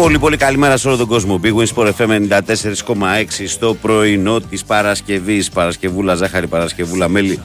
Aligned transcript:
Πολύ 0.00 0.18
πολύ 0.18 0.36
καλημέρα 0.36 0.76
σε 0.76 0.88
όλο 0.88 0.96
τον 0.96 1.06
κόσμο. 1.06 1.40
Big 1.42 1.54
Win 1.54 1.66
Sport 1.74 1.92
FM 1.98 2.28
94,6 2.28 3.46
στο 3.46 3.74
πρωινό 3.74 4.40
της 4.40 4.64
Παρασκευής. 4.64 5.50
Παρασκευούλα 5.50 6.14
Ζάχαρη, 6.14 6.46
Παρασκευούλα 6.46 7.08
Μέλη. 7.08 7.40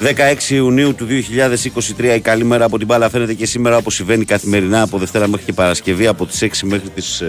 16 0.00 0.50
Ιουνίου 0.50 0.94
του 0.94 1.06
2023 1.06 2.14
η 2.16 2.20
καλή 2.20 2.44
μέρα 2.44 2.64
από 2.64 2.78
την 2.78 2.86
μπάλα 2.86 3.08
φαίνεται 3.08 3.34
και 3.34 3.46
σήμερα 3.46 3.76
όπως 3.76 3.94
συμβαίνει 3.94 4.24
καθημερινά 4.24 4.82
από 4.82 4.98
Δευτέρα 4.98 5.28
μέχρι 5.28 5.44
και 5.44 5.52
Παρασκευή 5.52 6.06
από 6.06 6.26
τις 6.26 6.42
6 6.42 6.48
μέχρι 6.62 6.88
τις 6.88 7.22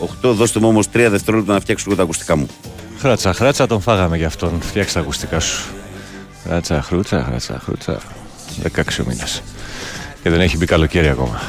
8 0.00 0.06
δώστε 0.20 0.60
μου 0.60 0.68
όμως 0.68 0.86
3 0.86 1.06
δευτερόλεπτα 1.10 1.52
να 1.52 1.60
φτιάξω 1.60 1.84
λίγο 1.86 1.96
τα 1.96 2.02
ακουστικά 2.02 2.36
μου 2.36 2.46
Χράτσα, 2.98 3.32
χράτσα 3.32 3.66
τον 3.66 3.80
φάγαμε 3.80 4.16
γι' 4.16 4.24
αυτόν. 4.24 4.60
Φτιάξε 4.60 4.94
τα 4.94 5.00
ακουστικά 5.00 5.40
σου. 5.40 5.64
Χράτσα, 6.46 6.82
χρούτσα, 6.82 7.24
χράτσα, 7.28 7.60
χρούτσα. 7.64 8.00
16 8.76 8.82
μήνε. 9.06 9.24
Και 10.22 10.30
δεν 10.30 10.40
έχει 10.40 10.56
μπει 10.56 10.66
καλοκαίρι 10.66 11.08
ακόμα. 11.08 11.40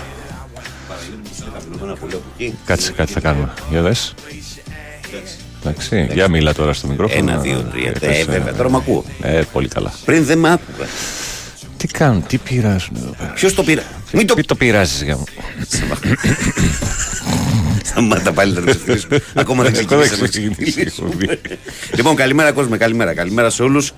Κάτσε, 2.65 2.91
κάτι 2.91 3.11
θα 3.11 3.19
κάνουμε. 3.19 3.53
Για 3.69 3.81
δες. 3.81 4.13
Εντάξει, 5.65 6.07
για 6.13 6.29
μίλα 6.29 6.53
τώρα 6.53 6.73
στο 6.73 6.87
μικρόφωνο. 6.87 7.31
Ένα, 7.31 7.39
δύο, 7.41 7.61
τρία, 7.71 7.89
Ε, 7.89 7.91
τέσσερα. 7.91 8.25
πες, 8.25 8.25
βέβαια, 8.37 8.53
τώρα 8.53 8.69
μ' 8.69 8.75
ακούω. 8.75 9.03
Ε, 9.21 9.41
πολύ 9.51 9.67
καλά. 9.67 9.93
Πριν 10.05 10.25
δεν 10.25 10.37
με 10.37 10.51
άκουγα. 10.51 10.87
Τι 11.77 11.87
κάνουν, 11.87 12.25
τι 12.27 12.37
πειράζουν 12.37 12.95
εδώ 12.97 13.09
πέρα; 13.17 13.31
Ποιος 13.31 13.53
το 13.53 13.63
πήρα. 13.63 13.83
Μην 14.13 14.27
το 14.27 14.33
Μην 14.35 14.45
το 14.45 14.55
πειράζεις 14.55 15.01
για 15.03 15.15
μου. 15.17 15.23
Σταμάτα 17.83 18.31
πάλι 18.33 18.53
να 18.53 18.59
το 18.61 18.65
ξεφτυλίσουμε. 18.65 19.19
Ακόμα 19.33 19.63
δεν 19.63 19.75
Ακόμα 19.79 20.01
δεν 20.01 20.09
ξεκινήσαμε. 20.11 20.27
ξεκινήσει 20.27 20.79
η 20.79 20.81
εκπομπή. 20.81 21.39
Λοιπόν, 21.95 22.15
καλημέρα 22.15 22.51
κόσμο, 22.51 22.77
καλημέρα. 22.77 23.13
Καλημέρα 23.13 23.49
σε 23.49 23.63
όλους. 23.63 23.91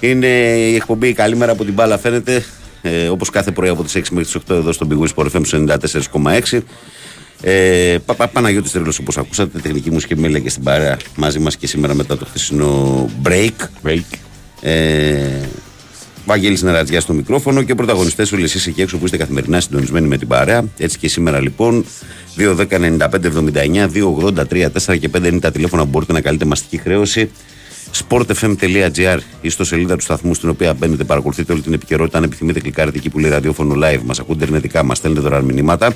Είναι 0.00 0.26
η 0.56 0.74
εκπομπή 0.74 1.12
Καλημέρα 1.12 1.52
από 1.52 1.64
την 1.64 1.72
μπάλα 1.74 1.98
φαίνεται. 1.98 2.44
Ε, 2.82 3.08
Όπως 3.08 3.30
κάθε 3.30 3.50
πρωί 3.50 3.68
από 3.68 3.84
τις 3.84 3.94
6 3.96 4.00
μέχρι 4.10 4.24
τις 4.24 4.34
8 4.48 4.54
εδώ 4.54 4.72
στον 4.72 4.88
Big 4.90 5.04
Win 5.04 5.08
Sport 5.14 5.26
FM 5.36 5.40
στου 5.46 5.56
94,6. 5.56 6.60
Ε, 7.48 7.98
Πα, 8.06 8.14
Πα- 8.14 8.28
Παναγιώτης 8.28 8.72
Τρέλος 8.72 8.98
όπως 8.98 9.18
ακούσατε, 9.18 9.58
τεχνική 9.58 9.90
μουσική 9.90 10.12
επιμέλεια 10.12 10.38
και 10.38 10.50
στην 10.50 10.62
παρέα 10.62 10.96
μαζί 11.16 11.38
μας 11.38 11.56
και 11.56 11.66
σήμερα 11.66 11.94
μετά 11.94 12.16
το 12.16 12.24
χθεσινό 12.24 13.08
break. 13.24 13.50
Break. 13.86 14.00
Ε, 14.60 15.26
Βαγγέλης 16.26 16.62
Νερατζιάς 16.62 17.02
στο 17.02 17.12
μικρόφωνο 17.12 17.62
και 17.62 17.74
πρωταγωνιστές 17.74 18.32
όλοι 18.32 18.44
εσείς 18.44 18.66
εκεί 18.66 18.80
έξω 18.80 18.98
που 18.98 19.04
είστε 19.04 19.16
καθημερινά 19.16 19.60
συντονισμένοι 19.60 20.06
με 20.08 20.16
την 20.18 20.28
παρέα. 20.28 20.64
Έτσι 20.78 20.98
και 20.98 21.08
σήμερα 21.08 21.40
λοιπόν 21.40 21.84
2.10.95.79, 22.36 23.88
2.83, 23.92 24.66
4 24.86 24.98
και 24.98 25.10
5 25.16 25.24
είναι 25.24 25.38
τα 25.40 25.50
τηλέφωνα 25.50 25.82
που 25.82 25.88
μπορείτε 25.88 26.12
να 26.12 26.20
καλείτε 26.20 26.44
μαστική 26.44 26.76
χρέωση. 26.76 27.30
sportfm.gr 28.08 29.18
η 29.40 29.46
ιστοσελίδα 29.46 29.96
του 29.96 30.02
σταθμού 30.02 30.34
στην 30.34 30.48
οποία 30.48 30.74
μπαίνετε, 30.74 31.04
παρακολουθείτε 31.04 31.52
όλη 31.52 31.62
την 31.62 31.72
επικαιρότητα. 31.72 32.18
Αν 32.18 32.24
επιθυμείτε, 32.24 32.60
κλικάρετε 32.60 32.98
εκεί 32.98 33.10
που 33.10 33.18
λέει 33.18 33.30
ραδιόφωνο 33.30 33.74
live. 33.86 34.00
Μας 34.04 34.18
ακούτε 34.18 34.34
ιντερνετικά, 34.44 34.82
μας 34.82 34.98
στέλνετε 34.98 35.22
δωρεάν 35.22 35.44
μηνύματα. 35.44 35.94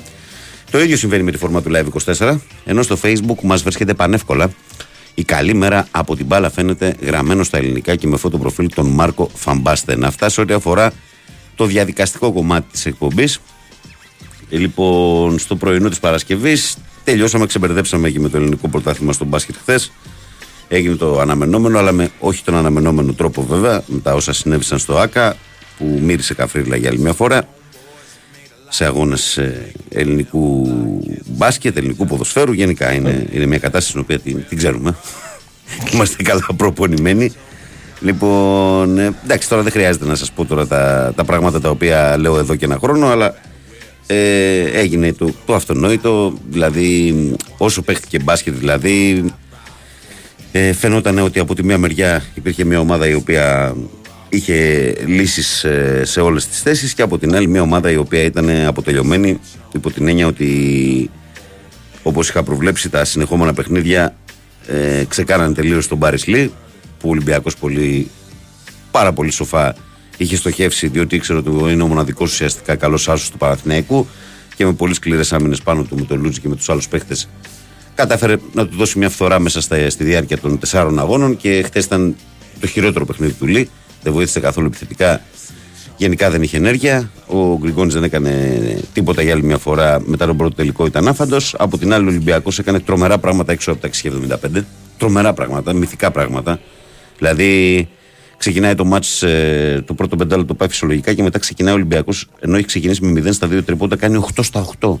Το 0.71 0.79
ίδιο 0.79 0.97
συμβαίνει 0.97 1.23
με 1.23 1.31
τη 1.31 1.37
φόρμα 1.37 1.61
του 1.61 1.71
Live 1.73 2.15
24, 2.17 2.37
ενώ 2.65 2.81
στο 2.81 2.97
Facebook 3.01 3.41
μας 3.41 3.61
βρίσκεται 3.63 3.93
πανεύκολα. 3.93 4.51
Η 5.13 5.23
καλή 5.23 5.53
μέρα 5.53 5.87
από 5.91 6.15
την 6.15 6.25
μπάλα 6.25 6.49
φαίνεται 6.49 6.95
γραμμένο 7.01 7.43
στα 7.43 7.57
ελληνικά 7.57 7.95
και 7.95 8.07
με 8.07 8.17
φωτο 8.17 8.37
προφίλ 8.37 8.69
τον 8.75 8.87
Μάρκο 8.87 9.29
Φαμπάστεν. 9.33 10.03
Αυτά 10.03 10.29
σε 10.29 10.41
ό,τι 10.41 10.53
αφορά 10.53 10.91
το 11.55 11.65
διαδικαστικό 11.65 12.31
κομμάτι 12.31 12.71
της 12.71 12.85
εκπομπής. 12.85 13.39
Ε, 14.49 14.57
Λοιπόν, 14.57 15.39
στο 15.39 15.55
πρωινό 15.55 15.89
της 15.89 15.99
Παρασκευής 15.99 16.77
τελειώσαμε, 17.03 17.45
ξεμπερδέψαμε 17.45 18.09
και 18.09 18.19
με 18.19 18.29
το 18.29 18.37
ελληνικό 18.37 18.67
πρωτάθλημα 18.67 19.13
στον 19.13 19.27
μπάσκετ 19.27 19.55
χθες. 19.55 19.91
Έγινε 20.67 20.95
το 20.95 21.19
αναμενόμενο, 21.19 21.77
αλλά 21.79 21.91
με 21.91 22.09
όχι 22.19 22.43
τον 22.43 22.55
αναμενόμενο 22.55 23.13
τρόπο 23.13 23.43
βέβαια, 23.43 23.83
με 23.87 23.99
τα 23.99 24.13
όσα 24.13 24.33
συνέβησαν 24.33 24.79
στο 24.79 24.97
ΑΚΑ, 24.97 25.35
που 25.77 25.99
μύρισε 26.03 26.33
καφρίλα 26.33 26.75
για 26.75 26.89
άλλη 26.89 26.99
μια 26.99 27.13
φορά 27.13 27.47
σε 28.73 28.85
αγώνες 28.85 29.39
ελληνικού 29.89 30.67
μπάσκετ, 31.25 31.77
ελληνικού 31.77 32.05
ποδοσφαίρου. 32.05 32.51
Γενικά 32.51 32.93
είναι, 32.93 33.27
είναι 33.31 33.45
μια 33.45 33.57
κατάσταση 33.57 33.87
στην 33.87 33.99
οποία 33.99 34.19
την, 34.19 34.45
την 34.49 34.57
ξέρουμε. 34.57 34.95
Είμαστε 35.93 36.23
καλά 36.23 36.45
προπονημένοι. 36.57 37.31
Λοιπόν, 37.99 38.97
ε, 38.99 39.13
εντάξει, 39.23 39.49
τώρα 39.49 39.61
δεν 39.61 39.71
χρειάζεται 39.71 40.05
να 40.05 40.15
σας 40.15 40.31
πω 40.31 40.45
τώρα 40.45 40.67
τα, 40.67 41.13
τα 41.15 41.23
πράγματα 41.23 41.61
τα 41.61 41.69
οποία 41.69 42.17
λέω 42.17 42.37
εδώ 42.37 42.55
και 42.55 42.65
ένα 42.65 42.77
χρόνο, 42.81 43.07
αλλά 43.07 43.35
ε, 44.07 44.61
έγινε 44.61 45.13
το, 45.13 45.33
το 45.45 45.55
αυτονόητο. 45.55 46.33
Δηλαδή, 46.49 47.15
όσο 47.57 47.81
παίχτηκε 47.81 48.19
μπάσκετ, 48.19 48.53
δηλαδή, 48.53 49.25
ε, 50.51 50.73
φαινόταν 50.73 51.19
ότι 51.19 51.39
από 51.39 51.55
τη 51.55 51.63
μία 51.63 51.77
μεριά 51.77 52.23
υπήρχε 52.33 52.63
μια 52.63 52.79
ομάδα 52.79 53.07
η 53.07 53.13
οποία 53.13 53.75
είχε 54.31 54.93
λύσεις 55.05 55.63
ε, 55.63 56.01
σε 56.05 56.21
όλες 56.21 56.47
τις 56.47 56.61
θέσεις 56.61 56.93
και 56.93 57.01
από 57.01 57.17
την 57.17 57.35
άλλη 57.35 57.47
μια 57.47 57.61
ομάδα 57.61 57.91
η 57.91 57.95
οποία 57.95 58.23
ήταν 58.23 58.49
αποτελειωμένη 58.49 59.39
υπό 59.73 59.91
την 59.91 60.07
έννοια 60.07 60.27
ότι 60.27 61.09
όπως 62.03 62.29
είχα 62.29 62.43
προβλέψει 62.43 62.89
τα 62.89 63.05
συνεχόμενα 63.05 63.53
παιχνίδια 63.53 64.15
ε, 64.67 65.03
ξεκάνανε 65.07 65.53
τελείως 65.53 65.87
τον 65.87 65.99
Πάρις 65.99 66.27
Λί 66.27 66.51
που 66.99 67.07
ο 67.07 67.11
Ολυμπιακός 67.11 67.57
πολύ, 67.57 68.07
πάρα 68.91 69.13
πολύ 69.13 69.31
σοφά 69.31 69.75
είχε 70.17 70.35
στοχεύσει 70.35 70.87
διότι 70.87 71.15
ήξερε 71.15 71.39
ότι 71.39 71.49
είναι 71.71 71.83
ο 71.83 71.87
μοναδικός 71.87 72.31
ουσιαστικά 72.31 72.75
καλός 72.75 73.09
άσος 73.09 73.29
του 73.29 73.37
Παναθηναϊκού 73.37 74.07
και 74.55 74.65
με 74.65 74.73
πολύ 74.73 74.93
σκληρές 74.93 75.33
άμυνες 75.33 75.61
πάνω 75.61 75.83
του 75.83 75.95
με 75.95 76.05
τον 76.05 76.21
Λούτζι 76.21 76.39
και 76.39 76.47
με 76.47 76.55
τους 76.55 76.69
άλλους 76.69 76.87
παίχτες 76.87 77.27
κατάφερε 77.95 78.37
να 78.53 78.67
του 78.67 78.77
δώσει 78.77 78.97
μια 78.97 79.09
φθορά 79.09 79.39
μέσα 79.39 79.61
στα, 79.61 79.89
στη 79.89 80.03
διάρκεια 80.03 80.37
των 80.37 80.59
τεσσάρων 80.59 80.99
αγώνων 80.99 81.37
και 81.37 81.63
χθες 81.65 81.85
ήταν 81.85 82.15
το 82.59 82.67
χειρότερο 82.67 83.05
παιχνίδι 83.05 83.33
του 83.33 83.47
Λί. 83.47 83.69
Δεν 84.03 84.13
βοήθησε 84.13 84.39
καθόλου 84.39 84.67
επιθετικά. 84.67 85.21
Γενικά 85.97 86.29
δεν 86.29 86.43
είχε 86.43 86.57
ενέργεια. 86.57 87.11
Ο 87.27 87.57
Γκριγκόνης 87.57 87.93
δεν 87.93 88.03
έκανε 88.03 88.59
τίποτα 88.93 89.21
για 89.21 89.33
άλλη 89.33 89.43
μια 89.43 89.57
φορά. 89.57 90.01
Μετά 90.05 90.25
τον 90.25 90.37
πρώτο 90.37 90.55
τελικό 90.55 90.85
ήταν 90.85 91.07
άφαντος. 91.07 91.55
Από 91.57 91.77
την 91.77 91.93
άλλη, 91.93 92.05
ο 92.05 92.09
Ολυμπιακός 92.09 92.59
έκανε 92.59 92.79
τρομερά 92.79 93.17
πράγματα 93.17 93.51
έξω 93.51 93.71
από 93.71 93.81
τα 93.81 93.87
675. 93.87 94.65
Τρομερά 94.97 95.33
πράγματα, 95.33 95.73
μυθικά 95.73 96.11
πράγματα. 96.11 96.59
Δηλαδή, 97.17 97.87
ξεκινάει 98.37 98.75
το 98.75 98.85
μάτς, 98.85 99.23
ε, 99.23 99.83
το 99.87 99.93
πρώτο 99.93 100.15
πεντάλεπτο 100.15 100.47
το 100.47 100.53
πάει 100.53 100.69
φυσιολογικά 100.69 101.13
και 101.13 101.23
μετά 101.23 101.39
ξεκινάει 101.39 101.73
ο 101.73 101.75
Ολυμπιακός 101.75 102.27
ενώ 102.39 102.57
έχει 102.57 102.65
ξεκινήσει 102.65 103.03
με 103.03 103.21
0 103.21 103.33
στα 103.33 103.47
2 103.47 103.63
τριπώντα, 103.63 103.95
κάνει 103.95 104.23
8 104.35 104.43
στα 104.43 104.65
8 104.79 104.99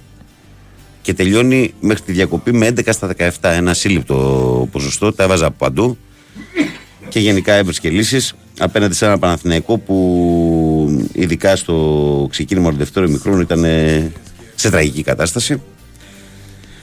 και 1.01 1.13
τελειώνει 1.13 1.73
μέχρι 1.79 2.03
τη 2.03 2.11
διακοπή 2.11 2.53
με 2.53 2.67
11 2.67 2.81
στα 2.93 3.07
17. 3.17 3.29
Ένα 3.41 3.73
σύλληπτο 3.73 4.67
ποσοστό, 4.71 5.13
τα 5.13 5.23
έβαζα 5.23 5.45
από 5.45 5.55
παντού 5.57 5.97
και 7.11 7.19
γενικά 7.19 7.53
έβρισκε 7.53 7.89
λύσεις 7.89 8.33
απέναντι 8.59 8.93
σε 8.93 9.05
ένα 9.05 9.19
Παναθηναϊκό 9.19 9.77
που 9.77 11.07
ειδικά 11.13 11.55
στο 11.55 12.27
ξεκίνημα 12.29 12.71
του 12.71 12.77
δεύτερου 12.77 13.05
ημιχρόνου 13.05 13.41
ήταν 13.41 13.63
ε, 13.63 14.11
σε 14.55 14.69
τραγική 14.69 15.03
κατάσταση. 15.03 15.61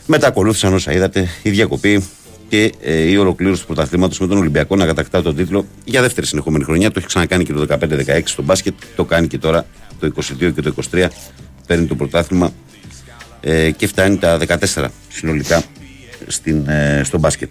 Μετά 0.06 0.27
ακολούθησαν 0.27 0.75
όσα 0.75 0.93
είδατε, 0.93 1.28
η 1.43 1.50
διακοπή 1.50 2.05
και 2.49 2.72
ε, 2.83 3.03
η 3.03 3.17
ολοκλήρωση 3.17 3.61
του 3.61 3.67
πρωταθλήματος 3.67 4.21
με 4.21 4.27
τον 4.27 4.38
Ολυμπιακό 4.38 4.77
να 4.77 4.87
κατακτά 4.87 5.22
τον 5.22 5.37
τίτλο 5.37 5.67
για 5.84 6.00
δεύτερη 6.00 6.27
συνεχόμενη 6.27 6.65
χρονιά. 6.65 6.88
Το 6.88 6.94
έχει 6.99 7.06
ξανακάνει 7.06 7.44
και 7.44 7.53
το 7.53 7.67
15-16 7.69 8.21
στο 8.25 8.43
μπάσκετ, 8.43 8.75
το 8.97 9.05
κάνει 9.05 9.27
και 9.27 9.38
τώρα 9.38 9.67
το 10.00 10.12
22 10.41 10.53
και 10.55 10.62
το 10.62 10.75
23. 10.93 11.06
Παίρνει 11.67 11.87
το 11.87 11.94
πρωτάθλημα 11.94 12.53
ε, 13.41 13.71
και 13.71 13.87
φτάνει 13.87 14.17
τα 14.17 14.38
14 14.75 14.84
συνολικά 15.09 15.62
στην, 16.27 16.69
ε, 16.69 17.00
στο 17.05 17.19
μπάσκετ. 17.19 17.50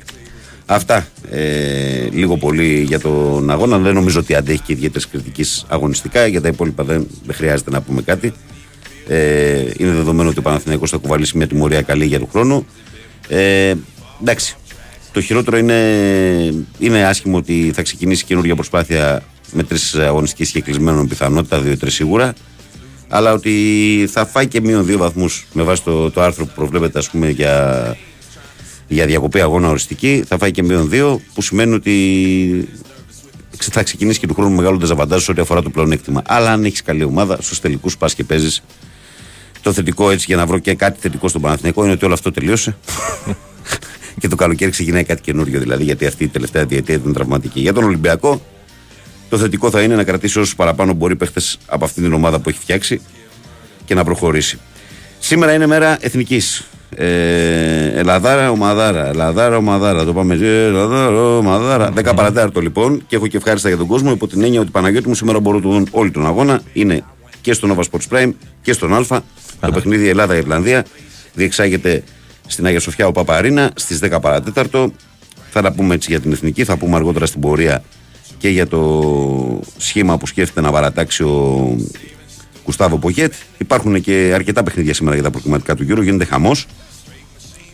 Αυτά 0.69 1.07
ε, 1.31 2.07
λίγο 2.11 2.37
πολύ 2.37 2.81
για 2.81 2.99
τον 2.99 3.49
αγώνα. 3.49 3.77
Δεν 3.77 3.93
νομίζω 3.93 4.19
ότι 4.19 4.35
αντέχει 4.35 4.61
και 4.61 4.73
ιδιαίτερης 4.73 5.07
κριτικής 5.07 5.65
αγωνιστικά. 5.67 6.27
Για 6.27 6.41
τα 6.41 6.47
υπόλοιπα 6.47 6.83
δεν, 6.83 7.07
δεν 7.25 7.35
χρειάζεται 7.35 7.69
να 7.69 7.81
πούμε 7.81 8.01
κάτι. 8.01 8.33
Ε, 9.07 9.65
είναι 9.77 9.91
δεδομένο 9.91 10.29
ότι 10.29 10.39
ο 10.39 10.41
Παναθηναϊκός 10.41 10.89
θα 10.89 10.97
κουβαλήσει 10.97 11.37
μια 11.37 11.47
τιμωρία 11.47 11.81
καλή 11.81 12.05
για 12.05 12.19
του 12.19 12.27
χρόνου. 12.31 12.65
Ε, 13.27 13.73
εντάξει. 14.21 14.55
Το 15.11 15.21
χειρότερο 15.21 15.57
είναι, 15.57 15.79
είναι 16.79 17.03
άσχημο 17.03 17.37
ότι 17.37 17.71
θα 17.75 17.81
ξεκινήσει 17.81 18.25
καινούργια 18.25 18.55
προσπάθεια 18.55 19.23
με 19.51 19.63
τρεις 19.63 19.95
αγωνιστικές 19.95 20.51
και 20.51 20.61
κλεισμένων 20.61 21.07
πιθανότητα, 21.07 21.59
δύο-τρεις 21.59 21.93
σίγουρα 21.93 22.33
αλλά 23.07 23.33
ότι 23.33 24.07
θα 24.11 24.25
φάει 24.25 24.47
και 24.47 24.61
μείον 24.61 24.85
δύο 24.85 24.97
βαθμούς 24.97 25.45
με 25.53 25.63
βάση 25.63 25.83
το, 25.83 26.11
το 26.11 26.21
άρθρο 26.21 26.45
που 26.45 26.51
προβλέπεται 26.55 26.99
ας 26.99 27.09
πούμε, 27.09 27.29
για, 27.29 27.97
για 28.87 29.05
διακοπή 29.05 29.41
αγώνα 29.41 29.69
οριστική. 29.69 30.23
Θα 30.27 30.37
φάει 30.37 30.51
και 30.51 30.63
μείον 30.63 30.89
δύο, 30.89 31.21
που 31.33 31.41
σημαίνει 31.41 31.73
ότι 31.73 32.69
θα 33.57 33.83
ξεκινήσει 33.83 34.19
και 34.19 34.27
του 34.27 34.33
χρόνου 34.33 34.55
μεγάλο 34.55 34.77
δεζαβαντάζ 34.77 35.29
ό,τι 35.29 35.41
αφορά 35.41 35.61
το 35.61 35.69
πλεονέκτημα. 35.69 36.21
Αλλά 36.25 36.51
αν 36.51 36.65
έχεις 36.65 36.81
καλή 36.81 37.03
ομάδα, 37.03 37.37
στους 37.41 37.59
τελικούς 37.59 37.97
πας 37.97 38.13
και 38.13 38.23
παίζεις. 38.23 38.63
Το 39.61 39.73
θετικό 39.73 40.09
έτσι 40.09 40.25
για 40.27 40.35
να 40.35 40.45
βρω 40.45 40.59
και 40.59 40.73
κάτι 40.73 40.99
θετικό 40.99 41.27
στον 41.27 41.41
Παναθηναϊκό 41.41 41.83
είναι 41.83 41.93
ότι 41.93 42.05
όλο 42.05 42.13
αυτό 42.13 42.31
τελείωσε. 42.31 42.77
και 44.19 44.27
το 44.27 44.35
καλοκαίρι 44.35 44.71
ξεκινάει 44.71 45.03
κάτι 45.03 45.21
καινούριο 45.21 45.59
δηλαδή, 45.59 45.83
γιατί 45.83 46.05
αυτή 46.05 46.23
η 46.23 46.27
τελευταία 46.27 46.65
διετία 46.65 46.95
ήταν 46.95 47.13
τραυματική. 47.13 47.59
Για 47.59 47.73
τον 47.73 47.83
Ολυμπιακό, 47.83 48.41
το 49.29 49.37
θετικό 49.37 49.69
θα 49.69 49.81
είναι 49.81 49.95
να 49.95 50.03
κρατήσει 50.03 50.39
όσους 50.39 50.55
παραπάνω 50.55 50.93
μπορεί 50.93 51.15
παίχτες 51.15 51.57
από 51.65 51.85
αυτή 51.85 52.01
την 52.01 52.13
ομάδα 52.13 52.39
που 52.39 52.49
έχει 52.49 52.59
φτιάξει 52.59 53.01
και 53.85 53.93
να 53.95 54.03
προχωρήσει. 54.03 54.59
Σήμερα 55.19 55.53
είναι 55.53 55.67
μέρα 55.67 55.97
εθνικής. 56.01 56.67
Ε, 56.95 57.99
Ελλαδάρα, 57.99 58.51
ομαδάρα. 58.51 59.07
Ελλαδάρα, 59.07 59.57
ομαδάρα. 59.57 60.05
Το 60.05 60.13
πάμε. 60.13 60.33
Ελλαδάρα, 60.33 61.37
ομαδάρα. 61.37 61.93
10 61.95 62.03
παρατέταρτο 62.15 62.61
λοιπόν 62.61 63.03
και 63.07 63.15
έχω 63.15 63.27
και 63.27 63.37
ευχάριστα 63.37 63.67
για 63.67 63.77
τον 63.77 63.87
κόσμο 63.87 64.11
υπό 64.11 64.27
την 64.27 64.43
έννοια 64.43 64.61
ότι 64.61 64.71
Παναγιώτη 64.71 65.07
μου 65.07 65.15
σήμερα 65.15 65.39
μπορώ 65.39 65.57
να 65.57 65.63
του 65.63 65.69
δουν 65.69 65.87
όλη 65.91 66.11
τον 66.11 66.25
αγώνα. 66.25 66.61
Είναι 66.73 67.03
και 67.41 67.53
στο 67.53 67.75
Nova 67.75 67.83
Sports 67.91 68.17
Prime 68.17 68.31
και 68.61 68.73
στον 68.73 68.93
Α. 68.93 69.21
Το 69.59 69.71
παιχνίδι 69.71 70.09
Ελλάδα-Ιρλανδία 70.09 70.85
διεξάγεται 71.33 72.03
στην 72.47 72.65
Αγία 72.65 72.79
Σοφιά 72.79 73.07
ο 73.07 73.11
Παπαρίνα 73.11 73.71
στις 73.75 73.99
10 74.03 74.17
παρατέταρτο. 74.21 74.91
Θα 75.49 75.61
τα 75.61 75.71
πούμε 75.71 75.93
έτσι 75.93 76.11
για 76.11 76.19
την 76.19 76.31
εθνική, 76.31 76.63
θα 76.63 76.77
πούμε 76.77 76.95
αργότερα 76.95 77.25
στην 77.25 77.41
πορεία 77.41 77.83
και 78.37 78.49
για 78.49 78.67
το 78.67 79.61
σχήμα 79.77 80.17
που 80.17 80.27
σκέφτεται 80.27 80.61
να 80.61 80.71
παρατάξει 80.71 81.23
ο 81.23 81.75
Κουστάβο 82.67 82.97
Πογέτ. 82.97 83.33
Υπάρχουν 83.57 84.01
και 84.01 84.31
αρκετά 84.33 84.63
παιχνίδια 84.63 84.93
σήμερα 84.93 85.15
για 85.15 85.23
τα 85.23 85.31
προκριματικά 85.31 85.75
του 85.75 85.83
γύρου. 85.83 86.01
Γίνεται 86.01 86.25
χαμός. 86.25 86.65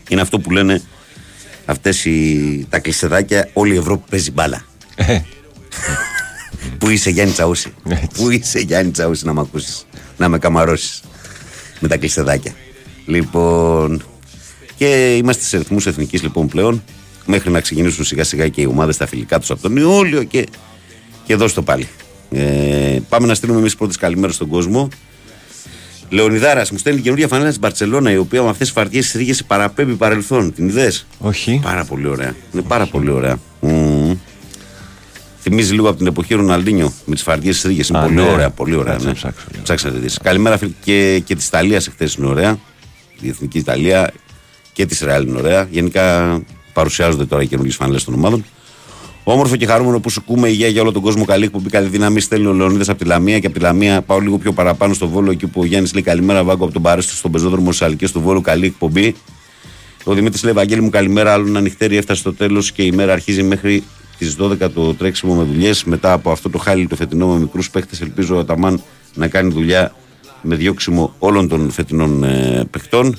Είναι 0.08 0.20
αυτό 0.20 0.38
που 0.38 0.50
λένε 0.50 0.82
αυτές 1.64 2.06
τα 2.68 2.78
κλεισεδάκια. 2.78 3.48
Όλη 3.52 3.74
η 3.74 3.76
Ευρώπη 3.76 4.02
παίζει 4.10 4.30
μπάλα. 4.30 4.64
Ε. 4.94 5.20
Πού 6.78 6.88
είσαι 6.88 7.10
Γιάννη 7.10 7.32
Τσαούση; 7.32 7.72
Πού 8.14 8.30
είσαι 8.30 8.58
Γιάννη 8.58 8.90
Τσαούση 8.90 9.26
να 9.26 9.32
με 9.32 9.40
ακούσεις, 9.40 9.86
να 10.16 10.28
με 10.28 10.38
καμαρώσεις 10.38 11.02
με 11.80 11.88
τα 11.88 11.96
κλεισεδάκια. 11.96 12.52
Λοιπόν, 13.06 14.02
και 14.76 15.16
είμαστε 15.16 15.44
σε 15.44 15.58
ρυθμούς 15.58 15.86
εθνικής 15.86 16.22
λοιπόν 16.22 16.48
πλέον 16.48 16.82
μέχρι 17.26 17.50
να 17.50 17.60
ξεκινήσουν 17.60 18.04
σιγά 18.04 18.24
σιγά 18.24 18.48
και 18.48 18.60
οι 18.60 18.66
ομάδες 18.66 18.94
στα 18.94 19.06
φιλικά 19.06 19.38
τους 19.38 19.50
από 19.50 19.62
τον 19.62 19.76
Ιούλιο 19.76 20.22
και, 20.22 20.46
και 21.26 21.36
δώσ' 21.36 21.52
το 21.52 21.62
πάλι. 21.62 21.88
Ε, 22.30 22.98
πάμε 23.08 23.26
να 23.26 23.34
στείλουμε 23.34 23.58
εμείς 23.58 23.76
πρώτες 23.76 23.96
καλημέρες 23.96 24.34
στον 24.34 24.48
κόσμο. 24.48 24.88
Λεωνιδάρας, 26.08 26.70
μου 26.70 26.78
στέλνει 26.78 27.00
καινούργια 27.00 27.28
φανέλα 27.28 27.48
της 27.48 27.58
Μπαρσελόνα, 27.58 28.10
η 28.10 28.16
οποία 28.16 28.42
με 28.42 28.48
αυτές 28.48 28.66
τις 28.66 28.76
φαρτιέ 28.76 29.02
ρίγε 29.14 29.34
παραπέμπει 29.46 29.94
παρελθόν. 29.94 30.54
Την 30.54 30.68
ιδέα. 30.68 30.90
Όχι. 31.18 31.60
Πάρα 31.62 31.84
πολύ 31.84 32.06
ωραία. 32.06 32.34
Είναι 32.52 32.62
πάρα 32.62 32.86
πολύ 32.86 33.10
ωραία. 33.10 33.38
Mm. 33.62 34.16
Θυμίζει 35.40 35.72
λίγο 35.72 35.88
από 35.88 35.98
την 35.98 36.06
εποχή 36.06 36.34
Ροναλντίνιο 36.34 36.92
με 37.04 37.14
τις 37.14 37.22
φαρτιέ 37.22 37.52
τη 37.52 37.68
ρίγε. 37.68 37.82
Είναι 37.90 38.00
πολύ 38.00 38.14
ναι. 38.14 38.20
ωραία. 38.20 38.50
Πολύ 38.50 38.74
ωραία. 38.74 38.98
Ναι. 38.98 39.12
Ψάξατε 39.62 39.98
δει. 39.98 40.08
Καλημέρα 40.22 40.58
και, 40.84 41.18
και 41.24 41.34
της 41.34 41.46
Ιταλίας 41.46 41.86
εχθές 41.86 42.14
είναι 42.14 42.26
ωραία. 42.26 42.58
Η 43.20 43.28
εθνική 43.28 43.58
Ιταλία 43.58 44.12
και 44.72 44.86
της 44.86 45.00
Ισραήλ 45.00 45.28
είναι 45.28 45.38
ωραία. 45.38 45.68
Γενικά 45.70 46.38
παρουσιάζονται 46.72 47.24
τώρα 47.24 47.42
οι 47.42 47.46
καινούργιες 47.46 47.76
φανέλες 47.76 48.04
των 48.04 48.14
ομάδων. 48.14 48.44
Όμορφο 49.26 49.56
και 49.56 49.66
χαρούμενο 49.66 50.00
που 50.00 50.10
σου 50.10 50.20
ακούμε 50.22 50.48
υγεία 50.48 50.68
για 50.68 50.82
όλο 50.82 50.92
τον 50.92 51.02
κόσμο. 51.02 51.24
Καλή 51.24 51.44
εκπομπή, 51.44 51.70
καλή 51.70 51.88
δύναμη. 51.88 52.20
Στέλνει 52.20 52.46
ο 52.46 52.52
Λεωνίδας 52.52 52.88
από 52.88 52.98
τη 52.98 53.04
Λαμία 53.04 53.38
και 53.38 53.46
από 53.46 53.54
τη 53.54 53.60
Λαμία 53.60 54.02
πάω 54.02 54.18
λίγο 54.18 54.38
πιο 54.38 54.52
παραπάνω 54.52 54.94
στο 54.94 55.08
Βόλο 55.08 55.30
εκεί 55.30 55.46
που 55.46 55.60
ο 55.60 55.64
Γιάννης 55.64 55.92
λέει 55.92 56.02
καλημέρα. 56.02 56.44
Βάγκο 56.44 56.64
από 56.64 56.72
τον 56.72 56.82
Παρέστο 56.82 57.14
στον 57.14 57.30
πεζόδρομο 57.30 57.72
Σαλκέ 57.72 58.08
του 58.08 58.20
Βόλου. 58.20 58.40
Καλή 58.40 58.66
εκπομπή. 58.66 59.14
Ο 60.04 60.14
Δημήτρης 60.14 60.42
λέει 60.42 60.52
Βαγγέλη 60.52 60.80
μου 60.80 60.90
καλημέρα. 60.90 61.32
Άλλο 61.32 61.46
ένα 61.46 61.60
νυχτέρι 61.60 61.96
έφτασε 61.96 62.20
στο 62.20 62.34
τέλος 62.34 62.72
και 62.72 62.82
η 62.82 62.92
μέρα 62.92 63.12
αρχίζει 63.12 63.42
μέχρι 63.42 63.84
τις 64.18 64.36
12 64.40 64.70
το 64.74 64.94
τρέξιμο 64.94 65.34
με 65.34 65.42
δουλειές. 65.42 65.84
Μετά 65.84 66.12
από 66.12 66.30
αυτό 66.30 66.50
το 66.50 66.58
χάλι 66.58 66.86
το 66.86 66.96
φετινό 66.96 67.26
με 67.26 67.38
μικρούς 67.38 67.70
παίχτες, 67.70 68.00
ελπίζω 68.00 68.36
ο 68.36 68.44
Ταμάν 68.44 68.82
να 69.14 69.28
κάνει 69.28 69.52
δουλειά 69.52 69.94
με 70.42 70.54
διώξιμο 70.54 71.14
όλων 71.18 71.48
των 71.48 71.70
φετινών 71.70 72.24
ε, 72.24 72.64
παιχτών. 72.70 73.18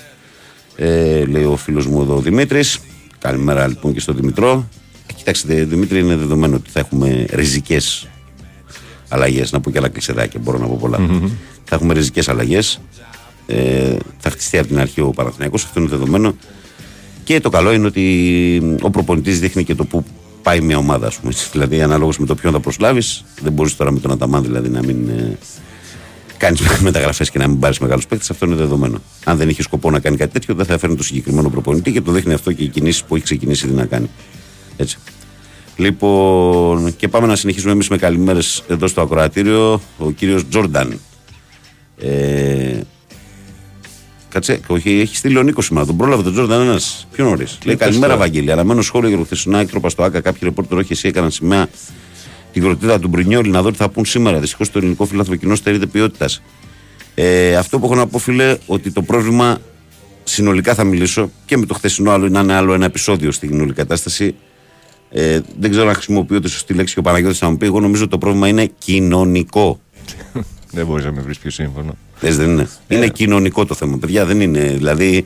Ε, 0.76 1.26
λέει 1.26 1.44
ο 1.44 1.56
φίλος 1.56 1.88
μου 1.88 2.02
εδώ 2.02 2.16
ο 2.16 2.20
Δημήτρης. 2.20 2.80
Καλημέρα 3.20 3.68
λοιπόν 3.68 3.94
και 3.94 4.00
στον 4.00 4.16
Δημητρό. 4.16 4.68
Ε, 5.28 5.32
κοιτάξτε, 5.32 5.64
Δημήτρη, 5.64 6.00
είναι 6.00 6.16
δεδομένο 6.16 6.56
ότι 6.56 6.70
θα 6.70 6.80
έχουμε 6.80 7.26
ριζικές 7.30 8.08
αλλαγές. 9.10 9.52
Να 9.52 9.60
πω 9.60 9.72
και 9.72 9.78
άλλα 9.78 9.90
κλεισεδάκια, 9.90 10.40
μπορώ 10.40 10.58
να 10.58 10.68
πω 10.68 10.78
πολλά. 10.80 10.98
Mm-hmm. 11.00 11.30
Θα 11.64 11.76
έχουμε 11.76 11.94
ριζικές 11.94 12.30
αλλαγές. 12.30 12.80
Ε, 13.48 13.96
θα 14.18 14.30
χτιστεί 14.30 14.58
από 14.58 14.68
την 14.68 14.80
αρχή 14.80 15.02
ο 15.02 15.10
Παναθηναϊκός, 15.10 15.64
αυτό 15.64 15.80
είναι 15.80 15.90
δεδομένο. 15.90 16.36
Και 17.24 17.40
το 17.40 17.50
καλό 17.50 17.74
είναι 17.74 17.86
ότι 17.86 18.78
ο 18.82 18.90
προπονητής 18.90 19.40
δείχνει 19.40 19.64
και 19.64 19.76
το 19.76 19.86
που 19.86 20.06
πάει 20.42 20.62
μια 20.62 20.78
ομάδα, 20.78 21.08
ας 21.08 21.18
πούμε. 21.18 21.34
Δηλαδή, 21.52 21.82
ανάλογα 21.82 22.12
με 22.18 22.26
το 22.26 22.36
ποιον 22.36 22.54
θα 22.54 22.60
προσλάβεις, 22.60 23.24
δεν 23.42 23.52
μπορείς 23.52 23.76
τώρα 23.76 23.92
με 23.92 24.00
τον 24.00 24.12
Αταμάν 24.12 24.44
δηλαδή 24.44 24.70
να 24.70 24.84
μην 24.84 25.10
ε, 25.10 25.38
κάνεις 26.38 26.62
μεταγραφές 26.82 27.30
και 27.32 27.38
να 27.38 27.48
μην 27.48 27.60
πάρεις 27.60 27.80
μεγάλους 27.80 28.08
παίκτες, 28.08 28.30
αυτό 28.30 28.46
είναι 28.46 28.56
δεδομένο. 28.56 29.02
Αν 29.24 29.38
δεν 29.38 29.50
είχε 29.50 29.62
σκοπό 29.62 29.92
να 29.92 30.00
κάνει 30.00 30.18
κάτι 30.18 30.32
τέτοιο, 30.32 30.56
δεν 30.56 30.66
θα 30.66 30.74
έφερνε 30.74 30.96
το 30.96 31.04
συγκεκριμένο 31.04 31.50
προπονητή 31.50 31.92
και 31.92 32.02
το 32.02 32.12
δείχνει 32.12 32.34
αυτό 32.34 32.52
και 32.52 32.64
οι 32.64 32.68
κινήσεις 32.68 33.04
που 33.04 33.16
έχει 33.16 33.24
ξεκινήσει 33.24 33.66
ήδη 33.66 33.76
να 33.76 33.86
κάνει. 33.86 34.10
Έτσι. 34.78 34.98
Λοιπόν, 35.76 36.96
και 36.96 37.08
πάμε 37.08 37.28
να 37.28 37.36
συνεχίσουμε 37.36 37.72
εμείς 37.72 37.88
με 37.88 37.98
καλημέρες 37.98 38.64
εδώ 38.68 38.88
στο 38.88 39.02
ακροατήριο. 39.02 39.82
Ο 39.98 40.12
κύριος 40.12 40.48
Τζόρνταν. 40.48 41.00
Ε, 41.98 42.80
Κάτσε, 44.30 44.60
όχι, 44.68 45.00
έχει 45.00 45.16
στείλει 45.16 45.38
ο 45.38 45.44
Νίκος 45.44 45.66
σήμερα. 45.66 45.86
Τον 45.86 45.98
πρόλαβε 45.98 46.24
τον 46.24 46.32
Τζόρνταν 46.34 46.62
ένας 46.62 47.08
πιο 47.12 47.26
νωρίς. 47.26 47.58
Λέει 47.64 47.76
καλημέρα, 47.76 48.18
Βαγγέλη. 48.18 48.52
Αναμένω 48.52 48.82
σχόλιο 48.82 49.10
για 49.10 49.18
το 49.18 49.24
χθεσινό 49.24 49.58
έκτροπα 49.58 49.90
στο 49.90 50.04
ΑΚΑ. 50.04 50.22
Κάποιοι 50.22 50.40
ρεπόρτερ, 50.44 50.78
όχι 50.78 50.94
εσύ, 50.94 51.08
έκαναν 51.08 51.32
σημαία 51.32 51.68
την 52.52 52.62
κροτίδα 52.62 53.00
του 53.00 53.08
Μπρινιόλη 53.08 53.50
να 53.50 53.62
δω 53.62 53.72
τι 53.72 53.78
θα 53.78 53.90
πούν 53.90 54.06
σήμερα. 54.06 54.40
Δυστυχώς 54.40 54.72
το 54.72 54.78
ελληνικό 54.78 55.06
φιλάθρο 55.06 55.36
κοινό 55.36 55.56
στερείται 55.56 55.86
ποιότητας. 55.86 56.42
Ε, 57.16 57.56
αυτό 57.56 57.80
που 57.80 57.86
έχω 57.86 57.96
να 57.96 58.08
πω, 58.08 58.18
φίλε, 58.18 58.58
ότι 58.66 58.92
το 58.92 59.02
πρόβλημα 59.02 59.58
συνολικά 60.24 60.74
θα 60.74 60.84
μιλήσω 60.84 61.32
και 61.46 61.58
με 61.58 61.66
το 61.66 61.74
χθεσινό 61.74 62.12
άλλο 62.12 62.26
είναι 62.26 62.54
άλλο 62.54 62.74
ένα 62.74 62.86
επεισόδιο 62.86 63.32
στην 63.32 63.62
όλη 63.62 63.74
κατάσταση. 63.74 64.36
Ε, 65.10 65.40
δεν 65.60 65.72
ξέρω 65.72 65.88
αν 65.88 65.94
χρησιμοποιώ 65.94 66.40
τη 66.40 66.50
σωστή 66.50 66.74
λέξη 66.74 66.94
και 66.94 67.00
ο 67.00 67.04
Παναγιώτης 67.04 67.38
θα 67.38 67.50
μου 67.50 67.58
πει. 67.58 67.66
Εγώ 67.66 67.80
νομίζω 67.80 68.02
ότι 68.02 68.12
το 68.12 68.18
πρόβλημα 68.18 68.48
είναι 68.48 68.70
κοινωνικό. 68.78 69.80
δεν 70.72 70.86
μπορείς 70.86 71.06
να 71.06 71.12
με 71.12 71.22
βρεις 71.22 71.38
πιο 71.38 71.50
σύμφωνο. 71.50 71.98
Πες, 72.20 72.38
δεν 72.38 72.50
είναι. 72.50 72.70
Ε. 72.88 72.96
Είναι 72.96 73.08
κοινωνικό 73.08 73.66
το 73.66 73.74
θέμα. 73.74 73.98
Παιδιά 73.98 74.26
δεν 74.26 74.42
είναι. 74.42 74.60
Δηλαδή 74.60 75.26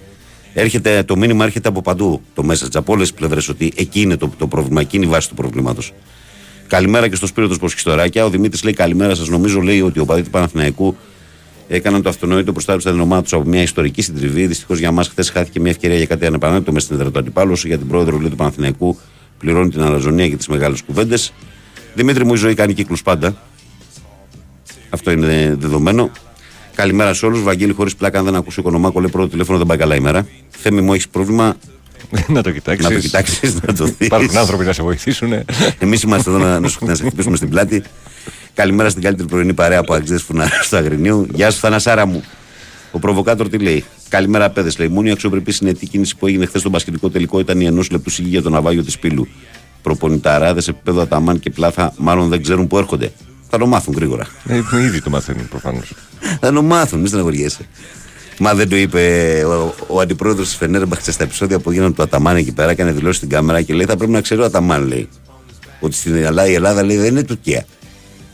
έρχεται, 0.53 1.03
το 1.03 1.17
μήνυμα 1.17 1.45
έρχεται 1.45 1.67
από 1.67 1.81
παντού 1.81 2.21
το 2.33 2.43
μέσα 2.43 2.67
από 2.73 2.93
όλες 2.93 3.09
τις 3.09 3.17
πλευρές 3.17 3.49
ότι 3.49 3.73
εκεί 3.75 4.01
είναι 4.01 4.17
το, 4.17 4.31
το 4.37 4.47
πρόβλημα, 4.47 4.81
εκεί 4.81 4.95
είναι 4.95 5.05
η 5.05 5.09
βάση 5.09 5.29
του 5.29 5.35
προβλήματος. 5.35 5.93
Καλημέρα 6.67 7.07
και 7.07 7.15
στο 7.15 7.27
Σπύρο 7.27 7.47
του 7.47 7.57
Ποσχιστοράκια. 7.57 8.25
Ο 8.25 8.29
Δημήτρης 8.29 8.63
λέει 8.63 8.73
καλημέρα 8.73 9.15
σας. 9.15 9.27
Νομίζω 9.27 9.59
λέει 9.59 9.81
ότι 9.81 9.99
ο 9.99 10.05
παδί 10.05 10.21
του 10.21 10.29
Παναθηναϊκού 10.29 10.95
έκαναν 11.67 12.01
το 12.01 12.09
αυτονόητο 12.09 12.51
προστάτευση 12.51 12.89
την 12.89 12.99
ομάδα 12.99 13.21
τους 13.21 13.33
από 13.33 13.43
μια 13.49 13.61
ιστορική 13.61 14.01
συντριβή. 14.01 14.47
Δυστυχώς 14.47 14.79
για 14.79 14.91
μας, 14.91 15.07
χθες 15.07 15.29
χάθηκε 15.29 15.59
μια 15.59 15.71
ευκαιρία 15.71 15.97
για 15.97 16.05
κάτι 16.05 16.25
ανεπανάληπτο 16.25 16.71
μέσα 16.71 16.85
στην 16.85 16.97
έδρα 16.97 17.11
του 17.11 17.19
αντιπάλου. 17.19 17.53
Για 17.53 17.77
την 17.77 17.87
πρόεδρο 17.87 18.17
λέει, 18.17 18.29
του 18.29 18.35
Παναθηναϊκού 18.35 18.97
πληρώνει 19.39 19.69
την 19.69 19.81
αλαζονία 19.81 20.29
και 20.29 20.35
τις 20.35 20.47
μεγάλες 20.47 20.81
κουβέντες. 20.81 21.33
Δημήτρη 21.93 22.25
μου, 22.25 22.33
η 22.33 22.37
ζωή 22.37 22.53
κάνει 22.53 22.73
κύκλους 22.73 23.03
πάντα. 23.03 23.35
Αυτό 24.89 25.11
είναι 25.11 25.55
δεδομένο. 25.59 26.11
Καλημέρα 26.75 27.13
σε 27.13 27.25
όλους. 27.25 27.43
Βαγγέλη, 27.43 27.73
χωρίς 27.73 27.95
πλάκα, 27.95 28.19
αν 28.19 28.25
δεν 28.25 28.35
ακούσει 28.35 28.59
ο 28.59 28.63
Κονομάκο, 28.63 28.99
λέει 28.99 29.09
πρώτο 29.09 29.27
τηλέφωνο 29.27 29.57
δεν 29.57 29.67
πάει 29.67 29.77
καλά 29.77 29.95
ημέρα. 29.95 30.27
Θέμη 30.49 30.81
μου, 30.81 30.93
έχεις 30.93 31.09
πρόβλημα; 31.09 31.55
να 32.27 32.43
το 32.43 32.51
κοιτάξεις. 32.51 32.85
Να 32.85 32.93
το 32.93 32.99
κοιτάξεις, 32.99 33.61
να 33.61 33.73
το 33.73 33.85
δεις. 33.85 33.95
Υπάρχουν 34.07 34.37
άνθρωποι 34.37 34.65
να 34.65 34.73
σε 34.73 34.83
βοηθήσουν. 34.83 35.33
Εμείς 35.79 36.01
είμαστε 36.01 36.29
εδώ 36.29 36.39
να, 36.39 36.59
να 36.59 36.95
σε 36.95 37.03
χτυπήσουμε 37.03 37.35
στην 37.35 37.49
πλάτη. 37.49 37.83
Καλημέρα 38.53 38.89
στην 38.89 39.01
καλύτερη 39.01 39.27
πρωινή 39.27 39.53
παρέα 39.53 39.79
από 39.79 39.93
Αγγλίδε 39.93 40.17
Φουνάρα 40.19 40.63
στο 40.63 40.77
Αγρινίου. 40.77 41.27
Γεια 41.33 41.51
σου, 41.51 41.59
Θανασάρα 41.59 42.05
μου. 42.05 42.23
Ο 42.91 42.99
προβοκάτορ 42.99 43.49
τι 43.49 43.57
λέει; 43.57 43.83
Καλημέρα, 44.09 44.49
παιδες. 44.49 44.77
Λέει 44.77 44.87
μόνο 44.87 45.07
η 45.07 45.11
αξιοπρεπή 45.11 45.51
συνετή 45.51 45.87
κίνηση 45.87 46.15
που 46.15 46.27
έγινε 46.27 46.45
χθες 46.45 46.59
στον 46.59 46.71
πασχετικό 46.71 47.09
τελικό 47.09 47.39
ήταν 47.39 47.61
η 47.61 47.65
ενός 47.65 47.89
λεπτού 47.91 48.09
σιγή 48.09 48.29
για 48.29 48.41
τον 48.41 48.51
ναυάγιο 48.51 48.83
της 48.83 48.99
Πύλου. 48.99 49.27
Προπονηταράδες 49.81 50.63
σε 50.63 50.69
επίπεδο 50.69 51.01
Αταμάν 51.01 51.39
και 51.39 51.49
Πλάθα 51.49 51.93
μάλλον 51.97 52.29
δεν 52.29 52.41
ξέρουν 52.41 52.67
που 52.67 52.77
έρχονται. 52.77 53.11
Θα 53.49 53.57
το 53.57 53.67
μάθουν 53.67 53.93
γρήγορα. 53.93 54.27
Ε, 54.47 54.61
ήδη 54.85 55.01
το 55.01 55.09
μαθαίνουν 55.09 55.47
προφανώς. 55.47 55.93
θα 56.39 56.53
το 56.53 56.61
μάθουν, 56.61 56.99
μη 56.99 57.07
στεναχωριέσαι. 57.07 57.67
Μα 58.39 58.53
δεν 58.53 58.69
το 58.69 58.75
είπε 58.75 59.01
ο, 59.47 59.73
ο 59.87 59.99
αντιπρόεδρος 59.99 60.47
της 60.47 60.55
Φενέρμπαχτ 60.57 61.11
στα 61.11 61.23
επεισόδια 61.23 61.59
που 61.59 61.69
έγιναν 61.69 61.93
του 61.93 62.03
Αταμάν 62.03 62.35
εκεί 62.35 62.51
πέρα 62.51 62.73
και 62.73 62.83
δηλώσει 62.83 63.17
στην 63.17 63.29
κάμερα 63.29 63.61
και 63.61 63.73
λέει: 63.73 63.85
Θα 63.85 63.97
πρέπει 63.97 64.11
να 64.11 64.21
ξέρει 64.21 64.41
ο 64.41 64.45
Αταμάν, 64.45 64.87
λέει. 64.87 65.09
Ότι 65.79 65.95
στην 65.95 66.15
Ελλάδα 66.15 66.47
η 66.47 66.53
Ελλάδα 66.53 66.83
λέει 66.83 66.97
δεν 66.97 67.07
είναι 67.07 67.23
Τουρκία. 67.23 67.65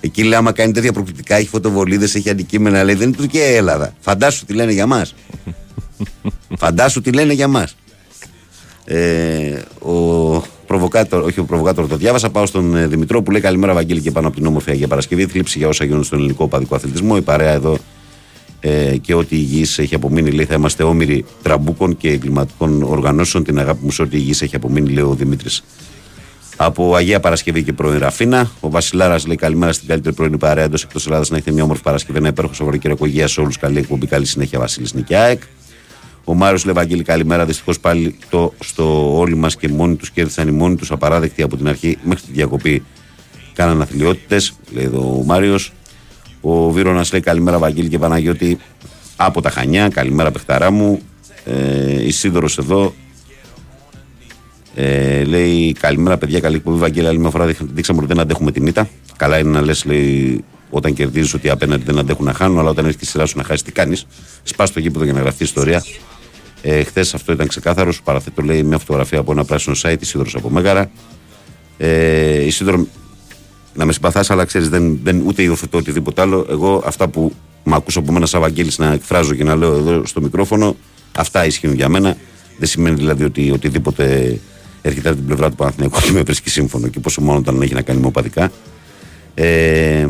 Εκεί 0.06 0.24
λέει: 0.24 0.38
Άμα 0.38 0.52
κάνει 0.52 0.72
τέτοια 0.72 0.92
προκλητικά, 0.94 1.36
έχει 1.36 1.48
φωτοβολίδες, 1.48 2.16
έχει 2.16 2.30
αντικείμενα, 2.30 2.84
λέει 2.84 2.96
δεν 2.96 3.08
είναι 3.08 3.18
Τουρκία 3.18 3.50
η 3.50 3.56
Ελλάδα. 3.56 3.94
Φαντάσου 4.00 4.46
τι 4.46 4.54
λένε 4.54 4.72
για 4.72 4.86
μας. 4.86 5.16
Φαντάσου 6.62 7.02
τι 7.02 7.12
λένε 7.12 7.34
για 7.34 7.48
μας. 7.48 7.76
Ε, 8.86 9.62
ο 9.80 10.44
προβοκάτορ, 10.68 11.24
όχι 11.24 11.40
ο 11.40 11.44
προβοκάτορ 11.44 11.88
το 11.88 11.96
διάβασα. 11.96 12.30
Πάω 12.30 12.46
στον 12.46 12.76
ε, 12.76 12.88
Δημητρό 12.88 13.22
που 13.22 13.32
λέει 13.32 13.42
καλημέρα, 13.42 13.74
Βαγγέλη 13.74 14.02
και 14.02 14.12
πάνω 14.12 14.28
από 14.28 14.36
την 14.36 14.46
όμορφη 14.46 14.72
Αγία 14.72 14.88
Παρασκευή. 14.88 15.26
Θλίψη 15.26 15.58
για 15.58 15.68
όσα 15.68 15.86
γίνονται 15.86 16.04
στον 16.04 16.20
ελληνικό 16.20 16.48
παδικό 16.48 16.76
αθλητισμό. 16.76 17.16
Η 17.18 17.22
παρέα 17.22 17.52
εδώ 17.52 17.78
ε, 18.60 18.98
και 19.02 19.14
ό,τι 19.14 19.36
υγιή 19.36 19.66
έχει 19.78 19.96
απομείνει, 19.96 20.32
λέει, 20.32 20.46
θα 20.46 20.54
είμαστε 20.54 20.84
όμηροι 20.84 21.26
τραμπούκων 21.42 21.98
και 21.98 22.10
εγκληματικών 22.10 22.84
οργανώσεων. 22.84 23.44
Την 23.44 23.60
αγάπη 23.60 23.80
μου 23.84 23.92
σε 23.92 24.02
ό,τι 24.02 24.18
υγιή 24.18 24.36
έχει 24.40 24.56
απομείνει, 24.56 24.90
λέει 24.90 25.04
ο 25.04 25.14
Δημήτρης. 25.14 25.64
Από 26.58 26.96
Αγία 26.96 27.20
Παρασκευή 27.20 27.64
και 27.64 27.74
πρώην 27.74 28.00
Ραφίνα. 28.00 28.52
Ο 28.60 28.70
Βασιλάρας 28.70 29.28
λέει 29.28 29.36
καλημέρα 29.36 29.74
στην 29.74 29.88
καλύτερη 29.88 30.16
πρώην 30.16 30.38
παρέα 30.38 30.64
εντός 30.64 30.84
εκτός 30.84 31.06
Ελλάδας 31.06 31.30
να 31.30 31.36
έχετε 31.36 31.52
μια 31.52 31.64
όμορφη 31.64 31.84
Παρασκευή, 31.84 32.18
ένα 32.18 32.28
υπέροχο 32.28 32.54
Σαββατοκύριακο 32.54 33.06
υγεία 33.06 33.28
σε 33.28 33.42
όλους. 33.42 33.58
Καλή 33.58 33.78
εκπομπή, 33.78 34.08
καλή 34.08 34.26
συνέχεια 34.26 34.60
Βασίλης 34.60 34.94
Νικιάεκ. 34.94 35.42
Ο 36.24 36.34
Μάριος 36.34 36.66
λέει 36.66 36.78
Βαγγέλη, 36.78 37.04
καλημέρα. 37.04 37.46
Δυστυχώς 37.46 37.80
πάλι 37.80 38.16
το, 38.30 38.54
στο 38.60 39.18
όλοι 39.18 39.36
μας 39.36 39.56
και 39.56 39.68
μόνοι 39.68 39.96
τους 39.96 40.12
κέρδισαν 40.12 40.48
οι 40.48 40.52
μόνοι 40.52 40.76
τους 40.76 40.92
απαράδεκτοι 40.92 41.42
από 41.42 41.58
την 41.58 41.68
αρχή 41.68 41.98
μέχρι 42.04 42.26
τη 42.26 42.32
διακοπή. 42.32 42.84
Κάναν 43.54 43.82
αθλειότητες, 43.82 44.54
λέει 44.72 44.84
εδώ 44.86 45.00
ο 45.00 45.24
Μάριος. 45.24 45.74
Ο 46.42 46.72
Βίρονας 46.72 47.12
λέει 47.12 47.22
καλημέρα, 47.22 47.58
Βαγγέλη 47.58 47.90
και 47.90 48.00
Παναγιώτη 48.00 48.58
από 49.16 49.42
τα 49.42 49.50
Χανιά. 49.50 49.88
Καλημέρα, 49.88 50.32
παιχταρά 50.32 50.72
μου. 50.72 51.00
Ε, 51.46 52.06
Ισίδωρο 52.06 52.48
εδώ. 52.60 52.94
Ε, 54.78 55.24
λέει 55.24 55.72
καλημέρα, 55.72 56.18
παιδιά. 56.18 56.40
Καλή 56.40 56.56
εκπομπή, 56.56 56.78
Βαγγέλη. 56.78 57.08
Άλλη 57.08 57.20
μια 57.20 57.30
φορά 57.30 57.46
δείξαμε 57.60 58.00
ότι 58.00 58.08
δεν 58.08 58.20
αντέχουμε 58.20 58.52
την 58.52 58.68
ήττα. 58.68 58.90
Καλά 59.18 59.38
είναι 59.38 59.50
να 59.50 59.62
λες, 59.62 59.86
λέει, 59.86 60.44
όταν 60.70 60.94
κερδίζεις 60.94 61.34
ότι 61.34 61.50
απέναντι 61.50 61.84
δεν 61.84 61.98
αντέχουν 62.00 62.26
να 62.26 62.34
χάνουν, 62.34 62.60
αλλά 62.60 62.70
όταν 62.70 62.86
έρχεται 62.86 63.06
η 63.06 63.08
σειρά 63.08 63.26
σου 63.26 63.38
να 63.38 63.44
χάσεις, 63.44 63.62
τι 63.62 63.72
κάνεις; 63.72 64.08
Σπάς 64.44 64.72
το 64.72 64.80
γήπεδο 64.80 65.04
για 65.04 65.14
να 65.14 65.20
γραφτεί 65.20 65.44
ιστορία. 65.44 65.84
Ε, 66.62 66.84
Χθες 66.84 67.14
αυτό 67.14 67.32
ήταν 67.32 67.48
ξεκάθαρο. 67.48 67.92
Σου 67.92 68.04
παραθέτω 68.04 68.42
λέει 68.42 68.64
μια 68.64 68.78
φωτογραφία 68.78 69.20
από 69.20 69.32
ένα 69.32 69.46
πράσινο 69.46 69.76
site, 69.82 69.98
Ισίδωρο 70.00 70.30
από 70.34 70.50
Μέγαρα. 70.50 70.92
Ε, 71.78 72.46
Ισίδωρο, 72.46 72.88
να 73.74 73.86
με 73.86 73.94
συμπαθάς, 73.94 74.32
αλλά 74.32 74.46
ξέρεις, 74.46 74.70
δεν, 74.70 75.00
δεν, 75.04 75.22
ούτε 75.26 75.42
υιοθετώ 75.42 75.78
οτιδήποτε 75.78 76.22
άλλο. 76.22 76.46
Εγώ 76.50 76.84
αυτά 76.86 77.08
που 77.08 77.34
με 77.64 77.76
ακούσω 77.76 78.00
από 78.00 78.12
μένα 78.12 78.26
σαν 78.26 78.42
Βαγγέλης 78.42 78.78
να 78.78 78.92
εκφράζω 78.92 79.34
και 79.34 79.44
να 79.44 79.56
λέω 79.56 79.76
εδώ 79.76 80.06
στο 80.06 80.22
μικρόφωνο, 80.22 80.76
αυτά 81.16 81.46
ισχύουν 81.46 81.74
για 81.74 81.90
μένα. 81.90 82.18
Δεν 82.58 82.68
σημαίνει 82.68 82.96
δηλαδή 82.96 83.24
ότι 83.24 83.52
οτιδήποτε 83.52 84.38
έρχεται 84.88 85.08
από 85.10 85.18
την 85.18 85.26
πλευρά 85.26 85.50
του 85.50 85.56
Παναθηναϊκού 85.56 86.00
και 86.00 86.12
με 86.12 86.22
βρίσκει 86.22 86.50
σύμφωνο 86.50 86.88
και 86.88 87.00
πόσο 87.00 87.22
μόνο 87.22 87.38
όταν 87.38 87.62
έχει 87.62 87.74
να 87.74 87.82
κάνει 87.82 88.00
με 88.00 88.08
οπαδικά. 88.08 88.52
Ε, 89.34 90.08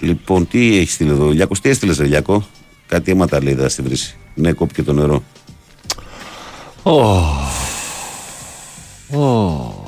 λοιπόν, 0.00 0.48
τι 0.48 0.76
έχεις 0.78 0.92
στείλει 0.92 1.10
εδώ, 1.10 1.28
Λιάκο, 1.28 1.54
τι 1.62 1.68
έστειλες, 1.68 2.00
Λιάκο; 2.00 2.46
Κάτι 2.86 3.10
αίματα 3.10 3.42
λέει, 3.42 3.54
θα 3.54 3.68
στη 3.68 3.82
βρύση. 3.82 4.16
Ναι, 4.34 4.52
κόπηκε 4.52 4.82
το 4.82 4.92
νερό. 4.92 5.22
Oh. 6.82 7.22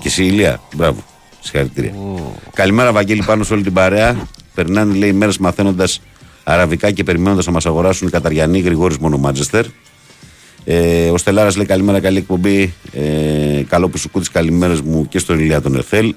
Και 0.01 0.09
εσύ, 0.09 0.25
Ηλία, 0.25 0.61
μπράβο. 0.77 1.05
Συγχαρητήρια. 1.41 1.95
Καλημέρα, 2.55 2.93
Βαγγέλη, 2.93 3.23
πάνω 3.27 3.45
σε 3.45 3.53
όλη 3.53 3.63
την 3.63 3.73
παρέα. 3.73 4.29
Περνάνε, 4.55 4.95
λέει, 4.95 5.13
μέρες 5.13 5.39
μαθαίνοντας 5.39 6.01
αραβικά 6.45 6.91
και 6.91 7.05
περιμένοντας 7.05 7.47
να 7.47 7.53
μας 7.53 7.67
αγοράσουν 7.67 8.09
οι 8.09 8.11
Καταριανοί 8.11 8.59
Γρηγόρης 8.59 8.99
μόνο 8.99 9.17
Μάντζεστερ. 9.17 9.65
Ε, 10.65 11.11
ο 11.11 11.17
Στελάρας 11.17 11.57
λέει 11.57 11.67
καλημέρα, 11.67 12.01
καλή 12.01 12.19
εκπομπή. 12.19 12.75
Ε, 12.93 13.63
καλό 13.69 13.89
που 13.89 13.99
σου 13.99 14.11
κούτει 14.11 14.31
καλημέρες 14.31 14.81
μου 14.81 15.09
και 15.09 15.19
στον 15.19 15.39
Ηλία 15.39 15.61
τον 15.61 15.75
Ερθέλ. 15.75 16.15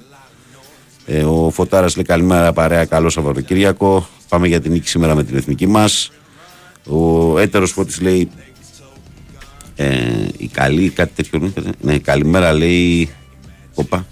Ε, 1.06 1.22
ο 1.22 1.50
Φωτάρας 1.50 1.96
λέει 1.96 2.04
καλημέρα, 2.04 2.52
παρέα, 2.52 2.84
καλό 2.84 3.08
Σαββατοκύριακο. 3.08 4.08
Πάμε 4.28 4.48
για 4.48 4.60
την 4.60 4.72
νίκη 4.72 4.88
σήμερα 4.88 5.14
με 5.14 5.24
την 5.24 5.36
εθνική 5.36 5.66
μας. 5.66 6.12
Ο 6.86 7.38
έτερος 7.38 7.70
Φώτης 7.70 8.00
λέει 8.00 8.30
ε, 9.76 9.88
η 10.36 10.46
καλή, 10.46 10.90
κάτι 10.90 11.12
τέτοιο. 11.14 11.52
Ναι, 11.80 11.98
καλημέρα 11.98 12.52
λέει. 12.52 13.10
Οπα. 13.74 14.06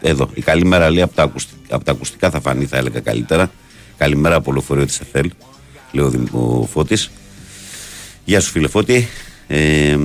Εδώ. 0.00 0.30
Η 0.34 0.40
καλημέρα 0.40 0.90
λέει 0.90 1.02
από 1.02 1.14
τα, 1.14 1.22
ακουστικά, 1.22 1.74
από 1.74 1.84
τα 1.84 1.92
ακουστικά 1.92 2.30
θα 2.30 2.40
φανεί, 2.40 2.64
θα 2.64 2.76
έλεγα 2.76 3.00
καλύτερα. 3.00 3.50
Καλημέρα 3.96 4.34
από 4.34 4.52
λεωφορείο 4.52 4.86
της 4.86 5.00
ΕΘΕΛ, 5.00 5.30
λέει 5.92 6.04
ο, 6.04 6.60
ο 6.60 6.66
Φώτης. 6.66 7.10
Γεια 8.24 8.40
σου, 8.40 8.50
φίλε 8.50 8.68
Φώτη. 8.68 9.08
Ε, 9.46 9.98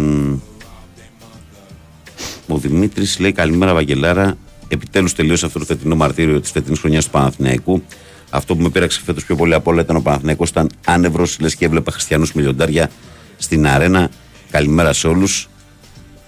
ο 2.47 2.57
Δημήτρης 2.57 3.19
λέει 3.19 3.31
καλημέρα, 3.31 3.73
Βαγγελάρα. 3.73 4.37
Επιτέλους 4.67 5.13
τελείωσε 5.13 5.45
αυτό 5.45 5.59
το 5.59 5.65
φετινό 5.65 5.95
μαρτύριο 5.95 6.41
της 6.41 6.51
φετινής 6.51 6.79
χρονιάς 6.79 7.05
του 7.05 7.11
Παναθηναϊκού. 7.11 7.83
Αυτό 8.29 8.55
που 8.55 8.61
με 8.61 8.69
πήραξε 8.69 9.01
φέτος 9.05 9.25
πιο 9.25 9.35
πολύ 9.35 9.53
από 9.53 9.71
όλα 9.71 9.81
ήταν 9.81 9.95
ο 9.95 10.01
Παναθηναϊκός. 10.01 10.49
Ήταν 10.49 10.69
άνευρος, 10.85 11.39
λες 11.39 11.55
και 11.55 11.65
έβλεπα 11.65 11.91
χριστιανούς 11.91 12.33
μιλιοντάρια 12.33 12.89
στην 13.37 13.67
αρένα. 13.67 14.09
Καλημέρα 14.51 14.93
σε 14.93 15.07
όλους. 15.07 15.49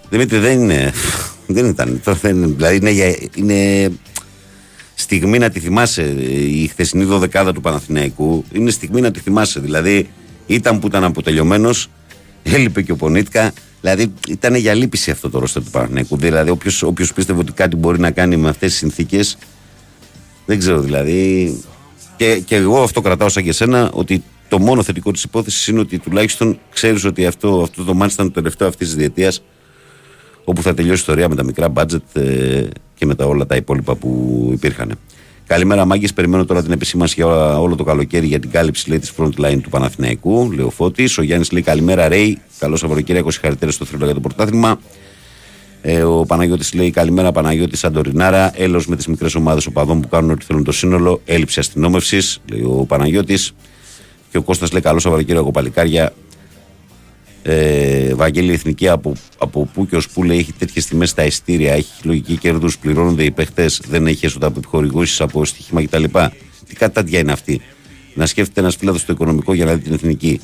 Δημήτρη, 0.09 0.37
δεν 0.37 0.59
είναι. 0.59 0.91
Δεν 1.51 1.65
ήταν. 1.65 2.01
Δεν, 2.21 2.55
δηλαδή 2.55 2.75
είναι, 2.75 3.17
είναι 3.35 3.91
στιγμή 4.95 5.37
να 5.37 5.49
τη 5.49 5.59
θυμάσαι. 5.59 6.03
Η 6.49 6.67
χθεσινή 6.67 7.03
δωδεκάδα 7.03 7.53
του 7.53 7.61
Παναθηναϊκού 7.61 8.45
είναι 8.51 8.71
στιγμή 8.71 9.01
να 9.01 9.11
τη 9.11 9.19
θυμάσαι. 9.19 9.59
Δηλαδή 9.59 10.09
ήταν 10.45 10.79
που 10.79 10.87
ήταν 10.87 11.03
αποτελειωμένος, 11.03 11.89
έλειπε 12.55 12.81
και 12.81 12.91
ο 12.91 12.95
Πονίτκα. 12.95 13.53
Δηλαδή 13.81 14.13
ήταν 14.27 14.55
για 14.55 14.73
λύπηση 14.73 15.11
αυτό 15.11 15.29
το 15.29 15.39
ρόστερ 15.39 15.63
του 15.63 15.69
Παναθηναϊκού. 15.69 16.17
Δηλαδή 16.17 16.49
όποιος 16.81 17.13
πίστευε 17.15 17.39
ότι 17.39 17.51
κάτι 17.51 17.75
μπορεί 17.75 17.99
να 17.99 18.11
κάνει 18.11 18.37
με 18.37 18.49
αυτές 18.49 18.69
τις 18.69 18.79
συνθήκες. 18.79 19.37
Δεν 20.45 20.59
ξέρω 20.59 20.79
δηλαδή. 20.79 21.53
Και, 22.17 22.39
και 22.45 22.55
εγώ 22.55 22.81
αυτό 22.83 23.01
κρατάω 23.01 23.29
σαν 23.29 23.43
και 23.43 23.49
εσένα 23.49 23.89
ότι 23.93 24.23
το 24.47 24.59
μόνο 24.59 24.83
θετικό 24.83 25.11
της 25.11 25.23
υπόθεσης 25.23 25.67
είναι 25.67 25.79
ότι 25.79 25.99
τουλάχιστον 25.99 26.59
ξέρεις 26.73 27.05
ότι 27.05 27.25
αυτό, 27.25 27.61
αυτό 27.61 27.83
το 27.83 27.93
μάτι 27.93 28.13
ήταν 28.13 28.25
το 28.25 28.31
τελευταίο 28.31 28.67
αυτής 28.67 28.87
της 28.87 28.95
διετίας 28.95 29.41
όπου 30.43 30.61
θα 30.61 30.73
τελειώσει 30.73 30.97
η 30.97 31.01
ιστορία 31.01 31.29
με 31.29 31.35
τα 31.35 31.43
μικρά 31.43 31.69
μπάτζετ 31.69 32.17
ε, 32.17 32.67
και 32.95 33.05
με 33.05 33.15
τα 33.15 33.25
όλα 33.25 33.45
τα 33.45 33.55
υπόλοιπα 33.55 33.95
που 33.95 34.49
υπήρχαν. 34.53 34.99
Καλημέρα, 35.49 35.85
Μάγκε. 35.85 36.07
Περιμένω 36.15 36.45
τώρα 36.45 36.63
την 36.63 36.71
επισήμανση 36.71 37.13
για 37.17 37.59
όλο 37.59 37.75
το 37.75 37.83
καλοκαίρι 37.83 38.27
για 38.27 38.39
την 38.39 38.49
κάλυψη 38.51 38.89
λέει, 38.89 38.99
της 38.99 39.11
front 39.17 39.31
line 39.37 39.59
του 39.63 39.69
Παναθηναϊκού. 39.69 40.51
Λέει 40.51 40.65
ο 40.65 40.69
Φώτης. 40.69 41.17
Ο 41.17 41.21
Γιάννης 41.21 41.51
λέει 41.51 41.61
καλημέρα, 41.61 42.07
Ρέι. 42.07 42.41
Καλό 42.59 42.75
Σαββατοκύριακο. 42.75 43.31
Συγχαρητήρια 43.31 43.73
στο 43.73 43.85
θρύλο 43.85 44.05
για 44.05 44.13
το 44.13 44.19
πρωτάθλημα. 44.19 44.79
Ε, 45.81 46.03
ο 46.03 46.25
Παναγιώτης 46.25 46.73
λέει 46.73 46.91
καλημέρα, 46.91 47.31
Παναγιώτη 47.31 47.77
Σαντορινάρα. 47.77 48.51
Έλο 48.55 48.83
με 48.87 48.95
τις 48.95 49.07
μικρές 49.07 49.35
ομάδες 49.35 49.65
οπαδών 49.65 50.01
που 50.01 50.07
κάνουν 50.07 50.31
ό,τι 50.31 50.45
θέλουν 50.45 50.63
το 50.63 50.71
σύνολο. 50.71 51.21
Έλλειψη 51.25 51.59
αστυνόμευσης, 51.59 52.41
λέει 52.51 52.61
ο 52.61 52.85
Παναγιώτης. 52.87 53.53
Και 54.31 54.37
ο 54.37 54.41
Κώστας 54.41 54.71
λέει 54.71 54.81
καλό 54.81 54.99
Σαββατοκύριακο 54.99 55.51
παλικάρια. 55.51 56.13
Ε, 57.41 58.13
Βαγγέλη 58.13 58.53
Εθνική 58.53 58.88
από, 58.88 59.13
από 59.38 59.69
πού 59.74 59.88
και 59.88 59.96
ως 59.96 60.10
πού 60.10 60.24
λέει 60.24 60.38
έχει 60.38 60.53
τέτοιες 60.53 60.86
τιμέ 60.86 61.05
στα 61.05 61.25
ειστήρια, 61.25 61.74
έχει 61.74 61.91
λογική 62.03 62.38
κέρδους, 62.38 62.77
πληρώνονται 62.77 63.24
οι 63.24 63.31
παίχτες, 63.31 63.81
δεν 63.88 64.08
έχει 64.08 64.25
έσοδα 64.25 64.48
από 64.48 64.60
επιχορηγήσει, 64.60 65.24
από 65.24 65.46
στοιχήμα 65.46 65.84
κτλ. 65.84 66.03
Τι 66.67 66.75
κατάντια 66.75 67.19
είναι 67.19 67.31
αυτή; 67.31 67.62
Να 68.13 68.25
σκέφτεται 68.25 68.60
ένας 68.60 68.75
φίλο 68.75 68.98
στο 68.98 69.13
οικονομικό 69.13 69.53
για 69.53 69.65
να 69.65 69.74
δει 69.74 69.84
την 69.84 69.93
εθνική. 69.93 70.41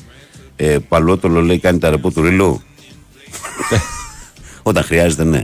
Ε, 0.56 0.76
Παλότολο 0.88 1.40
λέει 1.40 1.58
κάνει 1.58 1.78
τα 1.78 1.90
ρεπό 1.90 2.10
του 2.10 2.22
ριλού. 2.22 2.62
Όταν 4.62 4.82
χρειάζεται, 4.82 5.24
ναι. 5.24 5.42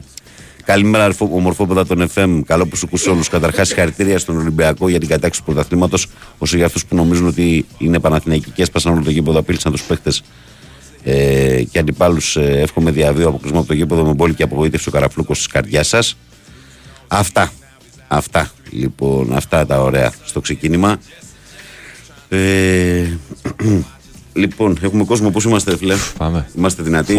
Καλημέρα, 0.65 1.15
ομορφόπεδα 1.19 1.87
των 1.87 2.09
FM. 2.15 2.41
Καλό 2.47 2.67
που 2.67 2.77
σου 2.77 2.87
ακούσει 2.87 3.09
όλους. 3.09 3.29
Καταρχάς, 3.29 3.69
συγχαρητήρια 3.69 4.19
στον 4.19 4.37
Ολυμπιακό 4.37 4.89
για 4.89 4.99
την 4.99 5.09
κατάξη 5.09 5.41
του 5.41 5.47
πρωταθλήματος. 5.47 6.07
Όσο 6.39 6.57
για 6.57 6.67
αυτούς 6.67 6.87
που 6.87 6.97
νομίζουν 6.97 7.27
ότι 7.27 7.67
είναι 7.79 7.99
Παναθηναϊκοί 7.99 8.51
και 8.51 8.63
έσπασαν 8.63 8.93
όλο 8.93 9.03
το 9.03 9.11
γήπεδο, 9.11 9.39
απείλησαν 9.39 9.73
τους 9.73 9.83
παίχτες 9.83 10.23
ε, 11.05 11.63
και 11.71 11.79
αντιπάλους. 11.79 12.37
Ε, 12.37 12.61
εύχομαι 12.61 12.91
διαβίω 12.91 13.29
αποκλεισμό 13.29 13.59
από 13.59 13.69
το 13.69 13.75
γήπεδο 13.75 14.05
με 14.05 14.15
πόλη 14.15 14.35
και 14.35 14.43
απογοήτευση 14.43 14.89
ο 14.89 14.93
καραφλούκος 14.93 15.39
της 15.39 15.47
καρδιάς 15.47 15.89
σας. 15.89 16.17
Αυτά. 17.09 17.53
Αυτά 18.09 18.51
λοιπόν, 18.73 19.33
αυτά 19.33 19.67
τα 19.67 19.83
ωραία 19.83 20.13
στο 20.25 20.41
ξεκίνημα. 20.41 20.99
Ε, 22.29 23.17
λοιπόν, 24.33 24.79
έχουμε 24.83 25.05
κόσμο. 25.05 25.31
Πώς 25.31 25.45
είμαστε, 25.45 25.77
φίλε; 25.77 25.95
Πάμε. 26.19 26.49
Είμαστε 26.57 26.83
δυνατοί; 26.83 27.13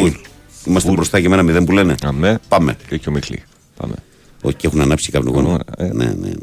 Είμαστε 0.66 0.88
Φουλ. 0.88 0.96
μπροστά 0.96 1.22
και 1.22 1.28
με 1.28 1.34
ένα 1.34 1.44
μηδέν 1.44 1.66
που 1.66 1.72
λένε; 1.72 1.96
Αμέ. 2.04 2.40
Πάμε. 2.48 2.78
Και 2.88 2.96
έχει 2.96 3.10
ο 3.10 3.12
Μίχλη. 3.12 3.44
Πάμε. 3.78 3.94
Όχι, 4.42 4.56
και 4.56 4.68
έχουν 4.68 4.82
ανάψει 4.82 5.12
καπνογόνο. 5.12 5.60
Ε. 5.78 5.84
Ναι, 5.84 5.92
ναι, 5.92 6.06
ναι, 6.06 6.28
ναι. 6.28 6.34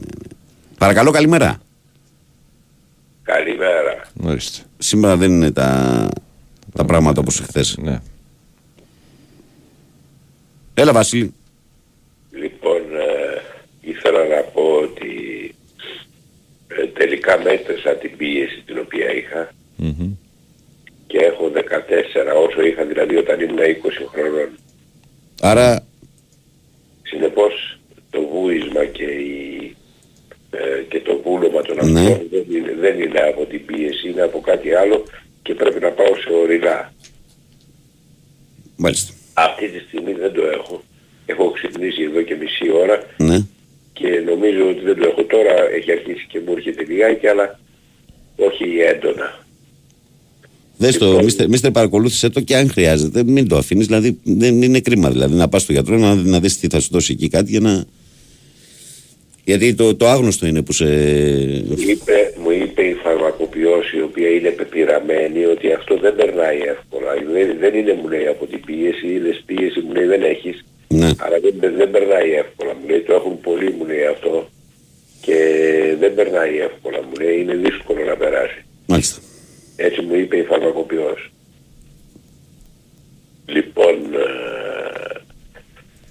Παρακαλώ, 0.78 1.10
καλημέρα. 1.10 1.58
Καλημέρα. 3.22 4.06
Ορίστε. 4.22 4.62
Σήμερα 4.78 5.16
δεν 5.16 5.30
είναι 5.30 5.50
τα, 5.50 6.08
τα 6.74 6.84
πράγματα 6.84 7.20
όπως 7.20 7.40
εχθές. 7.40 7.76
Ναι. 7.80 8.00
Έλα, 10.74 10.92
Βασίλη. 10.92 11.34
Λοιπόν, 12.30 12.80
ε, 12.96 13.40
ήθελα 13.80 14.24
να 14.26 14.40
πω 14.42 14.62
ότι 14.82 15.10
ε, 16.68 16.86
τελικά 16.86 17.38
μέτρησα 17.42 17.90
την 17.94 18.16
πίεση 18.16 18.62
την 18.66 18.78
οποία 18.78 19.12
είχα 19.14 19.52
Μμμ. 19.76 20.12
και 21.06 21.18
έχω 21.18 21.52
14 21.54 21.60
όσο 22.48 22.62
είχα 22.62 22.84
δηλαδή 22.84 23.16
όταν 23.16 23.40
ήμουν 23.40 23.58
20 23.58 23.62
χρονών. 24.12 24.48
Άρα, 25.40 25.84
Συνεπώς 27.02 27.78
το 28.10 28.20
βούισμα 28.32 28.84
και, 28.84 29.04
η, 29.04 29.76
ε, 30.50 30.82
και 30.88 31.00
το 31.00 31.20
βούλωμα 31.24 31.62
των 31.62 31.76
Ναι. 31.90 32.00
αυτών 32.00 32.26
δεν, 32.30 32.44
είναι, 32.50 32.74
δεν 32.80 33.00
είναι 33.00 33.18
από 33.20 33.44
την 33.44 33.64
πίεση, 33.64 34.08
είναι 34.08 34.22
από 34.22 34.40
κάτι 34.40 34.74
άλλο 34.74 35.04
και 35.42 35.54
πρέπει 35.54 35.80
να 35.80 35.90
πάω 35.90 36.14
σε 36.24 36.32
ορεινά. 36.42 36.92
μάλιστα. 38.76 39.12
Αυτή 39.34 39.68
τη 39.68 39.78
στιγμή 39.88 40.12
δεν 40.12 40.32
το 40.32 40.42
έχω. 40.56 40.82
Έχω 41.26 41.50
ξυπνήσει 41.50 42.02
εδώ 42.02 42.22
και 42.22 42.34
μισή 42.34 42.72
ώρα 42.82 43.02
Ναι. 43.16 43.38
και 43.92 44.08
νομίζω 44.26 44.68
ότι 44.68 44.80
δεν 44.84 44.96
το 44.96 45.08
έχω 45.08 45.24
τώρα. 45.24 45.54
Έχει 45.76 45.90
αρχίσει 45.92 46.26
και 46.28 46.40
μου 46.46 46.52
έρχεται 46.56 46.84
λιγάκι 46.84 47.26
αλλά 47.26 47.58
όχι 48.36 48.64
έντονα. 48.94 49.44
Δες 50.76 50.98
το, 50.98 51.22
μίστερ, 51.22 51.48
μίστερ 51.48 51.70
παρακολούθησε 51.70 52.28
το 52.28 52.40
και 52.40 52.56
αν 52.56 52.70
χρειάζεται, 52.70 53.24
μην 53.24 53.48
το 53.48 53.56
αφήνεις, 53.56 53.86
δηλαδή 53.86 54.18
δεν 54.22 54.62
είναι 54.62 54.80
κρίμα 54.80 55.10
δηλαδή 55.10 55.34
να 55.34 55.48
πας 55.48 55.62
στο 55.62 55.72
γιατρό 55.72 55.96
να, 55.98 56.14
να 56.14 56.40
δεις 56.40 56.58
τι 56.58 56.66
θα 56.68 56.80
σου 56.80 56.88
δώσει 56.90 57.12
εκεί 57.12 57.28
κάτι 57.28 57.50
για 57.50 57.60
να... 57.60 57.84
Γιατί 59.44 59.74
το, 59.74 59.94
το 59.96 60.08
άγνωστο 60.08 60.46
είναι 60.46 60.62
που 60.62 60.72
σε... 60.72 60.84
Μου 60.84 61.74
είπε, 61.88 62.34
μου 62.42 62.50
είπε 62.50 62.69
η 62.82 62.94
φαρμακοποιός 62.94 63.92
η 63.92 64.00
οποία 64.00 64.28
είναι 64.28 64.50
πεπειραμένη 64.50 65.44
ότι 65.44 65.72
αυτό 65.72 65.96
δεν 65.96 66.16
περνάει 66.16 66.58
εύκολα. 66.58 67.14
Δεν, 67.32 67.56
δεν 67.58 67.74
είναι 67.74 67.92
μου 67.92 68.08
λέει 68.08 68.26
από 68.26 68.46
την 68.46 68.60
πίεση, 68.64 69.06
είδες 69.06 69.42
πίεση 69.46 69.80
μου 69.80 69.92
λέει 69.92 70.06
δεν 70.06 70.22
έχεις. 70.22 70.64
Ναι. 70.88 71.10
Άρα 71.18 71.40
δεν, 71.40 71.74
δεν 71.76 71.90
περνάει 71.90 72.30
εύκολα. 72.32 72.74
Μου 72.74 72.88
λέει 72.88 73.00
το 73.00 73.14
έχουν 73.14 73.40
πολύ 73.40 73.70
μου 73.70 73.84
λέει 73.84 74.06
αυτό 74.06 74.48
και 75.20 75.36
δεν 75.98 76.14
περνάει 76.14 76.58
εύκολα. 76.58 77.02
Μου 77.02 77.12
λέει 77.20 77.40
είναι 77.40 77.54
δύσκολο 77.54 78.04
να 78.04 78.16
περάσει. 78.16 78.64
Μάλιστα. 78.86 79.20
Έτσι 79.76 80.00
μου 80.00 80.14
είπε 80.14 80.36
η 80.36 80.42
φαρμακοποιός. 80.42 81.30
Λοιπόν, 83.46 83.94
ε, 84.14 85.20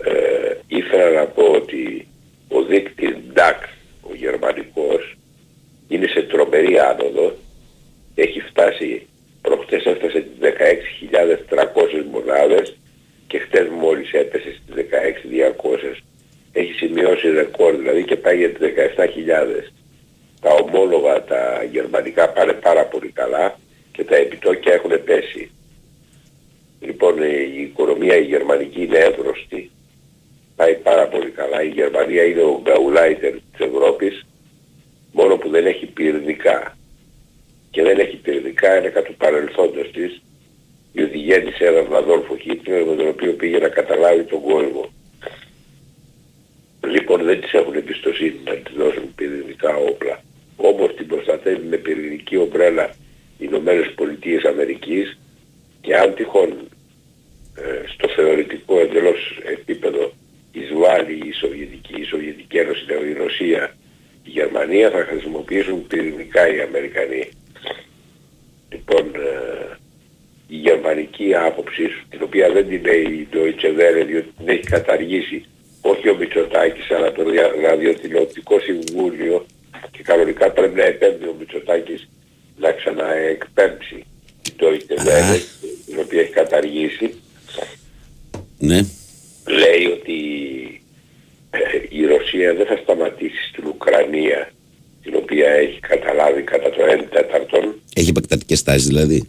ε, 0.10 0.58
ήθελα 0.68 1.10
να 1.10 1.26
πω 1.26 1.44
ότι 1.44 2.08
ο 2.48 2.62
δείκτης 2.62 3.16
DAX, 3.34 3.68
ο 4.02 4.16
γερμανικός, 4.16 5.18
είναι 5.90 6.08
σε 6.08 6.22
τρομερή 6.22 6.80
άνοδο. 6.80 7.36
Έχει 8.16 8.40
φτάσει 8.40 9.08
προχτές 9.42 9.86
έφτασε 9.86 10.20
τις 10.20 10.38
16.300 10.40 12.06
μονάδες 12.12 12.78
και 13.28 13.40
χτες 13.40 13.68
μόλις 13.82 14.12
έπεσε 14.12 14.52
στις 14.52 14.76
16.200. 14.76 16.02
Έχει 16.52 16.74
σημειώσει 16.74 17.30
ρεκόρ 17.32 17.76
δηλαδή 17.76 18.04
και 18.04 18.16
πάει 18.16 18.38
για 18.38 18.50
τις 18.50 18.60
17.000. 18.60 19.72
Τα 20.42 20.52
ομόλογα 20.64 21.24
τα 21.24 21.64
γερμανικά 21.72 22.30
πάνε 22.30 22.54
πάρα 22.54 22.86
πολύ 22.86 23.12
καλά 23.12 23.60
και 23.92 24.04
τα 24.04 24.16
επιτόκια 24.16 24.74
έχουν 24.74 25.04
πέσει. 25.04 25.52
Λοιπόν 26.80 27.22
η 27.22 27.62
οικονομία 27.62 28.16
η 28.18 28.24
γερμανική 28.24 28.84
είναι 28.84 28.98
εύρωστη. 28.98 29.72
Πάει 30.56 30.76
πάρα 30.76 31.08
πολύ 31.08 31.30
καλά. 31.30 31.64
Η 31.64 31.68
Γερμανία 31.68 32.24
είναι 32.24 32.42
ο 32.42 32.62
γκαουλάιτερ 32.64 33.32
της 33.32 33.68
Ευρώπης 33.68 34.26
μόνο 35.12 35.36
που 35.38 35.50
δεν 35.50 35.66
έχει 35.66 35.86
πυρηνικά. 35.86 36.78
Και 37.72 37.84
δεν 37.84 38.00
έχει 38.00 38.16
πυρηνικά 38.16 38.78
είναι 38.78 38.90
κατ' 38.90 39.06
του 39.06 39.16
παρελθόντος 39.16 39.92
της 39.92 40.22
διότι 40.94 41.18
γέννησε 41.18 41.66
έναν 41.66 41.94
Αδόλφο 41.94 42.38
Χίτλερ 42.38 42.86
με 42.86 42.96
τον 42.96 43.08
οποίο 43.08 43.34
πήγε 43.34 43.58
να 43.58 43.68
καταλάβει 43.68 44.24
τον 44.24 44.42
κόσμο. 44.42 44.90
Λοιπόν 46.88 47.24
δεν 47.24 47.42
τις 47.42 47.54
έχουν 47.54 47.76
εμπιστοσύνη 47.76 48.40
να 48.46 48.54
τις 48.54 48.76
δώσουν 48.76 49.16
πυρηνικά 49.16 49.76
όπλα. 49.76 50.24
Όμως 50.56 50.96
την 50.96 51.08
προστατεύει 51.08 51.68
με 51.68 51.78
πυρηνική 51.78 52.38
ομπρέλα 52.38 52.90
οι 53.38 53.46
Ηνωμένες 53.50 53.94
Πολιτείες 53.96 54.44
Αμερικής 54.44 55.18
και 55.82 55.96
αν 55.96 56.14
τυχόν 56.14 56.50
ε, 57.56 57.88
στο 57.94 58.08
θεωρητικό 58.08 58.80
εντελώς 58.80 59.40
επίπεδο 59.46 60.12
εισβάλλει 60.52 61.14
η 61.14 61.32
Σοβιετική, 61.32 62.02
η 62.02 62.04
Σοβιετική 62.04 62.58
Ένωση, 62.58 62.84
η 63.10 63.14
Ρωσία, 63.14 63.76
η 64.24 64.30
Γερμανία 64.30 64.90
θα 64.90 65.06
χρησιμοποιήσουν 65.10 65.88
πυρηνικά 65.88 66.56
οι 66.56 66.62
Αμερικανοί. 66.62 67.30
Λοιπόν, 68.70 69.12
ε, 69.16 69.78
η 70.48 70.56
γερμανική 70.56 71.36
άποψη, 71.36 71.90
την 72.10 72.20
οποία 72.24 72.52
δεν 72.52 72.68
την 72.68 72.82
λέει 72.86 73.02
η 73.02 73.28
Deutsche 73.34 73.70
Welle, 73.78 74.06
διότι 74.08 74.34
την 74.38 74.50
έχει 74.50 74.64
καταργήσει 74.64 75.46
όχι 75.82 76.10
ο 76.10 76.16
Μητσοτάκης, 76.16 76.92
αλλά 76.92 77.12
το 77.12 77.24
ραδιοτηλεοπτικό 77.62 78.60
συμβούλιο 78.60 79.46
και 79.92 80.04
κανονικά 80.04 80.52
πρέπει 80.52 80.76
να 80.76 80.84
επέμβει 80.84 81.28
ο 81.28 81.36
Μητσοτάκης 81.40 82.10
να 82.58 82.72
ξαναεκπέμψει 82.72 84.06
η 84.42 84.54
Deutsche 84.60 85.00
Welle, 85.06 85.40
την 85.86 86.00
οποία 86.00 86.22
έχει 86.22 86.32
καταργήσει. 86.32 87.14
Ναι. 88.58 88.80
Λέει 89.48 89.86
ότι 89.86 90.18
ε, 90.76 90.79
η 91.90 92.06
Ρωσία 92.06 92.54
δεν 92.54 92.66
θα 92.66 92.80
σταματήσει 92.84 93.42
στην 93.52 93.64
Ουκρανία 93.68 94.52
την 95.04 95.14
οποία 95.16 95.50
έχει 95.50 95.80
καταλάβει 95.80 96.42
κατά 96.42 96.70
το 96.70 96.82
1 97.00 97.04
τέταρτον. 97.10 97.76
Έχει 97.96 98.10
επεκτατικές 98.10 98.64
τάσεις 98.64 98.88
δηλαδή. 98.88 99.28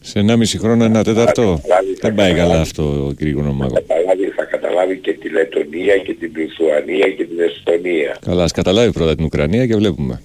Σε 0.00 0.24
1,5 0.28 0.44
χρόνο 0.58 0.84
ένα 0.84 1.04
τέταρτο. 1.04 1.60
Δεν 2.00 2.14
πάει 2.14 2.34
καλά 2.34 2.60
αυτό, 2.60 3.12
κύριε 3.18 3.32
Οικονομάκο. 3.32 3.74
Θα 3.74 3.80
καταλάβει, 3.80 4.26
θα 4.36 4.44
καταλάβει 4.44 4.96
και 4.98 5.12
τη 5.12 5.28
Λετωνία 5.28 5.96
και 5.96 6.14
την 6.14 6.32
Λιθουανία 6.36 7.08
και 7.10 7.24
την 7.24 7.40
Εστονία. 7.40 8.16
Καλά, 8.20 8.42
ας 8.42 8.52
καταλάβει 8.52 8.92
πρώτα 8.92 9.14
την 9.14 9.24
Ουκρανία 9.24 9.66
και 9.66 9.76
βλέπουμε. 9.76 10.22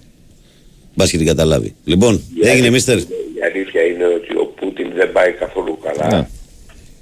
Μπας 0.95 1.11
και 1.11 1.17
την 1.17 1.25
καταλάβει. 1.25 1.75
Λοιπόν, 1.85 2.21
έγινε 2.41 2.69
μίστερ. 2.69 2.97
Η 2.97 3.05
αλήθεια 3.53 3.81
είναι 3.81 4.05
ότι 4.05 4.35
ο 4.35 4.45
Πούτιν 4.45 4.91
δεν 4.95 5.11
πάει 5.11 5.31
καθόλου 5.31 5.77
καλά. 5.83 6.17
Ναι. 6.17 6.27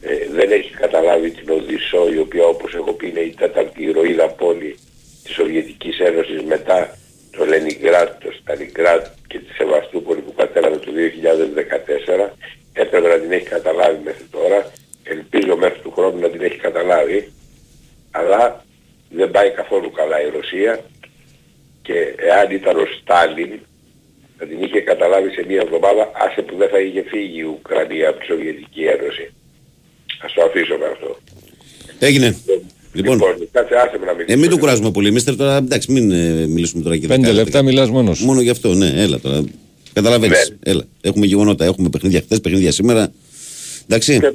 Ε, 0.09 0.27
δεν 0.31 0.51
έχει 0.51 0.73
καταλάβει 0.73 1.31
την 1.31 1.49
Οδυσσό 1.49 2.13
η 2.13 2.17
οποία 2.17 2.45
όπως 2.45 2.73
έχω 2.73 2.93
πει 2.93 3.07
είναι 3.07 3.19
η 3.19 3.33
τέταρτη 3.37 3.83
ηρωίδα 3.83 4.27
πόλη 4.29 4.77
της 5.23 5.33
Σοβιετικής 5.33 5.99
Ένωσης 5.99 6.41
μετά 6.43 6.97
το 7.31 7.45
Λενιγκράτ, 7.45 8.23
το 8.23 8.31
Σταλιγκράτ 8.41 9.05
και 9.27 9.39
τη 9.39 9.53
Σεβαστούπολη 9.53 10.21
που 10.21 10.33
κατέλαβε 10.33 10.77
το 10.77 10.91
2014 12.27 12.29
έπρεπε 12.73 13.07
να 13.07 13.19
την 13.19 13.31
έχει 13.31 13.45
καταλάβει 13.45 13.99
μέχρι 14.03 14.23
τώρα. 14.31 14.71
Ελπίζω 15.03 15.55
μέχρι 15.57 15.79
του 15.79 15.91
χρόνου 15.91 16.19
να 16.19 16.29
την 16.29 16.41
έχει 16.41 16.57
καταλάβει. 16.57 17.31
Αλλά 18.11 18.65
δεν 19.09 19.31
πάει 19.31 19.51
καθόλου 19.51 19.91
καλά 19.91 20.21
η 20.21 20.29
Ρωσία. 20.29 20.79
Και 21.81 22.15
εάν 22.17 22.51
ήταν 22.51 22.77
ο 22.77 22.85
Στάλιν 22.85 23.59
θα 24.37 24.45
την 24.45 24.63
είχε 24.63 24.81
καταλάβει 24.81 25.29
σε 25.29 25.43
μία 25.47 25.61
εβδομάδα 25.61 26.11
άσε 26.13 26.41
που 26.41 26.55
δεν 26.55 26.69
θα 26.69 26.79
είχε 26.79 27.01
φύγει 27.01 27.39
η 27.39 27.43
Ουκρανία 27.43 28.09
από 28.09 28.19
τη 28.19 28.25
Σοβιετική 28.25 28.83
Ένωση. 28.83 29.31
Ας 30.25 30.33
το 30.33 30.41
αφήσω 30.43 30.77
με 30.77 30.85
αυτό. 30.93 31.19
Έγινε. 31.99 32.37
Λοιπόν, 32.93 33.13
Λοιπόν, 33.17 33.47
κάτσε 33.51 33.75
άσε 33.75 33.97
με 33.99 34.05
να 34.05 34.11
ε, 34.11 34.15
μιλήσω. 34.15 34.37
μην 34.37 34.49
το 34.49 34.57
κουράζουμε 34.57 34.91
πολύ. 34.91 35.11
Μίστερ 35.11 35.35
τώρα, 35.35 35.55
εντάξει, 35.57 35.91
μην 35.91 36.11
ε, 36.11 36.45
μιλήσουμε 36.47 36.83
τώρα 36.83 36.97
και 36.97 37.07
Πέντε 37.07 37.21
δεκάλεπτα. 37.21 37.43
λεπτά 37.43 37.61
μιλάς 37.61 37.89
μόνος 37.89 38.17
σου. 38.17 38.25
Μόνο 38.25 38.41
γι' 38.41 38.49
αυτό, 38.49 38.73
ναι, 38.73 38.91
έλα 38.95 39.19
τώρα. 39.19 39.43
Καταλαβαίνεις. 39.93 40.49
Ναι. 40.49 40.71
Έλα. 40.71 40.83
Έχουμε 41.01 41.25
γεγονότα, 41.25 41.65
έχουμε 41.65 41.89
παιχνίδια 41.89 42.21
χθες, 42.21 42.41
παιχνίδια 42.41 42.71
σήμερα. 42.71 43.11
Εντάξει. 43.89 44.13
Για, 44.13 44.31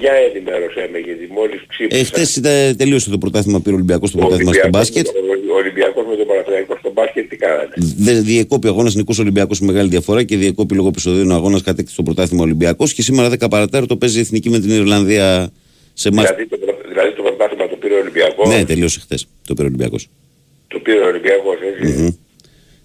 για 0.00 0.12
ενημέρωσέ 0.34 0.88
με 0.92 0.98
γιατί 0.98 1.24
μόλις 1.38 1.60
ξύπνησα. 1.68 2.00
Ε, 2.00 2.04
χθες 2.04 2.40
τελείωσε 2.76 3.10
το 3.10 3.18
πρωτάθλημα, 3.18 3.58
πήρε 3.60 3.70
ο 3.74 3.74
Ολυμπιακός 3.74 4.10
το 4.10 4.16
Ο 4.16 4.20
πρωτάθλημα 4.20 4.52
στο 4.52 4.60
Ολυμπιακός 4.62 4.88
μπάσκετ. 4.90 5.06
με 5.06 5.12
το- 5.12 5.52
Ο 5.52 5.56
Ολυμπιακός 5.56 6.04
με 6.10 6.16
τον 6.16 6.26
Παναθηναϊκό 6.26 6.76
στο 6.80 6.90
μπάσκετ 6.92 7.28
τι 7.28 7.36
κάνανε. 7.36 7.68
Δε- 7.76 8.20
Διεκόπη 8.20 8.66
ο 8.66 8.70
αγώνας 8.70 8.94
νικό 8.94 9.14
Ολυμπιακός 9.20 9.60
με 9.60 9.66
μεγάλη 9.66 9.88
διαφορά 9.88 10.22
και 10.22 10.36
διεκόπη 10.36 10.74
λόγω 10.74 10.88
επεισοδίων 10.88 11.30
ο 11.30 11.34
αγώνας 11.34 11.62
κατέκτησε 11.62 11.96
το 11.96 12.02
πρωτάθλημα 12.02 12.42
Ολυμπιακός. 12.42 12.92
Και 12.94 13.02
σήμερα 13.02 13.28
10 13.28 13.48
παρατέταρτο 13.48 13.96
παίζει 13.96 14.18
η 14.18 14.20
εθνική 14.20 14.50
με 14.50 14.58
την 14.60 14.70
Ιρλανδία 14.70 15.50
σε 15.94 16.10
μάτς. 16.12 16.28
Δηλαδή 16.30 16.46
το, 16.48 16.56
πρω- 16.56 16.80
δηλαδή 16.88 17.12
το 17.16 17.22
πρωτάθλημα 17.22 17.68
το 17.68 17.76
πήρε 17.76 17.94
ο 17.94 17.98
Ολυμπιακός. 17.98 18.48
Ναι, 18.48 18.64
τελείωσε 18.64 19.00
χθες. 19.00 19.26
Το 19.46 19.54
πήρε 19.54 19.66
ο 19.66 19.68
Ολυμπιακός. 19.70 20.08
Το 20.68 20.78
πήρε 20.78 20.98
ο 20.98 21.06
Ολυμπιακός 21.06 21.56
έτσι. 21.70 22.18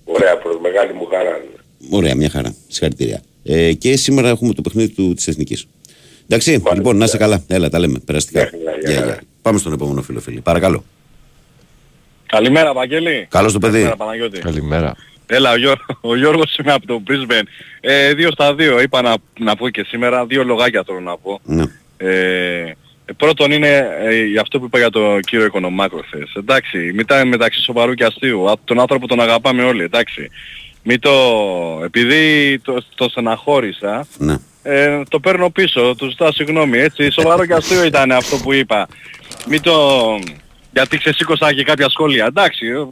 Ωραία, 0.04 0.38
προς 0.38 0.58
μεγάλη 0.62 0.93
μου 0.93 1.06
χαρά. 1.06 1.41
Ωραία, 1.89 2.15
μια 2.15 2.30
χαρά. 2.30 2.56
Συγχαρητήρια. 2.67 3.21
Ε, 3.43 3.73
και 3.73 3.95
σήμερα 3.97 4.30
έχουμε 4.30 4.54
το 4.54 4.62
παιχνίδι 4.62 4.89
του 4.89 5.13
της 5.13 5.28
εθνικής. 5.28 5.67
Εντάξει, 6.34 6.50
Μάλιστα. 6.52 6.76
λοιπόν, 6.76 6.98
να 6.98 7.06
είσαι 7.06 7.17
καλά. 7.17 7.43
Έλα, 7.48 7.69
τα 7.69 7.80
λέμε. 7.80 8.00
Περαστικά. 8.06 8.39
Γεια 8.39 8.50
χαρά, 8.65 8.78
γεια 8.80 8.89
Γεια, 8.91 9.00
χαρά. 9.00 9.12
γεια. 9.13 9.22
Πάμε 9.41 9.60
στον 9.60 9.74
επόμενο 9.74 10.02
φίλο, 10.02 10.19
φίλε. 10.19 10.39
Παρακαλώ. 10.39 10.84
Καλημέρα 12.26 12.74
Βαγγέλη. 12.74 13.28
Καλώς 13.30 13.54
το 13.54 13.60
παιδί. 13.60 13.72
Καλημέρα 13.74 13.96
Παναγιώτη. 13.96 14.39
Καλημέρα. 14.39 14.96
Έλα, 15.26 15.52
ο, 15.52 15.56
Γιώ, 15.58 15.74
ο 16.02 16.15
Γιώργος 16.15 16.58
είμαι 16.58 16.74
από 16.74 16.88
το 16.88 17.02
Brisbane. 17.08 17.43
Ε, 17.82 18.13
δύο 18.13 18.32
στα 18.32 18.56
δύο 18.56 18.82
είπα 18.82 19.02
να, 19.02 19.15
να 19.39 19.56
πω 19.56 19.69
και 19.69 19.84
σήμερα. 19.88 20.26
Δύο 20.26 20.43
λογάκια 20.43 20.84
θέλω 20.86 21.00
να 21.00 21.17
πω. 21.17 21.39
Ναι. 21.43 21.63
Ε, 21.98 22.74
πρώτον 23.17 23.52
είναι 23.52 23.88
ε, 24.04 24.24
για 24.26 24.41
αυτό 24.41 24.60
που 24.60 24.65
είπα 24.65 24.78
για 24.78 24.89
τον 24.89 25.19
κύριο 25.19 25.46
Οικονομάκο 25.46 26.02
χθες. 26.06 26.34
Εντάξει, 26.38 26.91
μετά 26.93 27.26
μεταξύ 27.26 27.62
σοβαρού 27.62 27.93
και 27.93 28.04
αστείου. 28.06 28.50
Α, 28.50 28.54
Τον 28.63 28.80
άνθρωπο 28.80 29.08
τον 29.08 29.19
αγαπάμε 29.22 29.63
όλοι, 29.63 29.84
εντάξει. 29.84 30.30
Μην 30.84 31.00
το... 31.00 31.12
Επειδή 31.84 32.60
το, 32.60 32.84
το 32.96 33.10
στεναχώρησα, 33.10 34.08
ναι. 34.17 34.36
Ε, 34.63 35.02
το 35.10 35.19
παίρνω 35.19 35.49
πίσω, 35.49 35.95
του 35.95 36.10
ζητάω 36.10 36.32
συγγνώμη, 36.32 36.78
έτσι. 36.80 37.12
Σοβαρό 37.12 37.45
και 37.45 37.54
αστείο 37.54 37.84
ήταν 37.84 38.12
αυτό 38.12 38.38
που 38.38 38.54
είπα. 38.54 38.88
Μην 39.47 39.62
το... 39.62 39.73
Γιατί 40.71 40.97
ξεσήκωσα 40.97 41.54
και 41.54 41.63
κάποια 41.63 41.89
σχόλια. 41.89 42.26
Εντάξει, 42.26 42.67
ε, 42.67 42.86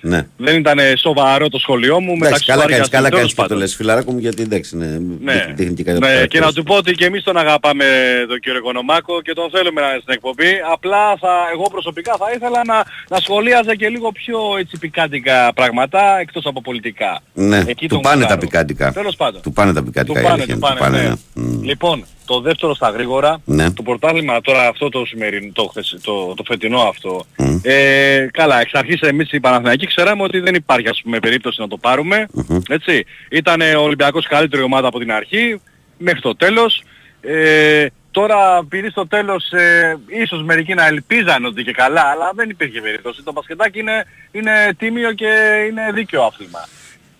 ναι. 0.00 0.26
δεν 0.36 0.56
ήταν 0.58 0.78
σοβαρό 0.96 1.48
το 1.48 1.58
σχολείο 1.58 2.00
μου. 2.00 2.12
Εντάξει, 2.12 2.22
μεταξύ 2.22 2.44
καλά 2.46 2.60
σοβαρού 2.62 2.72
κάνεις, 2.74 2.88
και 2.88 2.96
καλά 2.96 3.06
αστείου, 3.06 3.18
κάνεις 3.18 3.34
τέλος 3.34 3.34
και 3.34 3.34
το 3.36 3.42
πάντων. 3.42 3.58
λες, 3.58 3.74
φιλαράκο 3.74 4.12
μου, 4.12 4.18
γιατί 4.18 4.42
εντάξει, 4.42 4.76
ναι, 4.76 4.86
Ναι. 5.20 5.46
δείχνει 5.54 5.74
και 5.74 5.82
κάτι 5.82 5.98
ναι, 5.98 6.06
και 6.06 6.12
να 6.12 6.16
χαρακτηριστικά. 6.16 6.52
του 6.52 6.62
πω 6.62 6.74
ότι 6.74 6.92
και 6.92 7.04
εμείς 7.04 7.22
τον 7.22 7.36
αγαπάμε 7.36 7.84
τον 8.28 8.38
κύριο 8.40 8.58
Οικονομάκο 8.58 9.22
και 9.22 9.32
τον 9.32 9.50
θέλουμε 9.50 9.80
να 9.80 9.86
είναι 9.90 10.00
στην 10.02 10.14
εκπομπή. 10.14 10.50
Απλά 10.72 11.16
θα, 11.22 11.32
εγώ 11.52 11.64
προσωπικά 11.70 12.12
θα 12.18 12.26
ήθελα 12.36 12.60
να, 12.66 12.76
να 13.08 13.18
σχολίαζε 13.20 13.74
και 13.74 13.88
λίγο 13.88 14.12
πιο 14.12 14.38
έτσι 14.58 14.78
πικάντικα 14.78 15.52
πράγματα 15.54 16.00
εκτός 16.20 16.44
από 16.46 16.60
πολιτικά. 16.60 17.20
Ναι, 17.34 17.62
Εκεί 17.66 17.86
του 17.88 17.94
τον 17.94 18.00
πάνε 18.02 18.14
τα 18.14 18.20
γουστάρω. 18.20 18.40
πικάντικα. 18.40 18.92
Τέλος 18.92 19.16
πάντων. 19.16 19.40
Του 19.42 19.52
πάνε 19.52 19.72
τα 19.72 19.80
Του 19.80 19.86
πικάντικα. 19.86 20.20
η 20.20 20.22
πάνε, 20.22 20.32
αλήθεια 20.34 20.54
του 20.58 20.66
είναι, 20.70 20.78
πάνε, 20.78 21.02
ναι. 21.02 21.42
Μμ. 21.42 21.62
Λοιπόν, 21.62 22.04
το 22.30 22.40
δεύτερο 22.40 22.74
στα 22.74 22.88
γρήγορα, 22.90 23.40
Ναι. 23.44 23.70
το 23.72 23.82
πρωτάθλημα 23.82 24.40
τώρα 24.40 24.68
αυτό 24.68 24.88
το 24.88 25.04
σημερινό, 25.04 25.52
το, 25.52 25.64
χθες- 25.64 25.98
το, 26.02 26.34
το 26.34 26.42
φετινό 26.46 26.80
αυτό, 26.80 27.24
Μμ. 27.38 27.58
ε, 27.62 28.28
καλά, 28.32 28.60
εξ 28.60 28.72
αρχής 28.74 29.00
εμείς 29.00 29.32
οι 29.32 29.40
Παναθηναϊκοί 29.40 29.86
ξέραμε 29.86 30.22
ότι 30.22 30.40
δεν 30.40 30.54
υπάρχει 30.54 30.88
ας 30.88 31.00
πούμε 31.02 31.18
περίπτωση 31.18 31.60
να 31.60 31.68
το 31.68 31.76
πάρουμε, 31.76 32.26
έτσι. 32.68 33.04
Ήταν 33.30 33.60
ο 33.60 33.80
Ολυμπιακός 33.82 34.26
καλύτερη 34.26 34.62
ομάδα 34.62 34.88
από 34.88 34.98
την 34.98 35.12
αρχή, 35.12 35.60
μέχρι 35.98 36.20
το 36.20 36.36
τέλος. 36.36 36.82
Ε, 37.20 37.86
τώρα 38.10 38.58
επειδή 38.62 38.90
στο 38.90 39.06
τέλος 39.06 39.50
ε, 39.52 39.98
ίσως 40.22 40.42
μερικοί 40.42 40.74
να 40.74 40.86
ελπίζαν 40.86 41.44
ότι 41.44 41.62
και 41.62 41.72
καλά, 41.72 42.00
αλλά 42.02 42.30
δεν 42.34 42.50
υπήρχε 42.50 42.80
περίπτωση. 42.80 43.22
Το 43.22 43.32
μπασκετάκι 43.32 43.78
είναι, 43.78 44.06
είναι 44.32 44.74
τίμιο 44.78 45.12
και 45.12 45.28
είναι 45.70 45.92
δίκαιο 45.94 46.22
άθλημα. 46.22 46.68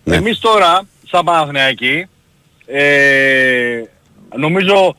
Ναι. 0.03 0.15
Εμείς 0.15 0.39
τώρα, 0.39 0.81
σαν 1.07 1.23
Παναθηναϊκοί, 1.25 2.05
ε, 2.65 3.81
νομίζω 4.35 4.95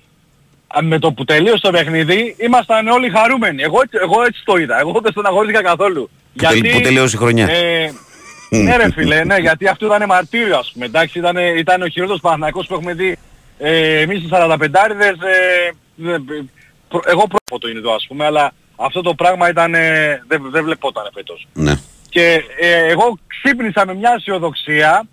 α, 0.66 0.82
με 0.82 0.98
το 0.98 1.12
που 1.12 1.24
τελείωσε 1.24 1.60
το 1.60 1.70
παιχνίδι 1.70 2.36
ήμασταν 2.38 2.88
όλοι 2.88 3.10
χαρούμενοι. 3.10 3.62
Εγώ, 3.62 3.80
έτσι- 3.82 3.98
εγώ 4.02 4.22
έτσι 4.22 4.42
το 4.44 4.56
είδα. 4.56 4.78
Εγώ 4.78 5.00
δεν 5.02 5.12
στεναχωρήθηκα 5.12 5.62
καθόλου. 5.62 6.10
Που 6.36 6.44
τελ- 6.48 6.72
που 6.72 6.80
τελείωσε 6.80 7.16
η 7.16 7.18
χρονιά. 7.18 7.48
Ε, 7.50 7.92
ναι 8.50 8.76
ρε 8.76 8.92
φίλε, 8.92 9.24
ναι, 9.24 9.36
γιατί 9.36 9.66
αυτό 9.66 9.86
ήταν 9.86 10.04
μαρτύριο 10.06 10.58
ας 10.58 10.70
πούμε. 10.72 10.84
Εντάξει, 10.84 11.18
ήταν, 11.18 11.36
ήταν 11.36 11.82
ο 11.82 11.88
χειρότερος 11.88 12.20
Παναθηναϊκός 12.20 12.66
που 12.66 12.74
έχουμε 12.74 12.94
δει 12.94 13.18
ε, 13.58 14.00
εμείς 14.00 14.18
οι 14.18 14.28
45άριδες. 14.32 15.16
Ε, 15.22 15.70
δε- 15.94 16.18
προ- 16.88 17.04
εγώ 17.06 17.26
πρώτο 17.26 17.58
το 17.58 17.68
είναι 17.68 17.78
εδώ 17.78 17.94
ας 17.94 18.04
πούμε, 18.08 18.24
αλλά 18.24 18.52
αυτό 18.76 19.00
το 19.02 19.14
πράγμα 19.14 19.48
ήταν, 19.48 19.74
ε, 19.74 20.22
δεν, 20.28 20.42
δεν 20.50 20.64
βλεπόταν 20.64 21.10
φέτος. 21.14 21.46
Ναι. 21.52 21.74
Και 22.08 22.42
ε, 22.60 22.86
εγώ 22.88 23.18
ξύπνησα 23.26 23.86
με 23.86 23.94
μια 23.94 24.14
αισιοδοξία 24.16 25.04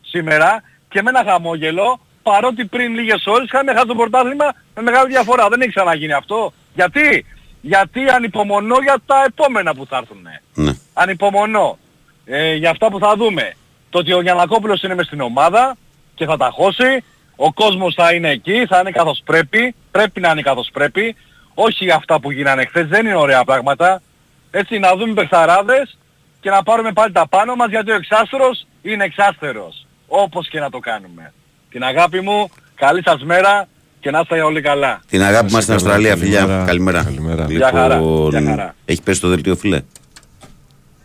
σήμερα 0.00 0.62
και 0.88 1.02
με 1.02 1.10
ένα 1.10 1.24
χαμόγελο 1.30 2.00
παρότι 2.30 2.64
πριν 2.64 2.94
λίγες 2.94 3.26
ώρες 3.26 3.46
είχαμε 3.46 3.72
χάσει 3.72 3.86
το 3.86 3.94
πρωτάθλημα 3.94 4.52
με 4.74 4.82
μεγάλη 4.82 5.08
διαφορά. 5.08 5.48
Δεν 5.48 5.60
έχει 5.60 5.70
ξαναγίνει 5.70 6.12
αυτό. 6.12 6.52
Γιατί; 6.74 7.26
Γιατί 7.60 8.08
ανυπομονώ 8.08 8.76
για 8.82 8.96
τα 9.06 9.24
επόμενα 9.26 9.74
που 9.74 9.86
θα 9.86 9.96
έρθουν. 9.96 10.26
Ναι. 10.54 10.72
Ανυπομονώ. 10.94 11.78
Ε, 12.24 12.54
για 12.54 12.70
αυτά 12.70 12.90
που 12.90 12.98
θα 12.98 13.14
δούμε. 13.16 13.54
Το 13.90 13.98
ότι 13.98 14.12
ο 14.12 14.20
Γιανακόπουλος 14.20 14.82
είναι 14.82 14.94
μες 14.94 15.06
στην 15.06 15.20
ομάδα 15.20 15.76
και 16.14 16.24
θα 16.24 16.36
τα 16.36 16.50
χώσει. 16.50 17.04
Ο 17.36 17.52
κόσμος 17.52 17.94
θα 17.94 18.14
είναι 18.14 18.30
εκεί, 18.30 18.66
θα 18.68 18.78
είναι 18.78 18.90
καθώς 18.90 19.22
πρέπει. 19.24 19.74
Πρέπει 19.90 20.20
να 20.20 20.30
είναι 20.30 20.42
καθώς 20.42 20.68
πρέπει. 20.72 21.16
Όχι 21.54 21.84
για 21.84 21.94
αυτά 21.94 22.20
που 22.20 22.30
γίνανε 22.30 22.64
χθες, 22.64 22.86
δεν 22.86 23.06
είναι 23.06 23.16
ωραία 23.16 23.44
πράγματα. 23.44 24.02
Έτσι 24.50 24.78
να 24.78 24.96
δούμε 24.96 25.14
παιχταράδες 25.14 25.98
και 26.40 26.50
να 26.50 26.62
πάρουμε 26.62 26.92
πάλι 26.92 27.12
τα 27.12 27.28
πάνω 27.28 27.54
μας 27.54 27.70
γιατί 27.70 27.90
ο 27.90 27.94
εξάστερος 27.94 28.66
είναι 28.82 29.04
εξάστερος. 29.04 29.86
Όπως 30.08 30.48
και 30.48 30.60
να 30.60 30.70
το 30.70 30.78
κάνουμε. 30.78 31.32
Την 31.70 31.82
αγάπη 31.82 32.20
μου, 32.20 32.48
καλή 32.74 33.02
σας 33.04 33.22
μέρα 33.24 33.68
και 34.00 34.10
να 34.10 34.20
είστε 34.20 34.40
όλοι 34.40 34.60
καλά. 34.60 35.00
Την 35.08 35.22
αγάπη 35.22 35.46
Να 35.46 35.52
μας 35.52 35.60
είστε 35.62 35.78
στην 35.78 35.88
καλά, 35.90 36.12
Αυστραλία, 36.12 36.16
φιλιά. 36.16 36.64
καλημέρα. 36.66 37.02
Καλημέρα. 37.02 37.02
Καλημέρα. 37.02 37.46
Γεια 37.50 37.70
χαρά, 37.74 37.94
Λοιπόν, 37.96 38.30
γεια 38.30 38.42
χαρά. 38.50 38.74
έχεις 38.84 39.00
πέσει 39.02 39.20
το 39.20 39.28
δελτίο 39.28 39.56
φιλέ. 39.56 39.80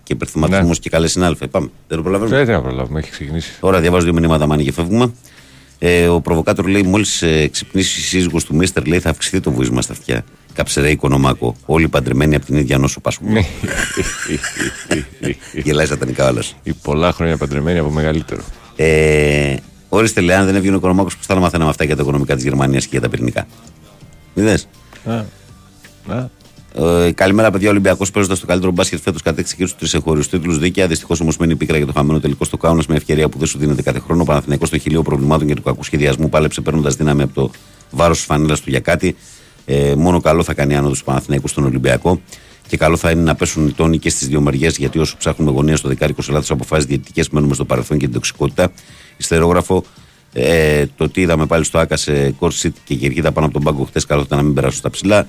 Και 0.03 0.13
υπερθυματισμός 0.13 0.79
και 0.79 0.89
καλές 0.89 1.11
συνάλφες. 1.11 1.47
Πάμε. 1.51 1.69
Δεν 1.87 1.97
το 1.97 2.03
προλαβαίνουμε; 2.03 2.43
Δεν 2.43 2.55
θα 2.55 2.61
προλάβουμε, 2.61 2.99
έχει 2.99 3.09
ξεκινήσει. 3.11 3.51
Ωραία, 3.59 3.79
διαβάζω 3.81 4.03
δύο 4.03 4.13
μηνύματα 4.13 4.45
μάνι 4.47 4.63
και 4.63 4.71
φεύγουμε. 4.71 5.13
Ε, 5.79 6.07
ο 6.07 6.21
προβοκάτορ 6.21 6.67
λέει: 6.67 6.83
Μόλις 6.83 7.21
ε, 7.21 7.47
ξυπνήσει 7.47 7.99
η 7.99 8.03
σύζυγος 8.03 8.43
του 8.45 8.55
Μίστερ, 8.55 8.85
λέει 8.85 8.99
θα 8.99 9.09
αυξηθεί 9.09 9.39
το 9.39 9.51
βουίσμα 9.51 9.81
στα 9.81 9.93
αυτιά. 9.93 10.23
Καψερέ 10.53 10.89
οικονομάκο. 10.89 11.55
Όλοι 11.65 11.87
παντρεμένοι 11.87 12.35
από 12.35 12.45
την 12.45 12.55
ίδια 12.55 12.77
νόσο 12.77 12.99
πάσχουν. 12.99 13.27
Γελάει 15.63 15.85
σατανικά 15.85 16.29
όλα. 16.29 16.43
Οι 16.63 16.73
πολλά 16.73 17.11
χρόνια 17.11 17.37
παντρεμένοι 17.37 17.79
από 17.79 17.89
μεγαλύτερο. 17.89 18.41
Ε, 18.75 19.55
Όριστε, 19.95 20.21
λέει, 20.21 20.35
αν 20.35 20.45
δεν 20.45 20.55
έβγαινε 20.55 20.75
ο 20.75 20.77
οικονομάκο, 20.77 21.09
πώς 21.17 21.25
θα 21.25 21.33
να 21.33 21.39
μαθαίναμε 21.39 21.69
αυτά 21.69 21.83
για 21.83 21.95
τα 21.95 22.01
οικονομικά 22.01 22.35
της 22.35 22.43
Γερμανίας 22.43 22.83
και 22.83 22.89
για 22.91 23.01
τα 23.01 23.09
πυρηνικά; 23.09 23.47
Είδες; 24.33 24.67
Α, 25.05 25.13
α, 26.07 26.29
Ε, 26.75 27.11
καλημέρα, 27.11 27.51
παιδιά. 27.51 27.69
Ολυμπιακός 27.69 28.11
παίζοντας 28.11 28.39
το 28.39 28.45
καλύτερο 28.45 28.71
μπάσκετ 28.71 28.99
φέτος 28.99 29.21
κατέξυσε 29.21 29.55
και 29.55 29.65
στου 29.65 29.77
τρεις 29.77 29.93
εγχώριους 29.93 30.29
τίτλους 30.29 30.57
δίκαια. 30.59 30.87
Δυστυχώς 30.87 31.19
όμως 31.19 31.37
μένει 31.37 31.55
πίκρα 31.55 31.77
για 31.77 31.85
το 31.85 31.91
χαμένο 31.91 32.19
τελικό 32.19 32.45
στο 32.45 32.57
Κάουνας 32.57 32.85
με 32.85 32.95
ευκαιρία 32.95 33.29
που 33.29 33.37
δεν 33.37 33.47
σου 33.47 33.57
δίνεται 33.57 33.81
κάθε 33.81 33.99
χρόνο. 33.99 34.21
Ο 34.21 34.25
Παναθηναϊκός 34.25 34.67
στο 34.67 34.77
χιλίο 34.77 35.01
προβλημάτων 35.01 35.47
και 35.47 35.53
του 35.53 35.61
κακού 35.61 35.83
σχεδιασμού 35.83 36.29
πάλεψε 36.29 36.61
παίρνοντας 36.61 36.95
δύναμη 36.95 37.21
από 37.21 37.33
το 37.33 37.51
βάρος 37.91 38.17
της 38.17 38.25
φανέλας 38.25 38.61
του 38.61 38.69
για 38.69 38.79
κάτι. 38.79 39.15
Ε, 39.65 39.93
μόνο 39.97 40.21
καλό 40.21 40.43
θα 40.43 40.53
κάνει 40.53 40.75
άνοδος 40.75 40.97
του 40.99 41.03
Παναθηναϊκού 41.03 41.47
στον 41.47 41.65
Ολυμπιακό. 41.65 42.21
Και 42.67 42.77
καλό 42.77 42.97
θα 42.97 43.11
είναι 43.11 43.21
να 43.21 43.35
πέσουν 43.35 43.67
οι 43.67 43.71
τόνοι 43.71 43.97
και 43.97 44.09
στις 44.09 44.27
δύο 44.27 44.41
μεριές, 44.41 44.77
γιατί 44.77 44.99
όσο 44.99 45.17
ψάχνουμε 45.17 45.51
γωνία 45.51 45.77
στο 45.77 45.87
δεκάρικο 45.87 46.21
σε 46.21 46.31
λάθος 46.31 46.51
αποφάσεις 46.51 46.85
διαιτητικές, 46.85 47.29
μένουμε 47.29 47.53
στο 47.53 47.65
παρελθόν 47.65 47.97
και 47.97 48.05
την 48.05 48.13
τοξικότητα. 48.13 48.71
Ιστερόγραφο, 49.17 49.83
ε, 50.33 50.85
το 50.97 51.09
τι 51.09 51.21
είδαμε 51.21 51.45
πάλι 51.45 51.63
στο 51.63 51.79
Άκα 51.79 51.97
σε 51.97 52.31
Κορσίτ 52.31 52.75
και 52.83 52.95
Κερκίδα 52.95 53.31
πάνω 53.31 53.45
από 53.45 53.55
τον 53.55 53.63
πάγκο 53.63 53.83
χτες, 53.83 54.05
καλό 54.05 54.21
ήταν 54.21 54.37
να 54.37 54.43
μην 54.43 54.53
περάσουν 54.53 54.77
στα 54.77 54.89
ψηλά. 54.89 55.27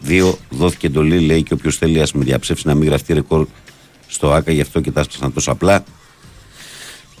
Δύο, 0.00 0.38
δόθηκε 0.50 0.86
εντολή, 0.86 1.20
λέει 1.20 1.42
και 1.42 1.54
όποιος 1.54 1.76
θέλει 1.76 2.00
ας 2.00 2.12
με 2.12 2.24
διαψεύσει 2.24 2.66
να 2.66 2.74
μην 2.74 2.88
γραφτεί 2.88 3.12
ρεκόρ 3.12 3.46
στο 4.06 4.32
ΑΚΑ, 4.32 4.52
γι' 4.52 4.60
αυτό 4.60 4.80
και 4.80 4.90
τα 4.90 5.00
έσπασαν 5.00 5.32
τόσο 5.32 5.50
απλά. 5.50 5.84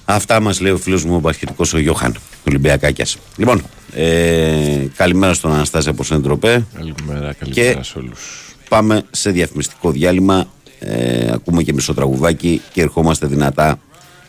Αυτά 0.04 0.40
μας 0.40 0.60
λέει 0.60 0.72
ο 0.72 0.76
φίλος 0.76 1.04
μου 1.04 1.14
ο 1.14 1.18
Μπασχετικό 1.18 1.64
ο 1.74 1.78
Γιώχαν, 1.78 2.16
Ολυμπιακάκιας. 2.48 3.16
Λοιπόν, 3.36 3.62
ε, 3.92 4.86
καλημέρα 4.96 5.34
στον 5.34 5.52
Αναστάση 5.52 5.88
από 5.88 6.04
Σεντροπέ. 6.04 6.66
καλημέρα, 6.74 7.32
καλημέρα 7.32 7.82
σε 7.82 7.98
όλους. 7.98 8.54
Πάμε 8.68 9.02
σε 9.10 9.30
διαφημιστικό 9.30 9.90
διάλειμμα. 9.90 10.46
Ε, 10.78 11.32
ακούμε 11.32 11.62
και 11.62 11.72
μισό 11.72 11.94
τραγουδάκι 11.94 12.60
και 12.72 12.80
ερχόμαστε 12.80 13.26
δυνατά 13.26 13.78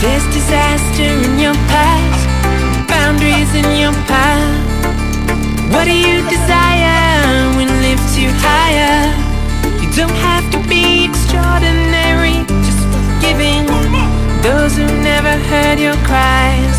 There's 0.04 0.26
disaster 0.34 1.02
in 1.02 1.38
your 1.38 1.54
past, 1.72 2.28
boundaries 2.86 3.54
in 3.54 3.64
your 3.80 3.94
path. 4.04 4.52
What 5.72 5.84
do 5.86 5.96
you 5.96 6.20
desire 6.28 7.56
when 7.56 7.68
lifts 7.80 8.18
you 8.18 8.28
higher? 8.36 9.08
You 9.80 9.88
don't 9.96 10.18
have 10.28 10.44
to 10.52 10.58
be 10.68 11.08
extraordinary, 11.08 12.44
just 12.68 12.84
forgiving 12.92 13.64
those 14.42 14.76
who 14.76 14.84
never 15.00 15.40
heard 15.48 15.78
your 15.80 15.96
cries. 16.04 16.78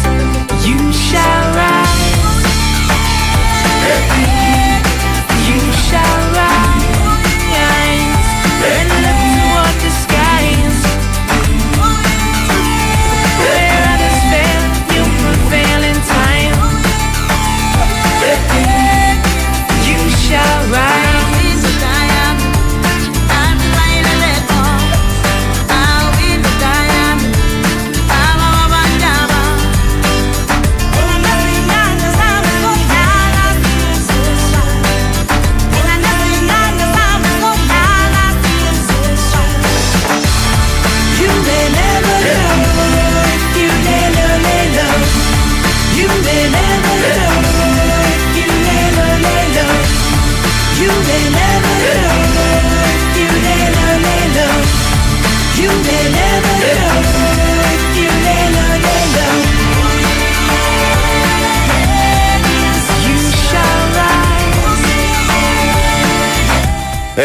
You 0.63 0.77
shall 0.93 1.45
rise. 1.57 1.85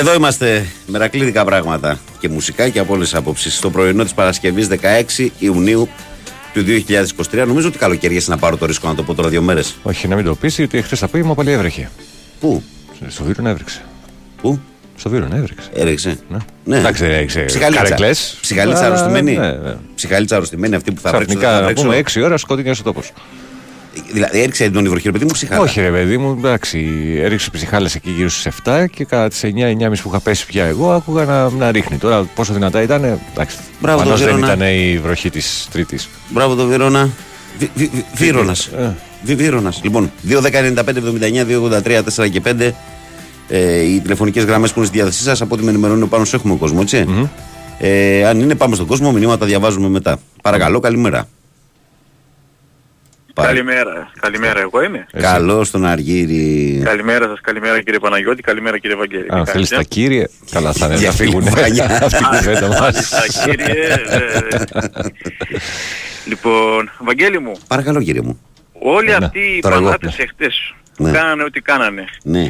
Εδώ 0.01 0.15
είμαστε, 0.15 0.67
μερακλήδικα 0.87 1.45
πράγματα 1.45 1.99
και 2.19 2.29
μουσικά 2.29 2.69
και 2.69 2.79
από 2.79 2.93
όλες 2.95 3.09
τις 3.09 3.19
απόψεις. 3.19 3.55
Στο 3.57 3.71
πρωινό 3.71 4.03
της 4.03 4.13
Παρασκευής 4.15 4.69
16 5.17 5.29
Ιουνίου 5.39 5.89
του 6.53 6.65
2023. 7.33 7.45
Νομίζω 7.47 7.69
ότι 7.69 7.79
καλοκαιριέσαι 7.79 8.31
να 8.31 8.37
πάρω 8.39 8.57
το 8.57 8.67
ρίσκο 8.67 8.89
να 8.89 8.95
το 8.95 9.03
πω 9.03 9.15
τώρα 9.15 9.29
δύο 9.29 9.43
μέρες. 9.43 9.75
Όχι, 9.83 10.09
να 10.09 10.17
μην 10.17 10.25
το 10.25 10.35
πεις, 10.35 10.57
γιατί 10.57 10.83
χθες 10.83 11.03
απόγευμα 11.03 11.35
πάλι 11.35 11.51
έβρεχε. 11.53 11.91
Πού, 12.41 12.63
Στο 13.09 13.25
Βύρο 13.25 13.49
έβρεξε. 13.49 13.83
πού, 14.43 14.61
Στο 14.97 15.11
Βύρο 15.11 15.29
έβρεξε. 15.35 15.69
έριξε. 15.75 16.19
Ναι. 16.31 16.39
Ναι. 16.65 16.77
Εντάξει, 16.79 17.03
δεν 17.05 17.13
έριξε 17.13 17.41
Ψυχαλίτσα. 17.41 17.83
καρεκλές. 17.83 18.37
Ψυχαλίτσα 18.41 18.79
Αλλά, 18.85 18.87
αρρωστημένη. 18.95 19.37
ναι, 19.37 19.51
ναι. 19.53 19.75
Ψυχαλίτσα 19.95 20.35
αρρωστημένη 20.37 20.75
αυτή 20.75 20.93
που 20.93 21.01
θα 21.01 21.11
βρέξω. 21.11 21.27
δεν 21.29 21.37
Ξαφνικά 21.39 21.55
θα 21.57 21.61
να 21.61 21.65
βρέξω. 21.65 21.83
πούμε 21.85 21.97
6 22.23 22.25
ώρα 22.25 22.37
σκοτεινιά 22.37 22.75
ο 22.81 22.83
τόπος. 22.83 23.13
Δηλαδή 24.13 24.41
έριξε 24.41 24.65
έντονη 24.65 24.89
βροχή, 24.89 25.07
ρε 25.07 25.13
παιδί 25.13 25.25
μου, 25.25 25.31
ψυχάλα. 25.33 25.61
Όχι, 25.61 25.81
ρε 25.81 25.91
παιδί 25.91 26.19
μου, 26.19 26.35
εντάξει. 26.39 26.89
Έριξε 27.23 27.51
ψυχάλες 27.51 27.95
εκεί 27.95 28.11
γύρω 28.11 28.29
στις 28.29 28.55
7 28.65 28.85
και 28.91 29.05
κατά 29.05 29.29
τις 29.29 29.41
9-9.30 29.45 29.49
που 30.03 30.09
είχα 30.09 30.21
πέσει 30.21 30.47
πια 30.47 30.65
εγώ, 30.65 30.93
άκουγα 30.93 31.25
να, 31.25 31.51
να 31.51 31.71
ρίχνει. 31.71 31.97
Τώρα 31.97 32.23
πόσο 32.35 32.53
δυνατά 32.53 32.83
ήταν, 32.83 33.05
εντάξει. 33.33 33.57
Μπράβο, 33.81 33.99
προφανώς 33.99 34.21
το 34.21 34.27
δεν 34.27 34.35
Βίρονα. 34.35 34.55
ήταν 34.55 34.69
η 34.75 34.99
βροχή 35.03 35.31
της 35.31 35.69
Τρίτης. 35.73 36.09
Μπράβο 36.29 36.55
το 36.55 36.67
Βίρονα. 36.67 37.09
Βίρονας. 38.15 38.67
Ε. 38.67 38.97
Βίρονας. 39.23 39.81
Λοιπόν, 39.83 40.11
2-10-95-79-283-4 40.29 42.29
και 42.31 42.41
5. 42.41 42.75
Ε, 43.49 43.81
οι 43.81 44.01
τηλεφωνικές 44.01 44.45
γραμμές 44.45 44.73
που 44.73 44.79
είναι 44.79 44.89
στη 44.89 44.97
διάθεσή 44.97 45.23
σας, 45.23 45.41
από 45.41 45.55
ό,τι 45.55 45.65
με 45.65 45.71
ενημερώνει 45.71 46.03
ο 46.03 46.07
πάνω 46.07 46.25
έχουμε 46.33 46.55
κόσμο, 46.55 46.79
έτσι. 46.83 47.07
Ε, 47.79 48.27
αν 48.27 48.41
είναι, 48.41 48.55
πάμε 48.55 48.75
στον 48.75 48.87
κόσμο, 48.87 49.13
μηνύματα 49.13 49.47
διαβάζουμε 49.47 49.89
μετά. 49.89 50.19
Παρακαλώ, 50.43 50.81
καλημέρα. 50.81 51.29
Πάρε. 53.41 53.53
Καλημέρα. 53.53 54.11
Καλημέρα, 54.21 54.61
εγώ 54.61 54.83
είμαι. 54.83 55.07
Έτσι. 55.13 55.27
Καλό 55.33 55.65
στον 55.65 55.85
Αργύρι. 55.87 56.81
Καλημέρα 56.85 57.29
σας, 57.29 57.41
καλημέρα 57.41 57.83
κύριε 57.83 57.99
Παναγιώτη, 57.99 58.43
καλημέρα 58.43 58.79
κύριε 58.79 58.97
Βαγγέλη. 58.97 59.27
Αν 59.29 59.45
Τι 59.45 59.51
θέλεις 59.51 59.69
τα 59.69 59.75
κάνετε; 59.75 59.95
κύριε, 59.95 60.27
καλά 60.51 60.73
θα 60.73 60.87
είναι 60.87 60.97
Για 60.97 61.09
να 61.09 61.15
φύγουν 61.15 61.43
φιλμπάνια. 61.43 61.85
αυτή 61.85 62.17
την 62.17 62.27
κουβέντα 62.27 62.67
μας. 62.69 62.81
Μάλιστα, 62.81 63.23
κύριε. 63.45 63.85
ε, 64.09 64.41
Λοιπόν, 66.27 66.91
Βαγγέλη 66.99 67.39
μου, 67.41 67.53
Παρακαλώ 67.69 68.03
κύριε 68.03 68.21
μου. 68.21 68.41
όλοι 68.73 69.09
Ναι, 69.09 69.15
αυτοί 69.15 69.39
οι 69.41 69.61
τώρα 69.61 69.75
εγώ. 69.75 69.85
παλάτες 69.85 70.19
εχθές 70.19 70.75
που 70.97 71.03
Ναι. 71.05 71.11
κάνανε 71.13 71.43
ό,τι 71.45 71.61
κάνανε, 71.61 72.05
Ναι. 72.23 72.49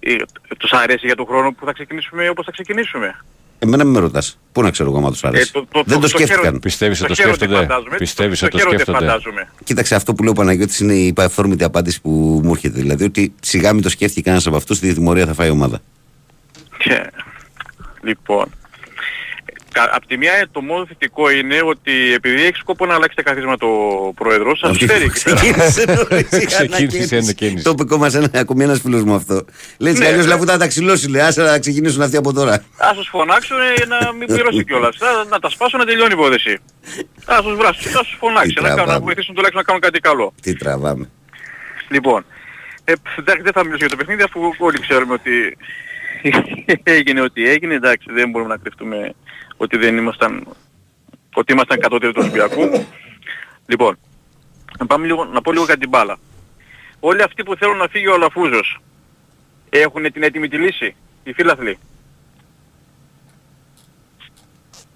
ε, 0.00 0.14
τους 0.58 0.70
αρέσει 0.72 1.06
για 1.06 1.16
τον 1.16 1.26
χρόνο 1.26 1.52
που 1.52 1.64
θα 1.66 1.72
ξεκινήσουμε 1.72 2.28
όπως 2.28 2.44
θα 2.44 2.52
ξεκινήσουμε. 2.52 3.16
Εμένα 3.58 3.84
μην 3.84 3.92
με 3.92 3.98
ρωτάς. 4.00 4.38
Πού 4.52 4.62
να 4.62 4.70
ξέρω 4.70 4.88
εγώ 4.88 4.98
άμα 4.98 5.10
τους 5.10 5.24
αρέσει. 5.24 5.50
Ε, 5.54 5.58
το- 5.58 5.66
το- 5.72 5.82
Δεν 5.86 5.94
το 5.94 6.00
το 6.00 6.08
σκέφτηκαν. 6.08 6.40
χαίρομαι. 6.40 6.58
Πιστεύεις 6.58 7.00
ότι 7.00 7.08
το 7.08 7.14
χαίρονται, 7.14 7.36
σκέφτονται; 7.36 7.60
φαντάζομαι. 7.66 7.96
Πιστεύεις 7.96 8.42
ότι 8.42 8.50
το 8.50 8.58
χαίρονται, 8.58 8.76
σκέφτονται; 8.76 9.06
φαντάζομαι. 9.06 9.48
Κοίταξε, 9.64 9.94
αυτό 9.94 10.14
που 10.14 10.22
λέει 10.22 10.32
ο 10.32 10.34
Παναγιώτης 10.34 10.78
είναι 10.80 10.94
η 10.94 11.06
υπαυθόρμητη 11.06 11.64
απάντηση 11.64 12.00
που 12.00 12.40
μου 12.44 12.50
έρχεται. 12.50 12.80
Δηλαδή 12.80 13.04
ότι 13.04 13.34
σιγά 13.40 13.72
μην 13.72 13.82
το 13.82 13.88
σκέφτηκε 13.88 14.20
κανένας 14.20 14.46
από 14.46 14.56
αυτούς, 14.56 14.78
τη 14.78 14.94
τιμωρία 14.94 15.26
θα 15.26 15.34
φάει 15.34 15.48
η 15.48 15.50
ομάδα. 15.50 15.80
Και, 16.78 17.10
λοιπόν, 18.02 18.44
κα- 19.78 19.90
απ' 19.96 20.06
τη 20.06 20.16
μία 20.16 20.48
το 20.52 20.60
μόνο 20.60 20.86
θετικό 20.86 21.30
είναι 21.30 21.60
ότι 21.64 22.12
επειδή 22.14 22.42
έχεις 22.44 22.58
σκόπο 22.58 22.86
να 22.86 22.94
αλλάξετε 22.94 23.22
καθίσμα 23.22 23.56
το 23.56 23.68
πρόεδρος, 24.14 24.58
σας 24.58 24.70
Αυτή 24.70 24.86
φέρει 24.86 25.04
που 25.04 25.12
εκεί 25.14 25.22
πέρα. 25.24 25.36
ξεκίνησε 25.36 25.84
νωρίς 25.96 26.30
η 26.42 26.46
Ξεκίνησε 26.46 26.62
η 26.62 26.66
ανακαίνιση. 26.66 27.16
ανακαίνιση. 27.16 27.64
Το 27.64 27.70
είπε 27.70 27.82
ακόμα 27.82 28.08
σε 28.08 28.18
ένα, 28.18 28.30
ακόμη 28.34 28.62
ένας 28.64 28.80
φίλος 28.80 29.02
μου 29.04 29.14
αυτό. 29.14 29.34
Λέει 29.78 29.90
έτσι 29.92 29.92
Ναι, 29.92 30.06
κι 30.08 30.12
αλλιώς 30.12 30.24
ναι. 30.26 30.32
λαφού 30.32 30.46
θα 30.46 30.58
τα 30.58 30.66
ξυλώσει, 30.66 31.10
λέει, 31.10 31.22
άσε 31.22 31.42
να 31.42 31.58
ξεκινήσουν 31.58 32.02
αυτοί 32.02 32.16
από 32.16 32.32
τώρα. 32.32 32.64
Ας 32.76 32.96
τους 32.96 33.08
φωνάξουν 33.08 33.56
να 33.88 34.12
μην 34.12 34.26
πληρώσει 34.26 34.64
κιόλας. 34.64 34.96
Θα- 34.98 35.24
να 35.30 35.38
τα 35.38 35.48
σπάσουν 35.50 35.78
να 35.78 35.84
τελειώνει 35.84 36.12
η 36.12 36.16
υπόθεση. 36.18 36.58
Ας 37.24 37.42
τους 37.42 37.56
βράσουν, 37.56 37.90
θα 37.92 37.98
τους 38.00 38.16
φωνάξει. 38.18 38.52
Τι 38.52 38.54
Να, 38.54 38.68
κάνουν, 38.68 38.76
να 38.78 38.84
τραβάμε. 38.84 39.04
βοηθήσουν 39.04 39.34
τουλάχιστον 39.34 39.62
να 39.66 39.66
κάνουν 39.66 39.80
κάτι 39.80 39.98
καλό. 40.00 40.34
Τι 40.42 40.54
τραβάμε. 40.54 41.10
Λοιπόν, 41.88 42.24
ε, 42.84 42.92
εντάξει, 43.18 43.42
δεν 43.42 43.52
θα 43.52 43.60
μιλήσω 43.64 43.84
για 43.86 43.88
το 43.88 43.96
παιχνίδι 43.96 44.22
αφού 44.22 44.40
όλοι 44.58 44.78
ξέρουμε 44.80 45.12
ότι 45.12 45.56
έγινε 46.96 47.20
ό,τι 47.20 47.48
έγινε. 47.48 47.74
Εντάξει, 47.74 48.06
δεν 48.12 48.30
μπορούμε 48.30 48.50
να 48.50 48.58
κρυφτούμε 48.62 49.14
ότι 49.58 49.76
δεν 49.76 49.96
ήμασταν, 49.96 50.46
ότι 51.34 51.52
ήμασταν 51.52 51.78
κατώτεροι 51.80 52.12
του 52.12 52.20
Ολυμπιακού. 52.22 52.86
Λοιπόν, 53.66 53.98
να, 54.78 54.86
πάμε 54.86 55.06
λίγο, 55.06 55.24
να 55.24 55.40
πω 55.42 55.52
λίγο 55.52 55.64
για 55.64 55.76
την 55.78 55.88
μπάλα. 55.88 56.18
Όλοι 57.00 57.22
αυτοί 57.22 57.42
που 57.42 57.56
θέλουν 57.56 57.76
να 57.76 57.88
φύγει 57.88 58.06
ο 58.06 58.14
Αλαφούζος 58.14 58.78
έχουν 59.70 60.12
την 60.12 60.22
έτοιμη 60.22 60.48
τη 60.48 60.56
λύση, 60.58 60.94
οι 61.24 61.32
φίλαθλοι; 61.32 61.78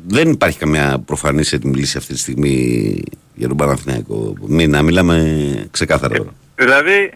Δεν 0.07 0.31
υπάρχει 0.31 0.59
καμιά 0.59 0.99
προφανής 1.07 1.53
έτοιμη 1.53 1.77
λύση 1.77 1.97
αυτή 1.97 2.13
τη 2.13 2.19
στιγμή 2.19 3.03
για 3.35 3.49
τον 3.49 3.57
Παναθηναϊκό. 3.57 4.35
Μην, 4.41 4.71
να 4.71 4.83
μιλάμε 4.83 5.69
ξεκάθαρα. 5.71 6.17
τώρα. 6.17 6.35
Δηλαδή, 6.55 7.13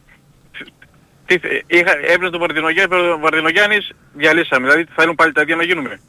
τι, 1.27 1.39
θε- 1.39 1.63
είχα, 1.67 1.97
έπαιρνε 1.99 2.31
τον 2.31 2.41
Βαρδινογιάννη, 2.41 2.81
έπαιρνε 2.95 3.09
τον 3.09 3.21
Βαρδινογιάννης, 3.21 3.91
διαλύσαμε. 4.15 4.69
Δηλαδή 4.69 4.87
θέλουν 4.97 5.15
πάλι 5.15 5.33
τα 5.33 5.41
ίδια 5.41 5.57
να 5.57 5.63
γίνουμε. 5.65 6.01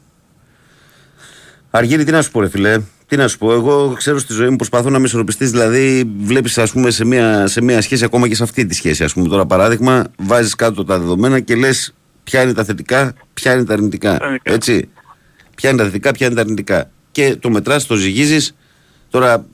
Αργύρι, 1.70 2.04
τι 2.04 2.10
να 2.10 2.22
σου 2.22 2.30
πω, 2.30 2.40
ρε 2.40 2.48
φιλέ. 2.48 2.80
Τι 3.06 3.16
να 3.16 3.28
σου 3.28 3.38
πω, 3.38 3.52
εγώ 3.52 3.94
ξέρω 3.96 4.18
στη 4.18 4.32
ζωή 4.32 4.48
μου 4.48 4.56
προσπαθώ 4.56 4.90
να 4.90 4.96
είμαι 4.96 5.06
ισορροπιστής, 5.06 5.50
δηλαδή 5.50 6.10
βλέπεις 6.20 6.58
ας 6.58 6.70
πούμε 6.72 6.90
σε 6.90 7.04
μια, 7.04 7.46
σε 7.46 7.62
μια 7.62 7.80
σχέση, 7.80 8.04
ακόμα 8.04 8.28
και 8.28 8.34
σε 8.34 8.42
αυτή 8.42 8.66
τη 8.66 8.74
σχέση. 8.74 9.04
Ας 9.04 9.12
πούμε 9.12 9.28
τώρα 9.28 9.46
παράδειγμα, 9.46 10.04
βάζεις 10.18 10.54
κάτω 10.54 10.84
τα 10.84 10.98
δεδομένα 10.98 11.40
και 11.40 11.54
λες 11.54 11.94
ποια 12.24 12.42
είναι 12.42 12.52
τα 12.52 12.64
θετικά, 12.64 13.12
ποια 13.34 13.52
είναι 13.54 13.64
τα 13.64 13.72
αρνητικά. 13.72 14.16
Αρνητικά. 14.20 14.52
Έτσι. 14.52 14.88
Ποια 15.54 15.70
είναι 15.70 15.78
τα 15.78 15.84
θετικά, 15.84 16.12
ποια 16.12 16.26
είναι 16.26 16.34
τα 16.34 16.40
αρνητικά. 16.40 16.90
Και 17.10 17.36
το 17.40 17.50
μετράς, 17.50 17.86
το 17.86 17.94
ζυγίζεις. 17.94 18.54
Τώρα 19.10 19.46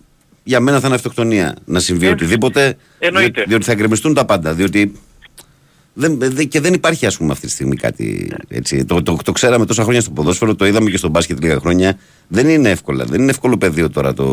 για 0.43 0.61
μένα 0.61 0.81
θα 0.81 0.87
είναι 0.87 0.97
αυτοκτονία 0.97 1.57
να 1.65 1.79
συμβεί 1.81 2.07
Ε, 2.07 2.11
οτιδήποτε. 2.11 2.77
εννοείται. 2.99 3.31
Διότι, 3.33 3.49
διότι 3.49 3.65
θα 3.65 3.73
εγκρεμιστούν 3.73 4.15
τα 4.15 4.25
πάντα. 4.25 4.53
Διότι 4.55 4.93
δεν, 5.95 6.19
δε- 6.19 6.45
και 6.45 6.61
δεν 6.61 6.75
υπάρχει 6.75 7.07
ας 7.07 7.17
πούμε 7.17 7.33
αυτή 7.33 7.47
τη 7.47 7.53
στιγμή 7.53 7.77
κάτι 7.77 8.33
έτσι. 8.49 8.85
Το, 8.85 9.03
το, 9.03 9.19
το 9.25 9.33
ξέραμε 9.33 9.67
τόσα 9.67 9.83
χρόνια 9.83 10.01
στο 10.01 10.11
ποδόσφαιρο, 10.11 10.55
το 10.55 10.67
είδαμε 10.67 10.91
και 10.91 10.97
στο 10.97 11.09
μπάσκετ 11.09 11.41
λίγα 11.43 11.59
χρόνια. 11.59 11.99
Δεν 12.29 12.49
είναι 12.49 12.71
εύκολα. 12.71 13.05
Δεν 13.05 13.21
είναι 13.21 13.31
εύκολο 13.31 13.57
πεδίο 13.59 13.91
τώρα 13.91 14.15
το 14.15 14.25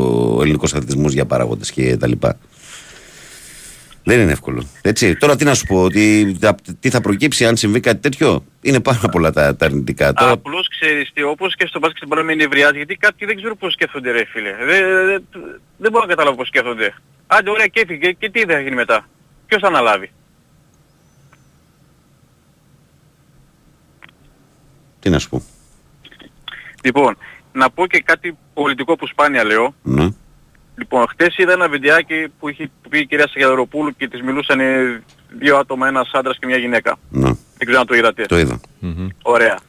ελληνικό 0.41 0.65
αθλητισμός 0.65 1.13
για 1.13 1.26
παράγοντες 1.26 1.71
και 1.71 1.97
τα 1.97 2.08
λοιπά. 2.08 2.38
Δεν 4.04 4.19
είναι 4.19 4.32
εύκολο. 4.32 4.63
Έτσι. 4.82 5.15
Τώρα 5.15 5.36
τι 5.36 5.43
να 5.43 5.54
σου 5.54 5.65
πω, 5.65 5.84
ότι, 5.84 6.36
τα- 6.39 6.56
τι 6.80 6.89
θα 6.89 7.02
προκύψει 7.02 7.45
αν 7.45 7.58
συμβεί 7.58 7.80
κάτι 7.80 8.00
τέτοιο; 8.02 8.45
Είναι 8.62 8.80
πάρα 8.80 9.10
πολλά 9.12 9.32
τα, 9.32 9.56
τα 9.56 9.65
αρνητικά. 9.65 10.13
Τώρα, 10.13 10.32
Απλώς 10.32 10.67
ξέρεις 10.80 11.12
τι, 11.13 11.24
όπως 11.24 11.56
και 11.56 11.65
στο 11.67 11.80
μπάσκετ 11.80 11.97
στην 11.97 12.10
παρόμοια 12.10 12.36
με 12.36 12.41
νευριάζει, 12.43 12.78
γιατί 12.78 12.95
κάποιοι 12.95 13.28
δεν 13.28 13.36
ξέρουν 13.36 13.58
πώς 13.58 13.74
σκέφτονται 13.74 14.12
ρε 14.12 14.26
φίλε. 14.26 14.50
Δεν, 14.65 15.06
δεν, 15.06 15.24
δεν 15.78 15.91
μπορώ 15.91 16.04
να 16.04 16.10
καταλάβω 16.10 16.36
πώς 16.36 16.47
σκέφτονται. 16.47 16.93
Άντε 17.28 17.50
ωραία 17.50 17.67
και 17.67 17.80
έφυγε 17.80 18.12
και 18.12 18.30
τι 18.30 18.39
θα 18.45 18.60
γίνει 18.60 18.76
μετά; 18.76 19.08
Ποιος 19.47 19.62
θα 19.62 19.67
αναλάβει; 19.67 20.12
Τι 25.01 25.09
να 25.09 25.19
σου 25.19 25.29
πω. 25.29 25.43
Λοιπόν, 26.83 27.17
να 27.51 27.69
πω 27.69 27.87
και 27.87 28.01
κάτι 28.05 28.37
πολιτικό 28.53 28.95
που 28.95 29.07
σπάνια 29.07 29.43
λέω. 29.43 29.75
Ναι. 29.83 30.09
Λοιπόν, 30.75 31.07
χτες 31.07 31.37
είδα 31.37 31.51
ένα 31.51 31.69
βιντεάκι 31.69 32.27
που 32.39 32.49
είχε 32.49 32.71
που 32.81 32.89
πήγε 32.89 33.03
η 33.03 33.05
κυρία 33.05 33.27
Σαγιαδροπούλου 33.27 33.95
και 33.97 34.07
της 34.07 34.21
μιλούσαν 34.21 34.59
ε, 34.59 35.03
δύο 35.29 35.57
άτομα, 35.57 35.87
ένας 35.87 36.09
άντρας 36.13 36.37
και 36.39 36.45
μια 36.45 36.57
γυναίκα. 36.57 36.97
ναι. 37.09 37.31
Δεν 37.57 37.69
ξέρω 37.69 37.79
αν 37.79 37.87
το 37.87 37.95
είδατε. 37.95 38.25
Το 38.25 38.39
είδα. 38.39 38.59
Μμμ. 38.79 39.07
Ωραία. 39.21 39.59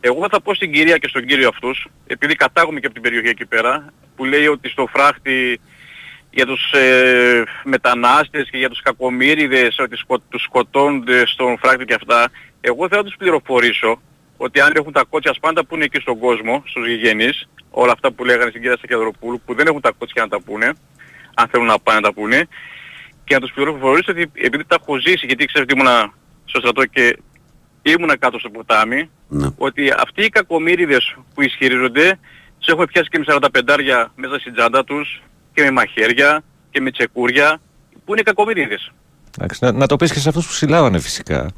Εγώ 0.00 0.26
θα 0.30 0.40
πω 0.40 0.54
στην 0.54 0.72
κυρία 0.72 0.96
και 0.98 1.08
στον 1.08 1.26
κύριο 1.26 1.48
αυτούς, 1.48 1.88
επειδή 2.06 2.34
κατάγομαι 2.34 2.80
και 2.80 2.86
από 2.86 2.94
την 2.94 3.02
περιοχή 3.02 3.28
εκεί 3.28 3.46
πέρα, 3.46 3.92
που 4.16 4.24
λέει 4.24 4.46
ότι 4.46 4.68
στο 4.68 4.86
φράχτη 4.86 5.60
για 6.30 6.46
τους 6.46 6.72
ε, 6.72 7.44
μετανάστες 7.64 8.48
και 8.50 8.58
για 8.58 8.68
τους 8.68 8.82
κακομύριδες, 8.82 9.78
ότι 9.78 9.96
σκο, 9.96 10.18
τους 10.18 10.42
σκοτώνται 10.42 11.26
στον 11.26 11.58
φράχτη 11.58 11.84
και 11.84 11.94
αυτά, 11.94 12.28
εγώ 12.60 12.88
θέλω 12.88 13.00
να 13.00 13.06
τους 13.06 13.16
πληροφορήσω 13.18 14.00
ότι 14.36 14.60
αν 14.60 14.72
έχουν 14.76 14.92
τα 14.92 15.04
κότσια 15.10 15.32
σπάντα 15.34 15.64
που 15.64 15.74
είναι 15.74 15.84
εκεί 15.84 16.00
στον 16.00 16.18
κόσμο, 16.18 16.62
στους 16.66 16.86
γηγενείς, 16.86 17.48
όλα 17.70 17.92
αυτά 17.92 18.12
που 18.12 18.24
λέγανε 18.24 18.50
στην 18.50 18.60
κυρία 18.62 18.76
Σακιαδροπούλου, 18.80 19.40
που 19.46 19.54
δεν 19.54 19.66
έχουν 19.66 19.80
τα 19.80 19.92
κότσια 19.98 20.22
να 20.22 20.28
τα 20.28 20.40
πούνε, 20.40 20.72
αν 21.34 21.48
θέλουν 21.50 21.66
να 21.66 21.78
πάνε 21.78 22.00
να 22.00 22.06
τα 22.08 22.12
πούνε, 22.12 22.48
και 23.24 23.34
να 23.34 23.40
τους 23.40 23.52
πληροφορήσω 23.54 24.12
ότι 24.12 24.30
επειδή 24.34 24.64
τα 24.64 24.76
έχω 24.80 24.98
ζήσει, 24.98 25.26
γιατί 25.26 25.44
ξέρω 25.44 25.64
ότι 25.68 25.74
ήμουνα 25.74 26.12
στο 26.44 26.58
στρατό 26.60 26.86
και 26.86 27.18
ήμουνα 27.82 28.16
κάτω 28.16 28.38
στο 28.38 28.50
ποτάμι, 28.50 29.10
Ναι. 29.28 29.48
ότι 29.56 29.92
αυτοί 29.98 30.24
οι 30.24 30.28
κακομύριδες 30.28 31.16
που 31.34 31.42
ισχυρίζονται 31.42 32.18
τους 32.58 32.68
έχουμε 32.68 32.86
πιάσει 32.86 33.08
και 33.08 33.18
με 33.18 33.24
45 33.28 34.10
μέσα 34.14 34.38
στην 34.38 34.52
τσάντα 34.54 34.84
τους 34.84 35.22
και 35.54 35.62
με 35.62 35.70
μαχαίρια 35.70 36.42
και 36.70 36.80
με 36.80 36.90
τσεκούρια 36.90 37.60
που 38.04 38.12
είναι 38.12 38.22
κακομύριδες. 38.22 38.92
Εντάξει, 39.38 39.64
να, 39.64 39.72
να 39.72 39.86
το 39.86 39.96
πεις 39.96 40.12
και 40.12 40.18
σε 40.18 40.28
αυτούς 40.28 40.46
που 40.46 40.52
συλλάβανε 40.52 40.98
φυσικά. 40.98 41.50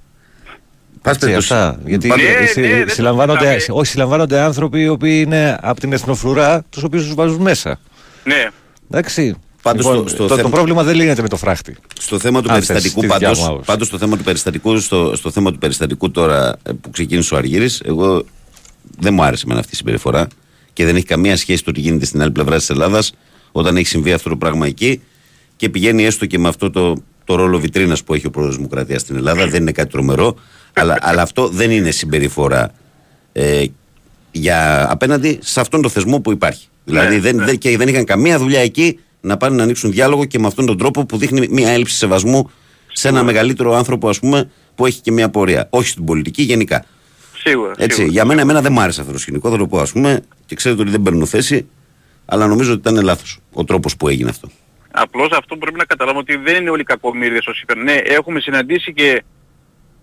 Πας 1.02 1.14
Έτσι, 1.14 1.18
περιπτώσει. 1.26 1.52
αυτά. 1.52 1.80
Γιατί 1.86 2.08
Πάντως- 2.08 2.24
Ναι, 2.40 2.46
συ- 2.46 2.60
ναι, 2.60 2.68
δεν 2.68 2.86
το 2.86 2.92
συλλαμβάνονται, 2.92 3.52
συζητάμε. 3.52 3.78
όχι, 3.78 3.90
συλλαμβάνονται 3.90 4.38
άνθρωποι 4.40 4.80
οι 4.80 4.88
οποίοι 4.88 5.22
είναι 5.26 5.58
από 5.62 5.80
την 5.80 5.92
εθνοφρουρά, 5.92 6.64
τους 6.70 6.82
οποίους 6.82 7.04
τους 7.04 7.14
βάζουν 7.14 7.42
μέσα. 7.42 7.78
Ναι. 8.24 8.48
Εντάξει. 8.90 9.34
Πάντως 9.62 9.84
Λοιπόν, 9.86 9.98
στο- 10.00 10.08
στο 10.08 10.22
το, 10.22 10.28
το 10.28 10.36
θέμα- 10.36 10.48
πρόβλημα 10.48 10.82
δεν 10.82 10.94
λύνεται 10.96 11.22
με 11.22 11.28
το 11.28 11.36
φράχτη. 11.36 11.76
Στο 12.00 12.18
θέμα 12.18 12.42
του 12.42 12.50
Αν 12.50 12.56
θες, 12.56 12.66
περιστατικού, 12.66 13.00
τη 13.00 13.06
δικιά 13.06 13.20
πάντως, 13.20 13.38
μου 13.40 13.46
άποψη. 13.46 13.64
πάντως 13.66 13.86
στο 13.86 13.98
θέμα 13.98 14.16
του 14.16 14.22
περιστατικού, 14.24 14.78
στο, 14.78 15.12
στο 15.16 15.30
θέμα 15.30 15.52
του 15.52 15.58
περιστατικού 15.58 16.10
τώρα 16.10 16.56
ε, 16.62 16.72
που 16.80 16.90
ξεκίνησε 16.90 17.34
ο 17.34 17.36
Αργύρης, 17.36 17.80
εγώ 17.84 18.24
δεν 18.98 19.14
μου 19.14 19.22
άρεσε 19.22 19.44
με 19.46 19.54
αυτή 19.58 19.70
η 19.72 19.76
συμπεριφορά 19.76 20.26
και 20.72 20.84
δεν 20.84 20.96
έχει 20.96 21.04
καμία 21.04 21.36
σχέση 21.36 21.64
το 21.64 21.72
τι 21.72 21.80
γίνεται 21.80 22.04
στην 22.06 22.22
άλλη 22.22 22.30
πλευρά 22.30 22.56
της 22.56 22.70
Ελλάδας 22.70 23.12
όταν 23.52 23.76
έχει 23.76 23.86
συμβεί 23.86 24.12
αυτό 24.12 24.28
το 24.28 24.36
πράγμα 24.36 24.66
εκεί 24.66 25.00
και 25.56 25.68
πηγαίνει 25.68 26.04
έστω 26.04 26.26
και 26.26 26.38
με 26.38 26.48
αυτό 26.48 26.70
το, 26.70 27.02
το 27.24 27.34
ρόλο 27.34 27.58
βιτρίνας 27.58 28.04
που 28.04 28.14
έχει 28.14 28.26
ο 28.26 28.30
πρόεδρος 28.30 28.56
Δημοκρατίας 28.56 29.00
στην 29.00 29.16
Ελλάδα, 29.16 29.46
δεν 29.48 29.60
είναι 29.62 29.72
κάτι 29.72 29.90
τρομερό, 29.90 30.36
αλλά, 30.78 30.98
αλλά 31.00 31.22
αυτό 31.22 31.48
δεν 31.48 31.70
είναι 31.70 31.90
συμπεριφορά 31.90 32.70
ε, 33.32 33.64
για, 34.30 34.86
απέναντι 34.90 35.38
σε 35.42 35.60
αυτόν 35.60 35.82
τον 35.82 35.90
θεσμό 35.90 36.20
που 36.20 36.32
υπάρχει. 36.32 36.68
Δηλαδή 36.84 37.14
Ναι, 37.14 37.20
δεν, 37.20 37.36
ναι. 37.36 37.44
δεν, 37.44 37.58
και 37.58 37.76
δεν 37.76 37.88
είχαν 37.88 38.04
καμία 38.04 38.38
δουλειά 38.38 38.60
εκεί 38.60 38.98
να 39.20 39.36
πάνε 39.36 39.56
να 39.56 39.62
ανοίξουν 39.62 39.90
διάλογο 39.90 40.24
και 40.24 40.38
με 40.38 40.46
αυτόν 40.46 40.66
τον 40.66 40.78
τρόπο 40.78 41.06
που 41.06 41.16
δείχνει 41.16 41.48
μια 41.50 41.70
έλλειψη 41.70 41.96
σεβασμού 41.96 42.50
σε 42.92 43.08
ένα 43.08 43.22
μεγαλύτερο 43.22 43.74
άνθρωπο, 43.74 44.08
ας 44.08 44.18
πούμε, 44.20 44.50
που 44.74 44.86
έχει 44.86 45.00
και 45.00 45.12
μια 45.12 45.28
πορεία. 45.30 45.66
Όχι 45.70 45.88
στην 45.88 46.04
πολιτική, 46.04 46.42
γενικά. 46.42 46.84
Σίγουρα. 47.36 47.72
Έτσι, 47.76 47.96
σίγουρα. 47.96 48.12
για 48.12 48.24
μένα, 48.24 48.40
εμένα 48.40 48.60
δεν 48.60 48.72
μ' 48.72 48.80
άρεσε 48.80 49.00
αυτό 49.00 49.12
το 49.12 49.18
σκηνικό, 49.18 49.50
θα 49.50 49.56
το 49.56 49.66
πω, 49.66 49.78
ας 49.78 49.92
πούμε, 49.92 50.20
και 50.46 50.54
ξέρετε 50.54 50.82
ότι 50.82 50.90
δεν 50.90 51.02
παίρνω 51.02 51.26
θέση, 51.26 51.68
αλλά 52.24 52.46
νομίζω 52.46 52.72
ότι 52.72 52.90
ήταν 52.90 53.04
λάθος 53.04 53.38
ο 53.52 53.64
τρόπος 53.64 53.96
που 53.96 54.08
έγινε 54.08 54.30
αυτό. 54.30 54.48
Απλώς 54.90 55.28
αυτό 55.30 55.54
που 55.54 55.60
πρέπει 55.60 55.78
να 55.78 55.84
καταλάβουμε 55.84 56.22
ότι 56.28 56.36
δεν 56.36 56.60
είναι 56.60 56.70
όλοι 56.70 56.84
κακομύριδες 56.84 57.46
όσοι 57.46 57.60
είπαν. 57.62 57.82
Ναι, 57.82 57.92
έχουμε 57.92 58.40
συναντήσει 58.40 58.92
και, 58.92 59.22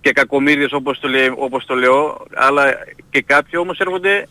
και 0.06 0.12
κακομύριδες 0.12 0.72
όπως 0.74 1.00
το, 1.00 1.08
λέ, 1.08 1.20
όπως 1.38 1.66
το 1.66 1.74
λέω, 1.76 2.26
αλλά 2.36 2.64
και 3.10 3.22
κάποιοι 3.22 3.60
όμως 3.64 3.80
έρχονται 3.80 4.28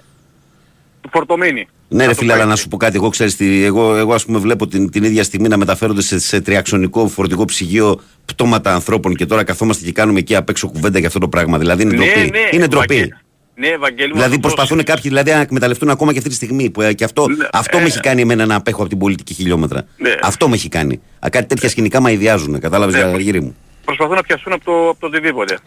φορτωμένοι. 1.10 1.68
Ναι, 1.88 2.02
ρε 2.02 2.06
Να 2.08 2.14
το 2.14 2.18
φίλε, 2.18 2.32
αλλά 2.32 2.40
πω 2.40 2.46
να 2.46 2.52
έτσι. 2.52 2.62
σου 2.62 2.68
πω 2.68 2.76
κάτι. 2.76 2.96
Εγώ, 2.96 3.08
ξέρεις, 3.08 3.36
τι, 3.36 3.64
εγώ, 3.64 3.96
εγώ 3.96 4.14
ας 4.14 4.24
πούμε, 4.24 4.38
βλέπω 4.38 4.66
την, 4.66 4.90
την 4.90 5.04
ίδια 5.04 5.22
στιγμή 5.24 5.48
να 5.48 5.56
μεταφέρονται 5.56 6.02
σε, 6.02 6.18
σε 6.18 6.40
τριαξονικό 6.40 7.08
φορτικό 7.08 7.44
ψυγείο 7.44 8.00
πτώματα 8.24 8.74
ανθρώπων 8.74 9.14
και 9.14 9.26
τώρα 9.26 9.44
καθόμαστε 9.44 9.84
και 9.84 9.92
κάνουμε 9.92 10.18
εκεί 10.18 10.36
απ' 10.36 10.48
έξω 10.48 10.68
κουβέντα 10.68 10.98
για 10.98 11.06
αυτό 11.08 11.18
το 11.18 11.28
πράγμα. 11.28 11.58
Δηλαδή 11.58 11.82
είναι 11.82 11.96
Ναι, 11.96 12.04
ντροπή. 12.04 12.30
ναι, 12.30 12.48
είναι 12.50 12.66
ντροπή. 12.66 12.86
Βαγγέλη. 12.94 13.14
Ναι, 13.56 13.76
Βαγγέλη 13.76 14.08
μου. 14.08 14.14
Δηλαδή 14.14 14.34
αυτό 14.34 14.48
προσπαθούν 14.48 14.84
κάποιοι 14.84 15.02
δηλαδή, 15.10 15.30
να 15.30 15.40
εκμεταλλευτούν 15.40 15.88
ακόμα 15.90 16.10
και 16.12 16.18
αυτή 16.18 16.30
τη 16.30 16.36
στιγμή. 16.36 16.70
Που, 16.70 16.82
ε, 16.82 16.92
και 16.92 17.04
αυτό, 17.04 17.28
Ναι, 17.28 17.46
αυτό 17.52 17.76
με 17.78 17.82
ε, 17.84 17.86
έχει 17.86 18.00
κάνει 18.00 18.20
εμένα 18.20 18.46
να 18.46 18.54
απέχω 18.54 18.80
από 18.80 18.88
την 18.88 18.98
πολιτική 18.98 19.34
χιλιόμετρα. 19.34 19.86
Ναι. 19.96 20.14
Αυτό 20.22 20.48
με 20.48 20.54
έχει 20.54 20.68
κάνει. 20.68 21.00
Α, 21.18 21.28
κάτι 21.30 21.46
τέτοια 21.46 21.68
σκηνικά 21.68 22.00
με 22.02 22.08
αειδιάζουν. 22.10 22.60
Κατάλαβες, 22.60 22.94
Ναι. 22.94 23.00
Γαργύρι 23.00 23.40
μου. 23.40 23.56
Προσπαθούν 23.84 24.14
να 24.14 24.22
πιαστούν 24.22 24.52
από 24.52 24.64
το, 24.64 24.88
από 24.88 25.00
το 25.00 25.06
οτιδήποτε. 25.06 25.58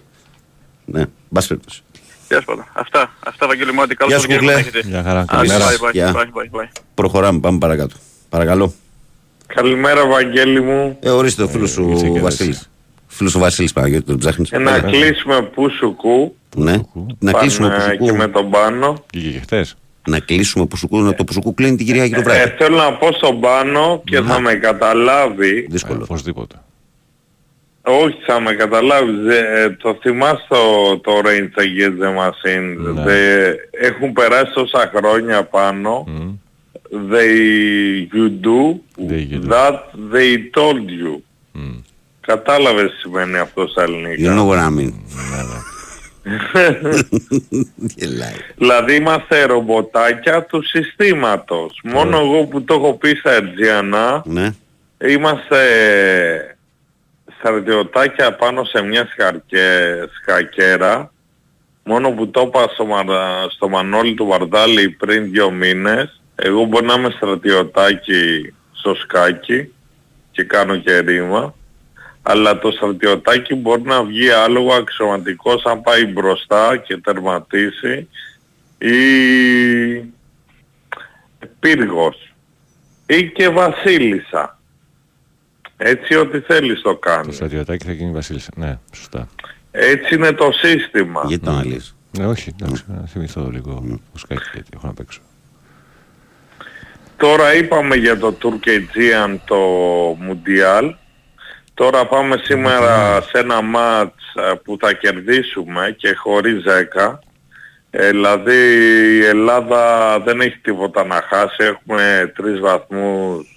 Ναι, 0.86 1.04
μπας 1.30 1.48
περιπτώσει. 1.48 1.82
Τέλος 2.28 2.46
πάντων. 2.46 2.66
Αυτά, 2.74 3.12
αυτά 3.28 3.48
Βαγγέλη 3.48 3.74
μου, 3.74 3.82
άντε 3.82 3.94
καλό 3.94 4.10
Γεια 4.10 4.20
σου, 4.20 4.26
απόγευμα 4.26 4.52
Κουκλέ. 4.52 4.62
να 4.62 4.68
έχετε. 4.80 4.90
Γεια 4.90 5.04
χαρά, 5.04 5.20
Άντε, 5.20 5.48
καλημέρα. 5.48 5.66
bye, 5.66 5.88
bye, 5.88 5.92
Γεια. 5.92 6.14
bye, 6.16 6.18
bye, 6.18 6.62
bye. 6.62 6.68
Προχωράμε, 6.94 7.40
πάμε 7.40 7.58
παρακάτω. 7.58 7.96
Παρακαλώ. 8.30 8.74
Καλημέρα 9.48 10.08
Βαγγέλη 10.08 10.62
μου. 10.62 10.98
Ε, 11.02 11.10
ορίστε 11.10 11.44
ο 11.44 11.48
φίλος 11.48 11.70
σου 11.72 11.92
είσαι 11.92 12.08
και 12.10 12.20
Βασίλης. 12.20 12.56
εσύ. 12.58 12.66
Φίλος 13.08 13.36
ο 13.36 13.40
Βασίλης 13.40 13.74
Παναγιώτη, 13.74 14.06
τον 14.06 14.18
ψάχνεις. 14.18 14.52
Ε, 14.52 14.58
να 14.58 14.80
κλείσουμε 14.80 15.42
πουσουκού. 15.42 16.36
Ναι. 16.56 16.76
Να 17.20 17.32
κλείσουμε 17.32 17.68
Πάμε 17.70 17.84
πουσουκού. 17.84 18.06
και 18.06 18.12
με 18.12 18.28
τον 18.28 18.50
πάνω. 18.50 19.04
Βγήκε 19.14 19.30
και 19.30 19.40
χθες. 19.40 19.76
Να 20.08 20.20
κλείσουμε 20.20 20.66
πουσουκού. 20.66 20.98
Να 21.02 21.14
το 21.14 21.24
πουσουκού 21.24 21.54
κλείνει 21.54 21.76
την 21.76 21.86
Κυριακή 21.86 22.14
το 22.14 22.20
Ε, 22.20 22.24
βράδυ. 22.24 22.50
θέλω 22.58 22.76
να 22.78 22.94
πω 22.94 23.12
στον 23.12 23.40
πάνω 23.40 24.02
και 24.06 24.22
θα 24.22 24.40
με 24.40 24.54
καταλάβει. 24.54 25.58
Ε, 25.58 25.66
Δύσκολο. 25.70 26.02
Οπωσδήποτε. 26.04 26.56
Όχι, 27.90 28.18
θα 28.26 28.40
με 28.40 28.54
καταλάβεις. 28.54 29.36
Ε, 29.36 29.78
το 29.82 29.98
θυμάσαι 30.02 30.46
το, 30.50 30.98
το 31.00 31.12
Range 31.26 31.60
Against 31.62 32.04
the 32.04 32.18
Machine. 32.20 32.76
Ναι. 32.94 33.02
Δε- 33.04 33.54
έχουν 33.72 34.14
περάσει 34.14 34.54
τόσα 34.54 34.92
χρόνια 34.96 35.44
πάνω. 35.44 36.04
Μμ. 36.08 36.34
They 37.12 38.08
you 38.14 38.30
do 38.46 38.80
They 39.10 39.28
you 39.32 39.42
do. 39.42 39.50
that 39.54 39.80
they 40.14 40.38
told 40.56 40.88
you. 40.90 41.22
Μμ. 41.52 41.80
Κατάλαβες 42.22 42.92
τι 42.92 42.98
σημαίνει 42.98 43.38
αυτό 43.38 43.68
στα 43.68 43.84
ελληνικά. 43.84 44.16
You 44.34 44.38
know 44.40 44.48
what 44.52 44.58
I 44.60 44.68
mean. 44.80 44.94
Ναι, 45.30 45.44
ναι. 45.44 47.00
Γελάει. 47.96 48.34
Δηλαδή 48.56 48.96
είμαστε 48.96 49.46
ρομποτάκια 49.46 50.44
του 50.44 50.64
συστήματος. 50.64 51.80
Μόνο 51.84 52.18
εγώ 52.20 52.46
που 52.46 52.64
το 52.64 52.74
έχω 52.74 52.94
πει 52.94 53.16
στα 53.16 53.32
Ερτζιανά 53.32 54.22
Ναι. 54.26 54.54
είμαστε 55.08 55.58
στρατιωτάκια 57.40 58.36
πάνω 58.36 58.64
σε 58.64 58.82
μια 58.82 59.08
σκαρκέ, 59.12 60.04
σκακέρα. 60.22 61.12
Μόνο 61.84 62.12
που 62.12 62.30
το 62.30 62.42
είπα 62.42 62.68
στο, 62.74 62.86
Μαρα- 62.86 63.50
στο 63.50 63.70
Μανώλη 63.70 64.14
του 64.14 64.26
Βαρδάλη 64.26 64.90
πριν 64.90 65.32
δύο 65.32 65.52
μήνες. 65.52 66.22
Εγώ 66.36 66.64
μπορεί 66.64 66.86
να 66.86 66.94
είμαι 66.94 67.10
στρατιωτάκι 67.10 68.54
στο 68.72 68.96
σκάκι 68.96 69.74
και 70.32 70.44
κάνω 70.44 70.76
και 70.78 71.00
ρήμα. 71.00 71.56
Αλλά 72.22 72.60
το 72.60 72.72
στρατιωτάκι 72.72 73.56
μπορεί 73.56 73.82
να 73.82 74.04
βγει 74.04 74.30
άλογο 74.30 74.74
αξιωματικός 74.74 75.64
αν 75.66 75.82
πάει 75.82 76.06
μπροστά 76.06 76.78
και 76.78 76.98
τερματίσει 76.98 78.10
ή 78.78 78.96
πύργος 81.60 82.34
ή 83.06 83.32
και 83.32 83.50
βασίλισσα. 83.50 84.57
Έτσι 85.78 86.16
ό,τι 86.16 86.40
θέλεις 86.40 86.82
το 86.82 86.90
Το 86.90 86.98
κάνει. 86.98 87.34
στρατιωτάκι 87.34 87.86
θα 87.86 87.92
γίνει 87.92 88.12
βασίλισσα. 88.12 88.52
Ναι, 88.56 88.78
σωστά. 88.96 89.28
Έτσι 89.72 90.16
είναι 90.16 90.32
το 90.32 90.52
σύστημα. 90.52 91.24
Γιατί 91.28 91.46
το 91.46 91.52
αναλύεις. 91.52 91.96
Ναι, 92.18 92.26
όχι, 92.28 92.56
εντάξει, 92.62 92.84
να 92.88 93.06
θυμηθώ 93.08 93.50
λίγο 93.52 94.00
το 94.12 94.18
σκάκι 94.18 94.50
γιατί 94.54 94.70
έχω 94.74 94.88
να 94.88 94.94
παίξω. 94.94 95.20
Τώρα 97.18 97.56
είπαμε 97.56 97.96
για 97.96 98.18
το 98.18 98.38
Turk 98.42 99.38
το 99.46 99.58
Mundial. 100.12 100.94
Τώρα 101.74 102.06
πάμε 102.06 102.38
σήμερα 102.44 103.22
σε 103.22 103.38
ένα 103.40 103.62
μάτς 103.62 104.24
ε, 104.36 104.54
που 104.64 104.78
θα 104.80 104.94
κερδίσουμε 104.94 105.96
και 105.98 106.14
χωρίς 106.14 106.64
10. 106.98 107.18
Ε, 107.90 108.10
δηλαδή 108.10 108.56
η 109.18 109.24
Ελλάδα 109.26 110.20
δεν 110.20 110.42
έχει 110.42 110.58
τίποτα 110.58 111.06
να 111.06 111.22
χάσει. 111.30 111.56
Έχουμε 111.64 112.32
τρεις 112.36 112.60
βαθμούς. 112.60 113.57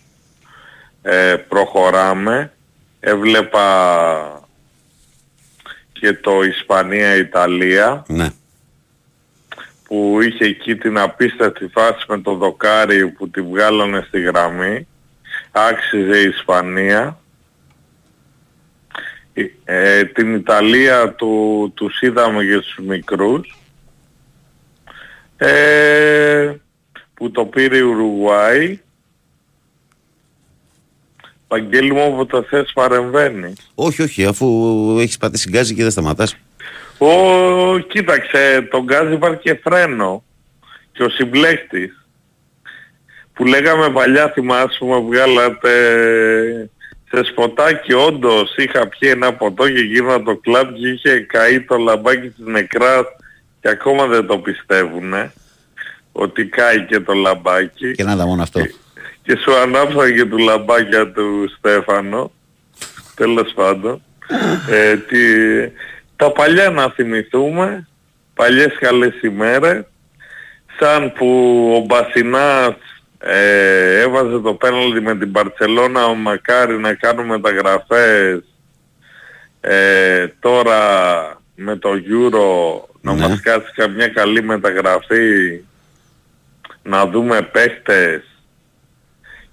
Ε, 1.03 1.37
προχωράμε. 1.49 2.53
Έβλεπα 3.01 4.49
και 5.93 6.13
το 6.13 6.43
Ισπανία-Ιταλία 6.43 8.05
Ναι. 8.09 8.31
που 9.85 10.19
είχε 10.23 10.45
εκεί 10.45 10.77
την 10.77 10.99
απίστευτη 10.99 11.69
φάση 11.69 12.05
με 12.09 12.21
το 12.21 12.35
δοκάρι 12.35 13.07
που 13.07 13.29
τη 13.31 13.41
βγάλανε 13.43 14.05
στη 14.09 14.21
γραμμή. 14.21 14.87
Άξιζε 15.51 16.19
η 16.21 16.29
Ισπανία. 16.29 17.19
Ε, 19.65 20.05
την 20.05 20.35
Ιταλία 20.35 21.13
του, 21.13 21.73
τους 21.77 22.01
είδαμε 22.01 22.43
για 22.43 22.61
τους 22.61 22.79
μικρούς. 22.83 23.59
Ε, 25.37 26.55
που 27.15 27.31
το 27.31 27.45
πήρε 27.45 27.77
η 27.77 27.81
Ουρουγουάη. 27.81 28.81
Βαγγέλη 31.53 31.93
μου 31.93 32.03
όποτε 32.07 32.47
θες 32.49 32.73
παρεμβαίνει. 32.75 33.53
Όχι, 33.75 34.03
όχι, 34.03 34.25
αφού 34.25 34.47
έχεις 35.01 35.17
πατήσει 35.17 35.49
γκάζι 35.49 35.75
και 35.75 35.83
δεν 35.83 35.91
σταματάς. 35.91 36.37
Ω, 36.99 37.79
κοίταξε, 37.79 38.69
τον 38.71 38.83
γκάζι 38.83 39.13
υπάρχει 39.13 39.41
και 39.41 39.61
φρένο. 39.63 40.25
Και 40.93 41.03
ο 41.03 41.09
συμπλέκτης. 41.09 42.07
Που 43.33 43.45
λέγαμε 43.45 43.91
παλιά, 43.91 44.29
θυμάσαι 44.29 44.77
που 44.79 44.87
με 44.87 45.01
βγάλατε 45.01 45.71
σε 47.11 47.25
σποτάκι, 47.25 47.93
όντως 47.93 48.55
είχα 48.57 48.89
πιει 48.89 49.11
ένα 49.13 49.35
ποτό 49.35 49.71
και 49.71 49.81
γύρνα 49.81 50.23
το 50.23 50.37
κλαμπ 50.37 50.75
και 50.75 50.89
είχε 50.89 51.21
καεί 51.21 51.61
το 51.61 51.77
λαμπάκι 51.77 52.29
της 52.29 52.45
νεκράς 52.47 53.05
και 53.61 53.69
ακόμα 53.69 54.07
δεν 54.07 54.27
το 54.27 54.39
πιστεύουνε. 54.39 55.33
Ότι 56.13 56.45
κάει 56.45 56.87
και 56.87 57.01
το 57.01 57.13
λαμπάκι. 57.13 57.93
Και 57.93 58.05
να 58.05 58.17
τα 58.17 58.27
μόνο 58.27 58.43
αυτό. 58.43 58.61
Και 59.31 59.37
σου 59.37 59.55
ανάψαν 59.57 60.15
και 60.15 60.25
του 60.25 60.39
λαμπάκια 60.39 61.13
του 61.13 61.49
Στέφανο. 61.59 62.33
Τέλος 63.15 63.53
πάντων. 63.55 64.03
ε, 64.71 64.97
τι, 64.97 65.19
τα 66.17 66.31
παλιά 66.33 66.71
να 66.71 66.89
θυμηθούμε. 66.91 67.89
Παλιές 68.35 68.77
καλές 68.81 69.21
ημέρες. 69.23 69.85
Σαν 70.79 71.13
που 71.13 71.27
ο 71.77 71.85
Μπασινάς 71.85 72.75
ε, 73.19 74.01
έβαζε 74.01 74.39
το 74.39 74.55
πέναλτι 74.55 75.01
με 75.01 75.17
την 75.17 75.33
Παρσελώνα 75.33 76.15
μακάρι 76.15 76.79
να 76.79 76.95
κάνουμε 76.95 77.27
μεταγραφές 77.39 78.43
ε, 79.61 80.27
τώρα 80.41 80.79
με 81.55 81.77
το 81.77 81.91
Euro 81.91 82.81
να 83.01 83.15
Ναι. 83.15 83.29
μας 83.29 83.41
κάτσει 83.41 83.73
καμιά 83.75 84.09
καλή 84.09 84.43
μεταγραφή 84.43 85.61
να 86.83 87.07
δούμε 87.07 87.43
παίχτες 87.43 88.23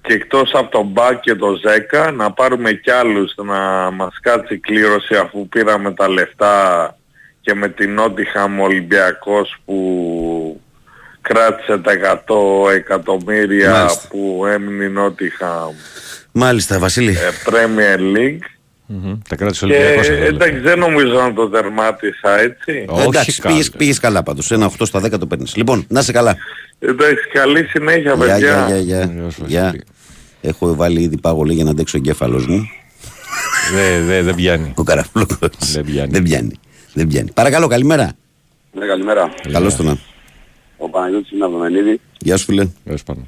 και 0.08 0.14
εκτός 0.14 0.52
από 0.54 0.72
τον 0.72 0.86
Μπακ 0.88 1.20
και 1.20 1.36
τον 1.36 1.56
Ζέκα 1.68 2.12
να 2.12 2.32
πάρουμε 2.32 2.72
κι 2.72 2.92
άλλους 2.92 3.34
να 3.36 3.92
μας 3.92 4.20
κάτσει 4.22 4.58
κλήρωση 4.58 5.16
αφού 5.16 5.48
πήραμε 5.48 5.94
τα 5.94 6.10
λεφτά 6.10 6.96
και 7.42 7.54
με 7.54 7.70
την 7.70 7.94
Νότιχαμ 7.94 8.60
Ολυμπιακός 8.62 9.56
που 9.66 10.62
κράτησε 11.22 11.78
τα 11.78 11.92
100 11.94 12.72
εκατομμύρια 12.76 13.72
Μάλιστα. 13.72 14.08
που 14.10 14.46
έμεινε 14.46 14.84
η 14.84 14.90
Νότιχαμ 14.90 15.74
Μάλιστα, 16.32 16.80
Βασίλη. 16.80 17.12
ε, 17.12 17.52
Premier 17.52 18.18
League 18.18 18.46
Μμμ. 18.90 19.18
Τα 19.30 19.36
κράτησε 19.36 19.66
ο 19.66 19.68
και 19.68 19.74
Ολυμπιακός. 19.74 20.10
αυτό, 20.10 20.24
εντάξει 20.24 20.58
δεν 20.60 20.80
νομίζω 20.80 21.14
να 21.22 21.34
το 21.34 21.50
τερμάτισα 21.50 22.40
έτσι. 22.40 22.86
Όχι 22.88 23.08
Εντάξει, 23.08 23.42
καλά. 23.42 23.54
πήγες, 23.54 23.70
πήγες 23.72 24.00
καλά 24.00 24.24
πάντως. 24.24 24.52
Ένα 24.52 24.66
8 24.66 24.86
στα 24.86 25.00
10 25.00 25.18
το 25.20 25.26
παίρνεις. 25.28 25.56
Λοιπόν, 25.56 25.86
να 25.90 26.02
σε 26.02 26.12
καλά. 26.12 26.36
Εντάξει 26.80 27.28
καλή 27.34 27.64
συνέχεια 27.64 28.02
Γεια, 28.02 28.16
παιδιά. 28.16 28.66
γεια, 28.68 28.78
γεια, 28.78 29.30
γεια. 29.46 29.74
Γεια 30.42 30.54
σου, 30.54 30.66
Γεια. 30.66 30.70
Βασίλη. 30.70 30.70
Έχω 30.70 30.76
βάλει 30.76 31.02
ήδη 31.02 31.18
πάγο 31.18 31.46
για 31.52 31.64
να 31.64 31.70
αντέξω 31.70 31.98
ο 31.98 32.02
εγκέφαλος 32.04 32.48
μου. 32.48 32.68
Δεν 33.74 34.06
δε, 34.06 34.22
δεν 34.22 34.36
πιάνει. 34.36 34.74
Ο 34.76 34.84
καραφλόκος. 34.84 35.72
Δεν 35.72 35.86
πιάνει. 35.86 36.12
Δεν 36.12 36.24
πιάνει. 36.24 36.52
Δεν 36.94 37.08
πιάνει. 37.08 37.32
Παρακαλώ, 37.34 37.68
καλημέρα. 37.68 38.12
Ναι, 38.72 38.86
καλημέρα. 38.86 39.34
Καλώς 39.52 39.76
το 39.76 39.84
να. 39.84 39.98
Ο 40.78 40.90
Παναγιώτης 40.90 41.32
είναι 41.32 41.44
από 41.44 41.54
τον 41.54 41.62
Μενίδη. 41.62 42.00
Γεια 42.20 42.38
σου, 42.38 42.46
φίλε. 42.46 42.68
Τέλος 42.84 43.04
πάντων. 43.04 43.28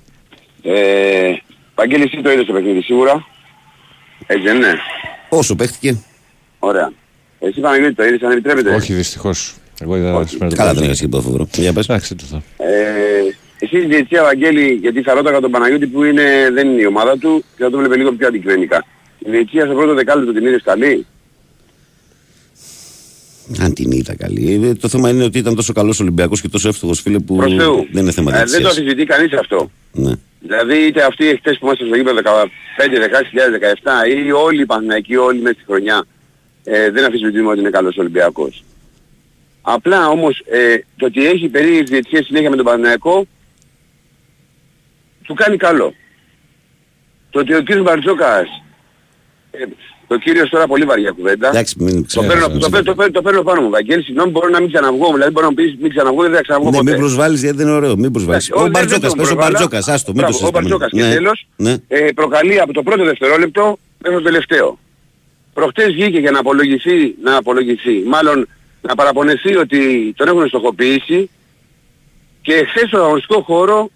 Ε, 0.62 1.32
Παγγέλη, 1.76 2.03
εσύ 2.03 2.22
το 2.22 2.32
είδες 2.32 2.45
το 2.45 2.53
παιχνίδι 2.53 2.82
σίγουρα; 2.82 3.26
Έτσι 4.26 4.43
δεν 4.47 4.55
είναι; 4.55 4.74
Όσο 5.30 5.55
παίχτηκε. 5.55 5.97
Ωραία. 6.60 6.91
Εσύ 7.39 7.60
Παναγιώτη 7.60 7.93
το 7.93 8.03
είδες 8.03 8.22
αν 8.22 8.32
επιτρέπετε; 8.32 8.74
Όχι, 8.76 8.93
δυστυχώς. 8.93 9.55
Εγώ 9.82 9.95
είδα 9.97 10.26
σήμερα 10.28 10.49
το 10.49 10.55
Καλά 10.55 10.70
πρωί. 10.70 10.80
δεν 10.80 10.89
έχεις 10.89 10.99
τίποτα 11.01 11.24
φοβερό. 11.24 11.47
Για 11.53 11.74
πες. 11.74 11.88
Εντάξει, 11.89 12.16
τι 12.16 12.24
θα. 12.26 12.41
Ε, 12.57 12.70
εσύ 13.60 13.78
η 13.78 13.86
διετησία 13.86 14.24
Βαγγέλη, 14.24 14.72
γιατί 14.82 15.01
θα 15.01 15.14
ρώταγα 15.14 15.39
τον 15.39 15.51
Παναγιώτη 15.51 15.88
που 15.88 16.03
είναι, 16.03 16.49
δεν 16.53 16.68
είναι 16.70 16.82
η 16.82 16.86
ομάδα 16.86 17.18
του 17.18 17.43
και 17.57 17.64
θα 17.64 17.70
το 17.70 17.78
βλέπει 17.78 17.97
λίγο 17.97 18.12
πιο 18.12 18.28
αντικειμενικά. 18.28 18.86
Η 19.20 19.30
διετησία 19.30 19.66
στο 19.66 19.74
πρώτο 19.74 19.93
δεκάλεπτο 19.93 20.34
την 20.34 20.45
είδες 20.45 20.62
καλή; 20.64 21.05
Αν 23.60 23.74
την 23.74 23.91
είδα 23.91 24.16
καλή. 24.16 24.60
Ε, 24.64 24.74
Το 24.74 24.88
θέμα 24.88 25.10
είναι 25.10 25.24
ότι 25.24 25.38
ήταν 25.38 25.55
τόσο 25.55 25.74
καλός 25.74 25.99
Ολυμπιακός 25.99 26.41
και 26.41 26.47
τόσο 26.49 26.68
εύστοχος 26.68 27.01
φίλε 27.01 27.20
που 27.20 27.36
Προς 27.36 27.55
Θεού. 27.55 27.88
δεν 27.91 28.01
είναι 28.03 28.12
θέμα 28.12 28.32
Ε, 28.32 28.34
δεν 28.38 28.41
το 28.45 28.49
διαιτησίας. 28.51 28.72
αφισβητεί 28.78 29.05
κανείς 29.05 29.34
αυτό. 29.34 29.72
Ναι. 29.91 30.12
Δηλαδή 30.41 30.76
είτε 30.88 31.03
αυτοί 31.03 31.26
οι 31.26 31.36
χτες 31.36 31.57
που 31.57 31.66
είμαστε 31.66 31.86
στο 31.86 31.95
γήπεδο 31.95 32.16
15, 32.78 32.97
16, 32.99 33.49
17 33.49 34.26
ή 34.28 34.32
όλοι 34.32 34.62
οι 34.62 34.66
Παναθηναϊκοί 34.66 35.16
όλοι 35.16 35.39
μέσα 35.41 35.53
στη 35.53 35.64
χρονιά 35.66 36.05
ε, 36.64 36.91
δεν 36.91 37.05
αφισβητούμε 37.05 37.49
ότι 37.49 37.60
είναι 37.60 37.70
καλός 37.70 37.97
Ολυμπιακός. 37.97 38.64
Απλά 39.62 40.07
όμως 40.10 40.43
ε, 40.49 40.76
το 40.97 41.05
ότι 41.05 41.26
έχει 41.28 41.47
περίεργες 41.47 41.89
διετησίες 41.89 42.26
συνέχεια 42.26 42.49
με 42.49 42.55
τον 42.55 42.66
Παναθηναϊκό 42.66 43.26
του 45.30 45.36
κάνει 45.36 45.58
καλό. 45.58 45.94
Το 47.30 47.40
ότι 47.40 47.54
ο 47.56 47.62
κύριος 47.62 47.84
Μπαρτζόκας 47.86 48.48
ε, 49.52 49.64
το 50.08 50.18
κύριος 50.18 50.50
τώρα 50.50 50.68
πολύ 50.68 50.86
βαριά 50.86 51.12
κουβέντα. 51.12 51.48
Εντάξει, 51.48 51.76
μην 51.80 51.96
Το 51.96 52.04
ξέρω. 52.08 52.28
παίρνω, 52.28 52.48
το, 52.60 52.70
παίρνω, 52.70 52.84
το, 52.84 52.96
παίρνω, 52.96 53.12
το 53.12 53.22
παίρνω 53.22 53.42
πάνω 53.42 53.62
μου, 53.62 53.70
Βαγγέλη. 53.70 54.04
Συγγνώμη, 54.04 54.32
μπορώ 54.32 54.50
να 54.50 54.60
μην 54.60 54.72
ξαναβγώ. 54.72 55.12
Δηλαδή 55.14 55.32
μπορώ 55.32 55.46
να 55.46 55.52
μου 55.52 55.56
πεις 55.64 55.76
μην 55.82 55.90
ξαναβγώ, 55.90 56.22
δεν 56.22 56.34
θα 56.34 56.42
ξαναβγώ 56.42 56.70
Ναι, 56.70 56.78
ποτέ. 56.78 56.90
μην 56.92 57.00
προσβάλλεις 57.00 57.42
γιατί 57.42 57.58
δεν 57.58 57.68
είναι 57.68 57.76
ωραίο. 57.76 57.96
Μην 57.98 58.12
προσβάλλεις. 58.12 58.50
Εντάξει, 58.50 58.68
Ο 58.68 58.72
δεν- 58.72 58.72
δεν 58.72 58.82
Μπαρτζόκας, 58.82 59.10
τον 59.10 59.18
πες 59.20 59.26
ο 59.32 59.34
προβάλλω. 59.36 59.52
Μπαρτζόκας, 59.52 59.88
άστο, 59.88 60.12
μην 60.14 60.22
το 60.22 60.28
Μπράβο, 60.28 60.36
Ο 60.36 60.40
συζητάμε. 60.40 60.68
Μπαρτζόκας 60.68 60.92
και 60.92 61.02
Ναι, 61.08 61.14
τέλος 61.14 61.48
ναι. 61.56 61.76
ε, 61.88 62.12
προκαλεί 62.16 62.60
από 62.60 62.74
το 62.74 62.84
πρώτο 62.84 63.04
δευτερόλεπτο 63.04 63.78
μέχρι 64.02 64.18
το 64.18 64.24
τελευταίο. 64.24 64.80
Προχτές 65.54 65.88
βγήκε 65.94 66.20
για 66.20 66.32
να 66.32 66.40
απολογηθεί, 66.40 67.16
να 67.24 67.36
απολογηθεί, 67.38 68.04
μάλλον 68.08 68.48
να 68.82 68.96
παραπονεθεί 68.96 69.56
ότι 69.58 70.14
τον 70.18 70.28
έχουν 70.28 70.48
στοχοποιήσει 70.48 71.30
και 72.42 72.66
χθες 72.70 72.88
στον 72.88 73.00
αγωνιστικό 73.02 73.42
χώρο, 73.42 73.90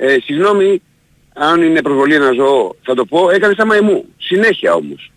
ε, 0.00 0.16
συγγνώμη 0.24 0.82
αν 1.34 1.62
είναι 1.62 1.82
προβολή 1.82 2.14
ένα 2.14 2.32
ζώο, 2.32 2.76
θα 2.82 2.94
το 2.94 3.04
πω, 3.04 3.30
έκανε 3.30 3.54
σαν 3.56 3.66
μαϊμού. 3.66 4.04
Συνέχεια 4.18 4.72
όμως. 4.74 5.12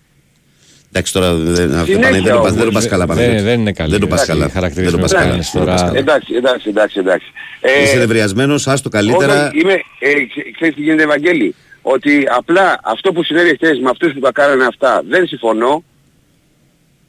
Εντάξει 0.92 1.14
τώρα 1.14 1.34
δεν 1.34 1.74
αυτό 1.74 1.86
Συνέχεια 1.92 2.02
πάνε, 2.10 2.22
δεν 2.22 2.24
το 2.24 2.30
πας- 2.30 2.40
όμως. 2.40 2.54
δεν 2.54 2.66
το 2.66 2.72
πας 2.72 2.88
καλά 2.88 3.06
Δεν- 3.06 3.16
Παναγιώτη. 3.16 3.44
δεν 3.44 3.60
είναι 3.60 3.72
καλή. 3.72 3.92
Δεν 3.92 4.00
το 4.00 4.08
πας 4.08 4.22
Εντάξει, 4.24 4.40
καλά. 4.40 4.52
χαρακτηρισμός 4.54 4.92
Δεν 4.92 5.02
το 5.02 5.06
πας 5.06 5.12
που 5.12 5.18
καλά. 5.18 5.30
κάνεις 5.32 5.52
Δεν 5.52 5.62
το 5.62 5.68
πας 5.68 5.80
τώρα. 5.80 5.88
καλά. 5.90 6.00
Εντάξει, 6.00 6.34
εντάξει, 6.36 6.70
εντάξει, 6.70 7.00
εντάξει. 7.00 7.28
Ε, 7.62 7.84
Είσαι 7.84 7.98
νευριασμένος, 7.98 8.68
άστο 8.68 8.90
καλύτερα. 8.90 9.48
Όχι, 9.48 9.60
είμαι, 9.60 9.74
ε, 10.00 10.14
ξέ- 10.26 10.52
ξέρεις 10.56 10.76
τι 10.76 10.82
γίνεται 10.82 11.04
Ευαγγέλη; 11.04 11.56
Ότι 11.82 12.28
απλά 12.38 12.80
αυτό 12.84 13.12
που 13.12 13.24
συνέβη 13.24 13.56
χθες 13.56 13.80
με 13.80 13.90
αυτούς 13.90 14.14
που 14.14 14.20
τα 14.20 14.32
κάνανε 14.32 14.66
αυτά 14.66 15.02
δεν 15.10 15.28
συμφωνώ 15.28 15.84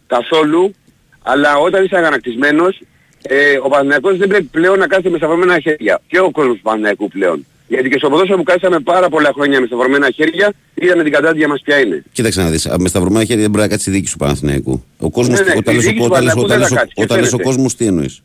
καθόλου. 0.07 0.75
Αλλά 1.23 1.57
όταν 1.57 1.85
είσαι 1.85 1.97
αγανακτισμένος, 1.97 2.81
ε, 3.23 3.57
ο 3.63 3.69
Παναθηναϊκός 3.69 4.17
δεν 4.17 4.29
πρέπει 4.29 4.45
πλέον 4.45 4.79
να 4.79 4.87
κάθεται 4.87 5.09
με 5.11 5.17
σταυρωμένα 5.17 5.59
χέρια. 5.61 6.01
Και 6.07 6.19
ο 6.21 6.31
κόσμος 6.31 6.57
του 6.57 6.63
Παναθηναϊκού 6.63 7.09
πλέον. 7.09 7.47
Γιατί 7.69 7.89
και 7.89 7.99
στο 7.99 8.09
ποδόσφαιρο 8.11 8.37
που 8.39 8.43
κάθισαμε 8.43 8.79
πάρα 8.81 9.09
πολλά 9.09 9.31
χρόνια 9.35 9.61
με 9.61 9.67
σταυρωμένα 9.67 10.11
χέρια, 10.11 10.53
είδαμε 10.75 11.03
την 11.03 11.13
κατάδια 11.13 11.49
μας 11.49 11.61
ποια 11.65 11.79
είναι. 11.81 12.03
Κοίταξε 12.13 12.43
να 12.43 12.51
δεις, 12.51 12.69
με 12.79 12.89
σταυρωμένα 12.89 13.25
χέρια 13.25 13.43
δεν 13.43 13.51
μπορεί 13.51 13.63
να 13.63 13.69
κάτσει 13.69 13.91
η 13.91 13.93
δίκη 13.93 14.09
σου 14.09 14.17
Παναθηναϊκού. 14.17 14.85
Ο 14.99 15.11
κόσμος, 15.11 15.39
Ναι, 15.39 15.45
ναι, 15.45 15.53
όταν 15.57 15.75
η 15.75 15.77
λες 15.77 15.87
ο- 15.87 15.89
δίκη 15.89 15.99
του 16.01 16.05
όταν 16.11 16.23
λες- 16.25 16.35
Παναθηναϊκού 16.35 16.45
όταν 16.45 16.49
δεν 16.49 16.59
λες 16.59 16.69
θα 16.69 16.75
ο- 16.75 16.79
κάτσει, 16.79 16.95
και 16.95 17.03
όταν 17.03 17.19
λες 17.19 17.27
ο 17.27 17.31
φαίνεται. 17.31 17.49
κόσμος 17.49 17.75
τι 17.77 17.87
εννοείς; 17.87 18.23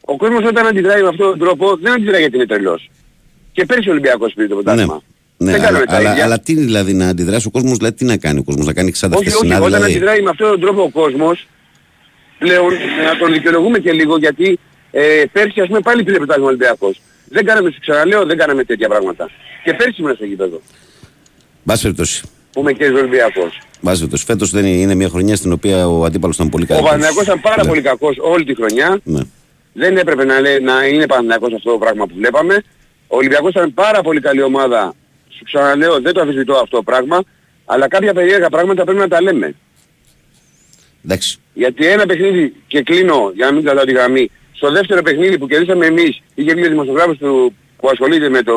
Ο 0.00 0.16
κόσμος 0.16 0.44
όταν 0.44 0.66
αντιδράει 0.66 1.02
με 1.02 1.08
αυτόν 1.08 1.28
τον 1.30 1.38
τρόπο 1.38 1.76
δεν 1.82 1.92
αντιδράει 1.92 2.20
γιατί 2.20 2.36
είναι 2.36 2.46
τρελός. 2.46 2.90
Και 3.52 3.64
πέρσι 3.66 3.88
ο 3.88 3.92
Ολυμπιακός 3.92 4.32
πήρε 4.34 4.48
το 4.48 4.54
Ναι, 4.54 4.62
πρωτάθλημα. 4.62 5.02
ναι 5.36 5.50
δεν 5.50 5.60
αλλά, 5.60 5.64
κάνουμε 5.66 5.84
τα 5.86 5.96
αλλά, 5.96 6.10
ίδια. 6.12 6.24
αλλά 6.24 6.40
τι 6.40 6.54
δηλαδή 6.54 6.92
να 6.94 7.08
αντιδράσει 7.08 7.46
ο 7.46 7.50
κόσμος, 7.50 7.76
δηλαδή 7.76 7.94
τι 7.96 8.04
να 8.04 8.16
κάνει 8.16 8.38
ο 8.38 8.42
κόσμος, 8.42 8.66
να 8.66 8.72
κάνει 8.72 8.90
ξάντα 8.90 9.16
Όχι, 9.16 9.26
όχι, 9.28 9.36
χτεσινά 9.36 9.56
όταν 9.60 9.72
δηλαδή. 9.72 9.92
αντιδράει 9.92 10.20
με 10.22 10.30
αυτόν 10.30 10.50
τον 10.50 10.60
τρόπο 10.60 10.82
ο 10.82 10.88
κόσμος, 10.90 11.46
πλέον 12.38 12.72
ε, 12.72 13.04
να 13.10 13.16
τον 13.18 13.32
δικαιολογούμε 13.32 13.78
και 13.78 13.92
λίγο 13.92 14.16
γιατί 14.18 14.58
ε, 14.90 15.22
πέρσι 15.32 15.60
ας 15.60 15.66
πούμε 15.66 15.80
πάλι 15.80 16.02
πήρε 16.04 16.16
πρωτάθλημα 16.16 16.46
ο 16.46 16.50
Ολυμπιακός. 16.52 17.00
Δεν 17.32 17.44
κάναμε, 17.44 17.70
σου 17.70 17.80
ξαναλέω, 17.80 18.24
δεν 18.26 18.36
κάναμε 18.36 18.64
τέτοια 18.64 18.88
πράγματα. 18.88 19.30
Και 19.64 19.74
πέρσι 19.74 20.00
ήμουν 20.00 20.14
στο 20.14 20.24
γήπεδο, 20.24 20.60
Μπας 21.62 21.82
περιπτώσει. 21.82 22.22
που 22.52 22.60
είμαι 22.60 22.72
και 22.72 22.84
Ολυμπιακός. 22.84 23.60
Μπας 23.80 23.96
περιπτώσει. 23.98 24.24
Φέτος 24.24 24.50
δεν 24.50 24.64
είναι, 24.64 24.76
είναι 24.80 24.94
μια 24.94 25.08
χρονιά 25.08 25.36
στην 25.36 25.52
οποία 25.52 25.88
ο 25.88 26.04
αντίπαλος 26.04 26.36
ήταν 26.36 26.48
πολύ 26.48 26.64
Ο 26.64 26.66
καλύτερος. 26.66 26.90
Παναθηναϊκός 26.90 27.26
ήταν 27.26 27.40
πάρα 27.40 27.62
Ναι, 27.62 27.68
πολύ 27.68 27.80
κακός 27.82 28.16
όλη 28.20 28.44
τη 28.44 28.54
χρονιά. 28.54 29.00
Ναι. 29.04 29.20
Δεν 29.72 29.96
έπρεπε 29.96 30.24
να, 30.24 30.40
λέει, 30.40 30.60
να 30.60 30.86
είναι 30.86 31.06
Παναθηναϊκός 31.06 31.52
αυτό 31.54 31.70
το 31.70 31.78
πράγμα 31.78 32.06
που 32.06 32.14
βλέπαμε. 32.16 32.62
Ο 33.06 33.16
Ολυμπιακός 33.16 33.50
ήταν 33.50 33.74
πάρα 33.74 34.02
πολύ 34.02 34.20
καλή 34.20 34.42
ομάδα. 34.42 34.94
Σου 35.28 35.44
ξαναλέω, 35.44 36.00
δεν 36.00 36.12
το 36.12 36.20
αμφισβητώ 36.20 36.52
αυτό 36.54 36.76
το 36.76 36.82
πράγμα. 36.82 37.22
Αλλά 37.64 37.88
κάποια 37.88 38.14
περίεργα 38.14 38.48
πράγματα 38.48 38.84
πρέπει 38.84 38.98
να 38.98 39.08
τα 39.08 39.22
λέμε. 39.22 39.54
Εντάξει. 41.04 41.38
Γιατί 41.54 41.86
ένα 41.86 42.06
παιχνίδι, 42.06 42.54
και 42.66 42.82
κλείνω 42.82 43.32
για 43.34 43.46
να 43.46 43.52
μην 43.52 43.64
κρατάω 43.64 43.84
τη 43.84 43.92
γραμμή, 43.92 44.30
στο 44.60 44.70
δεύτερο 44.70 45.02
παιχνίδι 45.02 45.38
που 45.38 45.46
κερδίσαμε 45.46 45.86
εμείς, 45.86 46.22
είχε 46.34 46.54
βγει 46.54 46.66
ο 46.66 46.68
δημοσιογράφος 46.68 47.18
του, 47.18 47.54
που 47.76 47.88
ασχολείται 47.88 48.28
με 48.28 48.42
το 48.42 48.54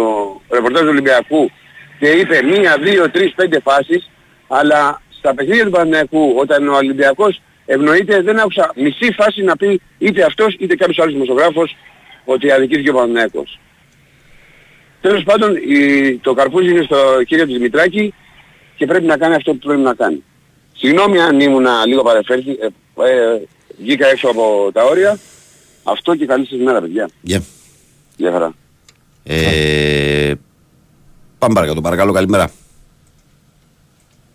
ρεπορτάζ 0.49 0.81
του 0.81 0.89
Ολυμπιακού 0.89 1.51
και 1.99 2.09
είπε 2.09 2.43
μία, 2.43 2.77
δύο, 2.81 3.09
τρεις, 3.11 3.33
πέντε 3.33 3.59
φάσεις, 3.59 4.09
αλλά 4.47 5.01
στα 5.17 5.33
παιχνίδια 5.33 5.63
του 5.63 5.69
Παναθηναϊκού, 5.69 6.33
όταν 6.37 6.67
ο 6.67 6.75
Ολυμπιακός 6.75 7.41
ευνοείται, 7.65 8.21
δεν 8.21 8.39
άκουσα 8.39 8.71
μισή 8.75 9.11
φάση 9.11 9.41
να 9.43 9.55
πει 9.55 9.81
είτε 9.97 10.23
αυτός 10.23 10.55
είτε 10.59 10.75
κάποιος 10.75 10.99
άλλος 10.99 11.13
δημοσιογράφος 11.13 11.75
ότι 12.25 12.51
αδικήθηκε 12.51 12.89
ο 12.89 12.93
Παναθηναϊκός. 12.93 13.59
Τέλος 15.01 15.23
πάντων, 15.23 15.55
η, 15.55 16.17
το 16.17 16.33
καρπούζι 16.33 16.69
είναι 16.69 16.83
στο 16.83 16.97
χέρι 17.27 17.45
του 17.45 17.53
Δημητράκη 17.53 18.13
και 18.75 18.85
πρέπει 18.85 19.05
να 19.05 19.17
κάνει 19.17 19.35
αυτό 19.35 19.51
που 19.51 19.67
πρέπει 19.67 19.81
να 19.81 19.93
κάνει. 19.93 20.23
Συγγνώμη 20.77 21.21
αν 21.21 21.39
ήμουνα 21.39 21.85
λίγο 21.85 22.01
παρεφέρθη, 22.03 22.51
ε, 22.51 22.65
ε, 23.09 23.41
βγήκα 23.77 24.07
έξω 24.07 24.27
από 24.27 24.69
τα 24.73 24.83
όρια. 24.83 25.19
Αυτό 25.83 26.15
και 26.15 26.25
καλή 26.25 26.45
σας 26.47 26.59
μέρα 26.59 26.81
παιδιά. 26.81 27.09
Γεια. 27.21 27.43
Γεια 28.15 28.31
χαρά. 28.31 28.53
Ε, 29.23 30.33
πάμε 31.37 31.53
παρακάτω, 31.53 31.81
παρακαλώ, 31.81 32.11
καλημέρα. 32.11 32.51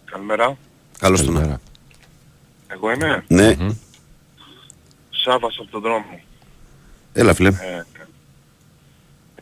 Καλημέρα. 0.05 0.57
Καλώς 0.99 1.23
τον. 1.25 1.35
Καλημέρα. 1.35 1.61
Εγώ 2.69 2.91
είμαι; 2.93 3.25
Ναι, 3.29 3.57
Σάββας 5.11 5.57
από 5.61 5.71
τον 5.71 5.81
δρόμο. 5.81 6.21
έλα 7.13 7.35
φίλε. 7.35 7.49
Ε, 7.49 7.83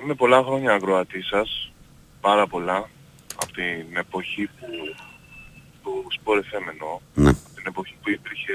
είμαι 0.03 0.15
πολλά 0.15 0.43
χρόνια 0.43 0.73
ακροατής 0.73 1.27
σας. 1.27 1.73
Πάρα 2.21 2.47
πολλά. 2.47 2.89
Από 3.43 3.53
την 3.53 3.97
εποχή 3.97 4.47
που 4.61 4.67
του 5.83 6.05
Sport 6.19 6.39
FM 6.39 6.71
εννοώ. 6.73 7.01
Ναι. 7.15 7.29
Από 7.29 7.55
την 7.55 7.65
εποχή 7.67 7.95
που 8.03 8.11
υπήρχε 8.11 8.53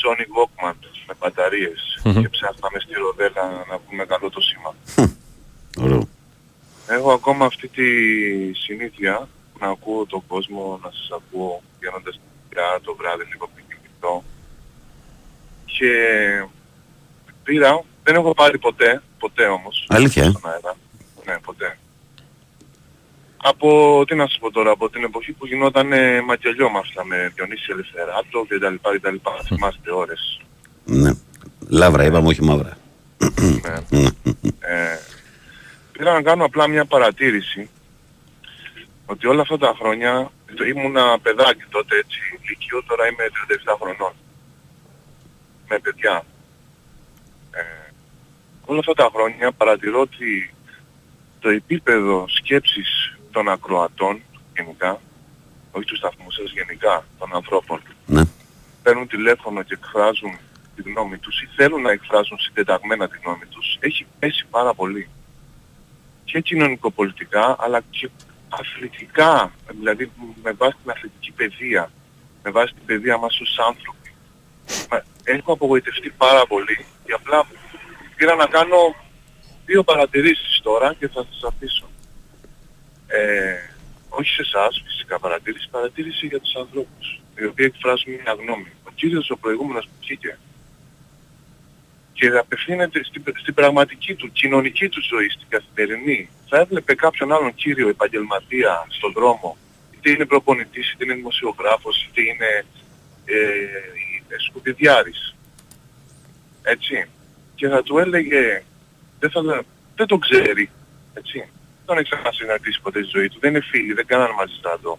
Sony 0.00 0.24
Walkman 0.36 0.72
με 1.10 1.16
μπαταρίες 1.18 1.80
και 2.02 2.28
ψάχναμε 2.28 2.78
στη 2.84 2.94
ροδέλα 2.94 3.64
να 3.70 3.78
πούμε 3.78 4.04
καλό 4.04 4.30
το 4.30 4.40
σήμα. 4.40 4.74
Ωραίο. 5.84 6.08
Έχω 6.86 7.12
ακόμα 7.12 7.44
αυτή 7.44 7.68
τη 7.68 7.88
συνήθεια 8.52 9.28
να 9.60 9.68
ακούω 9.68 10.06
τον 10.06 10.22
κόσμο, 10.26 10.80
να 10.82 10.90
σας 10.90 11.08
ακούω 11.18 11.62
βγαίνοντας 11.78 12.20
πια 12.48 12.80
το 12.82 12.94
βράδυ 12.94 13.24
λίγο 13.24 13.50
πριν 13.54 13.64
κοιμηθώ. 13.68 14.24
Και 15.64 15.92
πήρα, 17.42 17.84
δεν 18.02 18.14
έχω 18.14 18.34
πάρει 18.34 18.58
ποτέ, 18.58 19.02
ποτέ 19.18 19.46
όμως. 19.46 19.86
Αλήθεια, 19.88 20.24
ε; 20.24 20.30
Στον 20.30 20.50
αέρα. 20.50 20.76
Ναι, 21.26 21.38
ποτέ. 21.38 21.78
Από, 23.36 24.02
τι 24.06 24.14
να 24.14 24.26
σας 24.26 24.38
πω 24.38 24.50
τώρα, 24.50 24.70
από 24.70 24.90
την 24.90 25.04
εποχή 25.04 25.32
που 25.32 25.46
γινόταν 25.46 25.92
ε, 25.92 26.20
μακελιόμαστα 26.20 27.04
με 27.04 27.32
Διονύση 27.34 27.68
Ελευθεράτο 27.72 28.44
και 28.48 28.58
τα 28.58 28.70
λοιπά 28.70 28.92
και 28.92 29.00
τα 29.00 29.10
λοιπά. 29.10 29.32
Θυμάστε 29.46 29.92
ώρες. 29.92 30.40
Ναι. 30.84 31.10
Λαύρα, 31.68 32.04
είπαμε, 32.04 32.28
όχι 32.28 32.42
μαύρα. 32.42 32.76
Ναι. 33.18 33.98
Ναι. 34.00 34.08
Ε, 34.60 34.98
πήρα 35.92 36.12
να 36.12 36.22
κάνω 36.22 36.44
απλά 36.44 36.68
μια 36.68 36.84
παρατήρηση 36.84 37.68
ότι 39.06 39.26
όλα 39.26 39.40
αυτά 39.40 39.58
τα 39.58 39.74
χρόνια 39.78 40.30
το 40.56 40.64
ήμουνα 40.64 41.18
παιδάκι 41.22 41.64
τότε 41.70 41.96
έτσι 41.96 42.18
ηλικίο, 42.42 42.82
τώρα 42.84 43.06
είμαι 43.06 43.24
37 43.72 43.76
χρονών. 43.80 44.12
Με 45.68 45.78
παιδιά. 45.78 46.24
Ε, 47.50 47.92
όλα 48.64 48.78
αυτά 48.78 48.94
τα 48.94 49.10
χρόνια 49.14 49.52
παρατηρώ 49.52 50.00
ότι 50.00 50.54
το 51.40 51.48
επίπεδο 51.48 52.24
σκέψης 52.28 53.18
των 53.30 53.48
ακροατών 53.48 54.20
γενικά, 54.56 55.00
όχι 55.70 55.84
του 55.84 55.96
σταθμού 55.96 56.30
σας 56.30 56.50
γενικά, 56.52 57.04
των 57.18 57.34
ανθρώπων, 57.34 57.80
Ναι. 58.06 58.22
παίρνουν 58.82 59.08
τηλέφωνο 59.08 59.62
και 59.62 59.74
εκφράζουν 59.74 60.38
τη 60.82 60.90
γνώμη 60.90 61.18
τους 61.18 61.42
ή 61.42 61.48
θέλουν 61.56 61.82
να 61.82 61.90
εκφράζουν 61.90 62.38
συντεταγμένα 62.38 63.08
τη 63.08 63.18
γνώμη 63.24 63.46
τους, 63.46 63.76
έχει 63.80 64.06
πέσει 64.18 64.46
πάρα 64.50 64.74
πολύ. 64.74 65.08
Και 66.24 66.40
κοινωνικοπολιτικά, 66.40 67.56
αλλά 67.58 67.80
και 67.90 68.10
αθλητικά, 68.48 69.52
δηλαδή 69.78 70.10
με 70.42 70.52
βάση 70.52 70.76
την 70.82 70.90
αθλητική 70.90 71.32
παιδεία, 71.32 71.90
με 72.42 72.50
βάση 72.50 72.74
την 72.74 72.84
παιδεία 72.84 73.16
μας 73.18 73.40
ως 73.40 73.58
άνθρωποι. 73.68 74.12
Μα, 74.90 75.02
Έχω 75.24 75.52
απογοητευτεί 75.52 76.10
πάρα 76.10 76.46
πολύ 76.46 76.86
και 77.04 77.12
απλά 77.12 77.46
πήρα 78.16 78.34
να 78.34 78.46
κάνω 78.46 78.94
δύο 79.66 79.82
παρατηρήσεις 79.82 80.60
τώρα 80.62 80.94
και 80.94 81.08
θα 81.08 81.26
σας 81.30 81.52
αφήσω. 81.52 81.88
Ε, 83.06 83.54
όχι 84.08 84.30
σε 84.30 84.42
εσάς 84.42 84.82
φυσικά 84.86 85.18
παρατήρηση, 85.18 85.68
παρατήρηση 85.70 86.26
για 86.26 86.40
τους 86.40 86.54
ανθρώπους, 86.54 87.20
οι 87.38 87.44
οποίοι 87.44 87.70
εκφράζουν 87.74 88.12
μια 88.12 88.36
γνώμη. 88.40 88.72
Ο 88.84 88.90
κύριος 88.94 89.30
ο 89.30 89.36
προηγούμενος 89.36 89.84
που 89.84 89.92
βγήκε 90.00 90.38
και 92.20 92.38
απευθύνεται 92.38 93.04
στην, 93.04 93.22
στην 93.40 93.54
πραγματική 93.54 94.14
του, 94.14 94.32
κοινωνική 94.32 94.88
του 94.88 95.02
ζωή, 95.02 95.28
στην 95.28 95.48
καθημερινή. 95.48 96.28
Θα 96.48 96.58
έβλεπε 96.58 96.94
κάποιον 96.94 97.32
άλλον 97.32 97.54
κύριο 97.54 97.88
επαγγελματία 97.88 98.86
στον 98.88 99.12
δρόμο, 99.12 99.56
είτε 99.94 100.10
είναι 100.10 100.24
προπονητής, 100.24 100.92
είτε 100.92 101.04
είναι 101.04 101.14
δημοσιογράφος, 101.14 102.04
είτε 102.04 102.20
είναι 102.20 102.64
ε, 103.24 103.38
ε, 104.28 104.38
σκουπιδιάρης. 104.46 105.34
Έτσι. 106.62 107.08
Και 107.54 107.68
θα 107.68 107.82
του 107.82 107.98
έλεγε, 107.98 108.62
δεν, 109.20 109.30
θα, 109.30 109.64
δεν 109.96 110.06
το 110.06 110.18
ξέρει, 110.18 110.70
έτσι. 111.14 111.38
Δεν 111.38 111.84
τον 111.84 111.98
έχει 111.98 112.10
ξανασυναντήσει 112.10 112.80
ποτέ 112.80 113.02
στη 113.02 113.10
ζωή 113.18 113.28
του, 113.28 113.38
δεν 113.40 113.50
είναι 113.50 113.64
φίλοι, 113.70 113.92
δεν 113.92 114.06
κάνανε 114.06 114.34
μαζί 114.38 114.54
στρατό. 114.58 114.98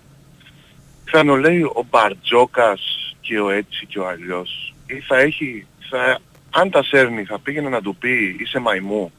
Θα 1.05 1.25
μου 1.25 1.35
λέει 1.35 1.61
ο 1.61 1.85
Μπαρτζόκας 1.89 3.15
και 3.21 3.39
ο 3.39 3.49
έτσι 3.49 3.85
και 3.85 3.99
ο 3.99 4.07
αλλιώς 4.07 4.73
ή 4.85 4.99
θα 4.99 5.17
έχει, 5.17 5.67
θα 5.89 6.19
αν 6.51 6.69
τα 6.69 6.83
σέρνει 6.83 7.23
θα 7.23 7.39
πήγαινε 7.39 7.69
να 7.69 7.81
του 7.81 7.95
πει 7.99 8.35
είσαι 8.39 8.59
μαϊμού 8.59 9.11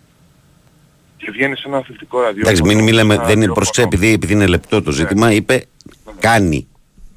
και 1.17 1.31
βγαίνει 1.31 1.57
σε 1.57 1.63
ένα 1.67 1.77
αθλητικό 1.77 2.21
ραδιόφωνο. 2.21 2.49
Εντάξει, 2.57 2.75
μην 2.75 2.85
μιλάμε, 2.85 3.15
ένα 3.15 3.23
δεν 3.25 3.37
είναι 3.37 3.47
ραδιόφωνο. 3.47 3.55
προσέ, 3.55 3.83
επειδή, 3.83 4.13
επειδή 4.13 4.33
είναι 4.33 4.47
λεπτό 4.47 4.83
το 4.83 4.91
ζήτημα, 4.91 5.33
είπε 5.33 5.65
κάνει. 6.19 6.67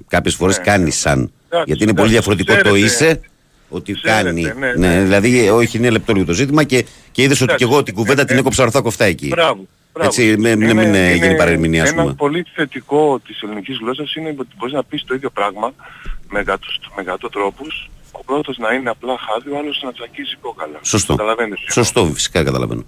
Κάποιες 0.07 0.35
φορές 0.35 0.57
Ναι. 0.57 0.63
κάνει 0.63 0.91
σαν. 0.91 1.31
Εντάξει, 1.49 1.63
Γιατί 1.67 1.83
είναι 1.83 1.93
πολύ 1.93 2.13
εντάξει, 2.15 2.29
διαφορετικό 2.31 2.53
το 2.53 2.75
ξέρετε. 2.75 2.85
είσαι 2.85 3.21
ότι 3.69 3.93
Ξέρετε, 3.93 4.23
κάνει. 4.23 4.41
ναι, 4.41 4.53
Ναι, 4.77 4.87
ναι. 4.87 5.01
δηλαδή, 5.03 5.49
όχι, 5.49 5.77
είναι 5.77 5.89
λεπτό 5.89 6.13
λίγο 6.13 6.25
το 6.25 6.33
ζήτημα 6.33 6.63
και, 6.63 6.85
και 7.11 7.21
είδες 7.21 7.41
ότι 7.41 7.43
Εντάξει, 7.43 7.65
και 7.65 7.71
εγώ 7.71 7.83
την 7.83 7.93
κουβέντα 7.93 8.21
ε, 8.21 8.25
την 8.25 8.35
ε, 8.35 8.39
έκοψα 8.39 8.63
ορθά 8.63 8.81
κοφτά 8.81 9.05
εκεί. 9.05 9.27
Μπράβο. 9.27 9.67
μπράβο. 9.93 10.07
Έτσι, 10.09 10.35
με- 10.37 10.55
μην- 10.55 10.75
μην, 10.77 10.93
ε, 10.95 11.13
γίνει 11.13 11.35
παρερμηνία, 11.35 11.83
ας 11.83 11.89
Ένα 11.91 12.01
πούμε. 12.01 12.13
πολύ 12.13 12.45
θετικό 12.55 13.19
της 13.27 13.41
ελληνικής 13.41 13.77
γλώσσας 13.77 14.15
είναι 14.15 14.35
ότι 14.37 14.49
μπορείς 14.57 14.73
να 14.73 14.83
πεις 14.83 15.03
το 15.05 15.13
ίδιο 15.13 15.29
πράγμα 15.29 15.73
με 16.29 16.39
εκατό, 16.39 16.67
με 16.95 17.01
εκατό 17.01 17.29
τρόπους. 17.29 17.89
Ο 18.11 18.23
πρώτος 18.23 18.57
να 18.57 18.73
είναι 18.73 18.89
απλά 18.89 19.17
χάδι, 19.17 19.49
ο 19.51 19.57
άλλος 19.57 19.81
να 19.83 19.93
τσακίζει 19.93 20.35
κόκαλα. 20.35 20.79
Σωστό. 20.81 21.15
Καταλαβαίνετε. 21.15 21.55
τι 21.55 21.61
εννοώ. 21.61 21.83
Σωστό, 21.83 22.05
φυσικά 22.13 22.43
καταλαβαίνω. 22.43 22.83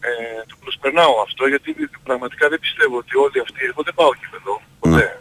Ε, 0.00 0.44
το 0.48 0.56
προσπερνάω 0.60 1.20
αυτό 1.26 1.46
γιατί 1.46 1.74
πραγματικά 2.04 2.48
δεν 2.48 2.58
πιστεύω 2.58 2.96
ότι 2.96 3.16
όλοι 3.16 3.40
αυτοί, 3.40 3.64
εγώ 3.64 3.82
δεν 3.82 3.94
πάω 3.94 4.10
γήπεδο 4.20 4.62
ποτέ. 4.80 4.94
Ναι. 4.94 5.16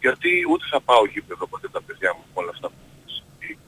Γιατί 0.00 0.30
ούτε 0.50 0.64
θα 0.70 0.80
πάω 0.80 1.04
γήπεδο 1.12 1.46
ποτέ 1.46 1.68
τα 1.68 1.82
παιδιά 1.86 2.10
μου 2.16 2.24
με 2.26 2.36
όλα 2.40 2.50
αυτά 2.54 2.66
που 2.68 2.78
έχουν 2.86 3.08
συμβεί. 3.16 3.58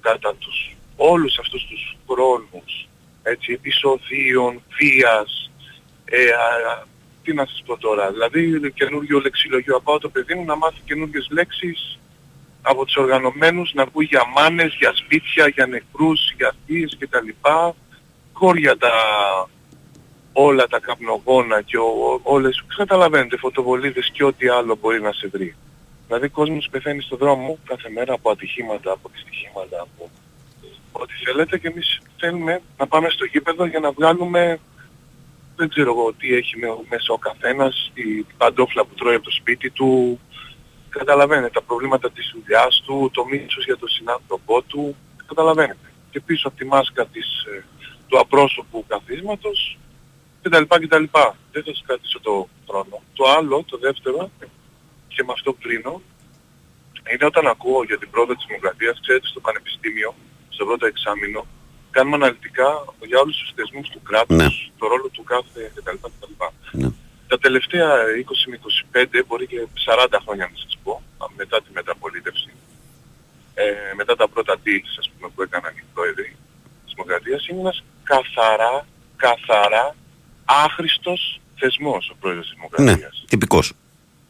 Κατά 0.00 0.34
τους 0.34 0.76
όλους 0.96 1.38
αυτούς 1.38 1.62
τους 1.68 1.96
χρόνους 2.08 2.88
έτσι, 3.22 3.52
επεισοδίων, 3.52 4.62
βίας, 4.78 5.50
ε, 6.04 6.30
α, 6.30 6.72
α, 6.72 6.84
τι 7.22 7.32
να 7.32 7.46
σας 7.46 7.62
πω 7.66 7.76
τώρα, 7.76 8.10
δηλαδή 8.10 8.72
καινούργιο 8.72 9.20
λεξιλογείο, 9.20 9.74
να 9.74 9.80
πάω 9.80 9.98
το 9.98 10.08
παιδί 10.08 10.34
μου 10.34 10.44
να 10.44 10.56
μάθει 10.56 10.80
καινούργιες 10.84 11.28
λέξεις 11.30 11.98
από 12.62 12.84
τους 12.84 12.96
οργανωμένους, 12.96 13.72
να 13.74 13.82
ακούει 13.82 14.04
για 14.04 14.22
μάνες, 14.36 14.74
για 14.78 14.92
σπίτια, 14.94 15.48
για 15.48 15.66
νεκρούς, 15.66 16.32
για 16.36 16.52
θείες 16.66 16.96
κτλ. 16.98 17.28
Χώρια 18.32 18.76
τα 18.76 18.90
όλα 20.32 20.66
τα 20.66 20.80
καπνογόνα 20.80 21.62
και 21.62 21.76
ο, 21.76 21.82
ο- 21.84 22.20
όλες, 22.22 22.64
καταλαβαίνετε, 22.76 23.36
φωτοβολίδες 23.36 24.10
και 24.12 24.24
ό,τι 24.24 24.48
άλλο 24.48 24.76
μπορεί 24.80 25.00
να 25.00 25.12
σε 25.12 25.28
βρει. 25.28 25.54
Δηλαδή 26.06 26.28
κόσμος 26.28 26.68
πεθαίνει 26.70 27.02
στον 27.02 27.18
δρόμο 27.18 27.58
κάθε 27.64 27.90
μέρα 27.90 28.14
από 28.14 28.30
ατυχήματα, 28.30 28.92
από 28.92 29.08
δυστυχήματα, 29.12 29.80
από 29.80 30.10
ό,τι 30.92 31.12
θέλετε 31.24 31.58
και 31.58 31.68
εμείς 31.68 32.00
θέλουμε 32.16 32.60
να 32.78 32.86
πάμε 32.86 33.08
στο 33.08 33.24
γήπεδο 33.24 33.66
για 33.66 33.78
να 33.80 33.90
βγάλουμε 33.92 34.58
δεν 35.56 35.68
ξέρω 35.68 35.90
εγώ 35.90 36.12
τι 36.12 36.34
έχει 36.34 36.58
με- 36.58 36.78
μέσα 36.88 37.12
ο 37.12 37.18
καθένας, 37.18 37.90
η 37.94 38.26
παντόφλα 38.36 38.84
που 38.84 38.94
τρώει 38.94 39.14
από 39.14 39.24
το 39.24 39.30
σπίτι 39.30 39.70
του, 39.70 40.20
καταλαβαίνετε 40.90 41.50
τα 41.52 41.62
προβλήματα 41.62 42.10
της 42.10 42.30
δουλειάς 42.34 42.82
του, 42.86 43.10
το 43.12 43.24
μίσος 43.24 43.64
για 43.64 43.76
τον 43.76 43.88
συνάνθρωπό 43.88 44.62
του, 44.62 44.96
καταλαβαίνετε. 45.26 45.86
Και 46.10 46.20
πίσω 46.20 46.48
από 46.48 46.56
τη 46.56 46.64
μάσκα 46.64 47.06
της, 47.06 47.44
ε, 47.54 47.64
του 48.08 48.18
απρόσωπου 48.18 48.84
καθίσματος 48.88 49.78
κτλ. 50.42 50.62
κτλ. 50.62 51.04
Δεν 51.52 51.62
θα 51.64 51.72
σας 51.74 51.82
κρατήσω 51.86 52.20
το 52.20 52.48
χρόνο. 52.68 53.02
Το 53.14 53.24
άλλο, 53.36 53.64
το 53.66 53.78
δεύτερο, 53.78 54.30
και 55.08 55.22
με 55.26 55.32
αυτό 55.32 55.52
κλείνω, 55.52 56.02
είναι 57.12 57.24
όταν 57.24 57.46
ακούω 57.46 57.82
για 57.84 57.98
την 57.98 58.10
πρόοδο 58.10 58.34
της 58.34 58.44
δημοκρατίας, 58.48 59.00
ξέρετε 59.00 59.26
στο 59.26 59.40
πανεπιστήμιο, 59.40 60.14
στο 60.48 60.64
πρώτο 60.64 60.86
εξάμεινο, 60.86 61.46
κάνουμε 61.90 62.16
αναλυτικά 62.16 62.84
για 63.06 63.18
όλους 63.20 63.36
τους 63.38 63.52
θεσμούς 63.54 63.88
του 63.88 64.02
κράτους, 64.02 64.36
Ναι. 64.36 64.46
το 64.78 64.86
ρόλο 64.86 65.08
του 65.08 65.22
κάθε 65.24 65.72
κτλ. 65.74 65.96
κτλ. 66.02 66.32
Ναι. 66.72 66.88
Τα 67.30 67.38
τελευταία 67.38 67.88
20 68.26 68.48
με 68.50 68.58
25, 68.92 69.22
μπορεί 69.26 69.46
και 69.46 69.66
40 69.86 70.06
χρόνια 70.24 70.44
να 70.52 70.56
σας 70.62 70.78
πω, 70.82 71.02
μετά 71.36 71.56
τη 71.62 71.68
μεταπολίτευση, 71.72 72.50
ε, 73.54 73.62
μετά 73.96 74.16
τα 74.16 74.28
πρώτα 74.28 74.54
deals 74.64 74.92
ας 74.98 75.10
πούμε, 75.10 75.30
που 75.34 75.42
έκαναν 75.42 75.72
οι 75.76 75.82
πρόεδροι 75.94 76.36
της 76.84 76.92
Δημοκρατίας, 76.94 77.46
είναι 77.48 77.60
ένας 77.60 77.82
καθαρά, 78.02 78.86
καθαρά 79.16 79.94
άχρηστος 80.44 81.40
θεσμός 81.58 82.10
ο 82.12 82.16
πρόεδρος 82.20 82.46
της 82.48 82.54
Ναι, 82.56 82.66
Δημοκρατίας. 82.76 83.24
τυπικός. 83.28 83.72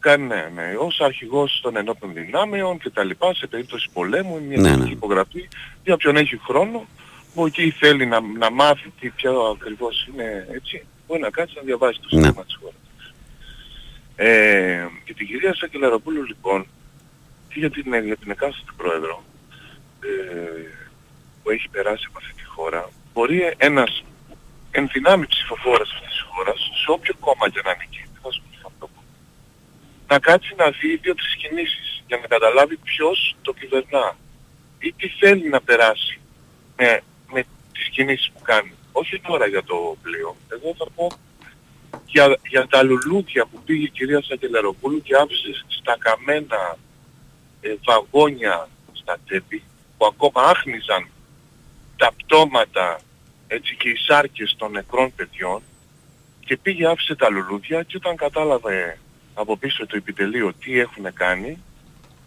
Κάνει, 0.00 0.26
ναι, 0.26 0.48
ναι, 0.54 0.74
ως 0.78 1.00
αρχηγός 1.00 1.60
των 1.62 1.76
ενόπλων 1.76 2.12
δυνάμεων 2.12 2.78
και 2.78 2.90
τα 2.90 3.04
λοιπά, 3.04 3.34
σε 3.34 3.46
περίπτωση 3.46 3.88
πολέμου, 3.92 4.36
είναι 4.36 4.46
μια 4.46 4.70
Ναι, 4.70 4.76
ναι, 4.76 4.84
ναι. 4.84 4.90
υπογραφή 4.90 5.48
για 5.84 5.94
όποιον 5.94 6.16
έχει 6.16 6.38
χρόνο, 6.38 6.86
που 7.34 7.46
εκεί 7.46 7.70
θέλει 7.70 8.06
να, 8.06 8.20
να 8.20 8.50
μάθει 8.50 8.92
τι 9.00 9.08
πιο 9.10 9.40
ακριβώς 9.56 10.08
είναι 10.12 10.46
έτσι, 10.52 10.84
μπορεί 11.06 11.20
να 11.20 11.30
κάτσει 11.30 11.54
να 11.56 11.62
διαβάσει 11.62 12.00
το 12.00 12.16
Ναι. 12.16 12.22
σύστημα 12.22 12.44
της 12.44 12.56
χώρας. 12.60 12.74
Ε, 14.22 14.88
και 15.04 15.14
την 15.14 15.26
κυρία 15.26 15.54
Σακελαροπούλου 15.54 16.22
λοιπόν, 16.22 16.66
και 17.48 17.58
για 17.58 17.70
την, 17.70 18.04
για 18.04 18.16
την 18.16 18.30
εκάστοτε 18.30 18.72
πρόεδρο, 18.76 19.22
ε, 20.00 20.70
που 21.42 21.50
έχει 21.50 21.68
περάσει 21.68 22.04
από 22.08 22.18
αυτή 22.18 22.32
τη 22.32 22.44
χώρα, 22.44 22.88
μπορεί 23.12 23.54
ένας 23.56 24.04
ενδυνάμει 24.70 25.26
ψηφοφόρας 25.26 25.92
αυτής 25.92 26.08
της 26.08 26.20
χώρας, 26.30 26.58
σε 26.84 26.90
όποιο 26.90 27.14
κόμμα 27.20 27.48
και 27.48 27.60
να 27.64 27.70
ανήκει, 27.70 28.02
δεν 28.12 28.20
θα 28.22 28.30
σου 28.32 28.42
πω 28.42 28.66
αυτό 28.66 28.86
που 28.86 29.00
να 30.08 30.18
κάτσει 30.18 30.54
να 30.56 30.70
δει 30.70 30.96
δύο-τρεις 30.96 31.34
κινήσεις 31.36 32.02
για 32.06 32.16
να 32.16 32.26
καταλάβει 32.26 32.76
ποιος 32.76 33.36
το 33.42 33.52
κυβερνά 33.52 34.16
ή 34.78 34.92
τι 34.92 35.08
θέλει 35.08 35.48
να 35.48 35.60
περάσει 35.60 36.20
με, 36.76 37.00
με 37.32 37.44
τις 37.72 37.88
κινήσεις 37.88 38.30
που 38.30 38.40
κάνει. 38.42 38.72
Όχι 38.92 39.20
τώρα 39.20 39.46
για 39.46 39.62
το 39.62 39.96
πλοίο. 40.02 40.36
Εγώ 40.48 40.74
θα 40.78 40.86
πω 40.94 41.10
για, 42.10 42.38
για 42.48 42.66
τα 42.66 42.82
λουλούδια 42.82 43.46
που 43.46 43.62
πήγε 43.64 43.84
η 43.84 43.90
κυρία 43.90 44.22
Σακελαροπούλου 44.22 45.02
και 45.02 45.16
άφησε 45.16 45.64
στα 45.68 45.96
καμένα 45.98 46.76
ε, 47.60 47.74
βαγόνια 47.84 48.68
στα 48.92 49.16
τέπη 49.26 49.62
που 49.96 50.06
ακόμα 50.06 50.48
άχνιζαν 50.48 51.08
τα 51.96 52.12
πτώματα 52.16 53.00
έτσι 53.46 53.76
και 53.76 53.88
οι 53.88 53.96
σάρκες 53.96 54.54
των 54.58 54.70
νεκρών 54.70 55.14
παιδιών 55.14 55.62
και 56.44 56.56
πήγε 56.56 56.86
άφησε 56.86 57.14
τα 57.14 57.30
λουλούδια 57.30 57.82
και 57.82 57.96
όταν 57.96 58.16
κατάλαβε 58.16 58.98
από 59.34 59.56
πίσω 59.56 59.86
το 59.86 59.96
επιτελείο 59.96 60.52
τι 60.52 60.78
έχουν 60.78 61.12
κάνει, 61.12 61.62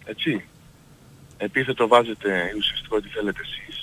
έτσι, 0.06 0.46
επίθετο 1.38 1.88
βάζετε 1.88 2.54
ουσιαστικό 2.58 2.96
ό,τι 2.96 3.10
θέλετε 3.10 3.42
εσείς, 3.42 3.83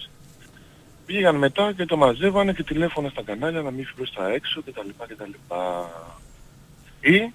πήγαν 1.10 1.36
μετά 1.36 1.72
και 1.72 1.84
το 1.84 1.96
μαζεύανε 1.96 2.52
και 2.52 2.62
τηλέφωνα 2.62 3.08
στα 3.08 3.22
κανάλια 3.22 3.60
να 3.60 3.70
μην 3.70 3.84
φύγει 3.84 3.96
προς 3.96 4.12
τα 4.12 4.28
έξω 4.28 4.62
κτλ. 4.66 4.90
κτλ. 4.98 5.32
Ή, 7.00 7.32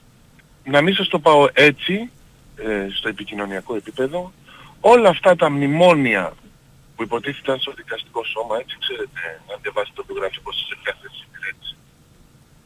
να 0.63 0.81
μην 0.81 0.93
σας 0.95 1.07
το 1.07 1.19
πάω 1.19 1.47
έτσι, 1.53 2.09
ε, 2.55 2.87
στο 2.97 3.07
επικοινωνιακό 3.09 3.75
επίπεδο, 3.75 4.33
όλα 4.79 5.09
αυτά 5.09 5.35
τα 5.35 5.49
μνημόνια 5.49 6.33
που 6.95 7.03
υποτίθεται 7.03 7.41
ήταν 7.43 7.59
στο 7.59 7.71
δικαστικό 7.71 8.23
σώμα, 8.23 8.57
έτσι 8.61 8.75
ξέρετε, 8.79 9.21
να 9.49 9.55
διαβάσετε 9.61 9.95
το 9.95 10.03
βιογραφικό 10.07 10.51
σας 10.51 10.65
σε 10.69 10.75
ποια 10.81 10.93
θέση 11.01 11.19
υπηρέτησε. 11.27 11.75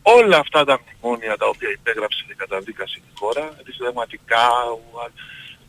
Όλα 0.02 0.38
αυτά 0.38 0.60
τα 0.66 0.76
μνημόνια 0.82 1.38
τα 1.38 1.48
οποία 1.54 1.70
υπέγραψε 1.70 2.24
και 2.28 2.36
καταδίκασε 2.44 2.98
η 3.10 3.12
χώρα, 3.20 3.46
τη 3.66 3.72
συνταγματικά, 3.72 4.48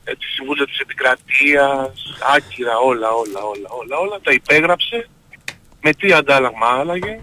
ε, 0.05 0.13
τη 0.21 0.27
Συμβούλια 0.35 0.67
της 0.67 0.79
Επικρατείας, 0.79 1.93
άκυρα 2.37 2.77
όλα, 2.79 3.09
όλα, 3.23 3.41
όλα, 3.53 3.69
όλα, 3.81 3.97
όλα, 4.05 4.17
τα 4.21 4.33
υπέγραψε 4.33 5.09
με 5.83 5.93
τι 5.93 6.13
αντάλλαγμα 6.13 6.67
άλλαγε; 6.81 7.21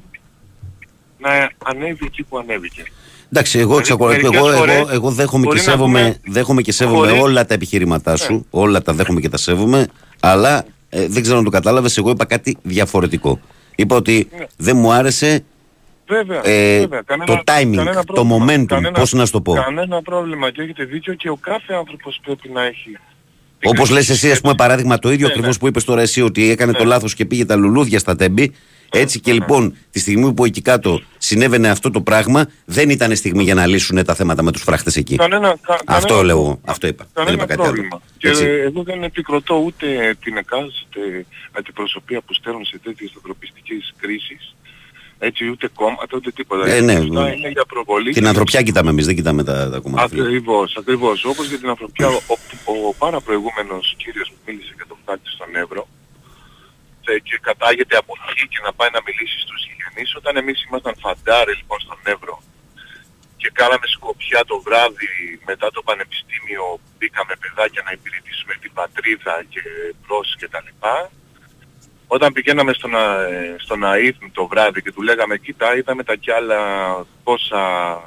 Να 1.19 1.49
ανέβει 1.63 2.05
εκεί 2.05 2.23
που 2.23 2.37
ανέβηκε. 2.37 2.83
Εντάξει, 3.31 3.59
εγώ, 3.59 3.67
Δηλαδή, 3.67 3.81
εξακολουθώ- 3.81 4.21
μερικές 4.21 4.39
εγώ, 4.39 4.49
εγώ, 4.49 4.57
φορές 4.57 4.95
εγώ 4.95 5.09
δέχομαι 5.11 5.41
και 5.41 5.47
μπορεί 5.47 5.57
να 5.57 5.63
σέβομαι, 5.71 5.99
πούμε- 5.99 6.19
δέχομαι 6.25 6.61
και 6.61 6.71
σέβομαι 6.71 7.07
χωρίς- 7.07 7.21
όλα 7.23 7.45
τα 7.45 7.53
επιχειρήματά 7.53 8.15
σου. 8.15 8.33
Ναι. 8.33 8.41
Όλα 8.49 8.81
τα 8.81 8.93
δέχομαι 8.93 9.19
και 9.19 9.29
τα 9.29 9.37
σέβομαι. 9.37 9.87
Αλλά 10.19 10.65
ε, 10.89 11.07
δεν 11.07 11.21
ξέρω 11.21 11.37
αν 11.37 11.43
το 11.43 11.49
κατάλαβες. 11.49 11.97
Εγώ 11.97 12.09
είπα 12.09 12.25
κάτι 12.25 12.57
διαφορετικό. 12.61 13.39
Είπα 13.75 13.95
ότι 13.95 14.27
Ναι. 14.37 14.45
δεν 14.57 14.77
μου 14.77 14.91
άρεσε 14.91 15.43
Βέβαια, 16.09 16.41
Ε, 16.47 16.79
βέβαια. 16.79 17.03
το 17.25 17.33
timing, 17.33 17.75
κανένα 17.75 18.03
το 18.03 18.13
πρόβλημα. 18.13 18.45
momentum, 18.69 18.81
πώς 18.93 19.13
να 19.13 19.25
σου 19.25 19.31
το 19.31 19.41
πω. 19.41 19.53
Κανένα 19.53 20.01
πρόβλημα 20.01 20.51
και 20.51 20.61
έχετε 20.61 20.83
δίκιο 20.83 21.13
και 21.13 21.29
ο 21.29 21.35
κάθε 21.35 21.73
άνθρωπος 21.73 22.19
πρέπει 22.23 22.49
να 22.49 22.63
έχει... 22.65 22.97
την 23.59 23.69
Όπω 23.69 23.81
λες 23.81 23.87
κριτική 23.87 24.11
εσύ, 24.11 24.13
ας 24.13 24.21
πούμε, 24.21 24.31
σκέψη. 24.53 24.55
παράδειγμα 24.55 24.99
το 24.99 25.11
ίδιο 25.11 25.25
Ναι, 25.27 25.31
ακριβώς 25.33 25.53
ναι. 25.55 25.59
που 25.59 25.67
είπες 25.67 25.83
τώρα 25.83 26.01
εσύ, 26.01 26.21
ότι 26.21 26.49
έκανε 26.49 26.71
το 26.71 26.83
Ναι. 26.83 26.89
λάθος 26.89 27.13
και 27.13 27.25
πήγε 27.25 27.45
τα 27.45 27.55
λουλούδια 27.55 27.99
στα 27.99 28.15
τέμπη. 28.15 28.51
Έτσι 28.91 29.19
και 29.19 29.31
ναι. 29.31 29.37
λοιπόν, 29.37 29.75
τη 29.91 29.99
στιγμή 29.99 30.33
που 30.33 30.45
εκεί 30.45 30.61
κάτω 30.61 31.01
συνέβαινε 31.17 31.69
αυτό 31.69 31.91
το 31.91 32.01
πράγμα, 32.01 32.49
δεν 32.65 32.89
ήταν 32.89 33.15
στιγμή 33.15 33.43
για 33.43 33.53
να 33.53 33.65
λύσουν 33.67 34.03
τα 34.05 34.15
θέματα 34.15 34.43
με 34.43 34.51
τους 34.51 34.61
φράχτες 34.61 34.95
εκεί. 34.95 35.15
Κανένα, 35.15 35.55
κα, 35.61 35.73
Αυτό 35.85 36.07
κανένα 36.07 36.23
λέω, 36.25 36.35
πρόβλημα. 36.35 36.59
αυτό 36.65 36.87
είπα. 36.87 37.03
Δεν 37.03 37.11
Κανένα 37.13 37.35
είπα 37.35 37.45
κάτι 37.45 37.61
πρόβλημα. 37.61 37.87
άλλο. 37.91 38.01
Και 38.17 38.27
Έτσι. 38.27 38.43
εγώ 38.45 38.83
δεν 38.83 39.03
επικροτώ 39.03 39.55
ούτε 39.65 40.15
την 40.23 40.37
εκάστοτε 40.37 41.25
αντιπροσωπεία 41.51 42.21
που 42.21 42.33
στέλνουν 42.33 42.65
σε 42.65 42.79
τέτοιες 42.83 43.11
ανθρωπιστικές 43.15 43.93
κρίσεις. 44.01 44.55
Έτσι 45.19 45.49
ούτε 45.49 45.67
κόμματα 45.67 46.13
ούτε 46.17 46.31
τίποτα. 46.31 46.67
Ε, 46.67 46.79
ναι, 46.81 46.93
Αυτά 46.93 47.23
ναι. 47.23 47.35
είναι 47.35 47.49
για 47.49 47.65
προβολή. 47.65 48.13
Την 48.13 48.27
ανθρωπιά 48.27 48.61
κοιτάμε 48.61 48.89
εμείς, 48.89 49.05
δεν 49.05 49.15
κοιτάμε 49.15 49.43
τα, 49.43 49.69
τα 49.69 49.79
κόμματα. 49.79 50.03
Ακριβώς, 50.03 50.77
ακριβώς. 50.77 51.25
Όπως 51.25 51.47
για 51.47 51.57
την 51.57 51.69
ανθρωπιά, 51.69 52.07
ο, 52.07 52.19
ο, 52.65 52.87
ο 52.87 52.93
πάρα 52.93 53.19
προηγούμενος 53.21 53.95
κύριος 53.97 54.27
που 54.29 54.39
μίλησε 54.45 54.73
για 54.75 54.85
το 54.87 54.97
χάρτη 55.05 55.29
στον 55.29 55.55
Εύρο 55.55 55.87
ε, 57.05 57.19
και 57.27 57.37
κατάγεται 57.41 57.95
από 58.01 58.13
εκεί 58.29 58.47
και 58.47 58.59
να 58.65 58.71
πάει 58.73 58.89
να 58.97 59.01
μιλήσει 59.07 59.37
στους 59.45 59.61
γηγενείς, 59.67 60.15
όταν 60.19 60.33
εμείς 60.41 60.57
ήμασταν 60.67 60.95
φαντάρε 61.03 61.53
λοιπόν 61.59 61.79
στον 61.85 61.99
Εύρο 62.13 62.35
και 63.41 63.49
κάναμε 63.59 63.87
σκοπιά 63.95 64.41
το 64.51 64.55
βράδυ 64.65 65.09
μετά 65.49 65.67
το 65.75 65.81
πανεπιστήμιο, 65.87 66.65
μπήκαμε 66.97 67.33
παιδάκια 67.43 67.81
να 67.87 67.91
υπηρετήσουμε 67.97 68.53
την 68.63 68.71
πατρίδα 68.79 69.35
και 69.53 69.63
μπρος 69.99 70.27
και 70.39 70.47
τα 70.53 70.59
λοιπά, 70.67 70.95
όταν 72.07 72.33
πηγαίναμε 72.33 72.73
στον, 72.73 72.95
Α- 72.95 73.21
ε, 73.21 73.55
στον 73.57 73.83
ΑΕΘ 73.83 74.15
το 74.31 74.47
βράδυ 74.47 74.81
και 74.81 74.91
του 74.91 75.01
λέγαμε 75.01 75.37
κοίτα 75.37 75.77
είδαμε 75.77 76.03
τα 76.03 76.15
κι 76.15 76.31
άλλα 76.31 76.59
πόσα 77.23 78.01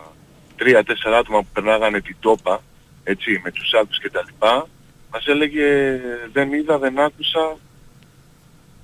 τρία-τέσσερα 0.57 1.19
άτομα 1.19 1.39
που 1.39 1.49
περνάγανε 1.53 2.01
την 2.01 2.17
τόπα 2.21 2.63
έτσι 3.05 3.41
με 3.45 3.51
τους 3.51 3.69
σάκους 3.69 3.99
και 4.01 4.11
τα 4.11 4.23
λοιπά 4.27 4.69
μας 5.11 5.27
έλεγε 5.27 6.01
δεν 6.33 6.53
είδα, 6.53 6.79
δεν 6.79 6.99
άκουσα, 6.99 7.57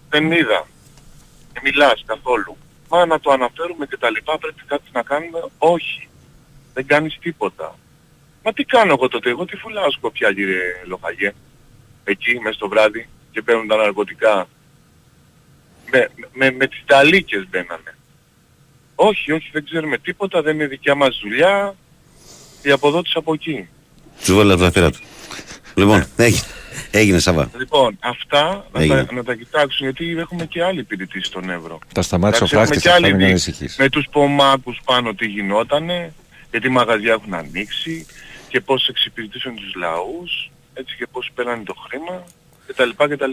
δεν 0.09 0.33
είδα. 0.33 0.67
Δεν 1.53 1.63
μιλάς 1.65 2.05
καθόλου. 2.07 2.57
Μα 2.89 3.07
να 3.07 3.21
το 3.21 3.31
αναφέρουμε 3.31 3.87
και 3.87 3.97
τα 3.97 4.11
λοιπά 4.11 4.39
πρέπει 4.39 4.63
κάτι 4.67 4.91
να 4.93 5.03
κάνουμε. 5.03 5.41
Όχι. 5.59 6.09
Δεν 6.75 6.87
κάνεις 6.87 7.19
τίποτα. 7.21 7.79
Μα 8.43 8.53
τι 8.53 8.65
κάνω 8.65 8.93
εγώ 8.93 9.09
τότε, 9.09 9.31
εγώ 9.31 9.45
τι 9.45 9.57
φουλάω 9.57 9.91
σκοπιά 9.91 10.33
κύριε 10.33 10.83
Λοχαγέ. 10.87 11.33
Εκεί 12.05 12.41
μες 12.41 12.57
το 12.57 12.69
βράδυ 12.69 13.09
και 13.31 13.43
παίρνουν 13.43 13.69
τα 13.69 13.77
ναρκωτικά. 13.77 14.49
Με, 15.97 16.09
με, 16.33 16.51
με 16.51 16.67
τις 16.67 16.83
ταλίκες 16.87 17.47
μπαίνανε. 17.51 17.97
Όχι, 18.95 19.33
όχι, 19.33 19.51
δεν 19.53 19.65
ξέρουμε 19.65 19.99
τίποτα, 19.99 20.43
δεν 20.43 20.55
είναι 20.55 20.67
δικιά 20.67 20.95
μας 20.95 21.19
δουλειά. 21.23 21.75
Η 22.63 22.71
αποδότης 22.71 23.17
από 23.17 23.33
εκεί. 23.33 23.69
Του 24.25 24.35
βάλε 24.35 24.53
από 24.53 24.63
τα 24.63 24.71
θύρα 24.71 24.91
του. 24.91 24.99
Λοιπόν, 25.75 26.07
έγινε. 26.17 26.41
Έγινε 26.91 27.19
Σάβα. 27.19 27.51
Λοιπόν, 27.59 27.99
αυτά 28.01 28.67
να 28.73 28.81
Έγινε. 28.81 29.05
τα, 29.05 29.15
να 29.15 29.25
τα 29.25 29.35
κοιτάξουν 29.35 29.87
γιατί 29.87 30.17
έχουμε 30.19 30.47
και 30.47 30.63
άλλη 30.63 30.81
υπηρετή 30.81 31.23
στον 31.23 31.51
Εύρο. 31.51 31.79
Τα 31.95 32.03
σταμάτησε 32.03 32.43
ο 32.43 32.47
Εντάξει, 32.47 32.55
έχουμε 32.55 32.67
φράχτης, 32.67 32.83
και 32.83 32.89
θα 32.89 32.95
άλλη 32.95 33.07
μην 33.07 33.17
δει 33.17 33.25
ανησυχείς. 33.25 33.77
με 33.77 33.89
τους 33.89 34.09
πομάκους 34.13 34.81
πάνω 34.85 35.15
τι 35.15 35.27
γινότανε, 35.27 36.13
γιατί 36.51 36.67
οι 36.67 36.71
μαγαζιά 36.71 37.13
έχουν 37.13 37.35
ανοίξει 37.35 38.07
και 38.49 38.61
πώς 38.61 38.89
εξυπηρετήσουν 38.89 39.55
τους 39.57 39.75
λαούς, 39.75 40.51
έτσι 40.75 40.97
και 40.97 41.07
πώς 41.13 41.31
παίρνανε 41.35 41.63
το 41.65 41.75
χρήμα 41.89 42.25
κτλ. 42.67 43.15
κτλ. 43.15 43.33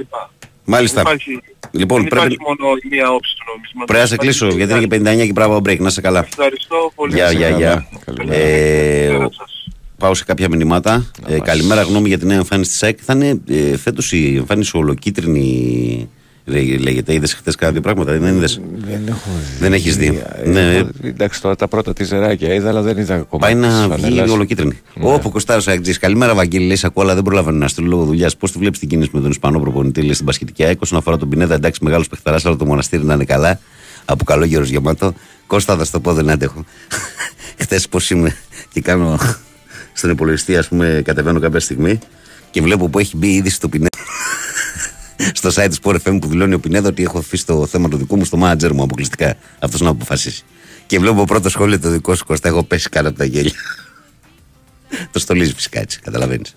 Μάλιστα. 0.66 1.02
Δεν 1.02 1.12
υπάρχει, 1.14 1.32
Λοιπόν, 1.72 2.00
δεν 2.00 2.08
πρέπει- 2.10 2.32
υπάρχει 2.32 2.38
μόνο 2.62 2.74
η 2.84 2.88
μία 2.96 3.12
όψη 3.12 3.36
του 3.38 3.44
νομίσματος. 3.52 3.86
Πρέπει 3.86 4.00
να 4.02 4.06
σε 4.08 4.14
Υπάρχει 4.14 4.30
κλείσω 4.30 4.48
και 4.50 4.56
γιατί 4.56 4.74
η 4.74 4.76
είναι 4.78 4.88
και 4.88 4.96
άλλη. 4.96 5.18
59 5.20 5.26
και 5.26 5.34
πράγμα 5.34 5.58
break. 5.58 5.80
Να 5.80 5.90
σε 5.90 6.02
καλά. 6.02 6.20
Ευχαριστώ 6.20 6.92
πολύ. 6.96 7.14
Γεια, 7.14 7.32
γεια, 7.32 7.50
γεια. 7.50 7.88
Καλημέρα. 8.06 8.40
Ε, 8.42 8.98
Καλημέρα 9.06 9.26
ο- 9.26 9.32
σας. 9.32 9.68
Πάω 9.98 10.14
σε 10.14 10.24
κάποια 10.24 10.50
μηνύματα. 10.50 11.12
Ε, 11.28 11.40
καλημέρα, 11.40 11.82
γνώμη 11.82 12.08
για 12.08 12.18
τη 12.20 12.26
νέα 12.26 12.38
εμφάνιση 12.38 12.70
της 12.72 12.84
ΑΕΚ. 12.84 13.00
Θα 13.02 13.14
είναι 13.14 13.42
ε, 13.50 13.78
φέτος 13.78 14.12
η 14.12 14.36
εμφάνιση 14.36 14.78
ολοκίτρινη. 14.78 16.10
Λέ- 16.46 16.80
Λέγεται, 16.80 17.14
είδες 17.14 17.34
χθες 17.34 17.56
κάποια 17.56 17.82
πράγματα, 17.82 18.18
δεν 18.18 18.36
είδες; 18.36 18.62
Δεν 18.88 19.02
έχω 19.08 19.30
δει. 19.36 19.58
Δεν 19.60 19.74
έχεις 19.74 19.98
δει. 19.98 20.22
Ε, 20.44 20.50
Ναι. 20.50 20.76
έχω- 20.76 20.90
Εντάξει, 21.02 21.42
τώρα 21.42 21.56
τα 21.56 21.68
πρώτα 21.68 21.94
της 21.94 22.08
ζεράκια 22.08 22.54
είδα, 22.54 22.70
αλλά 22.70 22.82
δεν 22.82 22.98
είδα 22.98 23.16
ακόμα. 23.16 23.46
Πάει 23.46 23.54
τις 23.54 23.62
να 23.62 23.88
βγει 23.90 24.02
φανελάς. 24.02 24.30
ολοκίτρινη. 24.30 24.78
Ναι. 24.94 25.14
Όπου 25.14 25.30
Κωστάρο 25.32 25.62
Αγγλής. 25.66 25.98
Καλημέρα, 26.00 26.34
Βαγγέλη. 26.36 26.66
Λέει 26.66 26.78
ακόμα, 26.84 27.14
δεν 27.14 27.24
προλαβαίνω 27.24 27.58
να 27.58 27.68
στείλω 27.68 27.88
λόγω 27.88 28.04
δουλειάς. 28.04 28.38
Πώς 28.38 28.52
τη 28.52 28.58
βλέπεις 28.60 28.80
την 28.80 28.90
κίνηση 28.90 29.10
με 29.14 29.22
τον 29.22 29.30
Ισπανό 29.30 29.60
προπονητή, 29.60 30.02
λέει 30.02 30.14
στην 30.14 30.26
Πασχετική 30.26 30.64
ΑΕΚ. 30.64 30.82
Όσον 30.82 30.98
αφορά 30.98 31.18
τον 31.18 31.30
Πινέδα, 31.30 31.56
εντάξει, 31.56 31.84
μεγάλος 31.84 32.08
παιχταράς, 32.08 32.46
αλλά 32.46 32.56
το 32.56 32.66
μοναστήρι 32.66 33.04
να 33.04 33.14
είναι 33.14 33.26
καλά. 33.26 33.60
Από 34.06 34.24
καλό 34.24 34.46
γέρο 34.46 34.64
γεμάτο. 34.64 35.14
Κώστα, 35.48 35.76
θα 35.78 35.86
σου 35.86 35.92
το 35.92 36.00
πω, 36.00 36.14
δεν 36.14 36.30
άντεχω. 36.30 36.66
Χθες 37.62 37.88
πώς 37.88 38.10
είμαι 38.10 38.36
και 38.74 38.82
κάνω 38.82 39.18
στον 39.94 40.10
υπολογιστή, 40.10 40.58
ας 40.58 40.68
πούμε, 40.68 41.02
κατεβαίνω 41.06 41.40
κάποια 41.40 41.60
στιγμή 41.60 42.00
και 42.52 42.62
βλέπω 42.62 42.88
που 42.88 43.00
έχει 43.00 43.18
μπει 43.18 43.28
η 43.28 43.36
είδηση 43.36 43.60
του 43.60 43.70
Πινέδα. 43.70 43.90
Στο 45.34 45.50
site 45.54 45.70
του 45.70 45.78
Sport 45.84 45.96
FM 45.96 46.18
που 46.22 46.28
δηλώνει 46.28 46.54
ο 46.54 46.60
Πινέδα 46.60 46.88
ότι 46.88 47.04
έχω 47.04 47.18
αφήσει 47.18 47.46
το 47.46 47.66
θέμα 47.66 47.90
το 47.90 47.98
δικό 47.98 48.16
μου 48.16 48.26
στο 48.26 48.38
manager 48.42 48.72
μου 48.72 48.84
αποκλειστικά. 48.84 49.36
Αυτός 49.60 49.82
να 49.82 49.90
αποφασίσει. 49.90 50.44
Και 50.86 51.00
βλέπω 51.00 51.24
πρώτο 51.24 51.50
σχόλιο 51.50 51.80
το 51.80 51.90
δικό 51.90 52.16
σου 52.16 52.26
Κώστα. 52.26 52.48
Έχω 52.48 52.64
πέσει 52.64 52.90
κάτω 52.90 53.10
από 53.10 53.18
τα 53.18 53.26
γέλια. 53.26 53.52
το 55.12 55.20
στολίζει 55.20 55.54
φυσικά 55.54 55.80
έτσι, 55.80 56.00
καταλαβαίνεις. 56.00 56.56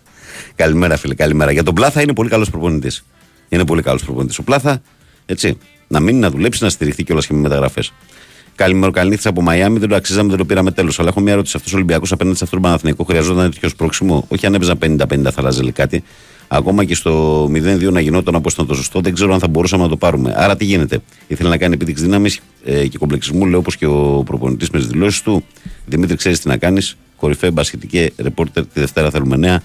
Καλημέρα, 0.55 0.97
φίλε, 0.97 1.15
καλημέρα. 1.15 1.53
Για 1.53 1.63
τον 1.63 1.75
Πλάθα 1.75 2.03
είναι 2.03 2.13
πολύ 2.13 2.29
καλός 2.29 2.51
προπονητής. 2.51 3.05
Είναι 3.49 3.65
πολύ 3.65 3.83
καλός 3.83 4.05
προπονητής. 4.05 4.39
Ο 4.39 4.43
Πλάθα, 4.43 4.83
έτσι, 5.27 5.59
να 5.89 6.01
μείνει, 6.01 6.19
να 6.19 6.31
δουλέψει, 6.31 6.63
να 6.63 6.69
στηριχθεί 6.69 7.05
κιόλας 7.05 7.27
και 7.27 7.35
με 7.35 7.41
μεταγραφές. 7.41 7.93
Καλημέρα, 8.55 8.93
καληνύχτα 8.93 9.29
από 9.29 9.43
Μαϊάμι. 9.43 9.79
Δεν 9.79 9.89
το 9.89 9.95
αξίζαμε, 9.95 10.29
δεν 10.29 10.39
το 10.39 10.45
πήραμε 10.45 10.71
τέλος. 10.71 10.99
Αλλά 10.99 11.09
έχω 11.09 11.21
μια 11.21 11.33
ερώτηση. 11.33 11.57
Αυτός 11.57 11.73
ο 11.73 11.77
Ολυμπιακός 11.77 12.13
απέναντι 12.13 12.37
σε 12.37 12.45
αυτόν 12.45 12.61
τον 12.61 12.69
Παναθηναϊκό 12.69 13.05
χρειαζόταν 13.05 13.51
τέτοιο 13.51 13.69
σπρώξιμο. 13.69 14.25
Όχι 14.29 14.47
αν 14.47 14.55
έπαιζαν 14.55 14.79
50-50 14.83 15.23
θα 15.23 15.33
αλλάζε 15.37 15.71
κάτι. 15.71 16.05
Ακόμα 16.49 16.85
και 16.85 16.95
στο 16.95 17.45
0-2 17.45 17.93
να 17.93 18.01
γινόταν 18.01 18.35
όπως 18.35 18.53
ήταν 18.53 18.67
το 18.67 18.75
σωστό, 18.75 19.01
δεν 19.01 19.15
ξέρω 19.15 19.33
αν 19.33 19.39
θα 19.41 19.49
μπορούσαμε 19.49 19.83
να 19.83 19.89
το 19.89 19.97
πάρουμε. 19.97 20.35
Άρα 20.37 20.57
τι 20.57 20.65
γίνεται; 20.65 20.99
Ήθελε 21.27 21.49
να 21.49 21.57
κάνει 21.57 21.75
επίδειξη 21.75 22.03
δύναμης 22.03 22.41
ε, 22.65 22.87
και 22.87 22.99
κομπλεξισμού, 22.99 23.47
λέει 23.47 23.55
όπως 23.55 23.77
και 23.77 23.87
ο 23.87 24.23
προπονητής 24.27 24.71
με 24.71 24.79
τις 24.79 24.87
δηλώσεις 24.87 25.23
του. 25.23 25.45
Δημήτρη, 25.87 26.17
ξέρεις 26.17 26.41
τι 26.41 26.49
να 26.49 26.57
κάνεις. 26.57 26.97
Κορυφαία 27.17 27.51
μπασχετική 27.51 28.13
ρεπόρτερ 28.17 28.63
τη 28.67 28.81
Δευτέρα 28.81 29.11
θέλουμε 29.11 29.37
νέα. 29.37 29.63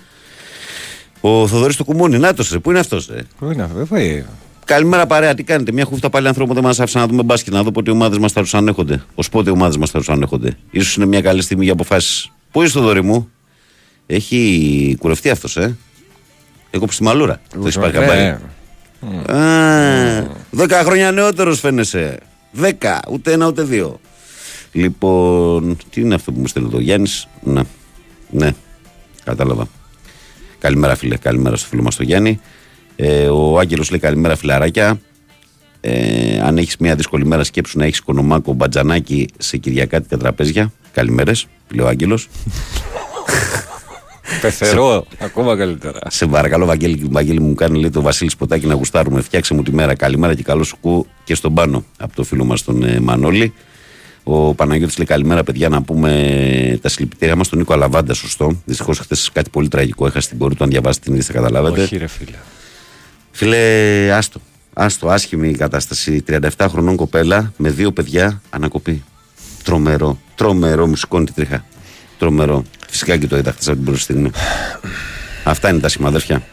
Ο 1.21 1.47
Θοδωρής 1.47 1.75
του 1.75 1.85
Κουμούνι, 1.85 2.17
να 2.17 2.33
το 2.33 2.43
σε, 2.43 2.59
πού 2.59 2.69
είναι 2.69 2.79
αυτός, 2.79 3.09
ε; 3.09 3.25
Πού 3.37 3.51
είναι 3.51 3.63
αυτό, 3.63 3.77
βέβαια. 3.77 4.25
Καλημέρα 4.65 5.05
παρέα, 5.07 5.33
τι 5.33 5.43
κάνετε; 5.43 5.71
Μια 5.71 5.85
χούφτα 5.85 6.09
πάλι 6.09 6.27
ανθρώπων 6.27 6.55
δεν 6.55 6.63
μας 6.63 6.79
άφησαν 6.79 7.01
να 7.01 7.07
δούμε 7.07 7.23
μπάσκετ, 7.23 7.53
να 7.53 7.63
δω 7.63 7.71
πότε 7.71 7.91
οι 7.91 7.93
ομάδες 7.93 8.17
μας 8.17 8.31
θα 8.31 8.41
τους 8.41 8.53
ανέχονται. 8.53 9.03
Ω 9.15 9.21
πότε 9.31 9.49
οι 9.49 9.53
ομάδες 9.53 9.77
μας 9.77 9.89
θα 9.89 9.97
τους 9.97 10.09
ανέχονται. 10.09 10.57
σω 10.81 10.93
είναι 10.97 11.05
μια 11.05 11.21
καλή 11.21 11.41
στιγμή 11.41 11.63
για 11.63 11.73
αποφάσεις. 11.73 12.31
Πού 12.51 12.61
είσαι 12.61 12.73
το 12.73 12.81
δωρή 12.81 13.01
μου, 13.01 13.29
Έχει 14.05 14.95
κουρευτεί 14.99 15.29
αυτός, 15.29 15.57
ε; 15.57 15.77
Έχω 16.71 16.91
στη 16.91 17.03
μαλούρα. 17.03 17.41
Το 17.53 17.59
έχεις 17.61 17.77
πάρει 17.77 17.97
Ε, 17.97 17.99
χαμπάρι. 17.99 18.37
Α, 19.31 20.27
Δέκα 20.51 20.83
χρόνια 20.83 21.11
νεότερος 21.11 21.59
φαίνεσαι. 21.59 22.17
Δέκα, 22.51 22.99
ούτε 23.09 23.31
ένα 23.31 23.47
ούτε 23.47 23.61
δύο. 23.63 23.99
Λοιπόν, 24.71 25.77
τι 25.89 26.01
είναι 26.01 26.15
αυτό 26.15 26.31
που 26.31 26.39
μου 26.39 26.47
στέλνει 26.47 26.67
εδώ, 26.67 26.79
Γιάννης; 26.79 27.27
Ναι, 27.43 27.61
ναι, 28.29 28.51
κατάλαβα. 29.23 29.67
Καλημέρα, 30.59 30.95
φίλε. 30.95 31.17
Καλημέρα 31.17 31.55
στο 31.55 31.67
φίλο 31.67 31.81
μας 31.81 31.95
τον 31.95 32.05
Γιάννη. 32.05 32.39
Ε, 32.95 33.27
ο 33.27 33.59
Άγγελος 33.59 33.89
λέει 33.89 33.99
καλημέρα, 33.99 34.35
φιλαράκια. 34.35 34.99
Ε, 35.81 36.39
αν 36.41 36.57
έχεις 36.57 36.77
μια 36.77 36.95
δύσκολη 36.95 37.25
μέρα, 37.25 37.43
σκέψου 37.43 37.77
να 37.77 37.85
έχεις 37.85 38.01
κονομάκο 38.01 38.53
μπατζανάκι 38.53 39.27
σε 39.37 39.57
κυριακάτικα 39.57 40.17
τραπέζια. 40.17 40.71
Καλημέρες, 40.93 41.47
λέει 41.69 41.85
ο 41.85 41.89
Άγγελος. 41.89 42.27
Πεθερό, 44.41 45.05
ακόμα 45.19 45.57
καλύτερα. 45.57 45.99
Σε 46.07 46.25
παρακαλώ, 46.25 46.65
Βαγγέλη, 46.65 47.07
Βαγγέλη 47.09 47.39
μου 47.39 47.53
κάνει 47.53 47.79
λέει 47.79 47.89
το 47.89 48.01
Βασίλης 48.01 48.33
Σποτάκι 48.33 48.65
να 48.65 48.73
γουστάρουμε. 48.73 49.21
Φτιάξε 49.21 49.53
μου 49.53 49.63
τη 49.63 49.71
μέρα. 49.73 49.95
Καλημέρα 49.95 50.35
και 50.35 50.43
καλό 50.43 50.63
σου 50.63 50.77
κου 50.81 51.07
και 51.23 51.35
στον 51.35 51.53
πάνω 51.53 51.85
από 51.97 52.15
το 52.15 52.23
φίλο 52.23 52.45
μας 52.45 52.63
τον 52.63 52.83
ε, 52.83 52.99
Μανώλη. 52.99 53.53
Ο 54.23 54.53
Παναγιώτης 54.53 54.97
λέει 54.97 55.07
καλημέρα, 55.07 55.43
παιδιά, 55.43 55.69
να 55.69 55.81
πούμε 55.81 56.79
τα 56.81 56.89
συλληπιτήριά 56.89 57.35
μας 57.35 57.45
στον 57.45 57.59
Νίκο 57.59 57.73
Αλαβάντα. 57.73 58.13
Σωστό. 58.13 58.61
Δυστυχώς 58.65 58.99
χθες 58.99 59.29
κάτι 59.33 59.49
πολύ 59.49 59.67
τραγικό 59.67 60.05
έχασε 60.05 60.29
την 60.29 60.37
πορεία 60.37 60.57
του. 60.57 60.63
Αν 60.63 60.69
διαβάσετε 60.69 61.05
την 61.05 61.13
είδηση, 61.13 61.31
θα 61.31 61.37
καταλάβετε. 61.37 61.81
Όχι, 61.81 61.97
ρε 61.97 62.07
φίλε. 62.07 62.37
Φίλε, 63.31 64.11
άστο. 64.13 64.41
Άστο, 64.73 65.07
άσχημη 65.07 65.49
η 65.49 65.55
κατάσταση. 65.55 66.23
37 66.27 66.65
χρονών 66.69 66.95
κοπέλα 66.95 67.53
με 67.57 67.69
δύο 67.69 67.91
παιδιά 67.91 68.41
ανακοπή. 68.49 69.03
Τρομερό. 69.63 70.19
Τρομερό, 70.35 70.87
μου 70.87 70.95
σηκώνει 70.95 71.25
τη 71.25 71.33
τρίχα. 71.33 71.65
Τρομερό. 72.21 72.63
Φυσικά 72.89 73.17
και 73.17 73.27
το 73.27 73.37
είδα 73.37 73.51
χθες 73.51 73.67
από 73.67 73.75
την 73.75 73.85
μπροστινή. 73.85 74.31
Αυτά 75.43 75.69
είναι 75.69 75.79
τα 75.79 75.89
σημαδέρφια. 75.89 76.43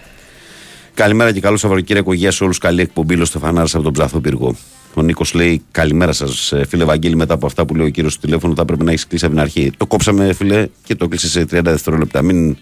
Καλημέρα 0.95 1.33
και 1.33 1.41
καλό 1.41 1.57
Σαββατοκύριακο. 1.57 2.12
Γεια 2.12 2.31
σε 2.31 2.45
όλους. 2.45 2.59
Καλή 2.59 2.81
εκπομπή. 2.81 3.16
Λέω 3.16 3.25
Στεφανάρα 3.25 3.66
από 3.73 3.83
τον 3.83 3.93
Ψαθό 3.93 4.21
Πύργο. 4.21 4.57
Ο 4.95 5.03
Νίκος 5.03 5.35
λέει: 5.35 5.62
Καλημέρα 5.71 6.12
σας, 6.12 6.53
φίλε 6.69 6.85
Βαγγέλη. 6.85 7.16
Μετά 7.16 7.35
από 7.35 7.47
αυτά 7.47 7.66
που 7.66 7.75
λέει 7.75 7.87
ο 7.87 7.91
κύριος 7.91 8.12
στο 8.12 8.21
τηλέφωνο, 8.21 8.55
θα 8.55 8.64
πρέπει 8.64 8.85
να 8.85 8.91
έχεις 8.91 9.07
κλείσει 9.07 9.25
από 9.25 9.35
την 9.35 9.43
αρχή. 9.43 9.71
Το 9.77 9.87
κόψαμε, 9.87 10.33
φίλε, 10.33 10.66
και 10.85 10.95
το 10.95 11.09
κλείσες 11.09 11.31
σε 11.31 11.43
30 11.43 11.61
δευτερόλεπτα. 11.62 12.23
Μην. 12.23 12.57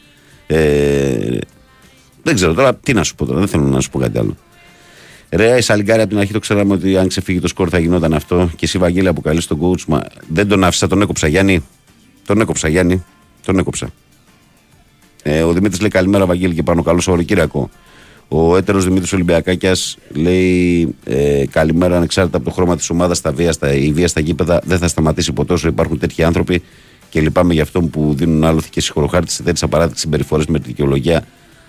Ε, 0.46 1.38
δεν 2.22 2.34
ξέρω 2.34 2.54
τώρα 2.54 2.74
τι 2.74 2.92
να 2.92 3.02
σου 3.02 3.14
πω 3.14 3.26
τώρα. 3.26 3.38
Δεν 3.38 3.48
θέλω 3.48 3.64
να 3.64 3.80
σου 3.80 3.90
πω 3.90 3.98
κάτι 3.98 4.18
άλλο. 4.18 4.36
Ρε, 5.30 5.56
η 5.56 5.60
Σαλιγκάρη 5.60 6.00
από 6.00 6.08
την 6.08 6.18
αρχή 6.18 6.32
το 6.32 6.38
ξέραμε 6.38 6.74
ότι 6.74 6.96
αν 6.96 7.08
ξεφύγει 7.08 7.40
το 7.40 7.48
σκορ 7.48 7.68
θα 7.70 7.78
γινόταν 7.78 8.14
αυτό. 8.14 8.50
Και 8.56 8.64
εσύ, 8.64 8.78
Βαγγέλη, 8.78 9.08
αποκαλείς 9.08 9.46
τον 9.46 9.60
coach. 9.60 9.84
Μα 9.86 10.02
δεν 10.28 10.48
τον 10.48 10.64
άφησα, 10.64 10.86
τον 10.86 11.02
έκοψα, 11.02 11.26
Γιάννη. 11.26 11.64
Τον 12.26 12.40
έκοψα, 12.40 12.68
Γιάννη. 12.68 13.04
Τον 13.44 13.58
έκοψα. 13.58 13.90
Ε, 15.22 15.42
ο 15.42 15.52
Δημήτρης 15.52 15.80
λέει 15.80 15.90
καλημέρα, 15.90 16.26
Βαγγέλη, 16.26 16.54
και 16.54 16.62
πάνω 16.62 16.82
καλό 16.82 17.00
Σαββατοκύριακο. 17.00 17.70
Ο 18.28 18.56
έτερος 18.56 18.84
Δημήτρης 18.84 19.12
Ολυμπιακάκιας 19.12 19.98
λέει 20.08 20.94
ε, 21.04 21.44
καλημέρα, 21.50 21.96
ανεξάρτητα 21.96 22.36
από 22.36 22.46
το 22.46 22.52
χρώμα 22.52 22.76
της 22.76 22.90
ομάδας, 22.90 23.20
τα 23.20 23.32
βία, 23.32 23.52
στα, 23.52 23.74
η 23.74 23.92
βία 23.92 24.08
στα 24.08 24.20
γήπεδα 24.20 24.60
δεν 24.64 24.78
θα 24.78 24.88
σταματήσει 24.88 25.32
ποτέ 25.32 25.52
όσο 25.52 25.68
υπάρχουν 25.68 25.98
τέτοιοι 25.98 26.22
άνθρωποι 26.22 26.62
και 27.10 27.20
λυπάμαι 27.20 27.54
για 27.54 27.62
αυτό 27.62 27.80
που 27.80 28.14
δίνουν 28.16 28.44
άλοθη 28.44 28.70
και 28.70 28.80
συγχωροχάρτη 28.80 29.32
σε 29.32 29.42
τέτοιε 29.42 29.66
απαράδεκτε 29.66 29.98
συμπεριφορές 29.98 30.46
με 30.46 30.58
τη 30.58 30.66
δικαιολογία 30.66 31.24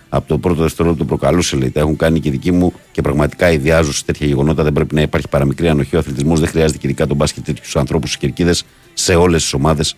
από 0.09 0.27
το 0.27 0.37
πρώτο 0.37 0.61
δευτερόλεπτο 0.61 1.03
που 1.03 1.09
προκαλούσε. 1.17 1.55
Λέει, 1.55 1.69
τα 1.69 1.79
έχουν 1.79 1.95
κάνει 1.95 2.19
και 2.19 2.31
δικοί 2.31 2.51
μου 2.51 2.73
και 2.91 3.01
πραγματικά 3.01 3.51
ιδιάζουν 3.51 3.93
σε 3.93 4.03
τέτοια 4.05 4.27
γεγονότα. 4.27 4.63
Δεν 4.63 4.73
πρέπει 4.73 4.95
να 4.95 5.01
υπάρχει 5.01 5.27
παραμικρή 5.27 5.67
ανοχή. 5.67 5.95
Ο 5.95 5.99
αθλητισμός 5.99 6.39
δεν 6.39 6.49
χρειάζεται 6.49 6.77
και 6.77 6.87
ειδικά 6.87 7.07
τον 7.07 7.17
μπάσκετ 7.17 7.45
τέτοιους 7.45 7.75
ανθρώπους 7.75 8.09
στι 8.09 8.19
κερκίδες 8.19 8.63
σε 8.93 9.15
όλες 9.15 9.41
τις 9.41 9.53
ομάδες. 9.53 9.95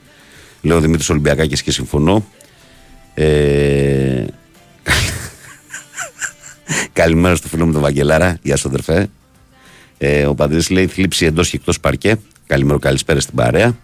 Λέω 0.62 0.78
ο 0.78 0.80
Δημήτρης 0.80 1.10
Ολυμπιακάκης 1.10 1.62
και 1.62 1.72
συμφωνώ. 1.72 2.26
Ε, 3.14 4.26
Καλημέρα 6.94 7.36
στο 7.36 7.48
φίλο 7.48 7.66
μου 7.66 7.72
τον 7.72 7.82
Βαγγελάρα. 7.82 8.38
Γεια 8.42 8.56
σου, 8.56 8.68
αδερφέ. 8.68 9.10
Ε, 9.98 10.26
ο 10.26 10.36
Παντρή 10.36 10.64
λέει 10.70 10.88
θλίψη 10.88 11.26
εντός 11.26 11.50
και 11.50 11.56
εκτός 11.56 11.80
παρκέ. 11.80 12.20
Καλημέρα, 12.48 12.80
καλησπέρα 12.80 13.20
στην 13.20 13.36
παρέα. 13.36 13.78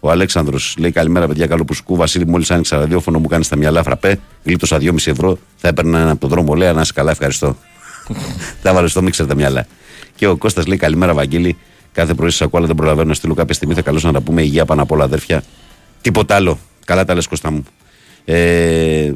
Ο 0.00 0.10
Αλέξανδρος 0.10 0.74
λέει 0.78 0.90
καλημέρα, 0.90 1.26
παιδιά. 1.26 1.46
Καλό 1.46 1.64
που 1.64 1.74
σκού. 1.74 1.96
Βασίλη, 1.96 2.26
μόλις 2.26 2.50
άνοιξα 2.50 2.76
ραδιόφωνο 2.76 3.18
μου 3.18 3.28
κάνεις 3.28 3.46
στα 3.46 3.56
μυαλά 3.56 3.82
φραπέ. 3.82 4.20
Γλίτωσα 4.44 4.78
2,5 4.80 4.96
ευρώ. 5.06 5.38
Θα 5.56 5.68
έπαιρνα 5.68 6.00
ένα 6.00 6.10
από 6.10 6.20
τον 6.20 6.28
δρόμο. 6.28 6.54
Λέει 6.54 6.72
να 6.72 6.80
είσαι 6.80 6.92
καλά, 6.92 7.10
ευχαριστώ. 7.10 7.56
Τα 8.62 8.72
βάλε 8.74 8.88
στο 8.88 9.02
μίξερ 9.02 9.26
τα 9.26 9.34
μυαλά. 9.34 9.66
Και 10.16 10.26
ο 10.26 10.36
Κώστας 10.36 10.66
λέει 10.66 10.76
καλημέρα 10.76 11.14
Βαγγέλη. 11.14 11.56
Κάθε 11.92 12.14
πρωί 12.14 12.30
σα 12.30 12.44
ακούω, 12.44 12.58
αλλά 12.58 12.68
δεν 12.68 12.76
προλαβαίνω 12.76 13.08
να 13.08 13.14
στείλω 13.14 13.34
κάποια 13.34 13.54
στιγμή. 13.54 13.74
Θα 13.74 13.82
καλώς 13.82 14.02
να 14.02 14.12
τα 14.12 14.20
πούμε 14.20 14.42
υγεία 14.42 14.64
πάνω 14.64 14.82
απ' 14.82 14.90
όλα, 14.90 15.04
αδέρφια. 15.04 15.42
Τίποτα 16.04 16.34
άλλο. 16.34 16.58
Καλά 16.84 17.04
τα 17.04 17.14
λες, 17.14 17.26
Κώστα 17.26 17.50
μου. 17.50 17.64
Ε, 18.24 19.12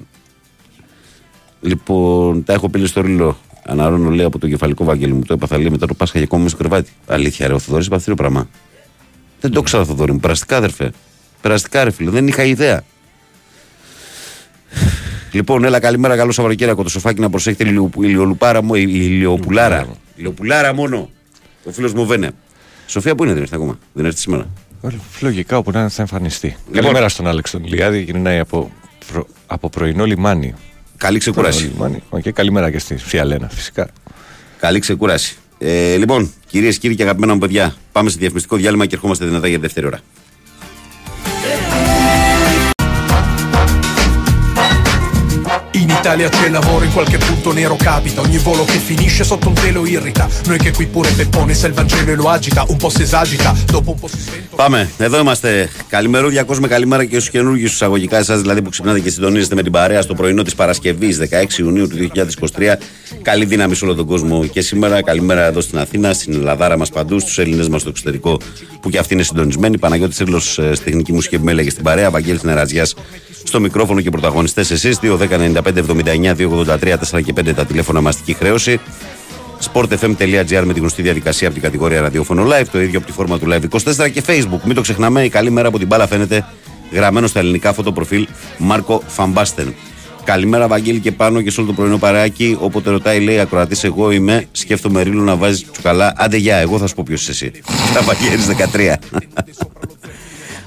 λοιπόν, 1.61 2.45
τα 2.45 2.53
έχω 2.53 2.69
πει 2.69 2.87
στο 2.87 3.01
ρίλο. 3.01 3.39
Αναρώνω 3.65 4.11
λέει 4.11 4.25
από 4.27 4.39
το 4.39 4.49
κεφαλικό 4.49 4.85
Βαγγέλη 4.85 5.13
μου. 5.13 5.23
Το 5.25 5.33
έπαθα 5.33 5.59
λέει 5.59 5.71
μετά 5.71 5.87
το 5.87 5.95
Πάσχα 5.95 6.19
και 6.19 6.25
ακόμα 6.25 6.43
μέσα 6.43 6.55
στο 6.57 6.65
κρεβάτι. 6.65 6.91
Αλήθεια, 7.07 7.47
ρε, 7.47 7.53
ο 7.53 7.59
Θοδωρής 7.59 7.87
είπα 7.87 8.15
πράγμα. 8.17 8.49
Δεν 9.41 9.51
το 9.51 9.63
ξέρω, 9.63 9.85
Θοδωρή 9.85 10.13
μου. 10.13 10.21
Περαστικά, 10.21 10.57
αδερφέ. 10.57 10.93
Περαστικά, 11.41 11.85
ρε 11.85 11.91
φίλε. 11.91 12.11
Δεν 12.11 12.27
είχα 12.27 12.45
ιδέα. 12.45 12.85
Λοιπόν, 15.33 15.65
έλα 15.65 15.81
καλημέρα, 15.81 16.17
καλό 16.17 16.33
Σαββατοκύριακο. 16.33 16.83
Το 16.83 16.89
σοφάκι 16.89 17.21
να 17.21 17.31
προσέχετε 17.31 17.65
η 17.65 17.67
ηλιο- 17.71 17.91
ηλιολουπάρα 18.01 18.63
μου, 18.63 18.75
η 18.75 18.85
ηλιοπουλάρα. 18.89 19.87
Ηλιοπουλάρα 20.17 20.75
μόνο. 20.75 21.11
Ο 21.65 21.71
φίλος 21.73 21.93
μου 21.93 22.07
Βένε. 22.07 22.31
Σοφία 22.87 23.15
που 23.15 23.25
είναι, 23.25 23.33
δεν 23.33 23.43
ήρθε 23.43 23.55
ακόμα; 23.55 23.79
Δεν 23.93 24.05
ήρθε 24.05 24.19
σήμερα. 24.19 24.47
Ε, 24.83 24.89
Λογικά 25.21 25.59
όπου 25.59 25.71
να 25.71 25.81
είναι 25.81 25.89
θα 25.89 26.01
εμφανιστεί. 26.03 26.47
Λοιπόν. 26.67 26.73
Καλημέρα 26.81 27.09
στον 27.09 27.27
Άλεξ 27.27 27.51
τον 27.51 27.65
Λιάδη, 27.67 28.01
γυρνάει 28.03 28.39
από, 28.39 28.71
προ- 29.13 29.27
από 29.47 29.69
πρωινό 29.69 30.05
λιμάνι. 30.05 30.55
Καλή 30.97 31.19
ξεκούραση. 31.19 31.59
Πρωινό 31.69 31.75
λιμάνι. 31.75 32.03
Οκ, 32.09 32.29
καλημέρα 32.33 32.71
και 32.71 32.79
στη 32.79 32.97
Φιαλένα 32.97 33.49
φυσικά. 33.49 33.89
Καλή 34.59 34.79
ξεκούραση. 34.79 35.37
Ε, 35.59 35.97
λοιπόν, 35.97 36.33
κυρίες 36.47 36.75
και 36.75 36.81
κύριοι 36.81 36.95
και 36.95 37.03
αγαπημένα 37.03 37.33
μου 37.33 37.39
παιδιά, 37.39 37.75
πάμε 37.93 38.11
σε 38.11 38.17
διαφημιστικό 38.19 38.57
διάλειμμα 38.57 38.87
και 38.87 38.95
ερχόμαστε 38.95 39.25
δυνατά 39.25 39.47
για 39.49 39.57
τη 39.57 39.63
δεύτερη 39.63 39.87
ώρα. 39.87 40.01
In 46.09 46.15
Italia 46.15 46.31
c'è 46.31 46.49
lavoro, 46.49 46.87
in 46.87 46.93
qualche 46.93 47.19
punto 47.19 47.53
nero 47.53 47.77
capita 47.77 48.23
Ogni 48.23 48.39
volo 48.39 48.65
che 48.65 48.79
finisce 48.79 49.25
sotto 49.25 49.49
un 49.49 49.53
velo 49.53 49.85
irrita 49.85 50.27
Noi 50.47 50.57
che 50.57 50.73
qui 50.73 50.87
pure 50.87 51.11
Peppone 51.11 51.53
se 51.53 51.67
il 51.67 51.75
Vangelo 51.75 52.11
e 52.11 52.15
lo 52.15 52.31
agita 52.31 52.65
Un 52.67 52.79
po' 52.79 52.89
si 52.89 53.03
esagita, 53.03 53.55
dopo 53.67 53.91
un 53.91 53.99
po' 53.99 54.09
si 54.09 54.19
sventola 54.19 54.49
Πάμε. 54.59 54.91
Εδώ 54.99 55.19
είμαστε. 55.19 55.69
Καλημερού, 55.89 56.29
διακόσμε 56.29 56.69
καλημέρα 56.69 57.05
και 57.05 57.15
στους 57.15 57.31
καινούργιους 57.31 57.73
εισαγωγικά 57.73 58.19
εσά 58.19 58.37
δηλαδή 58.37 58.63
που 58.63 58.71
ξυπνάτε 58.71 59.01
και 59.01 59.11
συντονίζετε 59.11 59.55
με 59.55 59.63
την 59.63 59.73
παρέα 59.73 60.03
στο 60.03 60.15
πρωινό 60.15 60.43
της 60.43 60.55
Παρασκευής 60.55 61.19
16 61.57 61.59
Ιουνίου 61.59 61.89
του 61.89 61.97
2023. 61.97 62.77
Καλή 63.23 63.45
δύναμη 63.45 63.75
σε 63.75 63.85
όλο 63.85 63.95
τον 63.95 64.07
κόσμο 64.07 64.47
και 64.47 64.61
σήμερα. 64.61 65.03
Καλημέρα 65.03 65.45
εδώ 65.45 65.61
στην 65.61 65.79
Αθήνα, 65.79 66.13
στην 66.13 66.35
Ελλαδάρα 66.35 66.79
μας 66.79 66.91
παντού, 66.91 67.19
στους 67.21 67.39
Έλληνες 67.39 67.69
μας 67.69 67.81
στο 67.81 67.91
εξωτερικό 67.91 68.41
που 68.81 68.91
και 68.91 68.99
αυτοί 68.99 69.15
είναι 69.15 69.23
συντονισμένοι. 69.23 69.79
Παναγιώτης 69.79 70.15
Τσίρλο 70.15 70.39
στη 70.39 70.85
τεχνική 70.85 71.13
μουσική 71.13 71.35
επιμέλεια 71.35 71.71
στην 71.71 71.83
παρέα. 71.85 72.11
Βαγγέλης 72.11 72.43
Νεραζιά 72.43 72.87
στο 73.43 73.61
μικρόφωνο 73.61 74.01
και 74.01 74.11
πρωταγωνιστές 74.11 74.71
εσείς. 74.71 74.99
2-10-95-79-283 75.03 75.98
4 76.05 77.23
και 77.25 77.33
5 77.41 77.55
τα 77.55 77.65
τηλέφωνα 77.65 78.01
μαστική 78.01 78.35
χρέωση 78.35 78.81
sportfm.gr 79.73 80.63
με 80.65 80.73
τη 80.73 80.79
γνωστή 80.79 81.03
διαδικασία 81.03 81.47
από 81.47 81.57
την 81.57 81.65
κατηγορία 81.65 82.01
ραδιόφωνο 82.01 82.47
live, 82.47 82.67
το 82.73 82.81
ίδιο 82.81 82.99
από 82.99 83.07
τη 83.07 83.13
φόρμα 83.13 83.39
του 83.39 83.47
live 83.49 83.79
24 84.05 84.11
και 84.11 84.23
facebook. 84.27 84.61
Μην 84.65 84.75
το 84.75 84.81
ξεχνάμε, 84.81 85.25
η 85.25 85.29
καλή 85.29 85.51
μέρα 85.51 85.69
από 85.69 85.79
την 85.79 85.87
μπάλα 85.87 86.07
φαίνεται 86.07 86.47
γραμμένο 86.93 87.27
στα 87.27 87.39
ελληνικά 87.39 87.73
φωτοπροφίλ 87.73 88.27
Μάρκο 88.59 89.03
Φαμπάστεν. 89.07 89.75
Καλημέρα, 90.25 90.69
Βαγγέλη 90.69 90.99
και 90.99 91.13
πάνω 91.13 91.43
και 91.43 91.51
σε 91.51 91.61
όλο 91.61 91.69
το 91.69 91.75
πρωινό 91.75 91.99
παρεάκι. 91.99 92.57
Όποτε 92.61 92.91
ρωτάει, 92.91 93.21
λέει 93.21 93.39
Ακροατής, 93.39 93.85
εγώ 93.85 94.11
είμαι. 94.11 94.47
Σκέφτομαι 94.53 95.03
ρίλου 95.03 95.25
να 95.25 95.37
βάζει 95.37 95.65
τσουκαλά. 95.73 96.13
Άντε, 96.17 96.37
γεια, 96.37 96.57
εγώ 96.57 96.79
θα 96.79 96.87
σου 96.87 96.95
πω 96.95 97.03
ποιος 97.07 97.29
είσαι 97.29 97.31
εσύ. 97.31 97.51
Τα 97.95 98.03
Βαγγέλης 98.03 98.47
13. 98.73 98.95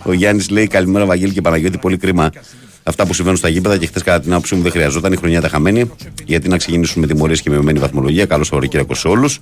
Ο 0.06 0.14
Γιάννης 0.14 0.50
λέει: 0.50 0.68
Καλημέρα, 0.68 1.06
Βαγγέλη 1.06 1.34
και 1.34 1.42
Παναγιώτη. 1.42 1.78
Πολύ 1.78 1.98
κρίμα 1.98 2.30
αυτά 2.84 3.06
που 3.06 3.14
συμβαίνουν 3.14 3.38
στα 3.38 3.48
γήπεδα 3.48 3.78
και 3.78 3.86
χθες, 3.86 4.04
κατά 4.04 4.20
την 4.20 4.32
άποψή 4.32 4.56
μου, 4.56 4.62
δεν 4.62 4.72
χρειαζόταν. 4.72 5.14
Η 5.14 5.16
χρονιά 5.16 5.42
τα 5.42 5.48
χαμένη. 5.48 5.92
Γιατί 6.26 6.48
να 6.50 6.58
ξεκινήσουμε 6.58 7.06
με 7.06 7.14
τιμωρίες 7.14 7.42
και 7.42 7.50
με 7.50 7.56
μεμένη 7.56 7.80
βαθμολογία. 7.80 8.26
Καλό 8.26 8.44
Σαββατοκύριακο 8.44 8.96
σε 8.96 9.08
όλους. 9.08 9.40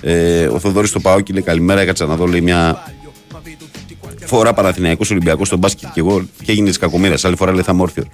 Ε, 0.00 0.46
ο 0.46 0.58
Θοδωρής 0.58 0.90
στο 0.90 1.00
Παόκι 1.00 1.32
λέει: 1.32 1.42
Καλημέρα. 1.42 1.80
Έκατσα 1.80 2.06
να 2.06 2.16
δω 2.16 2.26
λέει, 2.26 2.40
μια 2.40 2.84
φορά 4.24 4.52
Παναθηναϊκός 4.52 5.10
Ολυμπιακός 5.10 5.46
στον 5.46 5.58
μπάσκετ 5.58 5.88
και 5.92 6.00
εγώ 6.00 6.22
και 6.44 6.52
έγινε 6.52 6.70
τη 6.70 6.78
κακομοίρα. 6.78 7.14
Άλλη 7.22 7.36
φορά 7.36 7.52
λέει 7.52 7.62
θα 7.62 7.72
είμαι 7.72 7.82
όρθιο. 7.82 8.04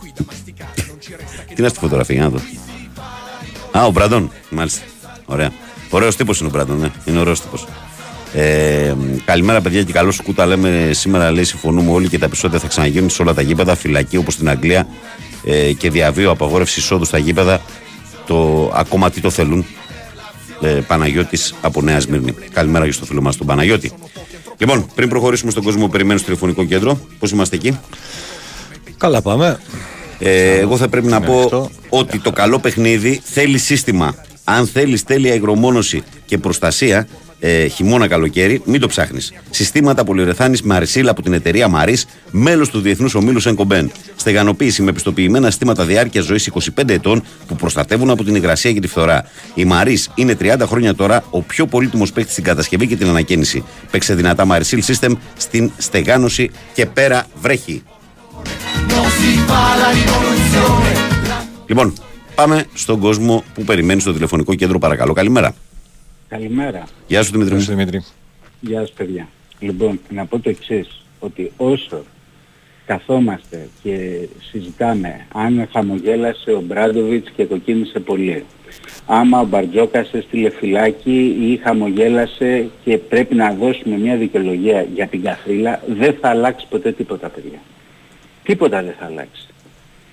Τι 1.46 1.54
είναι 1.58 1.68
στη 1.68 1.78
φωτογραφία, 1.78 2.14
για 2.14 2.24
να 2.24 2.30
δω. 2.30 2.40
Α, 3.78 3.86
ο 3.86 3.90
Μπραντον. 3.90 4.30
Μάλιστα. 4.50 4.82
Ωραία. 5.26 5.52
Ωραίος 5.90 6.16
τύπος 6.16 6.38
είναι 6.38 6.48
ο 6.48 6.50
Μπραντον, 6.50 6.78
ναι. 6.78 6.90
Είναι 7.04 7.18
ωραίος 7.18 7.40
τύπος. 7.40 7.66
Ε, 8.38 8.94
καλημέρα, 9.24 9.60
παιδιά, 9.60 9.82
και 9.82 9.92
καλό 9.92 10.10
σκούτα. 10.10 10.46
Λέμε 10.46 10.90
σήμερα, 10.92 11.30
λέει, 11.30 11.44
συμφωνούμε 11.44 11.90
όλοι 11.90 12.08
και 12.08 12.18
τα 12.18 12.24
επεισόδια 12.24 12.58
θα 12.58 12.66
ξαναγίνουν 12.66 13.10
σε 13.10 13.22
όλα 13.22 13.34
τα 13.34 13.42
γήπεδα. 13.42 13.74
Φυλακή 13.76 14.16
όπως 14.16 14.34
στην 14.34 14.48
Αγγλία 14.48 14.86
ε, 15.44 15.72
και 15.72 15.90
διαβίω 15.90 16.30
απαγόρευση 16.30 16.80
εισόδου 16.80 17.04
στα 17.04 17.18
γήπεδα. 17.18 17.60
Το, 18.26 18.70
ακόμα 18.74 19.10
τι 19.10 19.20
το 19.20 19.30
θέλουν. 19.30 19.66
Ε, 20.60 20.68
Παναγιώτης 20.68 21.54
από 21.60 21.82
Νέα 21.82 22.00
Σμύρνη. 22.00 22.34
Καλημέρα 22.52 22.84
και 22.84 22.92
στο 22.92 23.04
φίλο 23.04 23.22
μας 23.22 23.36
τον 23.36 23.46
Παναγιώτη. 23.46 23.92
Λοιπόν, 24.56 24.86
πριν 24.94 25.08
προχωρήσουμε 25.08 25.50
στον 25.50 25.62
κόσμο 25.62 25.84
που 25.84 25.90
περιμένει 25.90 26.18
στο 26.18 26.26
τηλεφωνικό 26.28 26.64
κέντρο, 26.64 27.00
πώς 27.18 27.30
είμαστε 27.30 27.56
εκεί; 27.56 27.78
Καλά 28.96 29.22
πάμε. 29.22 29.60
Ε, 30.18 30.58
εγώ 30.58 30.76
θα 30.76 30.88
πρέπει 30.88 31.06
να 31.06 31.20
πω 31.20 31.40
αυτό. 31.40 31.70
ότι 31.88 32.18
το 32.18 32.30
καλό 32.32 32.58
παιχνίδι 32.58 33.20
θέλει 33.24 33.58
σύστημα. 33.58 34.14
Αν 34.44 34.66
θέλεις 34.66 35.04
τέλεια 35.04 35.34
υγρομόνωση 35.34 36.02
και 36.26 36.38
προστασία, 36.38 37.06
ε, 37.48 37.66
χειμώνα 37.66 38.08
καλοκαίρι, 38.08 38.62
μην 38.64 38.80
το 38.80 38.86
ψάχνεις. 38.86 39.32
Συστήματα 39.50 40.04
πολυουρεθάνη 40.04 40.58
με 40.62 40.74
αρισίλα 40.74 41.10
από 41.10 41.22
την 41.22 41.32
εταιρεία 41.32 41.68
Μαρής, 41.68 42.06
μέλος 42.30 42.70
του 42.70 42.80
Διεθνούς 42.80 43.14
Ομίλου 43.14 43.40
Σενκομπέν. 43.40 43.90
Στεγανοποίηση 44.16 44.82
με 44.82 44.92
πιστοποιημένα 44.92 45.46
συστήματα 45.46 45.84
διάρκεια 45.84 46.20
ζωής 46.20 46.50
25 46.76 46.88
ετών 46.88 47.22
που 47.46 47.56
προστατεύουν 47.56 48.10
από 48.10 48.24
την 48.24 48.34
υγρασία 48.34 48.72
και 48.72 48.80
τη 48.80 48.86
φθορά. 48.86 49.24
Η 49.54 49.64
Μαρής 49.64 50.10
είναι 50.14 50.36
30 50.40 50.56
χρόνια 50.66 50.94
τώρα 50.94 51.24
ο 51.30 51.42
πιο 51.42 51.66
πολύτιμος 51.66 52.12
παίκτης 52.12 52.32
στην 52.32 52.44
κατασκευή 52.44 52.86
και 52.86 52.96
την 52.96 53.08
ανακαίνιση. 53.08 53.64
Παίξε 53.90 54.14
δυνατά 54.14 54.46
Marisil 54.50 54.80
System 54.86 55.12
στην 55.36 55.70
στεγάνωση 55.76 56.50
και 56.74 56.86
πέρα 56.86 57.26
βρέχει. 57.40 57.82
Λοιπόν, 61.66 61.92
πάμε 62.34 62.64
στον 62.74 63.00
κόσμο 63.00 63.44
που 63.54 63.64
περιμένει 63.64 64.00
στο 64.00 64.12
τηλεφωνικό 64.12 64.54
κέντρο, 64.54 64.78
παρακαλώ. 64.78 65.12
Καλημέρα. 65.12 65.54
Καλημέρα. 66.28 66.84
Γεια 67.06 67.22
σου 67.22 67.30
Δημήτρη. 67.30 67.48
Γεια 67.48 67.56
μου. 67.56 67.62
σου, 67.62 67.70
Δημήτρη. 67.70 68.04
Γεια 68.60 68.80
σας 68.80 68.92
παιδιά. 68.92 69.28
Λοιπόν, 69.58 70.00
να 70.10 70.26
πω 70.26 70.38
το 70.38 70.48
εξής, 70.48 71.02
ότι 71.18 71.52
όσο 71.56 72.02
καθόμαστε 72.86 73.68
και 73.82 74.28
συζητάμε 74.50 75.26
αν 75.32 75.68
χαμογέλασε 75.72 76.52
ο 76.52 76.60
Μπράντοβιτς 76.60 77.30
και 77.30 77.44
κοκκίνησε 77.44 78.00
πολύ, 78.00 78.44
άμα 79.06 79.40
ο 79.40 79.44
Μπαρτζόκας 79.44 80.12
έστειλε 80.12 80.50
φυλάκι 80.50 81.36
ή 81.40 81.56
χαμογέλασε 81.56 82.70
και 82.84 82.98
πρέπει 82.98 83.34
να 83.34 83.52
δώσουμε 83.54 83.96
μια 83.96 84.16
δικαιολογία 84.16 84.86
για 84.94 85.06
την 85.06 85.22
καθρίλα, 85.22 85.82
δεν 85.88 86.16
θα 86.20 86.28
αλλάξει 86.28 86.66
ποτέ 86.68 86.92
τίποτα 86.92 87.28
παιδιά. 87.28 87.58
Τίποτα 88.42 88.82
δεν 88.82 88.94
θα 88.98 89.06
αλλάξει. 89.06 89.46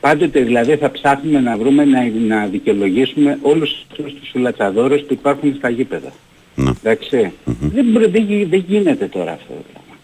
Πάντοτε 0.04 0.40
δηλαδή 0.40 0.76
θα 0.76 0.92
ψάχνουμε 0.92 1.40
να 1.40 1.58
βρούμε 1.58 1.86
να, 1.86 2.00
να 2.28 2.46
δικαιολογήσουμε 2.46 3.38
όλους 3.42 3.86
αυτούς 3.92 4.14
τους 4.14 4.30
φυλατσαδόρους 4.32 5.02
που 5.02 5.14
υπάρχουν 5.14 5.54
στα 5.58 5.70
γήπεδα. 5.70 6.12
Ναι. 6.56 6.70
Εντάξει. 6.84 7.32
δεν, 7.46 7.86
μπορεί- 7.86 8.10
δεν, 8.12 8.24
γι- 8.24 8.44
δεν 8.50 8.64
γίνεται 8.68 9.06
τώρα 9.06 9.32
αυτό 9.32 9.48
το 9.54 9.64
πράγμα. 9.74 9.96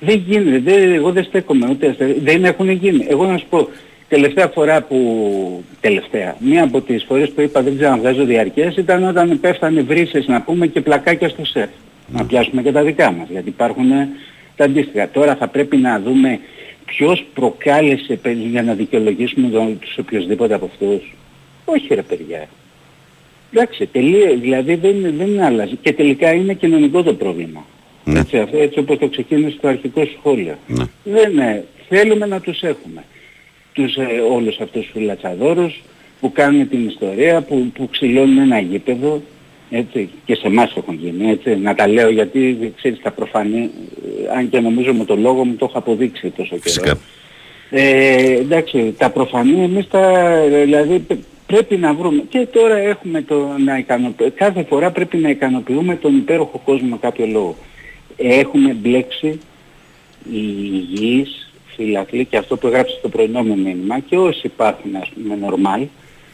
Δεν 0.00 0.22
γίνεται. 0.26 0.58
Δεν, 0.70 0.92
εγώ 0.92 1.12
δεν 1.12 1.24
στέκομαι 1.24 1.66
ούτε 1.70 1.88
αστε- 1.88 2.16
Δεν 2.22 2.44
έχουν 2.44 2.70
γίνει. 2.70 3.06
Εγώ 3.08 3.26
να 3.26 3.36
σου 3.38 3.46
πω, 3.50 3.68
τελευταία 4.08 4.46
φορά 4.48 4.82
που... 4.82 5.64
Τελευταία. 5.80 6.36
Μία 6.38 6.62
από 6.64 6.80
τις 6.80 7.04
φορές 7.08 7.30
που 7.30 7.40
είπα 7.40 7.62
δεν 7.62 7.76
ξέρω 7.76 7.92
αν 7.92 7.98
βγάζω 7.98 8.24
διαρκές 8.24 8.76
ήταν 8.76 9.04
όταν 9.08 9.40
πέφτανε 9.40 9.80
βρύσες 9.80 10.26
να 10.26 10.42
πούμε 10.42 10.66
και 10.66 10.80
πλακάκια 10.80 11.28
στο 11.28 11.44
σεφ. 11.44 11.68
Να 12.12 12.24
πιάσουμε 12.24 12.62
και 12.62 12.72
τα 12.72 12.82
δικά 12.82 13.12
μας. 13.12 13.28
Γιατί 13.30 13.48
υπάρχουν 13.48 13.90
ε, 13.90 14.08
τα 14.56 14.64
αντίστοιχα. 14.64 15.08
Τώρα 15.08 15.36
θα 15.36 15.48
πρέπει 15.48 15.76
να 15.76 16.00
δούμε 16.00 16.38
ποιος 16.88 17.24
προκάλεσε 17.34 18.14
παιδί, 18.14 18.42
για 18.42 18.62
να 18.62 18.74
δικαιολογήσουμε 18.74 19.48
τον, 19.48 19.78
τους 19.78 19.98
οποιοδήποτε 19.98 20.54
από 20.54 20.64
αυτούς; 20.64 21.14
Όχι 21.64 21.94
ρε 21.94 22.02
παιδιά. 22.02 22.48
Εντάξει, 23.52 23.86
τελεία, 23.86 24.36
δηλαδή 24.36 24.74
δεν, 24.74 25.14
δεν 25.16 25.40
αλλάζει. 25.40 25.76
Και 25.82 25.92
τελικά 25.92 26.32
είναι 26.32 26.54
κοινωνικό 26.54 27.02
το 27.02 27.14
πρόβλημα. 27.14 27.66
Ναι. 28.04 28.18
Έτσι, 28.18 28.38
αυτό, 28.38 28.56
έτσι 28.56 28.78
όπως 28.78 28.98
το 28.98 29.08
ξεκίνησε 29.08 29.56
το 29.60 29.68
αρχικό 29.68 30.08
σχόλιο. 30.18 30.58
Ναι. 30.66 30.84
Δεν 31.04 31.32
είναι. 31.32 31.64
Θέλουμε 31.88 32.26
να 32.26 32.40
τους 32.40 32.62
έχουμε. 32.62 33.04
Τους, 33.72 33.96
ε, 33.96 34.06
όλους 34.32 34.60
αυτούς 34.60 34.82
τους 34.82 34.90
φυλατσαδόρους 34.92 35.82
που 36.20 36.32
κάνουν 36.32 36.68
την 36.68 36.88
ιστορία, 36.88 37.40
που, 37.42 37.70
που 37.74 37.88
ξυλώνουν 37.88 38.38
ένα 38.38 38.58
γήπεδο, 38.58 39.22
έτσι, 39.70 40.08
και 40.24 40.34
σε 40.34 40.46
εμάς 40.46 40.72
έχουν 40.76 40.94
γίνει, 40.94 41.30
έτσι, 41.30 41.56
να 41.56 41.74
τα 41.74 41.88
λέω 41.88 42.10
γιατί, 42.10 42.72
ξέρεις, 42.76 43.00
τα 43.02 43.10
προφανή, 43.10 43.70
ε, 44.28 44.36
αν 44.38 44.48
και 44.48 44.60
νομίζω 44.60 44.94
με 44.94 45.04
το 45.04 45.16
λόγο 45.16 45.44
μου 45.44 45.54
το 45.54 45.64
έχω 45.68 45.78
αποδείξει 45.78 46.30
τόσο 46.30 46.44
καιρό. 46.48 46.60
Φυσικά. 46.62 46.98
Ε, 47.70 48.32
εντάξει, 48.32 48.94
τα 48.98 49.10
προφανή 49.10 49.62
εμείς 49.62 49.88
τα, 49.88 50.40
δηλαδή 50.64 50.98
π- 50.98 51.12
πρέπει 51.46 51.76
να 51.76 51.94
βρούμε 51.94 52.22
και 52.28 52.46
τώρα 52.52 52.76
έχουμε 52.76 53.22
το 53.22 53.48
να 53.64 53.78
ικανοποιούμε, 53.78 54.30
κάθε 54.30 54.62
φορά 54.68 54.90
πρέπει 54.90 55.16
να 55.16 55.28
ικανοποιούμε 55.30 55.96
τον 55.96 56.16
υπέροχο 56.16 56.60
κόσμο 56.64 56.88
με 56.88 56.96
κάποιο 57.00 57.26
λόγο. 57.26 57.56
Έχουμε 58.16 58.72
μπλέξει 58.72 59.40
οι 60.32 60.40
υγιείς 60.72 61.50
φυλακλοί 61.76 62.24
και 62.24 62.36
αυτό 62.36 62.56
που 62.56 62.66
έγραψε 62.66 62.96
στο 62.98 63.08
πρωινό 63.08 63.42
μου 63.42 63.56
μήνυμα 63.58 63.98
και 63.98 64.16
όσοι 64.16 64.40
υπάρχουν 64.46 64.96
ας 64.96 65.08
πούμε 65.08 65.34
νορμάλ, 65.36 65.86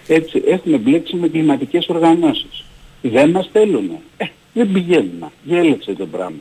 έτσι, 0.08 0.42
έχουμε 0.46 0.76
μπλέξει 0.76 1.16
με 1.16 1.28
κλιματικές 1.28 1.88
οργανώσεις. 1.88 2.63
Δεν 3.08 3.30
μας 3.30 3.48
θέλουν. 3.52 3.90
Ε, 4.16 4.24
Δεν 4.52 4.72
πηγαίνουμε. 4.72 5.30
Γέλεξε 5.44 5.92
το 5.92 6.06
πράγμα. 6.06 6.36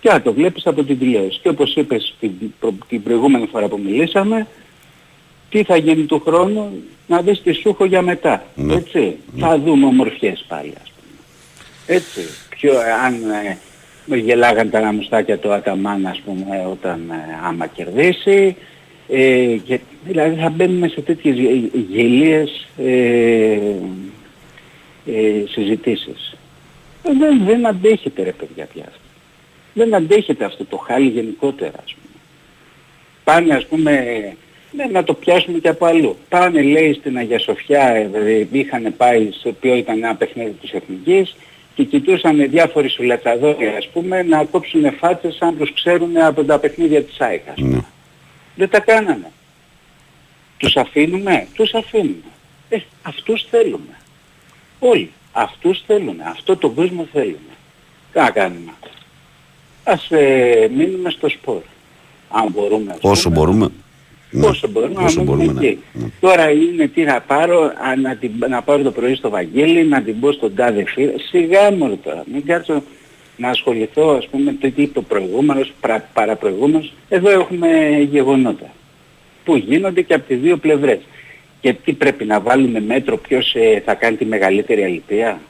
Και 0.00 0.10
αν 0.10 0.22
το 0.22 0.32
βλέπεις 0.32 0.66
από 0.66 0.82
την 0.84 0.98
τηλεόραση. 0.98 1.38
Και 1.42 1.48
όπως 1.48 1.74
είπες 1.74 2.14
την, 2.20 2.30
προ- 2.60 2.74
την 2.88 3.02
προηγούμενη 3.02 3.46
φορά 3.46 3.68
που 3.68 3.80
μιλήσαμε, 3.84 4.46
τι 5.50 5.62
θα 5.62 5.76
γίνει 5.76 6.04
του 6.04 6.20
χρόνου, 6.26 6.82
να 7.06 7.20
δεις 7.22 7.42
τι 7.42 7.52
σου 7.52 7.68
έχω 7.68 7.84
για 7.84 8.02
μετά. 8.02 8.44
Ναι. 8.54 8.74
Έτσι. 8.74 9.16
Θα 9.38 9.58
δούμε 9.58 9.86
ομορφιές 9.86 10.44
πάλι 10.48 10.72
ας 10.82 10.92
πούμε. 10.92 11.96
Έτσι. 11.98 12.20
Πιο, 12.48 12.72
αν 13.04 13.14
ε, 13.46 13.56
με 14.04 14.16
γελάγαν 14.16 14.70
τα 14.70 14.92
μουστάκια 14.92 15.38
του 15.38 15.52
Αταμάν 15.52 16.06
ας 16.06 16.20
πούμε 16.24 16.66
όταν 16.70 17.10
ε, 17.10 17.14
άμα 17.46 17.66
κερδίσει. 17.66 18.56
Ε, 19.08 19.56
και, 19.64 19.80
δηλαδή 20.06 20.36
θα 20.40 20.48
μπαίνουμε 20.50 20.88
σε 20.88 21.00
τέτοιες 21.00 21.36
γε- 21.38 21.74
γελίες 21.90 22.66
ε, 22.78 23.58
ε, 25.06 25.44
συζητήσεις. 25.48 26.36
Ε, 27.02 27.12
δεν, 27.18 27.44
δεν 27.44 27.66
αντέχετε 27.66 28.22
ρε 28.22 28.32
παιδιά 28.32 28.66
πια 28.72 28.84
αυτό. 28.88 29.00
Δεν 29.74 29.94
αντέχετε 29.94 30.44
αυτό 30.44 30.64
το 30.64 30.76
χάλι 30.76 31.08
γενικότερα 31.08 31.78
ας 31.84 31.94
πούμε. 31.94 32.14
Πάνε 33.24 33.54
ας 33.54 33.66
πούμε, 33.66 33.92
ναι, 34.72 34.84
να 34.84 35.04
το 35.04 35.14
πιάσουμε 35.14 35.58
και 35.58 35.68
από 35.68 35.86
αλλού. 35.86 36.16
Πάνε 36.28 36.62
λέει 36.62 36.92
στην 36.92 37.16
Αγία 37.16 37.38
Σοφιά, 37.38 37.88
ε, 37.88 38.46
είχαν 38.52 38.94
πάει 38.96 39.30
σε 39.32 39.52
ποιο 39.60 39.74
ήταν 39.74 39.96
ένα 39.96 40.14
παιχνίδι 40.14 40.50
της 40.60 40.72
Εθνικής 40.72 41.36
και 41.74 41.84
κοιτούσαν 41.84 42.50
διάφοροι 42.50 42.88
σουλαταδόροι 42.88 43.66
ας 43.66 43.88
πούμε 43.88 44.22
να 44.22 44.44
κόψουν 44.44 44.92
φάτσες 44.92 45.38
αν 45.40 45.58
τους 45.58 45.72
ξέρουν 45.72 46.16
από 46.16 46.44
τα 46.44 46.58
παιχνίδια 46.58 47.02
της 47.02 47.20
ΑΕΚ 47.20 47.48
ας 47.48 47.54
πούμε. 47.54 47.68
Ναι. 47.68 47.84
Δεν 48.54 48.68
τα 48.68 48.80
κάνανε. 48.80 49.30
Τους 50.56 50.76
αφήνουμε, 50.76 51.46
τους 51.54 51.74
αφήνουμε. 51.74 52.30
Ε, 52.68 52.78
αυτούς 53.02 53.46
θέλουμε. 53.50 53.99
Όλοι. 54.80 55.10
Αυτούς 55.32 55.82
θέλουμε. 55.86 56.24
Αυτό 56.26 56.56
τον 56.56 56.74
κόσμο 56.74 57.06
θέλουμε. 57.12 57.36
Τι 58.12 58.18
να 58.18 58.30
κάνουμε. 58.30 58.72
Ας 59.84 60.10
ε, 60.10 60.68
μείνουμε 60.76 61.10
στο 61.10 61.28
σπορ. 61.28 61.60
Αν 62.30 62.48
μπορούμε. 62.54 62.90
ας 62.92 62.98
Όσο 63.00 63.28
πούμε. 63.28 63.34
μπορούμε. 63.40 63.68
Ναι. 64.30 64.46
Όσο 64.46 64.68
μπορούμε 64.68 65.02
Όσο 65.02 65.02
να 65.02 65.08
μείνουμε 65.22 65.24
μπορούμε, 65.44 65.60
ναι. 65.60 65.66
εκεί. 65.66 65.78
Ναι. 65.92 66.06
Τώρα 66.20 66.50
είναι 66.50 66.86
τι 66.88 67.02
να 67.02 67.20
πάρω, 67.20 67.60
α, 67.62 67.96
να, 67.96 68.16
την, 68.16 68.30
να 68.48 68.62
πάρω 68.62 68.82
το 68.82 68.90
πρωί 68.90 69.14
στο 69.14 69.30
Βαγγέλη, 69.30 69.84
να 69.84 70.02
την 70.02 70.20
πω 70.20 70.32
στον 70.32 70.54
τάδε 70.54 70.84
φίλο. 70.84 71.12
Σιγά 71.30 71.72
μου 71.72 71.96
τώρα. 72.04 72.24
Μην 72.32 72.46
κάτσω 72.46 72.82
να 73.36 73.48
ασχοληθώ 73.48 74.08
ας 74.10 74.28
πούμε 74.28 74.52
το 74.60 74.70
τι 74.70 74.82
είπε 74.82 74.98
ο 74.98 75.02
προηγούμενος, 75.02 75.72
πρα, 75.80 76.08
παραπροηγούμενος. 76.12 76.92
Εδώ 77.08 77.30
έχουμε 77.30 77.68
γεγονότα 78.10 78.66
που 79.44 79.56
γίνονται 79.56 80.02
και 80.02 80.14
από 80.14 80.26
τις 80.26 80.38
δύο 80.40 80.56
πλευρές. 80.56 80.98
Και 81.60 81.72
τι 81.72 81.92
πρέπει 81.92 82.24
να 82.24 82.40
βάλουμε 82.40 82.80
μέτρο 82.80 83.16
ποιος 83.16 83.54
ε, 83.54 83.82
θα 83.84 83.94
κάνει 83.94 84.16
τη 84.16 84.24
μεγαλύτερη 84.24 84.84
αλήθεια 84.84 85.40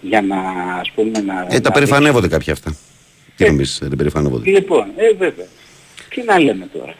για 0.00 0.22
να 0.22 0.36
ας 0.80 0.90
πούμε 0.90 1.20
να... 1.20 1.46
Ε, 1.50 1.60
τα 1.60 1.68
να 1.68 1.70
περηφανεύονται 1.70 2.28
κάποια 2.28 2.52
αυτά. 2.52 2.76
Τι 3.36 3.44
Ε. 3.44 3.48
νομίζεις, 3.48 3.78
δεν 3.78 3.96
περηφανεύονται; 3.96 4.50
Λοιπόν, 4.50 4.86
ε, 4.96 5.12
βέβαια. 5.12 5.46
Τι 6.08 6.22
να 6.22 6.38
λέμε 6.38 6.68
τώρα. 6.72 6.94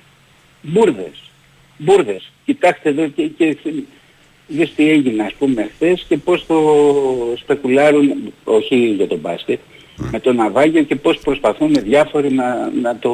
Μπούρδες. 0.63 1.31
Μπούρδες. 1.79 2.33
Κοιτάξτε 2.45 2.89
εδώ 2.89 3.07
και, 3.07 3.27
και 3.27 3.57
δες 4.47 4.73
τι 4.75 4.91
έγινε 4.91 5.23
ας 5.23 5.33
πούμε 5.35 5.71
χθες 5.75 6.05
και 6.09 6.17
πώς 6.17 6.47
το 6.47 6.57
σπεκουλάρουν, 7.39 8.33
όχι 8.45 8.77
για 8.77 9.07
τον 9.07 9.19
μπάσκετ, 9.19 9.61
με 9.97 10.21
το 10.21 10.33
ναυάγιο 10.33 10.83
και 10.83 10.97
πώς 10.97 11.19
προσπαθούν 11.19 11.73
διάφοροι 11.73 12.33
να, 12.33 12.71
να 12.83 12.97
το 12.97 13.13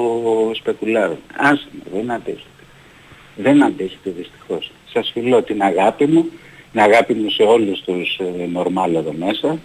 σπεκουλάρουν. 0.55 1.19
Άσε 1.37 1.67
με, 1.73 1.99
δεν 1.99 2.11
αντέχετε. 2.11 2.43
Δεν 3.37 3.65
αντέχετε 3.65 4.11
δυστυχώς. 4.17 4.71
Σας 4.93 5.11
φιλώ 5.13 5.43
την 5.43 5.63
αγάπη 5.63 6.07
μου, 6.07 6.25
την 6.73 6.81
αγάπη 6.81 7.15
μου 7.15 7.31
σε 7.31 7.43
όλους 7.43 7.81
τους 7.81 8.19
ε, 8.19 8.47
νορμάλ 8.53 8.95
εδώ 8.95 9.15
μέσα, 9.19 9.59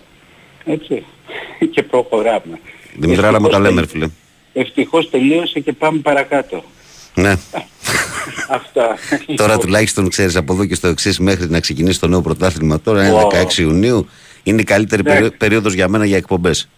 έτσι, 0.65 1.03
και 1.73 1.83
προχωράμε. 1.83 2.59
Δημητράρα 2.97 3.41
μου 3.41 3.47
τα 3.47 3.57
Ευτυχώς 3.57 3.69
λέμε, 3.69 3.81
ρε 3.81 3.85
τελ- 3.87 3.89
φίλε. 3.89 4.07
Ευτυχώς 4.53 5.09
τελείωσε 5.09 5.59
και 5.59 5.73
πάμε 5.73 5.99
παρακάτω. 5.99 6.63
Ναι. 7.15 7.29
Αυτά. 8.49 8.97
Τώρα 9.35 9.51
Λοιπόν, 9.51 9.59
τουλάχιστον 9.59 10.09
ξέρεις 10.09 10.35
από 10.35 10.53
εδώ 10.53 10.65
και 10.65 10.75
στο 10.75 10.87
εξής 10.87 11.19
μέχρι 11.19 11.49
να 11.49 11.59
ξεκινήσει 11.59 11.99
το 11.99 12.07
νέο 12.07 12.21
πρωτάθλημα. 12.21 12.79
Τώρα 12.79 13.07
είναι 13.07 13.15
Ω. 13.15 13.27
16 13.47 13.57
Ιουνίου. 13.57 14.07
Είναι 14.43 14.61
η 14.61 14.63
καλύτερη 14.63 15.03
Ναι. 15.03 15.09
περίοδο 15.11 15.35
περίοδος 15.37 15.73
για 15.73 15.87
μένα 15.87 16.05
για 16.05 16.17
εκπομπές. 16.17 16.69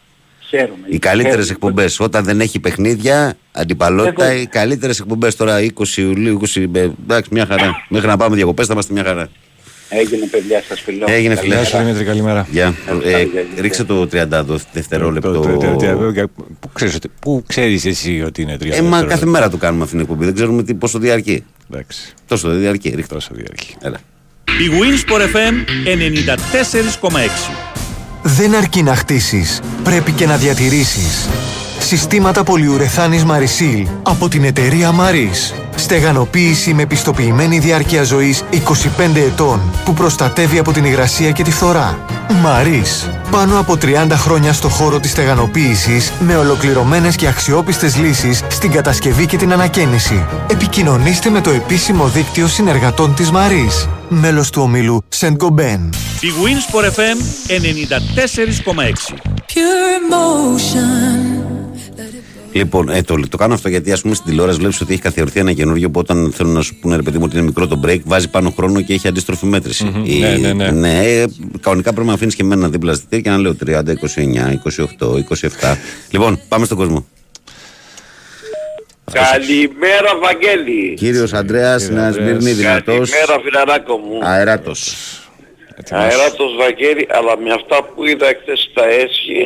Χαίρομαι. 0.50 0.86
Οι 0.88 1.00
καλύτερες 1.00 1.32
Χαίρομαι. 1.46 1.52
εκπομπές. 1.52 2.00
Όταν 2.00 2.24
δεν 2.24 2.40
έχει 2.42 2.60
παιχνίδια, 2.60 3.38
αντιπαλότητα, 3.52 4.26
Εγώ- 4.26 4.42
οι 4.42 4.46
καλύτερες 4.48 5.00
εκπομπές. 5.00 5.36
Τώρα 5.36 5.62
20 5.62 6.02
Ιουλίου, 6.02 6.34
20. 6.34 6.70
ε, 6.74 6.90
Εντάξει, 7.04 7.30
μια 7.34 7.46
χαρά. 7.46 7.86
Μέχρι 7.90 8.08
να 8.08 8.18
πάμε 8.18 8.36
διακοπές 8.36 8.66
θα 8.68 8.74
είμαστε 8.74 8.94
μια 8.94 9.04
χαρά. 9.04 9.30
Έγινε 9.90 10.26
παιδιά 10.26 10.64
σας 10.68 10.82
φιλώ. 10.82 11.06
Έγινε, 11.10 11.36
φίλε. 11.36 11.56
Γεια 11.56 11.64
σου 11.64 11.78
Δημήτρη, 11.78 12.04
καλημέρα. 12.04 12.48
Γεια. 12.52 12.74
Ευχαριστώ, 12.80 13.08
Ε, 13.10 13.12
γεια, 13.24 13.42
γεια. 13.42 13.62
ρίξε 13.62 13.84
το 13.84 14.08
30 14.08 14.46
δευτερόλεπτο. 14.74 15.32
Το- 15.34 15.40
το- 15.40 15.58
το- 15.58 15.76
το- 15.76 16.14
το- 16.14 16.30
Πού 16.60 16.70
ξέρεις 16.74 16.96
ότι- 16.96 17.10
Πού 17.22 17.44
ξέρεις 17.48 17.86
εσύ 17.86 18.22
ότι 18.26 18.42
είναι 18.42 18.58
τρία 18.58 18.76
Ε, 18.76 18.82
μα 18.82 18.82
δευτερόλεπτα. 18.82 19.14
κάθε 19.14 19.26
μέρα 19.26 19.50
το 19.50 19.58
κάνουμε 19.58 19.84
αυτήν 19.84 19.98
την 20.00 20.08
εκπομπή. 20.08 20.26
Δεν 20.26 20.34
ξέρουμε 20.34 20.64
τι, 20.64 20.74
πόσο 20.74 21.00
διαρκεί. 21.00 21.44
Εντάξει, 21.72 22.14
Τόσο 22.28 22.50
δεν 22.50 22.60
διαρκεί. 22.60 22.90
Ρίχτε. 22.90 23.14
τόσο 23.14 23.30
διαρκεί. 23.34 23.76
Έλα. 23.82 23.98
Η 24.46 24.70
Winsport 24.80 25.22
FM 25.22 25.54
94,6. 25.86 27.52
Δεν 28.28 28.56
αρκεί 28.56 28.84
να 28.84 28.96
χτίσεις, 28.96 29.60
πρέπει 29.84 30.12
και 30.12 30.26
να 30.26 30.38
διατηρήσεις. 30.38 31.28
Συστήματα 31.86 32.44
πολυουρεθάνης 32.44 33.24
Marisil 33.28 33.86
από 34.04 34.28
την 34.28 34.44
εταιρεία 34.44 34.92
Maris. 34.92 35.56
Στεγανοποίηση 35.76 36.74
με 36.74 36.86
πιστοποιημένη 36.86 37.60
διάρκεια 37.60 38.04
ζωής 38.04 38.44
25 38.52 39.16
ετών 39.16 39.62
που 39.86 39.94
προστατεύει 39.94 40.60
από 40.60 40.72
την 40.72 40.86
υγρασία 40.86 41.32
και 41.32 41.44
τη 41.44 41.52
φθορά. 41.52 42.00
Maris. 42.30 43.10
Πάνω 43.32 43.60
από 43.60 43.78
30 43.82 44.08
χρόνια 44.12 44.54
στο 44.54 44.70
χώρο 44.70 45.00
της 45.00 45.12
στεγανοποίησης 45.12 46.12
με 46.20 46.36
ολοκληρωμένες 46.38 47.16
και 47.16 47.28
αξιόπιστες 47.28 47.98
λύσεις 47.98 48.42
στην 48.50 48.72
κατασκευή 48.72 49.26
και 49.26 49.38
την 49.38 49.54
ανακαίνιση. 49.54 50.26
Επικοινωνήστε 50.50 51.30
με 51.30 51.42
το 51.42 51.50
επίσημο 51.50 52.08
δίκτυο 52.08 52.48
συνεργατών 52.48 53.16
της 53.16 53.32
Maris. 53.32 53.88
Μέλος 54.10 54.50
του 54.50 54.62
ομίλου 54.62 55.04
Saint 55.20 55.38
Gobain. 55.38 55.90
Η 56.20 56.32
Winsport 56.44 56.86
FM 56.86 57.18
94,6. 57.48 59.14
Pure 59.54 59.90
emotion. 60.00 61.55
Λοιπόν, 62.52 62.90
ε, 62.90 63.02
το, 63.02 63.20
το 63.30 63.38
κάνω 63.38 63.54
αυτό 63.54 63.70
γιατί 63.70 63.92
ας 63.92 64.02
πούμε 64.02 64.16
στην 64.16 64.30
τηλεόραση 64.30 64.58
βλέπεις 64.58 64.82
ότι 64.82 64.94
έχει 64.94 65.02
καθιερωθεί 65.02 65.40
ένα 65.40 65.54
καινούριο 65.54 65.90
που 65.90 66.00
όταν 66.00 66.32
θέλουν 66.36 66.54
να 66.54 66.62
σου 66.62 66.76
πούνε 66.80 66.96
ρε 66.96 67.02
παιδί 67.02 67.18
μου 67.18 67.24
ότι 67.28 67.36
είναι 67.38 67.46
μικρό 67.46 67.68
το 67.68 67.80
break, 67.86 68.00
βάζει 68.04 68.30
πάνω 68.30 68.50
χρόνο 68.50 68.82
και 68.82 68.94
έχει 68.94 69.08
αντίστροφη 69.08 69.46
μέτρηση. 69.46 69.92
Η- 70.04 70.20
Ναι, 70.20 70.54
ναι, 70.54 70.72
ναι. 70.72 71.00
ε, 71.06 71.26
κανονικά 71.62 71.94
πρέπει 71.94 72.08
να 72.08 72.14
αφήνεις 72.14 72.36
και 72.36 72.42
εμένα 72.44 72.70
δίπλα 72.70 72.94
στη 72.94 73.06
θηρία 73.10 73.22
και 73.24 73.30
να 73.30 73.38
λέω 73.38 73.56
30, 73.56 73.92
29, 73.92 74.52
28, 74.52 75.18
27. 75.18 75.78
λοιπόν, 76.12 76.40
πάμε 76.48 76.66
στον 76.66 76.78
κόσμο. 76.78 77.06
Καλημέρα 79.12 80.12
Βαγγέλη. 80.24 80.94
Κύριος 80.94 81.34
Αντρέα, 81.34 81.76
Κύριε 81.78 81.94
Νέας 81.94 82.06
Ανδρέας. 82.16 82.42
Σμύρνη, 82.42 82.52
δυνατό. 82.52 82.92
Καλημέρα 82.92 83.40
φιλαράκο 83.44 83.98
μου. 83.98 84.20
Αεράτο. 84.24 84.72
Αεράτος 85.90 86.56
Βαγγέλη, 86.58 87.08
αλλά 87.10 87.38
με 87.38 87.52
αυτά 87.54 87.84
που 87.84 88.06
είδα 88.06 88.26
χθες 88.42 88.68
στα 88.72 88.86
έσχη, 88.88 89.42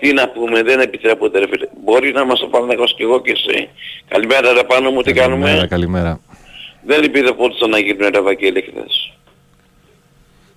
τι 0.00 0.12
να 0.12 0.28
πούμε, 0.28 0.62
δεν 0.62 0.80
επιτρέπονται 0.80 1.38
ρε 1.38 1.46
φίλε. 1.50 1.66
Μπορείς 1.84 2.12
να 2.12 2.24
μας 2.24 2.40
το 2.40 2.46
πάνε 2.46 2.74
και 2.96 3.02
εγώ 3.02 3.20
και 3.20 3.30
εσύ. 3.32 3.68
Καλημέρα 4.08 4.52
ρε 4.52 4.64
πάνω 4.64 4.90
μου, 4.90 5.02
τι 5.02 5.12
Καλημέρα, 5.12 5.50
κάνουμε; 5.50 5.66
καλημέρα. 5.66 6.20
Δεν 6.86 7.02
υπήρχε 7.02 7.32
πότε 7.32 7.66
να 7.66 7.78
γίνουν 7.78 8.08
ρε 8.10 8.20
Βαγγέλη 8.20 8.60
χθες. 8.70 9.12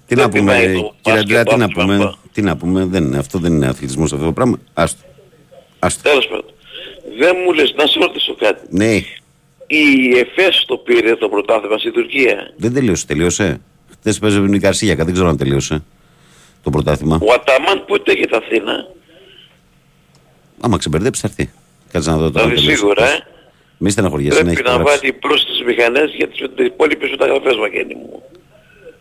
Τι 0.07 0.15
να 0.15 0.21
Δεν 0.27 0.29
πούμε, 0.39 0.51
πεινάει 0.57 0.73
το 0.73 0.93
κύριε 1.01 1.19
μπάσκετ, 1.19 1.37
Αντρέα, 1.37 1.43
τι 1.43 1.55
να 1.57 1.65
άθλημα, 1.65 1.83
πούμε. 1.85 1.97
μπα. 1.97 2.11
Τι 2.33 2.41
να 2.41 2.57
πούμε, 2.57 2.85
δεν 2.85 3.03
είναι, 3.03 3.17
αυτό 3.17 3.37
δεν 3.39 3.53
είναι 3.53 3.67
αθλητισμός 3.67 4.13
αυτό 4.13 4.25
το 4.25 4.31
πράγμα. 4.31 4.57
Άστο. 4.73 5.01
Άστο. 5.79 6.09
Τέλος 6.09 6.27
πάντων. 6.27 6.45
Δεν 7.17 7.35
μου 7.45 7.53
λες 7.53 7.73
να 7.77 7.85
σε 7.87 7.99
ρωτήσω 7.99 8.35
κάτι. 8.35 8.67
Ναι, 8.69 8.95
Η 9.67 10.17
ΕΦΕΣ 10.17 10.63
το 10.67 10.77
πήρε 10.77 11.15
το 11.15 11.29
πρωτάθλημα 11.29 11.77
στην 11.77 11.91
Τουρκία; 11.93 12.53
δεν 12.57 12.73
τελείωσε. 12.73 13.05
Τελείωσε. 13.05 13.61
Χθες 13.99 14.19
παίζει 14.19 14.39
με 14.39 14.49
την 14.49 14.61
Καρσίγιακα, 14.61 15.03
δεν 15.05 15.13
ξέρω 15.13 15.29
αν 15.29 15.37
τελείωσε 15.37 15.83
το 16.63 16.69
πρωτάθλημα. 16.69 17.19
Ο 17.21 17.33
Αταμάν 17.33 17.85
πότε 17.85 18.13
για 18.13 18.27
τα 18.27 18.37
Αθήνα; 18.37 18.87
Άμα 20.61 20.77
ξεμπερδέψει 20.77 21.21
θα 21.21 21.27
έρθει. 21.27 21.51
Κάτσε 21.91 22.09
να 22.09 22.17
δω 22.17 22.31
τώρα. 22.31 22.45
Δηλαδή 22.45 22.55
τελείωσε. 22.55 22.77
σίγουρα, 22.77 23.05
ε. 23.09 23.25
Μη 23.77 23.89
στεναχωριέσαι, 23.89 24.43
να 24.43 24.49
έχεις 24.49 24.61
Πρέπει 24.61 24.69
να 24.69 24.75
υπογράψει. 24.75 24.99
βάλει 24.99 25.13
μπρος 25.13 25.45
τις 25.45 25.63
μηχανές 25.65 26.13
για 26.15 26.27
τις 26.27 26.65
υπόλοιπες 26.65 27.09
μεταγραφές 27.09 27.55
Βαγγέλη 27.55 27.95
μου. 27.95 28.21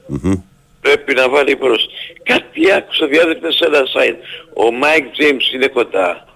Μμμ. 0.06 0.34
Πρέπει 0.80 1.14
να 1.14 1.28
βάλει 1.28 1.56
μπρος. 1.56 1.86
Κάτι 2.22 2.72
άκουσα 2.72 3.06
διάβαζα 3.06 3.52
σε 3.52 3.64
ένα 3.64 3.78
site. 3.94 4.16
Ο 4.54 4.72
Μάικ 4.72 5.04
James 5.04 5.54
είναι 5.54 5.66
κοντά. 5.66 6.26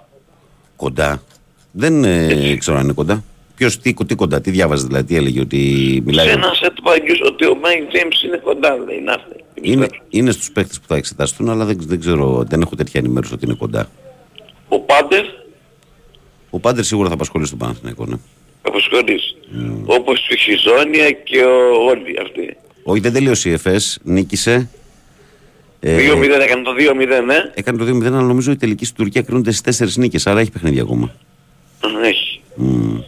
Κοντά. 0.76 1.22
Δεν 1.70 2.04
ε, 2.04 2.56
ξέρω 2.56 2.76
αν 2.76 2.84
είναι 2.84 2.92
κοντά. 2.92 3.24
Ποιος, 3.56 3.78
τι, 3.78 3.94
τι 3.94 4.14
κοντά, 4.14 4.40
τι 4.40 4.50
διάβαζε 4.50 4.86
δηλαδή, 4.86 5.04
τι 5.04 5.16
έλεγε, 5.16 5.40
ότι 5.40 5.58
μιλάει. 6.06 6.26
Σε 6.26 6.32
ένα 6.32 6.50
set 6.62 6.76
παγιούς 6.82 7.20
ότι 7.20 7.46
ο 7.46 7.54
Μάικ 7.62 7.82
James 7.92 8.24
είναι 8.24 8.36
κοντά 8.36 8.76
λέει. 8.76 9.00
Να 9.00 9.12
έρθει. 9.12 9.44
Είναι, 9.54 9.86
είναι 10.08 10.30
στους 10.30 10.50
παίχτε 10.50 10.74
που 10.80 10.86
θα 10.88 10.96
εξεταστούν, 10.96 11.50
αλλά 11.50 11.64
δεν, 11.64 11.76
δεν 11.80 12.00
ξέρω, 12.00 12.44
δεν 12.48 12.60
έχω 12.60 12.76
τέτοια 12.76 13.00
ενημέρωση 13.00 13.34
ότι 13.34 13.44
είναι 13.44 13.54
κοντά. 13.54 13.88
Ο 14.74 14.80
Πάντερ 14.80 15.24
Ο 16.50 16.60
Πάντερ 16.60 16.84
σίγουρα 16.84 17.08
θα 17.08 17.14
απασχολήσει 17.14 17.50
τον 17.50 17.58
Παναθηναϊκό, 17.58 18.06
ναι. 18.06 18.16
αποσχολείς. 18.62 19.36
Όπως 19.84 20.28
η 20.28 20.36
Χιζόνια 20.36 21.10
και 21.10 21.44
ο, 21.44 21.84
όλοι 21.84 22.18
αυτοί. 22.22 22.56
Όχι, 22.82 23.00
δεν 23.00 23.12
τελείωσε 23.12 23.48
η 23.48 23.52
ΕΦΕΣ, 23.52 23.98
νίκησε. 24.02 24.70
Ε, 25.80 25.96
2-0 26.12 26.22
έκανε 26.40 26.62
το 26.62 26.70
2-0, 26.78 27.24
ναι. 27.24 27.50
Έκανε 27.54 27.78
το 27.78 27.84
2-0, 27.84 28.04
αλλά 28.04 28.20
νομίζω 28.20 28.50
η 28.50 28.56
τελική 28.56 28.84
στην 28.84 28.96
Τουρκία 28.96 29.22
κρίνονται 29.22 29.50
στις 29.52 29.82
4 29.82 30.00
νίκες, 30.00 30.26
άρα 30.26 30.40
έχει 30.40 30.50
παιχνίδι 30.50 30.80
ακόμα. 30.80 31.14
Έχει. 32.04 32.40
Μμ. 32.54 32.98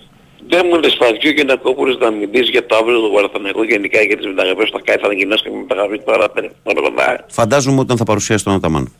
Δεν 0.48 0.66
μου 0.70 0.80
λες 0.80 0.96
Φατζιού 0.98 1.32
και 1.32 1.44
να 1.44 1.56
κόπουρες 1.56 1.96
να 2.00 2.10
μιλήσεις 2.10 2.48
για 2.48 2.66
το 2.66 2.76
αύριο 2.76 3.00
του 3.00 3.10
Παναθηναϊκού 3.14 3.62
γενικά 3.62 4.00
για 4.02 4.16
τις 4.16 4.26
μεταγραφές 4.26 4.70
που 4.70 4.76
θα 4.76 4.82
κάνει 4.84 5.00
θα 5.00 5.06
ανακοινώσει 5.06 5.42
και 5.42 5.50
μεταγραφή 5.50 6.00
τώρα 6.04 6.28
πέρα. 6.30 7.24
Φαντάζομαι 7.28 7.80
όταν 7.80 7.96
θα 7.96 8.04
παρουσιάσει 8.04 8.44
τον 8.44 8.52
Αταμάν. 8.52 8.92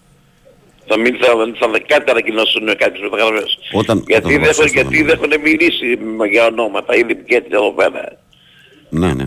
Θα 0.89 0.99
μην 0.99 1.17
θα, 1.17 1.27
θα, 1.59 1.69
θα 1.73 1.79
κάτι 1.87 2.11
ανακοινώσουν 2.11 2.67
κάποιες 2.77 3.01
μεταγραφές. 3.11 3.59
Όταν, 3.73 4.05
Γιατί 4.07 4.27
όταν 4.27 4.43
δεν 4.43 4.43
θα 4.43 4.49
έχουν, 4.49 4.57
παρουσιάσει 4.57 4.75
τον 4.75 4.93
γιατί 4.93 5.03
δεν 5.05 5.19
έχουν 5.23 5.41
μιλήσει 5.41 5.97
με- 5.97 6.27
για 6.29 6.47
ονόματα, 6.47 6.97
ήδη 6.97 7.15
και 7.17 7.35
έτσι 7.35 7.51
εδώ 7.53 7.73
πέρα. 7.73 8.19
Ναι, 8.89 9.13
ναι. 9.15 9.25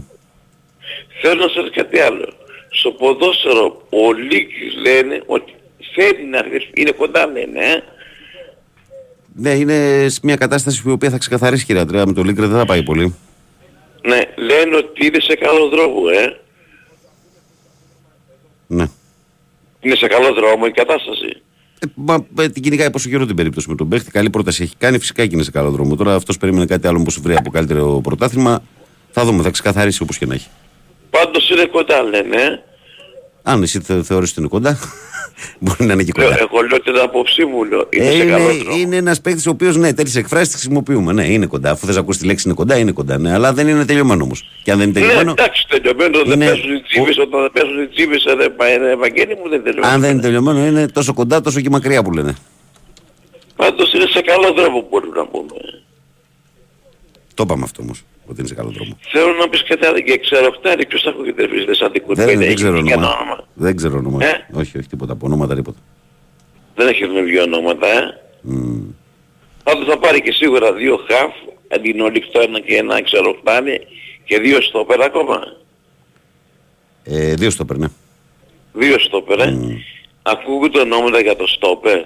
Θέλω 1.21 1.41
να 1.41 1.47
σας 1.47 1.63
πω 1.63 1.69
κάτι 1.75 1.99
άλλο. 1.99 2.33
Στο 2.69 2.91
ποδόσφαιρο 2.91 3.81
ο 3.89 4.13
Λίκης 4.13 4.73
λένε 4.81 5.21
ότι 5.25 5.53
θέλει 5.93 6.25
να 6.29 6.37
αρχίσει, 6.39 6.69
είναι 6.73 6.91
κοντά 6.91 7.25
λένε, 7.27 7.59
ε. 7.65 7.83
Ναι, 9.33 9.49
είναι 9.49 10.05
σε 10.09 10.19
μια 10.23 10.35
κατάσταση 10.35 10.81
που 10.83 10.89
η 10.89 10.91
οποία 10.91 11.09
θα 11.09 11.17
ξεκαθαρίσει 11.17 11.65
κυρία 11.65 11.81
Αντρέα. 11.81 12.05
Με 12.05 12.13
το 12.13 12.23
Λίγκρε 12.23 12.45
δεν 12.45 12.57
θα 12.57 12.65
πάει 12.65 12.83
πολύ. 12.83 13.15
Ναι, 14.01 14.21
λένε 14.35 14.75
ότι 14.75 15.05
είναι 15.05 15.19
σε 15.19 15.35
καλό 15.35 15.67
δρόμο, 15.67 16.01
ε. 16.19 16.39
Ναι. 18.67 18.85
Είναι 19.79 19.95
σε 19.95 20.07
καλό 20.07 20.33
δρόμο 20.33 20.63
η 20.67 20.71
κατάσταση. 20.71 21.41
Ε, 21.79 21.85
μα, 21.95 22.25
ε, 22.39 22.49
την 22.49 22.61
κυνηγάει 22.61 22.89
πόσο 22.91 23.09
καιρό 23.09 23.25
την 23.25 23.35
περίπτωση 23.35 23.69
με 23.69 23.75
τον 23.75 23.89
παίχτη. 23.89 24.11
Καλή 24.11 24.29
πρόταση 24.29 24.63
έχει 24.63 24.75
κάνει. 24.77 24.99
Φυσικά 24.99 25.25
και 25.25 25.35
είναι 25.35 25.43
σε 25.43 25.51
καλό 25.51 25.69
δρόμο. 25.69 25.95
Τώρα 25.95 26.15
αυτός 26.15 26.37
περίμενε 26.37 26.65
κάτι 26.65 26.87
άλλο 26.87 27.01
που 27.01 27.21
βρει 27.21 27.35
από 27.35 27.49
καλύτερο 27.49 28.01
πρωτάθλημα. 28.03 28.63
Θα 29.11 29.25
δούμε, 29.25 29.43
θα 29.43 29.49
ξεκαθαρίσει 29.49 30.01
όπως 30.01 30.17
και 30.17 30.25
να 30.25 30.33
έχει. 30.33 30.47
Πάντως 31.09 31.49
είναι 31.49 31.65
κοντά 31.65 32.03
λένε, 32.03 32.41
ε. 32.41 32.63
Αν 33.51 33.63
εσύ 33.63 33.79
θε, 33.79 34.03
θεωρείς 34.03 34.29
ότι 34.31 34.39
είναι 34.39 34.49
κοντά, 34.49 34.79
μπορεί 35.59 35.85
να 35.85 35.93
είναι 35.93 36.03
και 36.03 36.11
Λέω, 36.17 36.27
κοντά. 36.27 36.39
Εγώ 36.39 36.61
λέω 36.61 36.81
την 36.81 36.97
άποψή 37.03 37.45
μου, 37.45 37.63
λέω. 37.63 37.87
Είναι 37.89 38.05
Ε, 38.05 38.11
σε 38.11 38.25
καλό 38.25 38.49
είναι, 38.49 38.63
δρόμο. 38.63 38.79
είναι 38.79 38.95
ένας 38.95 39.21
παίκτης 39.21 39.47
ο 39.47 39.49
οποίος 39.49 39.75
ναι, 39.75 39.93
τέτοιε 39.93 40.19
εκφράσεις 40.19 40.47
τις 40.47 40.59
χρησιμοποιούμε. 40.59 41.13
Ναι, 41.13 41.25
είναι 41.25 41.45
κοντά. 41.45 41.71
Αφού 41.71 41.85
θες 41.85 41.95
να 41.95 42.01
ακούσεις 42.01 42.21
τη 42.21 42.27
λέξη 42.27 42.43
είναι 42.47 42.55
κοντά, 42.55 42.77
είναι 42.77 42.91
κοντά. 42.91 43.17
Ναι, 43.17 43.33
αλλά 43.33 43.53
δεν 43.53 43.67
είναι 43.67 43.85
τελειωμένο 43.85 44.23
όμως. 44.23 44.49
Και 44.63 44.71
αν 44.71 44.77
δεν 44.77 44.89
είναι 44.89 44.99
Ναι, 44.99 45.05
τελειωμένο, 45.05 45.31
εντάξει, 45.31 45.65
τελειωμένο 45.69 46.17
δεν 46.23 46.31
είναι- 46.33 46.45
παίζουν 46.45 46.73
οι 46.75 46.81
τσίβες, 46.81 47.17
όταν 47.17 47.41
δεν 47.41 47.51
παίζουν 47.51 47.81
οι 47.83 47.87
τσίβες, 47.87 48.25
ε, 48.25 48.35
δεν 48.35 48.55
πάει, 48.55 48.73
ε, 48.73 48.91
Ευαγγέλη 48.91 49.35
μου 49.43 49.49
δεν 49.49 49.63
τελειώνει. 49.63 49.87
αν 49.87 50.01
δεν 50.01 50.11
είναι 50.11 50.21
τελειωμένο, 50.21 50.65
είναι 50.65 50.87
τόσο 50.87 51.13
κοντά, 51.13 51.41
τόσο 51.41 51.61
και 51.61 51.69
μακριά 51.69 52.03
που 52.03 52.11
λένε. 52.11 52.35
Πάντως 53.55 53.93
είναι 53.93 54.05
σε 54.05 54.21
καλό 54.21 54.53
δρόμο 54.53 54.87
μπορούμε 54.89 55.15
να 55.17 55.25
πούμε. 55.25 55.53
Το 57.33 57.43
είπαμε 57.43 57.63
αυτό 57.63 57.81
όμως, 57.81 58.03
ότι 58.29 58.39
είναι 58.39 58.47
σε 58.47 58.55
καλό 58.55 58.69
δρόμο. 58.69 58.97
Θέλω 59.01 59.33
να 59.33 59.49
πεις 59.49 59.63
κάτι 59.63 59.85
άλλο 59.85 59.99
και 59.99 60.17
ξέρω 60.17 60.51
χτάρι 60.51 60.85
ποιος 60.85 61.01
θα 61.01 61.09
έχω 61.09 61.23
κεντρεφίσει, 61.23 61.65
δεν 61.65 61.75
σαν 61.75 61.91
την 61.91 62.03
Δεν, 62.07 62.15
κουτπέλα, 62.15 62.45
δεν 62.45 62.55
ξέρω 62.55 62.77
έχει 62.77 62.93
όνομα. 62.93 63.17
όνομα. 63.21 63.47
Δεν 63.53 63.75
ξέρω 63.75 63.97
όνομα. 63.97 64.25
Ε; 64.25 64.47
Όχι, 64.53 64.77
όχι, 64.77 64.87
τίποτα. 64.87 65.13
Από 65.13 65.25
ονόματα 65.25 65.55
τίποτα. 65.55 65.77
Δεν 66.75 66.87
έχει 66.87 67.05
βγει 67.05 67.39
ονόματα, 67.39 67.87
ε. 67.87 68.01
Μμ. 68.41 68.81
Πάντως 69.63 69.85
θα 69.87 69.97
πάρει 69.97 70.21
και 70.21 70.31
σίγουρα 70.31 70.73
δύο 70.73 70.99
χαφ, 71.07 71.33
αντί 71.75 71.95
το 72.31 72.39
ένα 72.39 72.59
και 72.59 72.75
ένα 72.75 73.01
ξέρω 73.03 73.35
χτάρι 73.39 73.87
και 74.23 74.39
δύο 74.39 74.61
στόπερ 74.61 75.01
ακόμα. 75.01 75.39
Ε, 77.03 77.33
δύο 77.33 77.49
στο 77.49 77.65
περνέ. 77.65 77.91
Δύο 78.73 78.99
στόπερ, 78.99 79.39
ε. 79.39 79.57
Ακούγονται 80.21 80.79
ονόματα 80.79 81.19
για 81.19 81.35
το 81.35 81.47
στόπερ. 81.47 82.01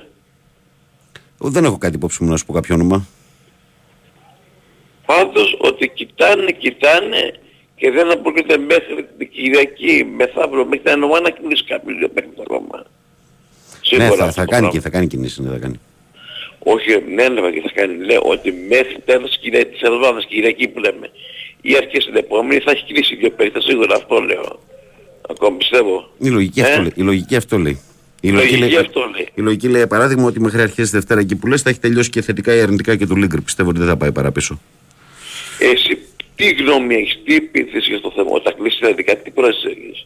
Δεν 1.37 1.65
έχω 1.65 1.77
κάτι 1.77 1.95
υπόψη 1.95 2.23
μου 2.23 2.29
να 2.29 2.37
σου 2.37 2.45
πω 2.45 2.53
κάποιο 2.53 2.75
όνομα. 2.75 3.07
Πάντως 5.05 5.57
ότι 5.59 5.87
κοιτάνε, 5.89 6.51
κοιτάνε 6.51 7.33
και 7.75 7.91
δεν 7.91 8.11
αποκρίνεται 8.11 8.57
μέχρι 8.57 9.05
την 9.17 9.29
Κυριακή, 9.29 10.07
μεθαύριο, 10.15 10.65
μέχρι 10.65 10.83
τα 10.83 10.95
νομά 10.95 11.19
να 11.19 11.29
κλείσει 11.29 11.63
κάποιος 11.63 11.97
δύο 11.97 12.09
παίκτες 12.09 12.39
ακόμα. 12.45 12.77
Ναι, 12.77 12.83
Σίγουρα 13.81 14.07
θα, 14.15 14.23
αυτό 14.23 14.25
θα 14.25 14.45
το 14.45 14.51
κάνει 14.51 14.61
πράγμα. 14.61 14.69
και 14.69 14.79
θα 14.79 14.89
κάνει 14.89 15.07
κινήσεις. 15.07 15.37
Ναι, 15.39 15.49
θα 15.49 15.57
κάνει. 15.57 15.79
Όχι, 16.59 16.89
ναι, 17.15 17.23
έλεγα 17.23 17.51
και 17.51 17.61
θα 17.61 17.71
κάνει, 17.73 18.05
λέω 18.05 18.21
ότι 18.23 18.51
μέχρι 18.69 18.97
τέλος 19.05 19.37
Κυριακή, 19.37 19.69
της 19.71 19.81
εβδομάδας, 19.81 20.25
Κυριακή 20.25 20.67
που 20.67 20.79
λέμε, 20.79 21.09
ή 21.61 21.75
αρχές 21.75 22.05
την 22.05 22.15
επόμενη 22.15 22.59
θα 22.59 22.71
έχει 22.71 22.93
κλείσει 22.93 23.15
δύο 23.15 23.29
παίκτες, 23.31 23.63
σίγουρα 23.63 23.95
αυτό 23.95 24.19
λέω. 24.19 24.59
Ακόμα 25.29 25.57
πιστεύω. 25.57 26.09
Η 26.17 26.29
λογική, 26.29 26.59
Ε; 26.59 26.63
αυτό, 26.63 26.81
λέει. 26.81 26.91
η 26.95 27.01
λογική 27.01 27.35
αυτό 27.35 27.57
λέει. 27.57 27.79
Η 28.21 28.29
Λογική 28.29 28.57
λέει, 28.57 28.75
αυτό 28.75 29.09
λέει. 29.15 29.27
η 29.33 29.41
λογική 29.41 29.67
λέει 29.67 29.87
παράδειγμα 29.87 30.25
ότι 30.25 30.39
μέχρι 30.39 30.61
αρχές 30.61 30.89
τη 30.89 30.95
Δευτέρα 30.95 31.19
εκεί 31.19 31.35
που 31.35 31.47
λες 31.47 31.61
θα 31.61 31.69
έχει 31.69 31.79
τελειώσει 31.79 32.09
και 32.09 32.21
θετικά 32.21 32.55
ή 32.55 32.59
αρνητικά 32.61 32.95
και 32.95 33.05
το 33.05 33.15
Λίγκρ. 33.15 33.41
Πιστεύω 33.41 33.69
ότι 33.69 33.79
δεν 33.79 33.87
θα 33.87 33.97
πάει 33.97 34.11
παραπίσω. 34.11 34.59
Εσύ 35.71 35.97
τι 36.35 36.53
γνώμη 36.53 36.95
έχεις, 36.95 37.19
τι 37.23 37.35
επίθεση 37.35 37.89
για 37.89 38.01
το 38.01 38.11
θέμα, 38.15 38.29
όταν 38.31 38.55
κλείσει 38.57 38.77
θετικά, 38.81 39.15
τι 39.17 39.31
πρόθεση 39.31 39.67
έχεις. 39.67 40.05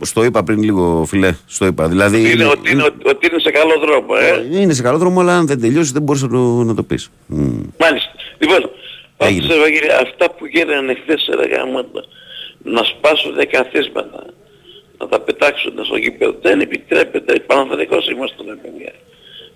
Στο 0.00 0.24
είπα 0.24 0.42
πριν 0.44 0.62
λίγο, 0.62 1.04
φιλέ. 1.04 1.34
Στο 1.46 1.66
είπα. 1.66 1.88
Δηλαδή. 1.88 2.32
Είναι, 2.32 2.44
ότι, 2.44 2.70
είναι, 2.70 2.82
ότι 2.82 3.28
είναι 3.30 3.40
σε 3.40 3.50
καλό 3.50 3.78
δρόμο, 3.78 4.14
ε. 4.20 4.60
είναι 4.60 4.72
σε 4.72 4.82
καλό 4.82 4.98
δρόμο, 4.98 5.20
αλλά 5.20 5.36
αν 5.36 5.46
δεν 5.46 5.60
τελειώσει 5.60 5.92
δεν 5.92 6.02
μπορείς 6.02 6.22
να 6.22 6.28
το, 6.28 6.38
να 6.38 6.74
το 6.74 6.82
πεις. 6.82 7.10
Μμ. 7.26 7.60
Μάλιστα. 7.78 8.12
Λοιπόν, 8.38 8.70
Έγινε. 9.16 9.40
πάντως 9.40 9.56
Ευαγγέλη, 9.56 9.92
αυτά 9.92 10.30
που 10.30 10.46
γίνανε 10.46 10.94
χθες 10.94 11.28
ρε 11.34 11.56
γάμματα, 11.56 12.04
να 12.62 12.84
σπάσουν 12.84 13.36
καθίσματα, 13.50 14.26
να 14.98 15.08
τα 15.08 15.20
πετάξουν 15.20 15.84
στο 15.84 15.96
γήπεδο, 15.96 16.34
δεν 16.42 16.60
επιτρέπεται, 16.60 17.38
Παναθηναϊκός 17.40 18.08
είμαστε 18.08 18.42
ρε 18.48 18.54
παιδιά. 18.62 18.92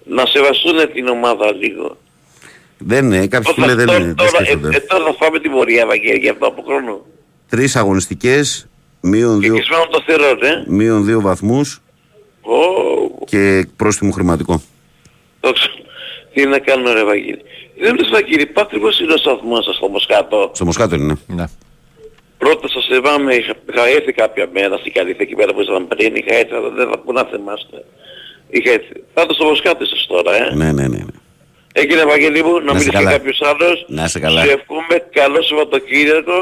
Να 0.04 0.26
σεβαστούν 0.26 0.92
την 0.92 1.08
ομάδα 1.08 1.54
λίγο. 1.54 1.96
Δεν 2.84 3.04
είναι, 3.04 3.26
κάποιοι 3.26 3.54
Τώρα, 3.54 3.68
φίλοι 3.68 3.76
δεν, 3.76 3.86
τώρα, 3.86 3.98
δεν 3.98 4.14
τώρα, 4.14 4.30
ε, 4.40 4.44
σκέφτονται. 4.44 4.76
ε, 4.76 4.80
τώρα 4.80 5.04
θα 5.04 5.12
φάμε 5.18 5.38
την 5.38 5.50
πορεία 5.50 5.82
Ευαγγέλη 5.82 6.18
για 6.18 6.30
αυτό 6.30 6.46
από 6.46 6.62
χρόνο. 6.62 7.04
Τρεις 7.48 7.76
αγωνιστικές, 7.76 8.66
μείον 9.00 9.40
δύο, 9.40 9.54
Και 9.54 9.62
σβάνω 9.62 9.86
το 9.90 10.02
θερόν, 10.06 10.38
ε. 10.42 10.64
μείον 10.66 11.04
δύο 11.04 11.20
βαθμούς 11.20 11.80
Ω, 12.40 12.54
και 13.24 13.66
πρόστιμο 13.76 14.10
χρηματικό. 14.12 14.62
δόξα. 15.40 15.66
Τι 16.34 16.46
να 16.46 16.58
κάνουμε 16.58 16.92
ρε 16.92 17.00
Ευαγγέλη. 17.00 17.40
Δεν 17.80 17.96
λες 17.96 18.06
Ευαγγέλη, 18.08 18.46
πάτριμος 18.46 19.00
είναι 19.00 19.12
ο 19.12 19.16
σταθμός 19.16 19.64
σας 19.64 19.74
στο 19.76 19.88
Μοσκάτο. 19.88 20.50
Στο 20.54 20.64
Μοσκάτο 20.64 20.94
είναι. 20.94 21.16
Ναι. 21.26 21.44
Πρώτα 22.38 22.68
σας 22.68 22.84
θυμάμαι, 22.92 23.34
είχα, 23.34 23.54
είχα 23.72 23.86
έρθει 23.88 24.12
κάποια 24.12 24.48
μέρα 24.52 24.76
στην 24.76 24.92
Καλυθή 24.92 25.22
εκεί 25.22 25.34
πέρα 25.34 25.52
που 25.54 25.60
ήσασταν 25.60 25.88
πριν, 25.88 26.14
είχα 26.14 26.34
έρθει, 26.34 26.54
αλλά 26.54 26.68
δεν 26.68 26.88
θα 26.90 26.98
πού 26.98 27.12
να 27.12 27.24
θυμάστε. 27.24 27.84
Είχα 28.50 28.70
έρθει. 28.72 28.92
Πάντως 29.14 29.36
στο 29.36 29.44
Μοσκάτο 29.44 29.84
είσαστε 29.84 30.04
τώρα, 30.14 30.36
ε. 30.36 30.54
Ναι, 30.54 30.72
ναι, 30.72 30.88
ναι. 30.88 30.96
ναι. 30.98 31.16
Έγινε 31.72 32.00
Ευαγγελί 32.00 32.42
μου, 32.42 32.52
να 32.58 32.64
Να 32.64 32.72
μην 32.72 32.80
είσαι 32.80 32.88
είσαι 32.88 32.98
καλά. 32.98 33.10
κάποιος 33.10 33.40
άλλος. 33.42 33.84
Να 33.88 34.04
είσαι 34.04 34.18
καλά. 34.18 34.42
Σου 34.42 34.50
εύχομαι 34.50 34.96
καλό 35.12 35.42
Σαββατοκύριακο, 35.42 36.38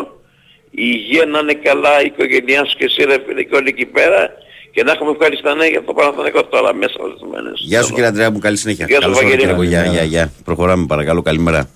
η 0.71 0.83
υγεία 0.97 1.25
να 1.27 1.39
είναι 1.39 1.55
καλά, 1.55 2.03
η 2.03 2.07
οικογένειά 2.07 2.65
σου 2.65 2.77
και 2.79 2.85
εσύ 2.85 3.03
ρε 3.05 3.17
φίλε 3.27 3.43
και 3.43 3.57
όλοι 3.57 3.69
εκεί 3.69 3.87
πέρα 3.87 4.31
και 4.75 4.83
να 4.83 4.93
έχουμε 4.93 5.11
ευχαριστά 5.11 5.55
νέα 5.55 5.67
για 5.67 5.83
το 5.85 5.93
Παναθηναϊκό 5.93 6.45
τώρα 6.45 6.75
μέσα 6.75 6.93
στις 7.11 7.29
μέρες. 7.33 7.61
Γεια 7.65 7.83
σου 7.83 7.91
κύριε 7.95 8.07
Αντρέα 8.09 8.31
μου, 8.31 8.39
καλή 8.39 8.57
συνέχεια. 8.57 8.87
Γεια 8.87 8.95
σου, 8.97 9.01
Καλώς 9.03 9.17
Βαγγέλη. 9.19 9.43
ήρθατε, 9.43 9.65
Γεια, 9.67 9.85
γεια, 9.85 10.03
γεια. 10.03 10.33
Προχωράμε 10.45 10.87
παρακαλώ, 10.87 11.23
καλημέρα. 11.23 11.69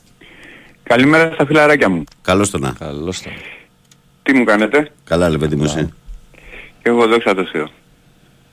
Καλημέρα 0.82 1.30
στα 1.34 1.46
φιλαράκια 1.46 1.88
μου. 1.88 2.04
Καλώς 2.22 2.50
το 2.50 2.58
να. 2.58 2.74
Καλώς 2.78 3.22
το. 3.22 3.30
Τι 4.22 4.34
μου 4.34 4.44
κάνετε; 4.44 4.90
Καλά 5.04 5.28
λεβέντη 5.28 5.56
μου 5.56 5.64
εσύ. 5.64 5.92
Και 6.82 6.88
εγώ 6.88 7.06
δόξα 7.06 7.34
τω 7.34 7.44
Θεώ. 7.52 7.68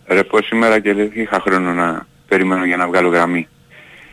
Ρε 0.07 0.23
πω 0.23 0.41
σήμερα 0.41 0.79
και 0.79 0.93
δεν 0.93 1.11
είχα 1.13 1.39
χρόνο 1.39 1.73
να 1.73 2.07
περιμένω 2.27 2.65
για 2.65 2.77
να 2.77 2.87
βγάλω 2.87 3.09
γραμμή. 3.09 3.47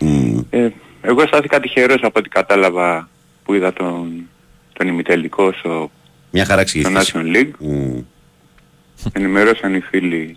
Μμ. 0.00 0.38
Ε, 0.50 0.68
εγώ 1.02 1.26
στάθηκα 1.26 1.60
τυχερός 1.60 2.02
από 2.02 2.18
ό,τι 2.18 2.28
κατάλαβα 2.28 3.08
που 3.44 3.54
είδα 3.54 3.72
τον, 3.72 4.28
τον 4.72 4.88
ημιτελικό 4.88 5.52
στο, 5.52 5.90
Μια 6.30 6.44
χαρά 6.44 6.66
στο 6.66 6.78
εξηγήθηκες. 6.78 7.12
Nation 7.14 7.36
League. 7.36 7.50
Μμ. 7.68 7.98
Ενημερώσαν 9.12 9.74
οι 9.74 9.80
φίλοι 9.80 10.36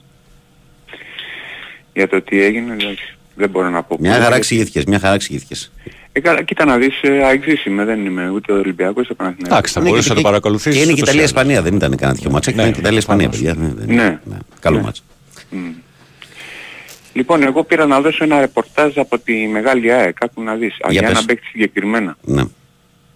για 1.93 2.07
το 2.07 2.21
τι 2.21 2.41
έγινε. 2.41 2.73
Εντάξει, 2.73 3.15
δεν 3.35 3.49
μπορώ 3.49 3.69
να 3.69 3.83
πω. 3.83 3.95
Μια 3.99 4.09
πολλά, 4.11 4.11
χαρά 4.11 4.19
γιατί- 4.19 4.37
εξηγήθηκες, 4.37 4.83
μια 4.85 4.99
χαρά 4.99 5.13
εξηγήθηκες. 5.13 5.71
Ε, 6.11 6.19
καλά, 6.19 6.41
κοίτα 6.43 6.65
να 6.65 6.77
δεις, 6.77 7.01
ε, 7.01 7.23
αεξής 7.23 7.65
είμαι, 7.65 7.85
δεν 7.85 8.05
είμαι 8.05 8.29
ούτε 8.29 8.51
ο 8.51 8.55
Ολυμπιακός 8.57 9.03
ούτε 9.03 9.13
ο 9.13 9.15
Παναθηναϊκός. 9.15 9.51
Εντάξει, 9.57 9.73
θα 9.73 9.81
Ναι, 9.81 9.89
μπορούσε 9.89 10.07
και- 10.07 10.13
να 10.13 10.21
το 10.21 10.27
παρακολουθήσεις. 10.27 10.77
Και 10.77 10.83
είναι 10.83 10.93
και 10.93 11.01
ούτως 11.01 11.13
ή 11.13 11.17
άλλως. 11.17 11.29
Ιταλία-Ισπανία, 11.31 11.61
δεν 11.69 11.75
ήταν 11.75 11.95
κανένα 11.97 12.17
τέτοιο 12.17 12.31
μάτς. 12.31 12.47
Ναι, 12.47 12.53
Ήταν 12.53 12.73
και 12.73 12.79
Ιταλία-Ισπανία, 12.79 13.29
προφανώς. 13.29 13.55
παιδιά. 13.55 13.73
Ναι, 13.85 13.93
ναι, 13.95 14.03
Ναι. 14.03 14.19
ναι. 14.23 14.37
Καλό 14.59 14.77
Ναι. 14.77 15.59
Μάτς. 17.13 17.15
Μμ. 17.15 17.17
Λοιπόν, 17.19 17.43
εγώ 17.43 17.63
πήρα 17.63 17.85
να 17.85 18.01
δώσω 18.01 18.23
ένα 18.23 18.39
ρεπορτάζ 18.39 18.97
από 18.97 19.19
τη 19.19 19.47
Μεγάλη 19.47 19.91
ΑΕΚ, 19.91 20.17
άκου 20.23 20.43
να 20.43 20.55
δεις, 20.55 20.75
Για 20.77 20.91
για 20.91 21.01
ένα 21.01 21.11
πες. 21.11 21.25
παίκτη 21.25 21.45
συγκεκριμένα. 21.47 22.17
Ναι. 22.21 22.41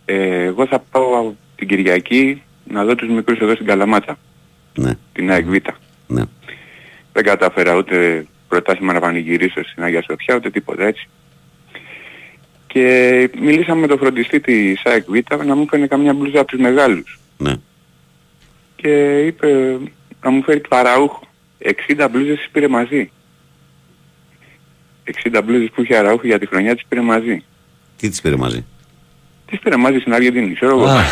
Ε, 0.05 0.43
εγώ 0.43 0.67
θα 0.67 0.79
πάω 0.79 1.33
την 1.55 1.67
Κυριακή 1.67 2.41
να 2.63 2.83
δω 2.83 2.95
τους 2.95 3.09
μικρούς 3.09 3.39
εδώ 3.39 3.53
στην 3.53 3.65
Καλαμάτα, 3.65 4.17
Ναι. 4.75 4.91
την 5.13 5.31
ΑΕΚ 5.31 5.45
Β. 5.45 5.55
Ναι. 6.07 6.23
Δεν 7.13 7.23
κατάφερα 7.23 7.75
ούτε 7.75 8.25
πρωτάθλημα 8.47 8.93
να 8.93 8.99
πανηγυρίσω 8.99 9.63
στην 9.63 9.83
Αγία 9.83 10.01
Σοφιά, 10.01 10.35
ούτε 10.35 10.49
τίποτα 10.49 10.83
έτσι. 10.85 11.07
Και 12.67 13.29
μιλήσαμε 13.41 13.81
με 13.81 13.87
τον 13.87 13.97
φροντιστή 13.97 14.39
της 14.39 14.81
ΑΕΚ 14.85 15.03
Β 15.07 15.43
να 15.45 15.55
μου 15.55 15.67
φέρνει 15.69 15.87
καμιά 15.87 16.13
μπλούζα 16.13 16.39
από 16.39 16.47
τους 16.47 16.59
μεγάλους. 16.59 17.19
Ναι. 17.37 17.53
Και 18.75 19.19
είπε 19.25 19.77
να 20.23 20.29
μου 20.29 20.43
φέρει 20.43 20.61
παραούχο. 20.69 21.27
60 21.59 22.07
μπλούζες 22.11 22.37
τις 22.37 22.49
πήρε 22.51 22.67
μαζί. 22.67 23.11
60 25.25 25.41
μπλούζες 25.43 25.69
που 25.73 25.81
είχε 25.81 25.95
αραούχο 25.97 26.21
για 26.27 26.39
τη 26.39 26.45
χρονιά 26.45 26.75
τις 26.75 26.85
πήρε 26.87 27.01
μαζί. 27.01 27.43
Τι 27.97 28.09
τις 28.09 28.21
πήρε 28.21 28.35
μαζί; 28.35 28.65
Τις 29.49 29.59
πήρε 29.59 29.75
μαζί 29.75 29.97
στην 29.99 30.13
Αργεντινή, 30.13 30.53
ξέρω 30.53 30.71
εγώ. 30.71 30.85
Α. 30.87 31.03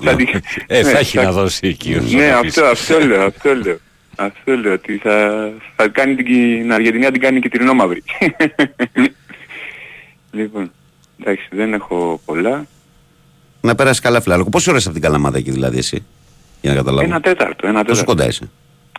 Θα 0.00 0.16
την- 0.16 0.28
Ε, 0.66 0.82
ναι, 0.82 0.90
θα 0.90 0.98
έχει 0.98 1.16
θα- 1.16 1.22
να 1.22 1.32
δώσει 1.32 1.66
εκεί 1.66 1.94
ο 1.94 2.02
Ναι, 2.16 2.28
αυτό, 2.30 2.64
αυτό 2.64 2.98
λέω, 3.00 3.22
αυτό 3.24 3.54
λέω. 3.54 3.78
Αυτό 4.16 4.56
λέω 4.56 4.72
ότι 4.72 4.96
θα, 5.02 5.48
θα 5.76 5.88
κάνει 5.88 6.14
την, 6.14 6.24
την 6.24 6.72
Αργεντινή 6.72 7.04
να 7.04 7.10
την 7.10 7.20
κάνει 7.20 7.40
και 7.40 7.48
την 7.48 7.70
μαύρη. 7.74 8.02
λοιπόν, 10.32 10.70
εντάξει 11.20 11.48
δεν 11.50 11.72
έχω 11.72 12.20
πολλά. 12.24 12.66
Να 13.60 13.74
περάσει 13.74 14.00
καλά 14.00 14.20
φιλάλογο. 14.20 14.48
Πόσες 14.48 14.68
ώρες 14.68 14.84
από 14.84 14.92
την 14.94 15.02
Καλαμάδα 15.02 15.38
εκεί 15.38 15.50
δηλαδή 15.50 15.78
εσύ, 15.78 16.04
για 16.60 16.70
να 16.70 16.76
καταλάβω; 16.76 17.04
Ένα 17.06 17.20
τέταρτο, 17.20 17.66
ένα 17.66 17.84
Πόσο 17.84 17.84
τέταρτο. 17.84 18.04
κοντά 18.04 18.26
είσαι; 18.26 18.50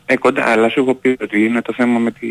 Ε, 0.06 0.18
κοντά, 0.18 0.44
αλλά 0.46 0.70
σου 0.70 0.80
έχω 0.80 0.94
πει 0.94 1.18
ότι 1.22 1.46
είναι 1.46 1.62
το 1.62 1.74
θέμα 1.74 2.00
με, 2.00 2.12
τη... 2.12 2.28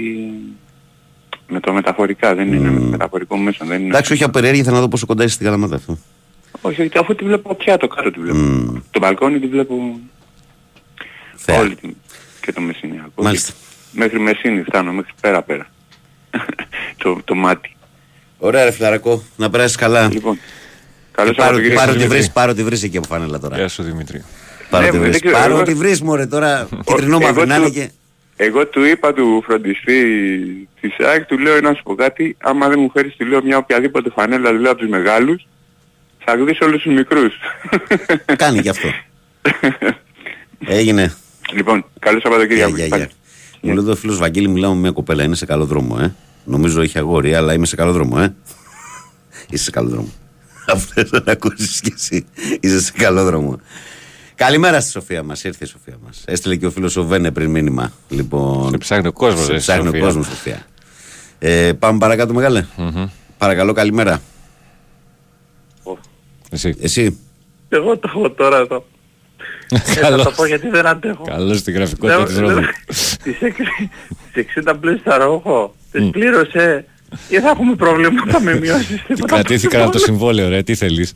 με 1.48 1.60
το 1.60 1.72
μεταφορικά, 1.72 2.34
δεν 2.34 2.52
είναι 2.52 2.70
με 2.70 2.80
το 2.80 2.86
μεταφορικό 2.86 3.36
μέσο. 3.36 3.64
Δεν 3.64 3.78
είναι... 3.80 3.88
Εντάξει, 3.88 4.12
όχι 4.12 4.22
από 4.22 4.32
περιέργεια, 4.32 4.64
θα 4.64 4.70
να 4.70 4.80
δω 4.80 4.88
πόσο 4.88 5.06
κοντά 5.06 5.24
είσαι 5.24 5.32
στην 5.34 5.44
Καλαμάδα 5.46 5.76
αυτό. 5.76 5.98
Όχι, 6.60 6.82
όχι, 6.82 6.98
αφού 6.98 7.14
τη 7.14 7.24
βλέπω 7.24 7.54
πια 7.54 7.76
το 7.76 7.88
κάτω 7.88 8.10
τη 8.10 8.20
βλέπω. 8.20 8.38
Το 8.90 8.98
μπαλκόνι 9.00 9.38
τη 9.38 9.46
βλέπω 9.46 9.74
Θεά. 11.36 11.58
όλη 11.58 11.74
την 11.76 11.96
και 12.40 12.52
το 12.52 12.60
μεσηνιακό. 12.60 13.22
Μάλιστα. 13.22 13.52
Μέχρι 13.92 14.18
μεσίνη 14.20 14.62
φτάνω, 14.62 14.92
μέχρι 14.92 15.12
πέρα 15.20 15.42
πέρα. 15.42 15.66
το, 17.02 17.20
το 17.24 17.34
μάτι. 17.34 17.76
Ωραία, 18.38 18.64
ρε 18.64 18.70
φιλαρακό, 18.70 19.22
να 19.36 19.50
περάσεις 19.50 19.76
καλά. 19.76 20.08
Λοιπόν, 20.12 20.38
καλό 21.12 21.30
Και 21.30 21.36
πάρω, 21.36 21.48
Σαββατοκύριακο. 21.48 21.80
πάρω 21.80 21.92
τη 21.92 21.98
Δημήτρη. 21.98 22.18
βρεις, 22.18 22.30
πάρω 22.32 22.54
τη 22.54 22.64
βρεις 22.64 22.82
εκεί 22.82 22.96
από 22.96 23.06
φανέλα 23.06 23.38
τώρα. 23.38 23.56
Γεια 23.56 23.68
σου 23.68 23.82
Δημήτρη. 23.82 24.24
Πάρω 24.70 24.84
Ναι, 24.84 24.90
τη 24.90 24.96
δεν 24.98 25.06
βρεις, 25.08 25.20
ξέρω, 25.20 25.36
πάρω 25.38 25.54
εγώ- 25.54 25.62
τη 25.62 25.74
βρεις 25.74 26.02
μωρέ 26.02 26.26
τώρα. 26.26 26.68
Κυτρινό 26.84 27.16
Εγώ 27.16 27.26
μαύρο 27.26 27.44
να 27.44 27.54
του- 27.56 27.60
είναι 27.62 27.70
και... 27.70 27.90
Εγώ 28.40 28.66
του 28.66 28.84
είπα 28.84 29.12
του 29.12 29.42
φροντιστή 29.46 30.68
της 30.80 30.96
ΑΕΚ, 30.98 31.26
του 31.26 31.38
λέω 31.38 31.60
να 31.60 31.74
σου 31.74 31.82
πω 31.82 31.94
κάτι, 31.94 32.36
άμα 32.40 32.68
δεν 32.68 32.78
μου 32.80 32.90
φέρεις 32.90 33.16
του 33.16 33.26
λέω 33.26 33.42
μια 33.42 33.56
οποιαδήποτε 33.56 34.10
φανέλα, 34.10 34.50
του 34.50 34.58
λέω 34.58 34.70
από 34.70 34.80
τους 34.80 34.88
μεγάλους, 34.88 35.46
θα 36.24 36.36
γδίσω 36.36 36.64
όλους 36.64 36.82
τους 36.82 36.94
μικρούς. 36.94 37.34
Κάνει 38.36 38.60
και 38.60 38.68
αυτό. 38.68 38.88
Έγινε. 40.78 41.14
λοιπόν, 41.52 41.84
καλό 41.98 42.20
Σαββατοκύριακο. 42.20 42.76
Γεια, 42.76 42.86
γεια, 42.86 42.96
γεια. 42.96 43.10
Μου 43.60 43.72
λέει 43.72 43.82
εδώ 43.82 43.92
ο 43.92 43.96
φίλος 43.96 44.18
Βαγγέλη, 44.18 44.48
μιλάω 44.48 44.74
με 44.74 44.80
μια 44.80 44.90
κοπέλα, 44.90 45.22
είναι 45.22 45.34
σε 45.34 45.46
καλό 45.46 45.64
δρόμο, 45.64 45.98
ε. 46.00 46.14
Νομίζω 46.44 46.80
έχει 46.80 46.98
αγόρι, 46.98 47.34
αλλά 47.34 47.52
είμαι 47.52 47.66
σε 47.66 47.76
καλό 47.76 47.92
δρόμο, 47.92 48.16
ε. 48.20 48.34
Είσαι 49.50 49.64
σε 49.64 49.70
καλό 49.70 49.88
δρόμο. 49.88 50.12
Αυτό 50.74 51.22
να 51.24 51.32
ακούσεις 51.32 51.80
κι 51.80 51.92
εσύ. 51.96 52.26
Είσαι 52.60 52.80
σε 52.80 52.92
καλό 52.96 53.24
δρόμο. 53.24 53.60
Καλημέρα 54.38 54.80
στη 54.80 54.90
Σοφία 54.90 55.22
μας, 55.22 55.44
ήρθε 55.44 55.64
η 55.64 55.66
Σοφία 55.68 55.94
μας. 56.04 56.22
Έστειλε 56.26 56.56
και 56.56 56.66
ο 56.66 56.70
φίλος 56.70 56.96
ο 56.96 57.04
Βένε 57.04 57.30
πριν 57.30 57.50
μήνυμα. 57.50 57.92
Λοιπόν, 58.08 58.70
Σε 58.70 58.76
ψάχνει 58.78 59.06
ο 59.06 59.12
κόσμος, 59.12 59.44
Σε 59.44 59.52
ρε, 59.52 59.58
ψάχνει 59.58 59.82
ο 59.82 59.84
Σοφία. 59.86 60.00
κόσμος, 60.00 60.26
Σοφία. 60.26 60.66
Ε, 61.38 61.72
πάμε 61.72 61.98
παρακάτω, 61.98 62.34
μεγάλε. 62.34 62.66
Παρακαλώ, 63.38 63.72
καλημέρα. 63.72 64.22
Εσύ. 66.50 66.74
Εσύ. 66.80 67.18
Εγώ 67.68 67.98
το 67.98 68.10
έχω 68.14 68.30
τώρα 68.30 68.56
εδώ. 68.58 68.86
Ε, 69.68 69.78
θα 69.78 70.16
το 70.22 70.30
πω 70.36 70.46
γιατί 70.46 70.68
δεν 70.68 70.86
αντέχω. 70.86 71.24
Καλώς 71.24 71.58
στη 71.58 71.72
γραφικότητα 71.72 72.18
Ναι, 72.18 72.24
της 72.26 72.34
ναι, 72.34 72.40
Ρόδου. 72.40 72.60
Τις 73.22 73.40
έξι- 73.40 73.90
τις 74.32 74.44
60 74.66 74.74
πλούς 74.80 75.00
στα 75.00 75.16
ρόχο. 75.16 75.74
Τις 75.90 76.10
πλήρωσε. 76.10 76.84
Ή 77.28 77.40
θα 77.40 77.48
έχουμε 77.50 77.74
προβλήματα 77.74 78.40
με 78.40 78.58
μειώσεις 78.58 79.02
τίποτα. 79.06 79.34
Κρατήθηκαν 79.34 79.82
από 79.82 79.90
το 79.90 79.98
συμβόλαιο, 79.98 80.48
ρε. 80.48 80.62
Τι 80.62 80.74
θέλεις. 80.74 81.14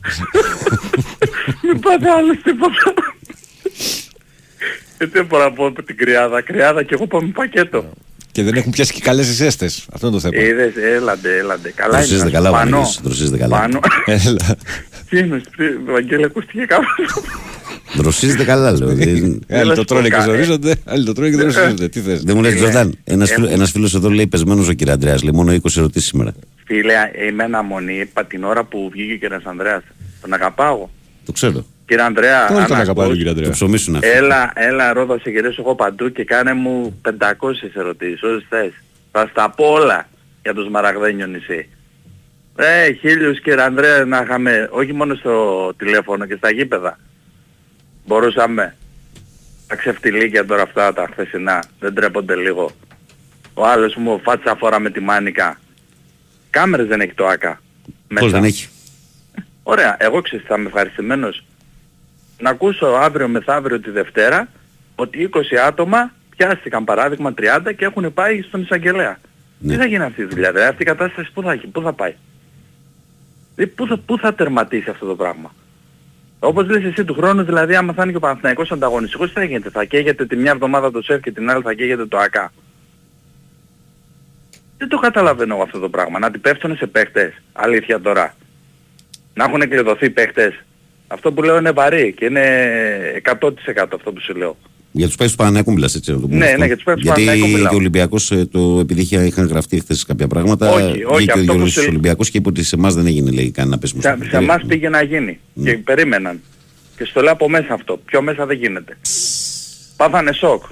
Μην 1.63 1.79
πάτε 1.79 2.09
άλλος 2.09 2.37
τίποτα. 2.43 2.93
Ε, 5.03 5.07
Δεν 5.11 5.25
μπορώ 5.25 5.43
να 5.43 5.51
πω 5.51 5.65
από 5.65 5.83
την 5.83 5.97
κρυάδα. 5.97 6.41
Κρυάδα 6.41 6.83
και 6.83 6.93
εγώ 6.93 7.07
πάμε 7.07 7.31
πακέτο. 7.33 7.89
Και 8.31 8.43
δεν 8.43 8.53
έχουν 8.55 8.71
πιάσει 8.71 8.93
και 8.93 8.99
καλές 9.01 9.29
εισέστες. 9.29 9.85
Αυτό 9.93 10.07
είναι 10.07 10.15
το 10.15 10.21
θέμα. 10.21 10.43
Είδες, 10.43 10.73
έλαντε, 10.95 11.37
έλαντε. 11.37 11.71
Καλά 11.75 11.97
είναι. 11.97 12.05
Δροσίζεται 12.05 12.25
να 12.25 12.31
καλά, 12.31 12.47
σου 12.49 12.53
ο 12.55 12.57
πανώ. 12.57 12.69
Βαγγέλης, 12.77 12.99
δροσίζεται 13.03 13.37
καλά. 13.37 13.59
Πάνω. 13.59 13.79
Έλα. 14.05 14.55
Τι 15.09 15.17
είναι, 15.19 15.41
Βαγγέλη, 15.85 16.23
ακούστηκε 16.23 16.65
κάπου. 16.65 16.85
Δροσίζεται 17.95 18.43
καλά, 18.43 18.71
λέω. 18.71 18.87
Δεν- 18.95 19.39
Άλλοι 19.49 19.73
το 19.75 19.83
τρώνε 19.83 20.09
και 20.09 20.15
πω, 20.15 20.21
ζορίζονται, 20.21 20.75
άλλοι 20.85 21.05
το 21.05 21.13
τρώνε 21.13 21.29
και 21.29 21.35
δεν 21.37 21.51
ζορίζονται. 21.51 21.87
Τι 21.89 21.99
θες. 21.99 22.23
Δεν 22.23 22.35
μου 22.35 22.41
λες 22.41 22.51
Είναι- 22.51 22.61
Τζορντάν. 22.61 22.97
Ένας, 23.03 23.29
ε, 23.29 23.33
φίλο, 23.33 23.47
ένας 23.47 23.71
φίλος 23.71 23.95
εδώ 23.95 24.09
λέει 24.09 24.27
πεσμένος 24.27 24.67
ο 24.67 24.73
κύριε 24.73 24.93
Αντρέας. 24.93 25.23
Λέει 25.23 25.31
μόνο 25.33 25.51
20 25.53 25.77
ερωτήσεις 25.77 26.07
σήμερα. 26.09 26.33
Φίλε, 26.65 26.93
είμαι 27.29 27.43
αναμονή. 27.43 27.93
Είπα 27.99 28.25
την 28.25 28.43
ώρα 28.43 28.63
που 28.63 28.89
βγήκε 28.93 29.15
και 29.15 29.25
ένας 29.25 29.43
Ανδρέας. 29.45 29.83
Τον 30.21 30.33
αγαπάω. 30.33 30.89
Το 31.25 31.31
ξέρω. 31.31 31.65
Κύριε 31.85 32.03
Ανδρέα, 32.03 32.47
Όλοι 32.47 32.65
τον 32.65 32.75
αν 32.75 32.81
αγαπάνε, 32.81 33.05
ακούς, 33.05 33.17
κύριε 33.17 33.31
Αντρέα. 33.31 33.45
Το 33.45 33.51
ψωμί 33.51 33.77
σου 33.77 33.89
είναι 33.89 33.97
αυτό. 33.97 34.17
Έλα, 34.17 34.51
έλα 34.55 34.93
Ρόδο, 34.93 35.19
σε 35.19 35.29
γυρίσω 35.29 35.61
εγώ 35.61 35.75
παντού 35.75 36.11
και 36.11 36.23
κάνε 36.23 36.53
μου 36.53 37.01
500 37.01 37.11
ερωτήσεις, 37.73 38.23
όσες 38.23 38.45
θες. 38.49 38.71
Θα 39.11 39.27
στα 39.31 39.49
πω 39.49 39.65
όλα 39.65 40.07
για 40.41 40.53
το 40.53 40.61
Σμαραγδένιο 40.61 41.27
νησί. 41.27 41.69
Ε, 42.55 42.91
χίλιους 42.91 43.41
κύριε 43.41 43.63
Ανδρέα 43.63 44.05
να 44.05 44.21
είχαμε, 44.21 44.69
όχι 44.71 44.93
μόνο 44.93 45.15
στο 45.15 45.73
τηλέφωνο 45.77 46.25
και 46.25 46.35
στα 46.35 46.51
γήπεδα. 46.51 46.99
Μπορούσαμε. 48.05 48.75
Τα 49.67 49.75
ξεφτιλίκια 49.75 50.45
τώρα 50.45 50.61
αυτά 50.61 50.93
τα 50.93 51.07
χθεσινά, 51.11 51.63
δεν 51.79 51.93
τρέπονται 51.93 52.35
λίγο. 52.35 52.71
Ο 53.53 53.65
άλλος 53.65 53.95
μου 53.95 54.19
φάτσα 54.23 54.55
φορά 54.55 54.79
με 54.79 54.89
τη 54.89 54.99
μάνικα. 54.99 55.59
Κάμερες 56.49 56.87
δεν 56.87 57.01
έχει 57.01 57.13
το 57.13 57.25
ΆΚΑ. 57.25 57.61
Πώς 58.19 58.31
δεν 58.31 58.43
έχει; 58.43 58.67
Ωραία, 59.63 59.95
εγώ 59.99 60.21
ξέρεις 60.21 60.45
θα 60.45 60.55
είμαι 60.57 60.67
ευχαριστημένος 60.67 61.43
να 62.39 62.49
ακούσω 62.49 62.85
αύριο 62.85 63.27
μεθαύριο 63.27 63.79
τη 63.79 63.89
Δευτέρα 63.89 64.47
ότι 64.95 65.29
20 65.33 65.39
άτομα 65.67 66.11
πιάστηκαν 66.37 66.83
παράδειγμα 66.83 67.33
30 67.37 67.75
και 67.77 67.85
έχουν 67.85 68.13
πάει 68.13 68.41
στον 68.41 68.61
εισαγγελέα. 68.61 69.17
Ναι. 69.59 69.73
Τι 69.73 69.79
θα 69.79 69.85
γίνει 69.85 70.03
αυτή 70.03 70.21
η 70.21 70.25
δουλειά, 70.25 70.51
δηλαδή 70.51 70.69
αυτή 70.69 70.81
η 70.81 70.85
κατάσταση 70.85 71.31
πού 71.33 71.41
θα, 71.41 71.51
έχει, 71.51 71.67
πού 71.67 71.81
θα 71.81 71.93
πάει; 71.93 72.13
Δηλαδή, 73.55 73.73
πού, 73.75 73.87
θα, 73.87 73.97
πού 73.97 74.17
θα 74.17 74.33
τερματίσει 74.33 74.89
αυτό 74.89 75.05
το 75.05 75.15
πράγμα; 75.15 75.53
Όπως 76.39 76.67
λες 76.69 76.83
εσύ 76.83 77.03
του 77.05 77.13
χρόνου, 77.13 77.43
δηλαδή 77.43 77.75
άμα 77.75 77.93
θα 77.93 78.01
είναι 78.01 78.11
και 78.11 78.17
ο 78.17 78.19
Παναθηναϊκός 78.19 78.71
ανταγωνιστικός, 78.71 79.27
τι 79.27 79.33
θα 79.33 79.43
γίνεται, 79.43 79.69
θα 79.69 79.83
καίγεται 79.83 80.25
τη 80.25 80.35
μια 80.35 80.51
εβδομάδα 80.51 80.91
το 80.91 81.01
ΣΕΦ 81.01 81.21
και 81.21 81.31
την 81.31 81.49
άλλη 81.49 81.61
θα 81.61 81.73
καίγεται 81.73 82.05
το 82.05 82.17
ΑΚΑ; 82.17 82.51
Δεν 84.77 84.87
το 84.87 84.97
καταλαβαίνω 84.97 85.53
εγώ 85.53 85.63
αυτό 85.63 85.79
το 85.79 85.89
πράγμα. 85.89 86.19
Να 86.19 86.31
την 86.31 86.41
πέφτουν 86.41 86.75
σε 86.77 86.87
παίχτες. 86.87 87.33
Αλήθεια 87.53 88.01
τώρα. 88.01 88.35
Να 89.33 89.43
έχουν 89.43 89.59
κλειδωθεί 89.59 90.09
παίχτες. 90.09 90.63
Αυτό 91.13 91.31
που 91.31 91.41
λέω 91.43 91.57
είναι 91.57 91.71
βαρύ 91.71 92.13
και 92.17 92.25
είναι 92.25 92.41
100% 93.23 93.31
αυτό 93.93 94.11
που 94.11 94.19
σου 94.21 94.35
λέω. 94.35 94.57
Για 94.91 95.05
τους 95.05 95.15
παίκτες 95.15 95.31
του 95.35 95.37
Παναναϊκού 95.43 95.71
μιλάς 95.73 95.95
έτσι. 95.95 96.11
να 96.11 96.19
το 96.19 96.27
πούμε 96.27 96.37
Ναι, 96.37 96.45
αυτό. 96.45 96.57
ναι, 96.57 96.65
για 96.65 96.75
τους 96.75 96.83
παίκτες 96.83 97.03
του 97.03 97.07
Γιατί 97.09 97.21
Παναθηναϊκού 97.25 97.53
μιλάω. 97.55 97.69
και 97.69 97.75
ο 97.75 97.77
Ολυμπιακός, 97.77 98.31
ε, 98.31 98.45
το, 98.45 98.79
επειδή 98.79 99.01
είχε- 99.01 99.25
είχαν 99.25 99.47
γραφτεί 99.47 99.79
χθες 99.79 100.03
κάποια 100.05 100.27
πράγματα, 100.27 100.69
Όχι, 100.71 100.83
όχι, 100.83 100.93
βγήκε 100.93 101.11
ο 101.13 101.15
αυτό 101.17 101.33
που 101.37 101.41
Γιώργος 101.43 101.71
σου- 101.71 101.85
Ολυμπιακός 101.87 102.29
και 102.29 102.37
είπε 102.37 102.49
ότι 102.49 102.63
σε 102.63 102.75
εμάς 102.75 102.95
δεν 102.95 103.05
έγινε 103.05 103.31
λέει, 103.31 103.51
κανένα 103.51 103.77
πέσιμο. 103.77 104.01
στο 104.01 104.09
Σε, 104.09 104.15
σε 104.15 104.23
παιχνίδι. 104.23 104.43
εμάς 104.43 104.63
πήγε 104.67 104.89
να 104.89 105.01
γίνει 105.03 105.39
Ναι. 105.53 105.71
και 105.71 105.77
περίμεναν. 105.77 106.41
Και 106.97 107.05
στο 107.05 107.21
λέω 107.21 107.31
από 107.31 107.49
μέσα 107.49 107.73
αυτό. 107.73 107.99
Πιο 108.05 108.21
μέσα 108.21 108.45
δεν 108.45 108.57
γίνεται. 108.57 108.97
Πάθανε 109.97 110.31
σοκ. 110.33 110.63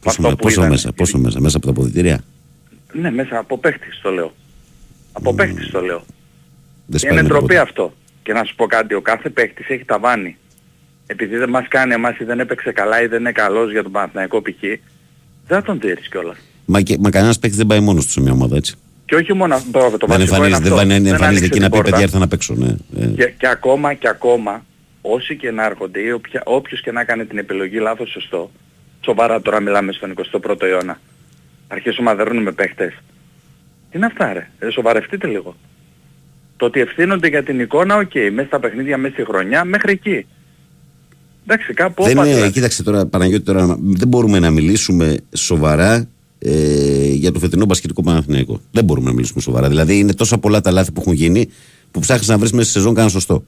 Πόσο, 0.00 0.16
αυτό 0.20 0.28
που 0.28 0.36
πόσο 0.36 0.54
είδανε. 0.60 0.68
μέσα, 0.70 0.92
πόσο 0.92 1.18
μέσα, 1.18 1.40
μέσα 1.40 1.56
από 1.56 1.66
τα 1.66 1.72
αποδητήρια; 1.72 2.20
Ναι, 2.92 3.10
μέσα 3.10 3.38
από 3.38 3.58
παίχτης 3.58 4.00
το 4.02 4.10
λέω. 4.10 4.34
Από 5.12 5.34
παίχτης 5.34 5.70
το 5.70 5.80
λέω. 5.80 6.04
Δεν 6.86 6.90
Και 6.90 6.98
σπάει 6.98 7.12
είναι 7.12 7.22
με 7.22 7.28
ντροπή 7.28 7.46
τίποτα. 7.46 7.62
αυτό. 7.62 7.94
Και 8.26 8.32
να 8.32 8.44
σου 8.44 8.54
πω 8.54 8.66
κάτι, 8.66 8.94
ο 8.94 9.00
κάθε 9.00 9.28
παίχτης 9.28 9.68
έχει 9.68 9.84
ταβάνι. 9.84 10.36
Επειδή 11.06 11.36
δεν 11.36 11.48
μας 11.48 11.68
κάνει 11.68 11.92
εμάς 11.92 12.18
ή 12.18 12.24
δεν 12.24 12.40
έπαιξε 12.40 12.72
καλά 12.72 13.02
ή 13.02 13.06
δεν 13.06 13.20
είναι 13.20 13.32
καλός 13.32 13.70
για 13.70 13.82
τον 13.82 13.92
Παναθηναϊκό 13.92 14.42
π.χ. 14.42 14.60
Δεν 14.60 14.78
θα 15.46 15.62
τον 15.62 15.78
τήρεις 15.78 16.08
κιόλας. 16.08 16.36
Μα, 16.64 16.80
και, 16.80 16.96
μα 17.00 17.10
κανένας 17.10 17.38
παίκτης 17.38 17.58
δεν 17.58 17.66
πάει 17.66 17.80
μόνος 17.80 18.04
του 18.06 18.10
σε 18.10 18.20
μια 18.20 18.32
ομάδα 18.32 18.56
έτσι. 18.56 18.74
Και 19.04 19.14
όχι 19.14 19.32
μόνο 19.32 19.54
αυτό, 19.54 19.78
το 19.80 19.88
δεν 19.88 19.90
βασικό 19.90 20.16
είναι 20.16 20.22
εμφανίζεται, 20.22 20.68
αυτό. 20.68 20.76
δεν 20.76 20.90
εμφανίζεται 20.90 21.24
άνοιξε 21.26 21.44
εκεί 21.44 21.52
την 21.52 21.62
να 21.62 21.68
πει 21.68 21.74
πόρτα. 21.76 21.90
παιδιά 21.90 22.04
ήρθα 22.04 22.18
να 22.18 22.28
παίξω. 22.28 22.54
Ναι. 22.54 22.76
Ε, 23.00 23.06
Και, 23.06 23.24
και 23.38 23.48
ακόμα 23.48 23.94
και 23.94 24.08
ακόμα 24.08 24.64
όσοι 25.00 25.36
και 25.36 25.50
να 25.50 25.64
έρχονται 25.64 26.00
ή 26.00 26.10
οποια, 26.10 26.42
όποιος 26.44 26.80
και 26.80 26.92
να 26.92 27.04
κάνει 27.04 27.24
την 27.24 27.38
επιλογή 27.38 27.78
λάθος 27.78 28.10
σωστό, 28.10 28.50
σοβαρά 29.04 29.40
τώρα 29.40 29.60
μιλάμε 29.60 29.92
στον 29.92 30.14
21ο 30.32 30.62
αιώνα, 30.62 31.00
αρχίσουμε 31.68 32.10
να 32.10 32.16
δερνούμε 32.16 32.52
παίχτες. 32.52 32.92
Τι 33.90 33.96
είναι 33.96 34.06
αυτά 34.06 34.32
ρε, 34.32 34.50
ε, 34.58 34.70
σοβαρευτείτε 34.70 35.26
λίγο. 35.26 35.56
Το 36.56 36.66
ότι 36.66 36.80
ευθύνονται 36.80 37.28
για 37.28 37.42
την 37.42 37.60
εικόνα, 37.60 37.96
οκ, 37.96 38.12
μέσα 38.32 38.46
στα 38.46 38.60
παιχνίδια, 38.60 38.98
μέσα 38.98 39.14
στη 39.14 39.24
χρονιά, 39.24 39.64
μέχρι 39.64 39.92
εκεί. 39.92 40.26
Εντάξει, 41.46 41.72
κάπου 41.74 42.02
δεν 42.02 42.18
όπα 42.18 42.26
είναι, 42.26 42.34
δηλαδή. 42.34 42.52
κοίταξε 42.52 42.82
τώρα, 42.82 43.06
Παναγιώτη, 43.06 43.44
τώρα, 43.44 43.76
δεν 43.80 44.08
μπορούμε 44.08 44.38
να 44.38 44.50
μιλήσουμε 44.50 45.16
σοβαρά 45.34 46.08
ε, 46.38 47.08
για 47.08 47.32
το 47.32 47.38
φετινό 47.38 47.64
μπασκετικό 47.64 48.02
Παναθηναϊκό. 48.02 48.60
Δεν 48.70 48.84
μπορούμε 48.84 49.06
να 49.08 49.14
μιλήσουμε 49.14 49.40
σοβαρά. 49.40 49.68
Δηλαδή 49.68 49.98
είναι 49.98 50.14
τόσα 50.14 50.38
πολλά 50.38 50.60
τα 50.60 50.70
λάθη 50.70 50.92
που 50.92 51.00
έχουν 51.00 51.12
γίνει 51.12 51.48
που 51.90 52.00
ψάχνεις 52.00 52.28
να 52.28 52.38
βρεις 52.38 52.52
μέσα 52.52 52.64
στη 52.64 52.72
σεζόν 52.72 52.94
κανένα 52.94 53.12
σωστό. 53.12 53.44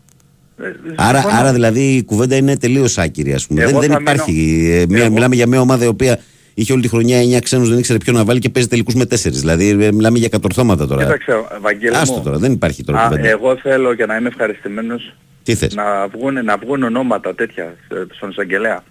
Ε, 0.62 0.64
Άρα, 0.96 1.18
συμφωνώ. 1.20 1.40
άρα 1.40 1.52
δηλαδή 1.52 1.80
η 1.94 2.02
κουβέντα 2.02 2.36
είναι 2.36 2.56
τελείως 2.56 2.98
άκυρη 2.98 3.32
ας 3.32 3.46
πούμε. 3.46 3.62
Εγώ 3.62 3.70
δεν 3.70 3.80
δεν 3.80 3.90
θα 3.90 3.98
υπάρχει. 4.00 4.68
ε, 4.72 4.84
μια, 4.88 5.10
Μιλάμε 5.10 5.34
για 5.34 5.46
μια 5.46 5.60
ομάδα 5.60 5.84
η 5.84 5.88
οποία 5.88 6.20
είχε 6.60 6.72
όλη 6.72 6.82
τη 6.82 6.88
χρονιά 6.88 7.38
9 7.38 7.42
ξένους, 7.42 7.68
δεν 7.68 7.78
ήξερε 7.78 7.98
ποιο 7.98 8.12
να 8.12 8.24
βάλει 8.24 8.38
και 8.38 8.48
παίζει 8.48 8.68
τελικούς 8.68 8.94
με 8.94 9.04
4. 9.04 9.14
Δηλαδή 9.16 9.68
ε, 9.68 9.92
μιλάμε 9.92 10.18
για 10.18 10.28
κατορθώματα 10.28 10.86
τώρα. 10.86 11.02
Κοίταξε, 11.02 11.44
Βαγγέλη 11.60 11.96
Άστο 11.96 12.16
μου, 12.16 12.22
τώρα, 12.22 12.38
δεν 12.38 12.52
υπάρχει 12.52 12.84
τώρα 12.84 13.00
α, 13.00 13.08
κουβέντα. 13.08 13.28
εγώ 13.28 13.56
θέλω 13.56 13.92
για 13.92 14.06
να 14.06 14.16
είμαι 14.16 14.28
ευχαριστημένος 14.28 15.14
Τι 15.42 15.54
θες; 15.54 15.74
να 15.74 16.08
βγουν, 16.08 16.44
να 16.44 16.56
βγουν 16.56 16.82
ονόματα 16.82 17.34
τέτοια 17.34 17.64
ε, 17.64 17.96
στον 18.10 18.30
εισαγγελέα. 18.30 18.84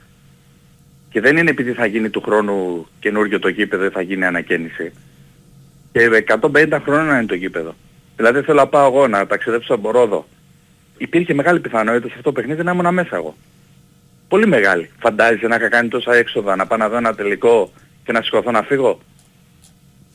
Και 1.09 1.21
δεν 1.21 1.37
είναι 1.37 1.49
επειδή 1.49 1.71
θα 1.71 1.85
γίνει 1.85 2.09
του 2.09 2.21
χρόνου 2.21 2.87
καινούργιο 2.99 3.39
το 3.39 3.47
γήπεδο 3.47 3.85
ή 3.85 3.89
θα 3.89 4.01
γίνει 4.01 4.25
ανακαίνιση. 4.25 4.91
Και 5.91 6.09
150 6.41 6.79
χρόνια 6.83 7.17
είναι 7.17 7.25
το 7.25 7.35
γήπεδο. 7.35 7.75
Δηλαδή 8.15 8.41
θέλω 8.41 8.59
να 8.59 8.67
πάω 8.67 8.87
εγώ 8.87 9.07
να 9.07 9.27
ταξιδέψω 9.27 9.73
από 9.73 9.91
Ρόδο. 9.91 10.27
Υπήρχε 10.97 11.33
μεγάλη 11.33 11.59
πιθανότητα 11.59 12.07
σε 12.07 12.13
αυτό 12.17 12.23
το 12.23 12.31
παιχνίδι 12.31 12.63
να 12.63 12.71
ήμουν 12.71 12.93
μέσα 12.93 13.15
εγώ. 13.15 13.35
Πολύ 14.27 14.47
μεγάλη. 14.47 14.89
Φαντάζεσαι 14.99 15.47
να 15.47 15.55
είχα 15.55 15.69
κάνει 15.69 15.87
τόσα 15.89 16.13
έξοδα, 16.15 16.55
να 16.55 16.65
πάω 16.65 16.77
να 16.77 16.89
δω 16.89 16.97
ένα 16.97 17.15
τελικό 17.15 17.71
και 18.05 18.11
να 18.11 18.21
σηκωθώ 18.21 18.51
να 18.51 18.61
φύγω; 18.61 18.99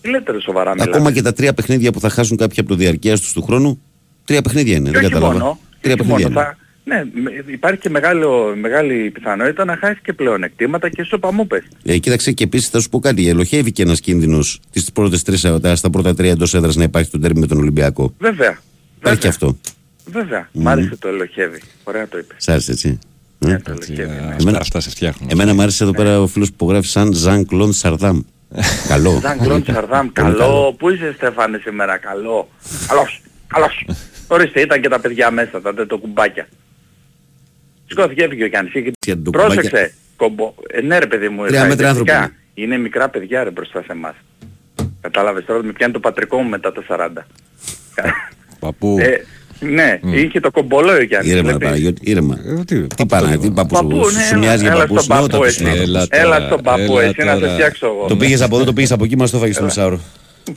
Τι 0.00 0.08
λέτε 0.10 0.32
ρε 0.32 0.40
σοβαρά 0.40 0.70
μιλάτε. 0.72 0.90
Ακόμα 0.90 1.12
και 1.12 1.22
τα 1.22 1.32
τρία 1.32 1.54
παιχνίδια 1.54 1.92
που 1.92 2.00
θα 2.00 2.08
χάσουν 2.08 2.36
κάποιοι 2.36 2.56
από 2.60 2.68
το 2.68 2.74
διαρκεία 2.74 3.16
τους 3.16 3.32
του 3.32 3.42
χρόνου. 3.42 3.80
Τρία 4.24 4.42
παιχνίδια 4.42 4.76
είναι, 4.76 4.90
Και 4.90 4.94
δεν 4.96 5.04
όχι 5.04 5.12
κατάλαβα. 5.12 5.38
μόνο, 5.38 5.58
Τρία 5.80 5.94
όχι 5.94 6.02
παιχνίδια 6.02 6.28
μόνο, 6.28 6.40
είναι. 6.40 6.48
θα- 6.50 6.56
ναι, 6.84 7.04
με- 7.22 7.52
υπάρχει 7.52 7.80
και 7.80 7.90
μεγάλο, 7.90 8.54
μεγάλη 8.56 9.10
πιθανότητα 9.10 9.64
να 9.64 9.76
χάσει 9.76 10.00
και 10.02 10.12
πλεονεκτήματα 10.12 10.88
και 10.88 11.02
σώπα 11.02 11.32
μου 11.32 11.46
πες. 11.46 11.62
Ε, 11.84 11.98
κοίταξε 11.98 12.32
και 12.32 12.44
επίσης 12.44 12.68
θα 12.68 12.80
σου 12.80 12.88
πω 12.88 12.98
κάτι. 12.98 13.28
Ελοχεύει 13.28 13.72
και 13.72 13.82
ένας 13.82 14.00
κίνδυνος 14.00 14.60
στα 15.74 15.90
πρώτα 15.90 16.14
τρία 16.14 16.30
εντός 16.30 16.54
έδρας 16.54 16.76
να 16.76 16.82
υπάρχει 16.84 17.10
το 17.10 17.18
τέρμι 17.18 17.40
με 17.40 17.46
τον 17.46 17.58
Ολυμπιακό. 17.58 18.14
Βέβαια, 18.18 18.58
Υπάρχει 18.98 19.18
και 19.20 19.28
αυτό. 19.28 19.58
βέβαια. 20.04 20.48
Μμμ. 20.52 20.62
Μ' 20.62 20.68
άρεσε 20.68 20.96
το 20.96 21.08
ελοχεύει. 21.08 21.60
Ωραία 21.84 22.08
το 22.08 22.18
είπες. 22.18 22.36
Σ' 22.38 22.48
άρεσε 22.48 22.72
έτσι. 22.72 22.98
Ε; 23.44 23.48
Ναι, 23.50 23.58
το 23.60 23.70
ελοχεύει. 23.70 24.02
ναι. 24.02 24.36
Εμένα, 24.40 24.58
Αυτά 24.58 24.80
σε 24.80 24.90
φτιάχνουν. 24.90 25.28
εμένα 25.32 25.54
μου 25.54 25.62
άρεσε 25.62 25.84
εδώ 25.84 25.92
πέρα 25.92 26.20
ο 26.20 26.26
φίλος 26.26 26.48
που 26.48 26.54
υπογράφει 26.54 26.88
σαν 26.88 27.12
Ζαν 27.12 27.46
Κλοντ 27.46 27.72
Σαρδάμ. 27.72 28.20
Καλό. 28.88 29.18
Ζαν 29.22 29.38
Κλοντ 29.38 29.64
Σαρδάμ, 29.64 30.08
Πολύ 30.12 30.36
καλό. 30.36 30.74
Πού 30.78 30.90
είσαι 30.90 31.12
Στέφανε 31.16 31.58
σήμερα, 31.64 31.96
καλό. 31.98 32.48
Καλός, 32.88 33.20
καλός. 33.46 33.84
Ορίστε, 34.28 34.60
ήταν 34.60 34.80
και 34.80 34.88
τα 34.88 35.00
παιδιά 35.00 35.30
μέσα, 35.30 35.60
τα 35.60 35.86
το 35.86 35.98
κουμπάκια. 35.98 36.48
Σηκώθηκε, 37.86 38.22
έφυγε 38.22 38.42
ο 38.44 38.46
Γιάννης. 38.46 38.74
είχε- 38.74 38.90
Για 39.06 39.22
το 39.22 39.30
Πρόσεξε, 39.30 39.68
κουμπάκια. 39.68 39.90
κομπο... 40.16 40.54
Ε, 40.72 40.80
ναι 40.80 40.98
ρε 40.98 41.06
παιδί 41.06 41.28
μου, 41.28 41.44
Τρία 41.46 41.60
τα 41.60 41.66
μέτρα 41.66 41.90
ειδικά 41.90 42.18
άνθρωποι 42.18 42.36
Είναι 42.54 42.78
μικρά 42.78 43.08
παιδιά 43.08 43.44
ρε 43.44 43.50
μπροστά 43.50 43.80
σε 43.80 43.92
εμάς. 43.92 44.14
Κατάλαβες 45.00 45.44
τώρα, 45.44 45.62
με 45.62 45.72
πιάνει 45.72 45.92
το 45.92 46.00
πατρικό 46.00 46.42
μου 46.42 46.48
μετά 46.48 46.72
τα 46.72 46.82
40. 46.88 47.24
Παππού. 48.58 48.96
Ε, 49.00 49.24
ναι, 49.70 50.00
είχε 50.02 50.40
το 50.40 50.50
κομπολό 50.50 50.92
ο 50.92 51.02
Γιάννης. 51.02 51.32
Ήρεμα, 51.32 51.50
ρε 51.50 51.56
βλέπεις. 51.56 51.66
Παναγιώτη, 51.68 52.10
ήρεμα. 52.10 52.38
Ε, 52.46 52.64
τι, 52.64 52.86
Τι 52.86 53.06
πάνε, 53.06 53.36
τι 53.36 53.50
παππούς 53.50 53.78
Παππού, 53.78 54.08
σου, 54.10 54.16
ναι, 54.16 54.22
σου 54.22 54.38
μοιάζει 54.38 54.62
για 54.62 54.72
έλα 54.72 54.80
παππούς, 54.80 55.04
στον 55.04 55.16
παππού 55.16 55.28
νεότατος 55.28 55.46
εσύ. 55.46 55.62
είναι. 55.62 55.82
Έλα 55.82 56.06
Έλα 56.10 56.34
τώρα, 56.36 56.46
στον 56.46 56.62
παππού, 56.62 56.98
έλα 56.98 57.08
εσύ 57.08 57.24
να 57.24 57.34
σε 57.34 57.40
τώρα. 57.40 57.52
φτιάξω 57.52 57.86
εγώ. 57.86 58.06
Το 58.08 58.16
πήγες 58.16 58.40
από 58.42 58.56
εδώ, 58.56 58.64
το 58.64 58.72
πήγες 58.72 58.92
από 58.92 59.04
εκεί, 59.04 59.16
μας 59.16 59.30
το 59.30 59.38
φάγεις 59.38 59.54
στο 59.54 59.64
μισάωρο. 59.64 60.00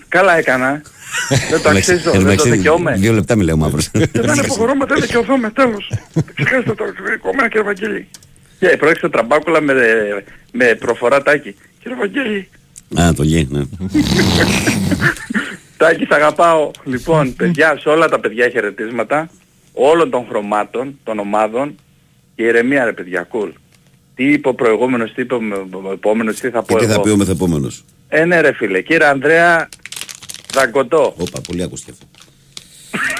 Καλά 0.07 0.37
έκανα. 0.37 0.81
δεν 1.51 1.61
το 1.61 1.69
αξίζω, 1.69 1.97
Εν 1.97 2.03
τω 2.03 2.11
δεν 2.11 2.19
το 2.21 2.25
μεταξύ, 2.27 2.49
δικαιούμαι. 2.49 2.95
Δύο 2.97 3.13
λεπτά 3.13 3.35
μιλάει 3.35 3.53
ο 3.53 3.57
μαύρος. 3.57 3.89
Δεν 4.11 4.39
αποχωρούμε, 4.39 4.85
δεν 4.85 5.01
δικαιωθούμε, 5.01 5.49
τέλος. 5.49 5.91
Ξεχάστε 6.35 6.73
το 6.73 6.83
κομμένα 7.21 7.47
κύριε 7.47 7.63
Βαγγέλη. 7.65 8.07
Και 8.59 8.67
πρόκειται 8.79 9.09
τραμπάκουλα 9.09 9.61
με, 9.61 9.73
με 10.51 10.65
προφορά 10.79 11.21
τάκι. 11.21 11.55
Κύριε 11.81 11.97
Βαγγέλη, 11.97 12.47
Α, 13.01 13.13
το 13.13 13.23
γη, 13.23 13.47
ναι. 13.51 13.61
Τάκης, 15.77 16.07
σ' 16.07 16.11
αγαπάω. 16.11 16.71
Λοιπόν, 16.83 17.35
παιδιά, 17.35 17.77
σε 17.79 17.89
όλα 17.89 18.09
τα 18.09 18.19
παιδιά 18.19 18.49
χαιρετίσματα, 18.49 19.29
όλων 19.73 20.09
των 20.09 20.25
χρωμάτων, 20.29 20.99
των 21.03 21.19
ομάδων 21.19 21.75
και 22.35 22.43
ηρεμία 22.43 22.83
ρε 22.85 22.93
παιδιά, 22.93 23.21
κουλ. 23.21 23.49
Τι 24.15 24.23
είπε 24.31 24.47
ο 24.47 24.53
προηγούμενος, 24.53 25.13
τι 25.13 25.21
είπε 25.21 25.33
ο 25.33 25.39
ο 25.87 25.91
επόμενος, 25.91 26.39
τι 26.39 26.49
θα 26.49 26.59
Και 26.59 26.73
πω 26.73 26.79
τι 26.79 26.85
θα 26.85 26.93
εγώ. 26.93 27.01
πει 27.01 27.09
ο 27.09 27.17
μεθεπόμενος. 27.17 27.85
Ε, 28.07 28.25
ναι 28.25 28.41
ρε 28.41 28.53
φίλε, 28.53 28.81
κύριε 28.81 29.07
Ανδρέα, 29.07 29.69
δαγκωτό. 30.53 31.13
Όπα, 31.17 31.41
πολύ 31.41 31.63
ακούστηκε 31.63 31.91
αυτό. 31.91 32.05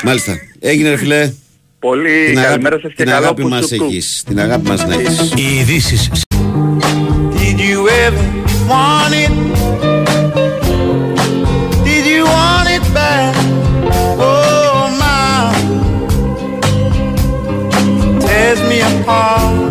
Μάλιστα. 0.03 0.36
Έγινε 0.60 0.90
ρε 0.90 0.98
φιλέ. 0.98 1.34
Πολύ 1.80 2.26
Την 2.27 2.38
αγάπη, 2.38 2.49
καλημέρα 2.52 2.80
σας 2.80 2.90
και 2.94 2.95
την 3.03 3.06
καλό 3.06 3.26
αγάπη 3.26 3.41
που 3.41 3.48
μας 3.48 3.68
σου 3.68 3.76
του. 3.77 3.84
έχεις. 3.84 4.23
Την 4.26 4.40
αγάπη 4.40 4.68
μας 4.68 4.86
να 4.86 4.94
έχεις. 4.94 5.32
Οι 5.36 5.57
ειδήσεις 5.60 6.10
Did 7.38 7.60
you 7.60 7.88
ever 8.07 8.26
want 8.69 9.14
it? 9.14 9.55
Oh. 19.07 19.65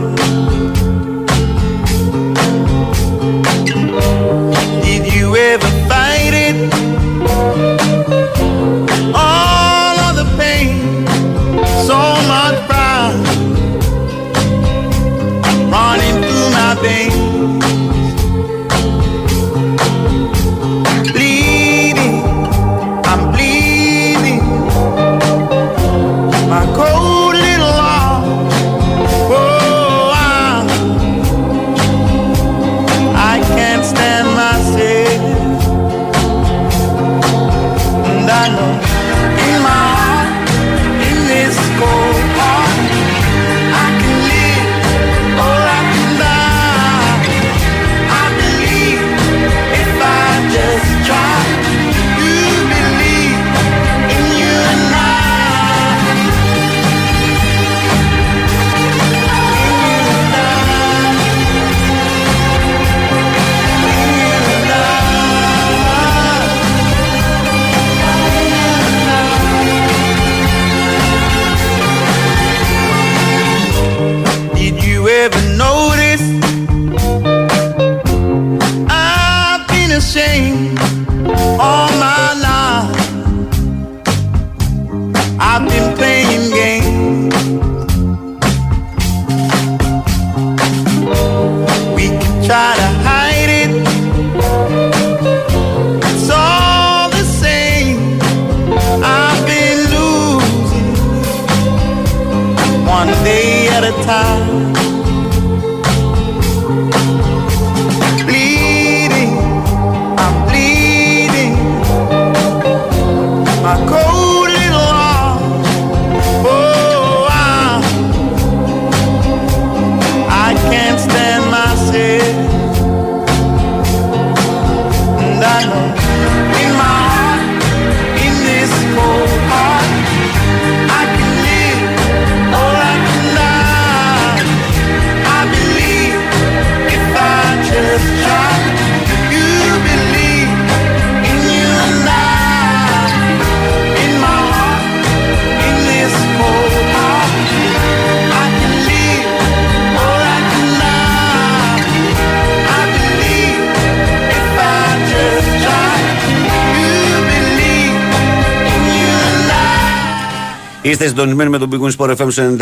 Είστε 160.94 161.06
συντονισμένοι 161.06 161.50
με 161.50 161.58
τον 161.58 161.70
Big 161.72 161.80
Win 161.80 161.96
Sport 161.96 162.16
FM 162.16 162.26
στο 162.30 162.56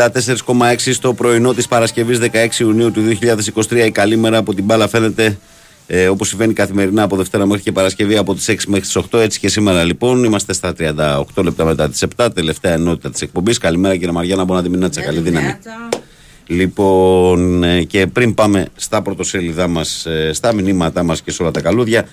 94,6 0.45 0.75
στο 0.77 1.13
πρωινό 1.13 1.53
της 1.53 1.67
Παρασκευής 1.67 2.19
16 2.21 2.59
Ιουνίου 2.59 2.91
του 2.91 3.01
2023. 3.69 3.75
Η 3.85 3.91
καλή 3.91 4.17
μέρα 4.17 4.37
από 4.37 4.53
την 4.53 4.63
μπάλα 4.63 4.87
φαίνεται 4.87 5.37
ε, 5.87 6.07
όπως 6.07 6.27
συμβαίνει 6.27 6.53
καθημερινά 6.53 7.03
από 7.03 7.15
Δευτέρα 7.15 7.45
μέχρι 7.45 7.63
και 7.63 7.71
Παρασκευή 7.71 8.17
από 8.17 8.35
τις 8.35 8.49
6 8.49 8.55
μέχρι 8.67 8.81
τις 8.81 8.97
8. 9.11 9.19
Έτσι 9.19 9.39
και 9.39 9.47
σήμερα 9.47 9.83
λοιπόν 9.83 10.23
είμαστε 10.23 10.53
στα 10.53 10.73
38 11.35 11.43
λεπτά 11.43 11.65
μετά 11.65 11.89
τις 11.89 12.03
7, 12.15 12.27
τελευταία 12.33 12.73
ενότητα 12.73 13.09
της 13.09 13.21
εκπομπής. 13.21 13.57
Καλημέρα 13.57 13.95
κύριε 13.95 14.11
Μαριάννα, 14.11 14.43
μπορεί 14.43 14.61
να 14.61 14.65
τη 14.65 14.77
μηνύσετε 14.77 15.01
καλή 15.01 15.19
δύναμη. 15.19 15.55
Λοιπόν, 16.47 17.63
ε, 17.63 17.83
και 17.83 18.07
πριν 18.07 18.33
πάμε 18.33 18.67
στα 18.75 19.01
πρωτοσέλιδά 19.01 19.67
μας, 19.67 20.07
στα 20.31 20.53
μηνύματά 20.53 21.03
μας 21.03 21.21
και 21.21 21.31
σε 21.31 21.41
όλα 21.41 21.51
τα 21.51 21.61
καλούδια, 21.61 22.07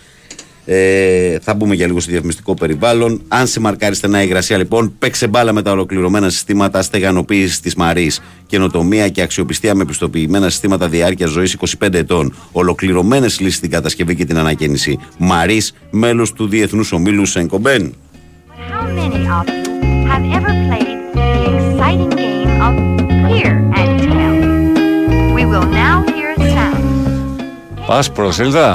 ε, 0.72 1.38
θα 1.42 1.54
μπούμε 1.54 1.74
για 1.74 1.86
λίγο 1.86 2.00
στο 2.00 2.10
διαφημιστικό 2.10 2.54
περιβάλλον. 2.54 3.22
Αν 3.28 3.46
σε 3.46 3.60
μαρκάρει 3.60 3.94
στενά 3.94 4.22
η 4.22 4.24
υγρασία, 4.26 4.56
λοιπόν, 4.56 4.94
παίξε 4.98 5.26
μπάλα 5.26 5.52
με 5.52 5.62
τα 5.62 5.70
ολοκληρωμένα 5.70 6.28
συστήματα 6.28 6.82
στεγανοποίησης 6.82 7.60
της 7.60 7.74
Μαρής. 7.74 8.22
Καινοτομία 8.46 9.08
και 9.08 9.22
αξιοπιστία 9.22 9.74
με 9.74 9.84
πιστοποιημένα 9.84 10.48
συστήματα 10.48 10.88
διάρκεια 10.88 11.26
ζωής 11.26 11.56
25 11.78 11.94
ετών. 11.94 12.34
Ολοκληρωμένες 12.52 13.40
λύσεις 13.40 13.56
στην 13.56 13.70
κατασκευή 13.70 14.14
και 14.14 14.24
την 14.24 14.38
ανακαίνιση. 14.38 14.98
Μαρής, 15.18 15.74
μέλος 15.90 16.32
του 16.32 16.48
Διεθνούς 16.48 16.92
Ομίλου 16.92 17.26
Σενκομπέν. 17.26 17.94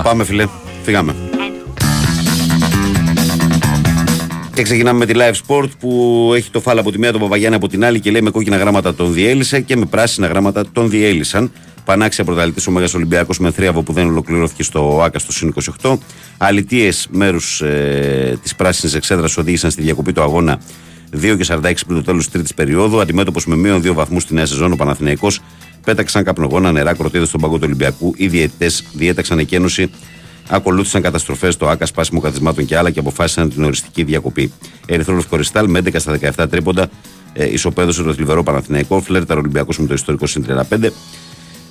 How 0.06 0.14
many 0.14 0.30
of 0.92 1.04
you 1.06 1.14
have 1.14 1.25
Και 4.56 4.64
ξεκινάμε 4.64 4.98
με 4.98 5.06
τη 5.06 5.14
Live 5.16 5.34
Sport 5.48 5.70
που 5.80 6.32
έχει 6.36 6.52
το 6.52 6.60
φάλα 6.60 6.80
από 6.80 6.92
τη 6.92 7.00
μία, 7.00 7.12
τον 7.12 7.22
Παπαγιάννη 7.22 7.56
από 7.56 7.68
την 7.68 7.86
άλλη 7.86 8.00
και 8.00 8.12
λέει 8.12 8.22
με 8.22 8.30
κόκκινα 8.30 8.58
γράμματα 8.58 8.96
τον 8.96 9.14
διέλυσε 9.14 9.62
και 9.62 9.76
με 9.76 9.86
πράσινα 9.86 10.28
γράμματα 10.28 10.66
τον 10.72 10.90
διέλυσαν. 10.90 11.52
Πανάξια 11.86 12.24
πρωταλητή 12.24 12.70
ο 12.70 12.72
Μέγας 12.72 12.94
Ολυμπιακός 12.94 13.40
με 13.40 13.52
θρίαβο 13.52 13.82
που 13.82 13.94
δεν 13.94 14.08
ολοκληρώθηκε 14.08 14.64
στο 14.64 15.02
ΑΚΑ 15.04 15.20
στο 15.20 15.32
ΣΥΝ 15.32 15.54
28. 15.82 15.98
Αλητίες 16.38 17.08
μέρους 17.12 17.62
ε, 17.62 18.40
της 18.42 18.56
πράσινης 18.56 18.96
εξέδρας 18.96 19.38
οδήγησαν 19.38 19.72
στη 19.72 19.82
διακοπή 19.82 20.14
του 20.14 20.22
αγώνα 20.22 20.60
2 21.14 21.38
και 21.38 21.46
46 21.48 21.62
πριν 21.62 21.98
το 21.98 22.02
τέλος 22.02 22.26
τη 22.26 22.32
τρίτης 22.32 22.54
περίοδου. 22.54 23.00
Αντιμέτωπος 23.00 23.46
με 23.46 23.56
μείον 23.56 23.82
2 23.82 23.94
βαθμούς 23.94 24.22
στη 24.22 24.34
νέα 24.34 24.46
σεζόν, 24.46 24.72
ο 24.72 24.76
Παναθηναϊκός 24.76 25.40
πέταξαν 25.84 26.24
καπνογόνα 26.24 26.72
νερά 26.72 26.94
κροτίδες 26.94 27.28
στον 27.28 27.42
παγκό 27.42 27.56
του 27.56 27.64
Ολυμπιακού. 27.66 28.14
Οι 28.18 28.28
διαιτητές 28.28 28.84
διέταξαν 28.94 29.40
εκένωση 29.40 29.90
Ακολούθησαν 30.50 31.02
καταστροφές 31.02 31.54
στο 31.54 31.68
ΑΚΑ, 31.68 31.86
σπάσιμο 31.86 32.20
καθισμάτων 32.20 32.66
και 32.66 32.78
άλλα 32.78 32.92
και 32.92 33.00
αποφάσισαν 33.00 33.50
την 33.50 33.64
οριστική 33.64 34.04
διακοπή. 34.04 34.52
Ερυθρόλο 34.86 35.24
Κοριστάλ 35.30 35.70
με 35.70 35.82
11 35.86 35.96
στα 35.98 36.20
17 36.38 36.50
τρίποντα 36.50 36.90
ε, 37.34 37.52
ισοπαίδωσε 37.52 38.04
το 38.04 38.14
θλιβερό 38.14 38.44
Παναθηναϊκό. 38.44 39.02
Φλέρταρ 39.02 39.38
Ολυμπιακός 39.38 39.80
με 39.80 39.88
το 39.88 39.94
ιστορικό 39.94 40.28
συν 40.28 40.46
35. 40.70 40.90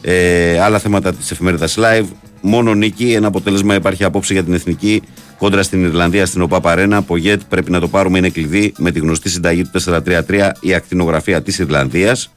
Ε, 0.01 0.61
άλλα 0.61 0.79
θέματα 0.79 1.15
της 1.15 1.31
εφημερίδας 1.31 1.79
Live. 1.79 2.07
Μόνο 2.41 2.75
νίκη. 2.75 3.13
Ένα 3.13 3.27
αποτέλεσμα 3.27 3.75
υπάρχει 3.75 4.05
απόψε 4.05 4.33
για 4.33 4.45
την 4.45 4.55
εθνική 4.55 5.03
κόντρα 5.39 5.63
στην 5.63 5.85
Ιρλανδία 5.85 6.27
στην 6.27 6.43
ΟΠΑ 6.43 6.61
Παρένα. 6.61 7.03
Πογέτ 7.03 7.41
πρέπει 7.49 7.71
να 7.71 7.81
το 7.81 7.89
πάρουμε 7.89 8.19
είναι 8.19 8.29
κλειδί 8.29 8.73
με 8.79 8.91
τη 8.91 8.99
γνωστή 8.99 9.29
συνταγή 9.29 9.63
του 9.63 9.83
4-3-3 9.83 10.51
η 10.61 10.75
ακτινογραφία 10.75 11.43
της 11.43 11.59
Ιρλανδίας. 11.59 12.33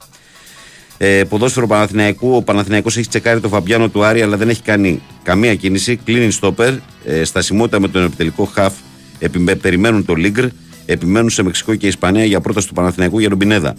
Ε, 0.98 1.24
ποδόσφαιρο 1.24 1.66
Παναθηναϊκού. 1.66 2.34
Ο 2.36 2.42
Παναθηναϊκός 2.42 2.96
έχει 2.96 3.08
τσεκάρει 3.08 3.40
το 3.40 3.48
Φαμπιάνο 3.48 3.88
του 3.88 4.04
Άρη, 4.04 4.22
αλλά 4.22 4.36
δεν 4.36 4.48
έχει 4.48 4.62
κάνει 4.62 5.02
καμία 5.22 5.54
κίνηση. 5.54 5.96
Κλείνει 5.96 6.30
στόπερ. 6.30 6.74
Ε, 7.04 7.24
στασιμότητα 7.24 7.80
με 7.80 7.88
τον 7.88 8.04
επιτελικό 8.04 8.44
χαφ. 8.44 8.74
Επι, 9.18 9.56
περιμένουν 9.56 10.04
το 10.04 10.14
Λίγκρ. 10.14 10.46
Επιμένουν 10.86 11.30
σε 11.30 11.42
Μεξικό 11.42 11.74
και 11.74 11.86
Ισπανία 11.86 12.24
για 12.24 12.40
πρόταση 12.40 12.68
του 12.68 12.74
Παναθηναϊκού 12.74 13.18
για 13.18 13.28
τον 13.28 13.38
Πινέδα. 13.38 13.74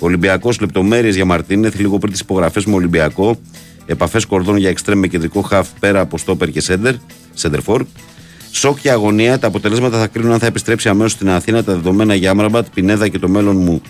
Ολυμπιακός 0.00 0.60
λεπτομέρειες 0.60 1.14
για 1.14 1.24
Μαρτίνεθ 1.24 1.78
λίγο 1.78 1.98
πριν 1.98 2.12
τις 2.12 2.20
υπογραφές 2.20 2.64
με 2.64 2.74
Ολυμπιακό. 2.74 3.40
Επαφές 3.86 4.24
κορδών 4.24 4.56
για 4.56 4.68
εξτρέμ 4.68 4.98
με 4.98 5.06
κεντρικό 5.06 5.40
χαφ 5.40 5.68
πέρα 5.80 6.00
από 6.00 6.18
στόπερ 6.18 6.50
και 6.50 6.60
σέντερ. 6.60 6.94
Σέντερ 7.34 7.60
φορ. 7.60 7.84
Σοκ 8.50 8.80
και 8.80 8.90
αγωνία. 8.90 9.38
Τα 9.38 9.46
αποτελέσματα 9.46 9.98
θα 9.98 10.06
κρίνουν 10.06 10.32
αν 10.32 10.38
θα 10.38 10.46
επιστρέψει 10.46 10.88
αμέσως 10.88 11.12
στην 11.12 11.30
Αθήνα. 11.30 11.64
Τα 11.64 11.72
δεδομένα 11.72 12.14
για 12.14 12.30
Άμραμπατ, 12.30 12.66
Πινέδα 12.74 13.08
και 13.08 13.18
το 13.18 13.28
μέλλον 13.28 13.56
μου 13.56 13.82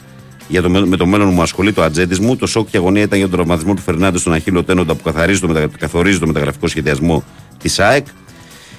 για 0.48 0.62
το, 0.62 0.70
με 0.70 0.96
το 0.96 1.06
μέλλον 1.06 1.28
μου 1.28 1.42
ασχολεί 1.42 1.72
το 1.72 1.82
ατζέντης 1.82 2.18
μου. 2.18 2.36
Το 2.36 2.46
σοκ 2.46 2.70
και 2.70 2.76
αγωνία 2.76 3.02
ήταν 3.02 3.18
για 3.18 3.28
τον 3.28 3.36
τραυματισμό 3.36 3.74
του 3.74 3.82
Φερνάντες 3.82 4.20
στον 4.20 4.32
Αχίλο 4.32 4.64
Τένοντα 4.64 4.94
που 4.94 5.02
καθαρίζει 5.02 5.40
το, 5.40 5.48
μετα... 5.48 5.68
καθορίζει 5.78 6.18
το 6.18 6.26
μεταγραφικό 6.26 6.66
σχεδιασμό 6.66 7.24
της 7.58 7.78
ΑΕΚ. 7.78 8.06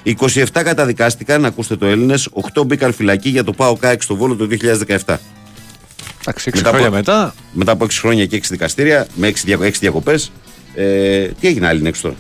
27 0.06 0.46
καταδικάστηκαν, 0.52 1.46
ακούστε 1.46 1.76
το 1.76 1.86
Έλληνες, 1.86 2.30
8 2.54 2.66
μπήκαν 2.66 2.94
φυλακή 2.94 3.30
για 3.30 3.44
το 3.44 3.52
ΠΑΟ 3.52 3.76
ΚΑΕΚ 3.76 4.02
στο 4.02 4.16
Βόλο 4.16 4.36
το 4.36 4.48
2017. 5.06 5.16
Εντάξει, 6.22 6.52
6 6.54 6.60
χρόνια 6.64 6.88
από, 6.88 6.96
μετά. 6.96 7.36
Μετά 7.52 7.72
από 7.72 7.86
6 7.86 7.90
χρόνια 7.92 8.26
και 8.26 8.38
6 8.38 8.42
δικαστήρια, 8.50 9.08
με 9.16 9.34
6, 9.46 9.60
6 9.60 9.72
διακοπές. 9.80 10.32
Ε, 10.76 11.28
τι 11.40 11.48
έγινε 11.48 11.68
άλλη 11.68 11.88
έξω 11.88 12.02
τώρα; 12.02 12.16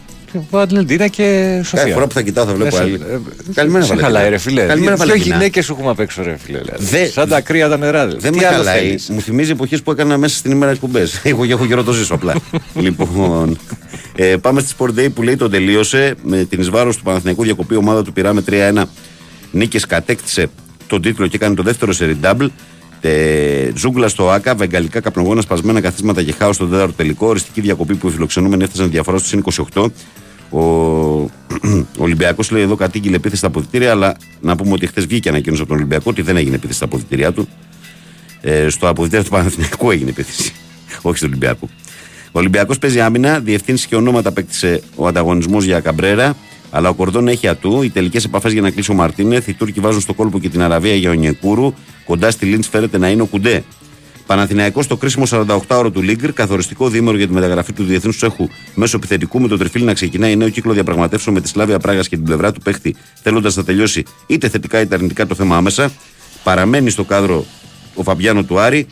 Ατλεντίνα 0.51 1.07
και 1.07 1.59
Σοφία. 1.63 1.79
Κάθε 1.79 1.93
φορά 1.93 2.07
που 2.07 2.13
θα 2.13 2.21
κοιτάω 2.21 2.45
θα 2.45 2.53
βλέπω 2.53 2.77
άλλη. 2.77 3.01
Καλημέρα, 3.53 3.85
Σε 3.85 3.95
χαλάει, 3.95 4.29
ρε 4.29 4.37
φίλε. 4.37 4.65
Καλημέρα, 4.65 4.95
Δύο 4.95 5.15
γυναίκες 5.15 5.65
σου 5.65 5.73
έχουμε 5.73 5.89
απ' 5.89 5.99
έξω, 5.99 6.23
ρε 6.23 6.37
φίλε. 6.37 6.59
Δε... 6.77 7.05
Σαν 7.05 7.29
τα 7.29 7.41
κρύα 7.41 7.69
τα 7.69 7.77
νερά. 7.77 8.07
Δεν 8.07 8.35
με 8.35 8.43
χαλάει. 8.43 8.95
Μου 9.09 9.21
θυμίζει 9.21 9.51
εποχές 9.51 9.81
που 9.81 9.91
έκανα 9.91 10.17
μέσα 10.17 10.37
στην 10.37 10.51
ημέρα 10.51 10.71
εκπομπές. 10.71 11.19
έχω, 11.23 11.43
έχω 11.43 11.65
καιρό 11.65 11.83
το 11.83 11.91
ζήσω 11.91 12.13
απλά. 12.13 12.35
λοιπόν, 12.85 13.57
ε, 14.15 14.35
πάμε 14.41 14.61
στη 14.61 14.73
Sport 14.77 14.99
Day 14.99 15.07
που 15.13 15.23
λέει 15.23 15.35
τον 15.35 15.51
τελείωσε 15.51 16.15
με 16.23 16.43
την 16.43 16.59
εισβάρος 16.59 16.97
του 16.97 17.03
Παναθηναϊκού 17.03 17.43
διακοπή 17.43 17.75
ομάδα 17.75 18.03
του 18.03 18.13
πειράμε 18.13 18.43
3-1. 18.49 18.83
Νίκες 19.51 19.85
κατέκτησε 19.85 20.47
τον 20.87 21.01
τίτλο 21.01 21.27
και 21.27 21.35
έκανε 21.35 21.55
το 21.55 21.63
δεύτερο 21.63 21.93
σε 21.93 22.17
double. 22.23 22.47
Ε, 23.07 23.71
ζούγκλα 23.75 24.07
στο 24.07 24.29
ΑΚΑ, 24.29 24.55
βεγγαλικά 24.55 24.99
καπνογόνα, 24.99 25.41
σπασμένα 25.41 25.81
καθίσματα 25.81 26.23
και 26.23 26.31
χάος 26.31 26.55
στον 26.55 26.69
τέταρτο 26.69 26.93
τελικό. 26.93 27.27
Οριστική 27.27 27.61
διακοπή 27.61 27.95
που 27.95 28.07
οι 28.07 28.11
φιλοξενούμενοι 28.11 28.63
έφτασαν 28.63 28.89
διαφορά 28.89 29.17
στο 29.17 29.41
28. 29.73 29.85
Ο 30.49 30.59
Ολυμπιακός 32.05 32.51
λέει 32.51 32.61
εδώ 32.61 32.75
κατήγγειλε 32.75 33.15
επίθεση 33.15 33.37
στα 33.37 33.47
αποδητήρια, 33.47 33.91
αλλά 33.91 34.15
να 34.41 34.55
πούμε 34.55 34.71
ότι 34.71 34.87
χθες 34.87 35.05
βγήκε 35.05 35.29
ανακοίνωση 35.29 35.61
από 35.61 35.69
τον 35.69 35.79
Ολυμπιακό 35.79 36.03
ότι 36.09 36.21
δεν 36.21 36.37
έγινε 36.37 36.55
επίθεση 36.55 36.77
στα 36.77 36.85
αποδητήριά 36.85 37.31
του. 37.31 37.47
Ε, 38.41 38.69
στο 38.69 38.87
αποδητήριο 38.87 39.23
του 39.23 39.29
Παναθηναϊκού 39.29 39.91
έγινε 39.91 40.09
επίθεση. 40.09 40.53
Όχι 41.01 41.17
στο 41.17 41.25
Ολυμπιακό. 41.25 41.69
Ο 42.31 42.39
Ολυμπιακός 42.39 42.79
παίζει 42.79 43.01
άμυνα, 43.01 43.39
διευθύνσει 43.39 43.87
και 43.87 43.95
ονόματα 43.95 44.29
απέκτησε 44.29 44.81
ο 44.95 45.07
ανταγωνισμός 45.07 45.65
για 45.65 45.79
Καμπρέρα, 45.79 46.35
αλλά 46.71 46.89
ο 46.89 46.93
Κορδόν 46.93 47.27
έχει 47.27 47.47
ατού. 47.47 47.81
Οι 47.81 47.89
τελικές 47.89 48.23
επαφές 48.23 48.53
για 48.53 48.61
να 48.61 48.69
κλείσει 48.69 48.91
ο 48.91 48.93
Μαρτίνεθ. 48.93 49.47
Οι 49.47 49.53
Τούρκοι 49.53 49.79
βάζουν 49.79 50.01
στο 50.01 50.13
κόλπο 50.13 50.39
και 50.39 50.49
την 50.49 50.61
Αραβία 50.61 50.95
για 50.95 51.09
Ονιεκούρου. 51.09 51.73
Κοντά 52.05 52.31
στη 52.31 52.45
Λίντς 52.45 52.67
φέρεται 52.67 52.97
να 52.97 53.09
είναι 53.09 53.21
ο 53.21 53.25
Κουντέ. 53.25 53.63
Παναθηναϊκός 54.25 54.85
στο 54.85 54.97
κρίσιμο 54.97 55.25
48ωρο 55.29 55.91
του 55.93 56.01
Λίνγκρ, 56.01 56.33
καθοριστικό 56.33 56.89
δίμερο 56.89 57.17
για 57.17 57.27
τη 57.27 57.33
μεταγραφή 57.33 57.73
του 57.73 57.83
διεθνούς 57.83 58.17
τσέχου 58.17 58.47
μέσω 58.75 58.97
επιθετικού 58.97 59.41
με 59.41 59.47
το 59.47 59.57
τριφύλι 59.57 59.85
να 59.85 59.93
ξεκινάει 59.93 60.35
νέο 60.35 60.49
κύκλο 60.49 60.73
διαπραγματεύσεων 60.73 61.35
με 61.35 61.41
τη 61.41 61.47
Σλάβια 61.47 61.79
Πράγας 61.79 62.07
και 62.07 62.15
την 62.15 62.25
πλευρά 62.25 62.51
του 62.51 62.59
παίχτη, 62.59 62.95
θέλοντας 63.21 63.55
να 63.55 63.63
τελειώσει 63.63 64.03
είτε 64.27 64.49
θετικά 64.49 64.81
είτε 64.81 64.95
αρνητικά 64.95 65.25
το 65.25 65.35
θέμα 65.35 65.57
άμεσα. 65.57 65.91
Παραμένει 66.43 66.89
στο 66.89 67.03
κάδρο 67.03 67.45
ο 67.95 68.03
Φαμπιάνο 68.03 68.43
του 68.43 68.59
Άρη. 68.59 68.87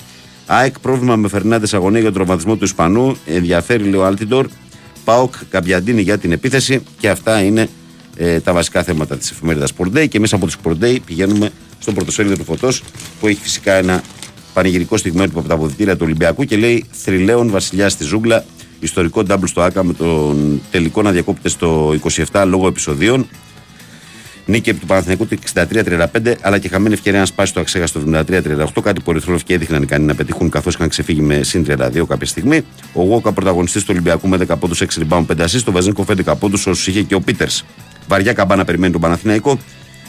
ΑΕΚ 0.45 0.79
πρόβλημα 0.79 1.15
με 1.15 1.27
Φερνάντες 1.27 1.73
αγωνία 1.73 1.99
για 1.99 2.11
τον 2.11 2.17
τραυματισμό 2.17 2.55
του 2.55 2.63
Ισπανού. 2.63 3.17
Ενδιαφέρει, 3.25 3.83
λέει 3.83 3.99
ο 3.99 4.05
Άλτιντορ. 4.05 4.47
Πάοκ 5.03 5.33
Καμπιαντίνη 5.49 6.01
για 6.01 6.17
την 6.17 6.31
επίθεση. 6.31 6.83
Και 6.99 7.09
αυτά 7.09 7.43
είναι 7.43 7.69
ε, 8.15 8.39
τα 8.39 8.53
βασικά 8.53 8.83
θέματα 8.83 9.17
της 9.17 9.31
εφημερίδας 9.31 9.73
Sport 9.77 9.97
Day. 9.97 10.07
Και 10.07 10.17
εμεί 10.17 10.27
από 10.31 10.47
τη 10.47 10.53
Sport 10.63 10.83
Day 10.83 10.97
πηγαίνουμε 11.05 11.51
στο 11.79 11.91
πρωτοσέλιδο 11.91 12.35
του 12.35 12.43
Φωτός 12.43 12.83
που 13.19 13.27
έχει 13.27 13.41
φυσικά 13.41 13.73
ένα 13.73 14.03
πανηγυρικό 14.53 14.97
στιγμιότυπο 14.97 15.39
από 15.39 15.47
τα 15.47 15.53
αποδητήρια 15.53 15.93
του 15.93 16.01
Ολυμπιακού 16.03 16.43
και 16.43 16.57
λέει 16.57 16.85
Θρυλαίων 16.91 17.49
Βασιλιά 17.49 17.89
στη 17.89 18.03
Ζούγκλα. 18.03 18.45
Ιστορικό 18.79 19.23
ντάμπλ 19.23 19.45
στο 19.45 19.61
ΑΚΑ 19.61 19.83
με 19.83 19.93
τον 19.93 20.61
τελικό 20.71 21.01
να 21.01 21.11
διακόπτεται 21.11 21.49
στο 21.49 21.95
27 22.31 22.43
λόγω 22.47 22.67
επεισοδίων. 22.67 23.27
Νίκη 24.45 24.69
επί 24.69 24.79
του 24.79 24.85
Παναθηναϊκού 24.85 25.27
του 25.27 25.37
63-35, 25.53 26.33
αλλά 26.41 26.57
και 26.59 26.69
χαμένη 26.69 26.93
ευκαιρία 26.93 27.19
να 27.19 27.25
σπάσει 27.25 27.53
το 27.53 27.59
αξέχαστο 27.59 28.01
73-38. 28.11 28.81
Κάτι 28.83 29.01
που 29.01 29.13
ο 29.27 29.35
και 29.45 29.53
έδειχναν 29.53 29.81
ικανοί 29.81 30.05
να 30.05 30.15
πετύχουν 30.15 30.49
καθώς 30.49 30.73
είχαν 30.73 30.89
ξεφύγει 30.89 31.21
με 31.21 31.43
συν 31.43 31.65
32 31.67 32.05
κάποια 32.07 32.27
στιγμή. 32.27 32.61
Ο 32.93 33.03
Γόκα 33.03 33.31
πρωταγωνιστής 33.31 33.81
του 33.81 33.87
Ολυμπιακού 33.91 34.27
με 34.27 34.37
10 34.47 34.59
πόντους 34.59 34.81
6 34.81 34.85
rebound 34.85 35.25
5 35.25 35.43
assist. 35.43 35.61
Το 35.65 35.71
Βαζίνκο 35.71 36.05
11 36.25 36.33
πόντους 36.39 36.67
όσους 36.67 36.87
είχε 36.87 37.01
και 37.01 37.15
ο 37.15 37.21
Πίτερς. 37.21 37.65
Βαριά 38.07 38.33
καμπάνα 38.33 38.65
περιμένει 38.65 38.91
τον 38.91 39.01
Παναθηναϊκό. 39.01 39.59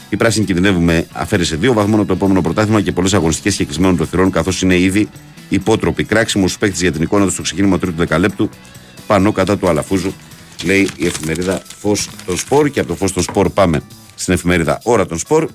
Οι 0.09 0.15
πράσινοι 0.15 0.45
κινδυνεύουν 0.45 0.83
με 0.83 1.05
αφαίρεση 1.11 1.55
δύο 1.55 1.73
βαθμών 1.73 1.99
από 1.99 2.07
το 2.07 2.13
επόμενο 2.13 2.41
πρωτάθλημα 2.41 2.81
και 2.81 2.91
πολλές 2.91 3.13
αγωνιστικές 3.13 3.55
και 3.55 3.65
κλεισμένων 3.65 3.97
των 3.97 4.07
θυρών, 4.07 4.31
καθώς 4.31 4.61
είναι 4.61 4.79
ήδη 4.79 5.09
υπότροποι. 5.49 6.03
Κράξιμος 6.03 6.51
στου 6.51 6.59
παίκτε 6.59 6.77
για 6.81 6.91
την 6.91 7.01
εικόνα 7.01 7.25
του 7.25 7.31
στο 7.31 7.41
ξεκίνημα 7.41 7.79
τρίτου 7.79 7.97
δεκαλέπτου, 7.97 8.49
πανώ 9.07 9.31
κατά 9.31 9.57
του 9.57 9.69
Αλαφούζου, 9.69 10.13
λέει 10.63 10.89
η 10.95 11.05
εφημερίδα 11.05 11.61
Φως 11.79 12.09
των 12.25 12.37
Σπορ. 12.37 12.69
Και 12.69 12.79
από 12.79 12.89
το 12.89 12.95
Φως 12.95 13.13
των 13.13 13.23
Σπορ 13.23 13.49
πάμε 13.49 13.81
στην 14.15 14.33
εφημερίδα 14.33 14.79
Ώρα 14.83 15.05
των 15.05 15.17
Σπορ, 15.17 15.49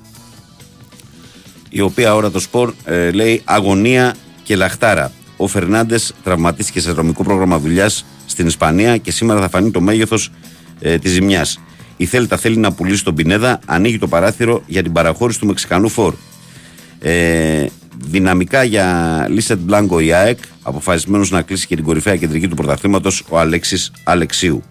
η 1.68 1.80
οποία 1.80 2.14
Ώρα 2.14 2.30
των 2.30 2.40
Σπορ 2.40 2.72
ε, 2.84 3.10
λέει 3.10 3.42
αγωνία 3.44 4.14
και 4.42 4.56
λαχτάρα. 4.56 5.12
Ο 5.36 5.46
Φερνάντες 5.46 6.14
τραυματίστηκε 6.24 6.80
σε 6.80 6.92
δρομικό 6.92 7.24
πρόγραμμα 7.24 7.58
δουλειάς 7.58 8.04
στην 8.26 8.46
Ισπανία 8.46 8.96
και 8.96 9.10
σήμερα 9.10 9.40
θα 9.40 9.48
φανεί 9.48 9.70
το 9.70 9.80
μέγεθος 9.80 10.30
ε, 10.80 10.98
της 10.98 11.12
ζημιάς. 11.12 11.60
Η 11.96 12.06
Θέλτα 12.06 12.36
θέλει 12.36 12.56
να 12.56 12.72
πουλήσει 12.72 13.04
τον 13.04 13.14
Πινέδα, 13.14 13.60
ανοίγει 13.66 13.98
το 13.98 14.08
παράθυρο 14.08 14.62
για 14.66 14.82
την 14.82 14.92
παραχώρηση 14.92 15.38
του 15.38 15.46
Μεξικανού 15.46 15.88
φόρ. 15.88 16.14
Ε, 16.98 17.66
δυναμικά 17.96 18.64
για 18.64 19.26
Λίσετ 19.30 19.58
Μπλάνκο 19.58 20.00
η 20.00 20.12
ΑΕΚ, 20.12 20.38
αποφασισμένος 20.62 21.30
να 21.30 21.42
κλείσει 21.42 21.66
και 21.66 21.74
την 21.74 21.84
κορυφαία 21.84 22.16
κεντρική 22.16 22.48
του 22.48 22.56
πρωταθλήματος, 22.56 23.24
ο 23.28 23.38
Αλέξης 23.38 23.92
Αλεξίου. 24.04 24.62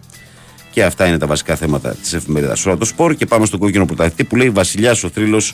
Και 0.72 0.84
αυτά 0.84 1.08
είναι 1.08 1.18
τα 1.18 1.28
βασικά 1.28 1.56
θέματα 1.56 1.90
της 1.90 2.14
εφημερίδας 2.14 2.66
Ώρα 2.66 2.78
το 2.78 2.86
Σπορ. 2.86 3.16
Και 3.16 3.26
πάμε 3.26 3.46
στον 3.46 3.60
κόκκινο 3.60 3.86
πρωταθλητή 3.86 4.24
που 4.24 4.36
λέει 4.36 4.50
Βασιλιάς 4.50 5.04
ο 5.04 5.10
θρύλος 5.10 5.54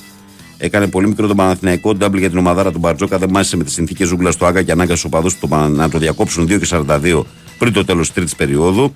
Έκανε 0.57 0.87
πολύ 0.87 1.07
μικρό 1.07 1.27
τον 1.27 1.35
Παναθηναϊκό. 1.35 1.95
Ντάμπλ 1.95 2.17
για 2.17 2.29
την 2.29 2.37
ομαδάρα 2.37 2.71
του 2.71 2.79
Μπαρτζόκα. 2.79 3.17
Δεν 3.17 3.29
μάσησε 3.29 3.57
με 3.57 3.63
τις 3.63 3.73
συνθήκες 3.73 4.07
ζούγκλας 4.07 4.33
στο 4.33 4.45
Άγκα 4.45 4.61
και 4.61 4.71
ανάγκασε 4.71 4.93
τους 4.93 5.03
οπαδούς 5.03 5.37
του 5.37 5.47
να 5.69 5.89
το 5.89 5.97
διακόψουν 5.97 6.43
2 6.43 6.59
και 6.59 6.67
42 6.69 7.23
πριν 7.57 7.73
το 7.73 7.85
τέλος 7.85 8.05
της 8.05 8.15
τρίτης 8.15 8.35
περίοδου. 8.35 8.91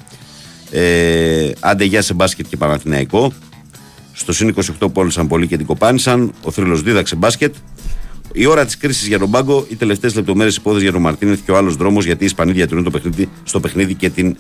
Ε, 0.72 1.52
άντε 1.60 1.84
γεια 1.84 2.02
σε 2.02 2.14
μπάσκετ 2.14 2.46
και 2.50 2.58
Παναθηναϊκό. 2.58 3.34
Στο 4.14 4.34
συν 4.34 4.56
28 4.80 4.88
πώλησαν 4.94 5.28
πολύ 5.28 5.48
και 5.48 5.58
την 5.58 5.66
κοπάνησαν. 5.66 6.34
Ο 6.44 6.52
θρύλος 6.52 6.82
δίδαξε 6.82 7.16
μπάσκετ. 7.16 7.56
Η 8.34 8.46
ώρα 8.46 8.66
της 8.66 8.78
κρίσης 8.78 9.08
για 9.08 9.20
τον 9.20 9.32
πάγκο, 9.32 9.66
οι 9.70 9.76
τελευταίες 9.76 10.16
λεπτομέρειες 10.16 10.56
υπόθεση 10.56 10.84
για 10.84 10.92
τον 10.92 11.02
Μαρτίνεθ 11.02 11.40
και 11.46 11.52
ο 11.52 11.58
άλλος 11.58 11.76
δρόμος 11.76 12.06
γιατί 12.06 12.24
οι 12.24 12.26
Ισπανοί 12.26 12.52
διατηρούν 12.52 12.84
το 12.84 12.90
παιχνίδι, 12.90 13.30
στο 13.44 13.60
παιχνίδι 13.60 13.94
και 13.94 14.10
την 14.10 14.36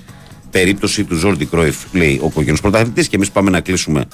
περίπτωση 0.51 1.03
του 1.03 1.15
Ζόρντι 1.15 1.45
Κρόιφ, 1.45 1.77
λέει 1.93 2.19
ο 2.23 2.29
κόκκινο 2.29 2.57
πρωταθλητής. 2.61 3.07
Και 3.07 3.15
εμείς 3.15 3.31
πάμε 3.31 3.49
να 3.49 3.61
κλείσουμε 3.61 4.05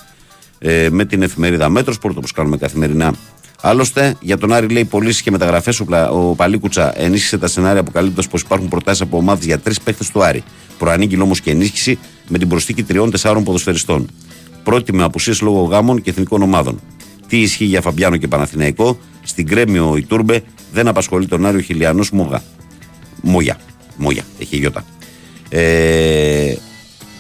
ε, 0.59 0.87
με 0.91 1.05
την 1.05 1.21
εφημερίδα 1.21 1.69
Μέτρο, 1.69 1.93
πόρτο 2.01 2.17
όπως 2.17 2.31
κάνουμε 2.31 2.57
καθημερινά. 2.57 3.13
Άλλωστε, 3.61 4.15
για 4.19 4.37
τον 4.37 4.53
Άρη 4.53 4.67
λέει 4.67 4.85
πωλήσεις 4.85 5.21
και 5.21 5.31
μεταγραφές. 5.31 5.79
Ο, 5.79 5.85
Πλα- 5.85 6.09
ο 6.11 6.35
Παλίκουτσα 6.35 7.01
ενίσχυσε 7.01 7.37
τα 7.37 7.47
σενάρια 7.47 7.79
αποκαλύπτοντας 7.79 8.27
πως 8.27 8.41
υπάρχουν 8.41 8.67
προτάσεις 8.67 9.01
από 9.01 9.17
ομάδες 9.17 9.45
για 9.45 9.59
τρεις 9.59 9.81
παίχτες 9.81 10.09
του 10.09 10.23
Άρη. 10.23 10.43
Προανήγγειλε 10.77 11.21
όμως 11.21 11.41
και 11.41 11.51
ενίσχυση 11.51 11.99
με 12.27 12.37
την 12.37 12.47
προσθήκη 12.47 12.83
τριών-τεσσάρων 12.83 13.43
ποδοσφαιριστών. 13.43 14.09
Πρώτη 14.63 14.93
με 14.93 15.03
απουσίες 15.03 15.41
λόγω 15.41 15.63
γάμων 15.63 16.01
και 16.01 16.09
εθνικών 16.09 16.41
ομάδων. 16.41 16.79
Τι 17.27 17.41
ισχύει 17.41 17.65
για 17.65 17.81
Φαμπιάνο 17.81 18.17
και 18.17 18.27
Παναθηναϊκό, 18.27 18.99
στην 19.23 19.47
Κρέμιο 19.47 19.97
η 19.97 20.03
Τούρμπε 20.03 20.43
δεν 20.73 20.87
απασχολεί 20.87 21.27
τον 21.27 21.45
Άριο 21.45 21.59
Χιλιανός 21.61 22.11
Μογά. 22.11 22.43
Μόγια. 23.21 23.57
Μόγια. 23.97 24.23
Έχει 24.39 24.57
γιώτα. 24.57 24.85
Ε, 25.49 26.55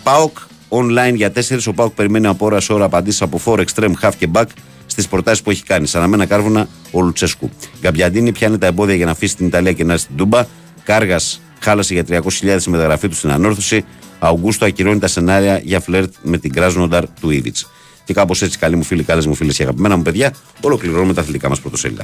Πάοκ 0.03 0.37
online 0.69 1.13
για 1.13 1.31
4. 1.31 1.67
Ο 1.67 1.73
Πάοκ 1.73 1.93
περιμένει 1.93 2.27
από 2.27 2.45
ώρα 2.45 2.59
σε 2.59 2.73
ώρα 2.73 2.85
απαντήσεις 2.85 3.21
από 3.21 3.41
4 3.45 3.63
extreme, 3.65 3.93
half 4.01 4.11
και 4.17 4.29
back 4.33 4.45
στις 4.85 5.07
προτάσεις 5.07 5.41
που 5.41 5.49
έχει 5.49 5.63
κάνει. 5.63 5.87
Σαν 5.87 6.01
αμένα 6.03 6.25
κάρβουνα 6.25 6.67
ο 6.91 7.01
Λουτσέσκου. 7.01 7.49
Γκαμπιαντίνη 7.81 8.31
πιάνει 8.31 8.57
τα 8.57 8.67
εμπόδια 8.67 8.95
για 8.95 9.05
να 9.05 9.11
αφήσει 9.11 9.35
την 9.35 9.47
Ιταλία 9.47 9.71
και 9.71 9.83
να 9.83 9.93
έρθει 9.93 10.05
στην 10.05 10.17
Τούμπα; 10.17 10.45
Κάργας 10.83 11.41
χάλασε 11.59 11.93
για 11.93 12.03
300.000 12.09 12.67
η 12.67 12.69
μεταγραφή 12.69 13.07
του 13.07 13.15
στην 13.15 13.31
ανόρθωση. 13.31 13.85
Αουγκούστο 14.19 14.65
ακυρώνει 14.65 14.99
τα 14.99 15.07
σενάρια 15.07 15.59
για 15.63 15.79
φλερτ 15.79 16.13
με 16.21 16.37
την 16.37 16.53
Κράσνονταρ 16.53 17.03
του 17.19 17.29
Ήβιτ. 17.29 17.57
Και 18.03 18.13
κάπως 18.13 18.41
έτσι, 18.41 18.57
καλοί 18.57 18.75
μου 18.75 18.83
φίλοι, 18.83 19.03
καλές 19.03 19.25
μου 19.25 19.35
φίλες 19.35 19.55
και 19.57 19.63
αγαπημένα 19.63 19.95
μου 19.95 20.01
παιδιά, 20.01 20.33
ολοκληρώνουμε 20.61 21.13
τα 21.13 21.21
αθλητικά 21.21 21.49
μας 21.49 21.59
πρωτοσέλιδα. 21.59 22.03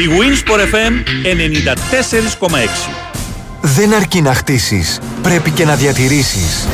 Η 0.00 0.08
Winsport 0.08 0.74
FM 0.74 0.92
94,6. 2.46 2.48
Δεν 3.60 3.94
αρκεί 3.94 4.20
να 4.20 4.34
χτίσεις, 4.34 4.98
πρέπει 5.22 5.50
και 5.50 5.64
να 5.64 5.74
διατηρήσεις. 5.74 6.68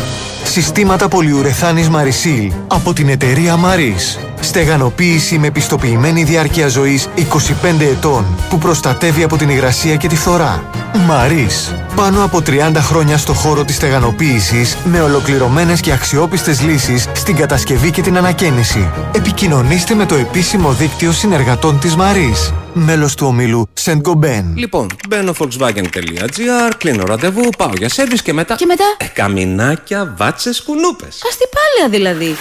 Συστήματα 0.44 1.08
πολυουρεθάνης 1.08 1.88
Marisil 1.94 2.50
από 2.66 2.92
την 2.92 3.08
εταιρεία 3.08 3.58
Maris. 3.64 4.18
Στεγανοποίηση 4.40 5.38
με 5.38 5.50
πιστοποιημένη 5.50 6.24
διάρκεια 6.24 6.68
ζωής 6.68 7.08
25 7.16 7.80
ετών 7.80 8.24
που 8.48 8.58
προστατεύει 8.58 9.22
από 9.22 9.36
την 9.36 9.48
υγρασία 9.48 9.96
και 9.96 10.08
τη 10.08 10.16
φθορά. 10.16 10.70
Maris. 11.10 11.74
Πάνω 11.96 12.24
από 12.24 12.42
30 12.46 12.72
χρόνια 12.76 13.18
στο 13.18 13.32
χώρο 13.32 13.64
της 13.64 13.74
στεγανοποίησης 13.76 14.76
με 14.84 15.00
ολοκληρωμένες 15.00 15.80
και 15.80 15.92
αξιόπιστες 15.92 16.62
λύσεις 16.62 17.06
στην 17.14 17.36
κατασκευή 17.36 17.90
και 17.90 18.02
την 18.02 18.16
ανακαίνιση. 18.16 18.90
Επικοινωνήστε 19.12 19.94
με 19.94 20.06
το 20.06 20.14
επίσημο 20.14 20.72
δίκτυο 20.72 21.12
συνεργατών 21.12 21.78
της 21.78 21.94
Maris. 21.98 22.52
Μέλος 22.72 23.14
του 23.14 23.26
ομίλου 23.26 23.68
Saint 23.84 24.00
Gobain. 24.02 24.44
Λοιπόν, 24.54 24.86
μπαίνω 25.08 25.32
volkswagen.gr, 25.38 26.72
κλείνω 26.76 27.04
ραντεβού, 27.04 27.48
πάω 27.58 27.70
για 27.78 27.88
σερβις 27.88 28.22
και 28.22 28.32
μετά... 28.32 28.54
Και 28.54 28.66
μετά; 28.66 28.84
Ε, 28.98 29.04
καμινάκια, 29.04 30.14
βάτσες, 30.16 30.62
κουνούπες. 30.62 31.22
Αστιπάλαια 31.28 31.88
δηλαδή. 31.90 32.36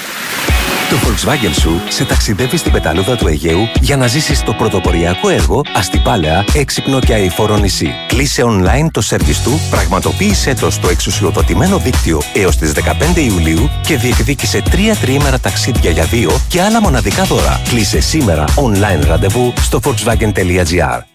Το 0.90 0.96
Volkswagen 0.96 1.54
σου 1.60 1.82
σε 1.90 2.06
ταξιδεύει 2.06 2.58
στην 2.58 2.72
πεταλούδα 2.72 3.16
του 3.16 3.28
Αιγαίου 3.28 3.68
για 3.82 3.98
να 3.98 4.08
ζήσεις 4.08 4.44
το 4.44 4.54
πρωτοποριακό 4.54 5.30
έργο 5.30 5.62
Αστιπάλαια, 5.76 6.46
έξυπνο 6.54 7.00
και 7.00 7.14
αηφόρο 7.14 7.58
νησί. 7.58 7.94
Κλείσε 8.08 8.44
online 8.46 8.88
το 8.92 9.02
σερβις 9.02 9.42
του, 9.42 9.60
πραγματοποίησέ 9.70 10.54
το 10.54 10.70
στο 10.70 10.90
εξουσιοδοτημένο 10.90 11.78
δίκτυο 11.78 12.22
έως 12.34 12.58
τις 12.58 12.72
15 13.16 13.18
Ιουλίου 13.18 13.70
και 13.82 13.98
διεκδίκησε 13.98 14.62
τρία 14.62 14.96
τριήμερα 14.96 15.40
ταξίδια 15.40 15.90
για 15.92 16.04
δύο 16.04 16.32
και 16.48 16.62
άλλα 16.62 16.82
μοναδικά 16.82 17.24
δώρα. 17.24 17.62
Κλείσε 17.70 18.00
σήμερα 18.00 18.46
online 18.56 19.06
ραντεβού 19.08 19.54
στο 19.62 19.80
volkswagen.gr. 19.84 21.15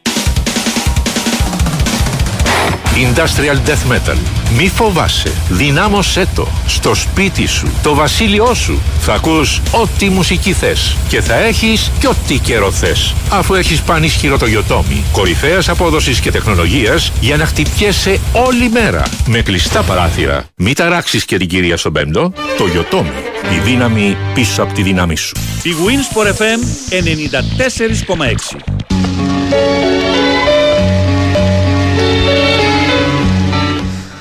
Industrial 2.96 3.68
Death 3.68 3.92
Metal. 3.92 4.16
Μη 4.56 4.68
φοβάσαι. 4.68 5.32
Δυνάμωσέ 5.48 6.26
το. 6.34 6.48
Στο 6.66 6.94
σπίτι 6.94 7.46
σου. 7.46 7.68
Το 7.82 7.94
βασίλειό 7.94 8.54
σου. 8.54 8.80
Θα 9.00 9.12
ακούς 9.12 9.60
ό,τι 9.70 10.08
μουσική 10.08 10.52
θες. 10.52 10.96
Και 11.08 11.20
θα 11.20 11.34
έχεις 11.34 11.90
κι 11.98 12.06
ό,τι 12.06 12.38
καιρό 12.38 12.70
θες. 12.70 13.14
Αφού 13.30 13.54
έχεις 13.54 13.80
πανίσχυρο 13.80 14.38
το 14.38 14.46
Yotomi. 14.46 15.02
Κορυφαίας 15.12 15.68
απόδοσης 15.68 16.20
και 16.20 16.30
τεχνολογίας 16.30 17.12
για 17.20 17.36
να 17.36 17.46
χτυπιέσαι 17.46 18.20
όλη 18.32 18.68
μέρα. 18.68 19.02
Με 19.26 19.42
κλειστά 19.42 19.82
παράθυρα. 19.82 20.44
Μη 20.56 20.72
ταράξεις 20.72 21.24
και 21.24 21.36
την 21.36 21.48
κυρία 21.48 21.76
στον 21.76 21.92
πέμπτο. 21.92 22.32
Το 22.56 22.64
Yotomi. 22.74 23.52
Η 23.54 23.58
δύναμη 23.64 24.16
πίσω 24.34 24.62
από 24.62 24.72
τη 24.72 24.82
δύναμη 24.82 25.16
σου. 25.16 25.32
Η 25.62 25.70
Winsport 25.86 26.26
FM 26.26 26.60
94,6. 26.90 28.79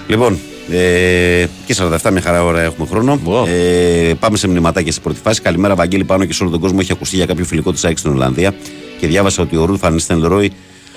Λοιπόν, 0.10 0.40
ε, 0.69 1.45
και 1.65 1.76
47 1.77 2.11
μια 2.11 2.22
χαρά 2.22 2.44
ώρα 2.44 2.61
έχουμε 2.61 2.88
χρόνο. 2.88 3.19
Ε, 3.48 4.14
πάμε 4.19 4.38
σε 4.38 4.48
μηνυματάκια 4.48 4.91
στην 4.91 5.03
πρώτη 5.03 5.19
φάση. 5.19 5.41
Καλημέρα, 5.41 5.76
Βαγγέλη, 5.76 6.03
πάνω 6.03 6.26
και 6.26 6.34
σε 6.34 6.44
όλο 6.44 6.52
τον 6.52 6.60
κόσμο. 6.60 6.77
Έχει 6.81 6.91
ακουστεί 6.91 7.15
για 7.15 7.26
κάποιο 7.26 7.45
φιλικό 7.45 7.72
της 7.72 7.86
ΑΕΚ 7.86 7.98
στην 7.98 8.11
Ολλανδία 8.11 8.53
και 8.99 9.07
διάβασα 9.07 9.41
ότι 9.41 9.57
ο 9.57 9.65
Ρουλ 9.65 9.76
Φανίστεν 9.76 10.23
Ρόι 10.27 10.52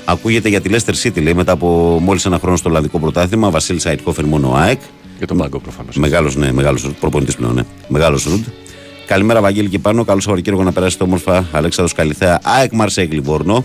ακούγεται 0.05 0.49
για 0.49 0.61
τη 0.61 0.71
Leicester 0.73 0.95
City 1.03 1.23
λέει, 1.23 1.35
μετά 1.35 1.53
από 1.53 1.99
μόλις 2.03 2.27
ένα 2.27 2.39
χρόνο 2.39 2.57
στο 2.57 2.69
Ολλανδικό 2.69 2.99
πρωτάθλημα. 2.99 3.51
Βασίλη 3.51 3.81
Αϊτκόφερ 3.85 4.25
μόνο 4.25 4.53
ΑΕΚ. 4.55 4.81
Για 5.19 5.27
τον 5.27 5.37
Μάγκο 5.37 5.59
προφανώς. 5.59 5.97
Μεγάλος, 5.97 6.37
ναι, 6.37 6.53
μεγάλος 6.53 6.91
προπονητής 7.01 7.37
πλέον. 7.37 7.55
Ναι. 7.55 7.63
Μεγάλος 7.89 8.25
Ρουντ. 8.25 8.45
Καλημέρα, 9.07 9.41
Βαγγέλη 9.41 9.69
και 9.69 9.79
πάνω. 9.79 10.05
Καλό 10.05 10.21
Σαββατοκύριακο 10.21 10.63
να 10.63 10.73
περάσετε 10.73 11.05
όμορφα. 11.05 11.47
Αλέξανδρος 11.53 11.97
Καλιθέα, 11.97 12.41
ΑΕΚ 12.43 12.73
Μαρσέγ 12.73 13.13
Λιβόρνο. 13.13 13.65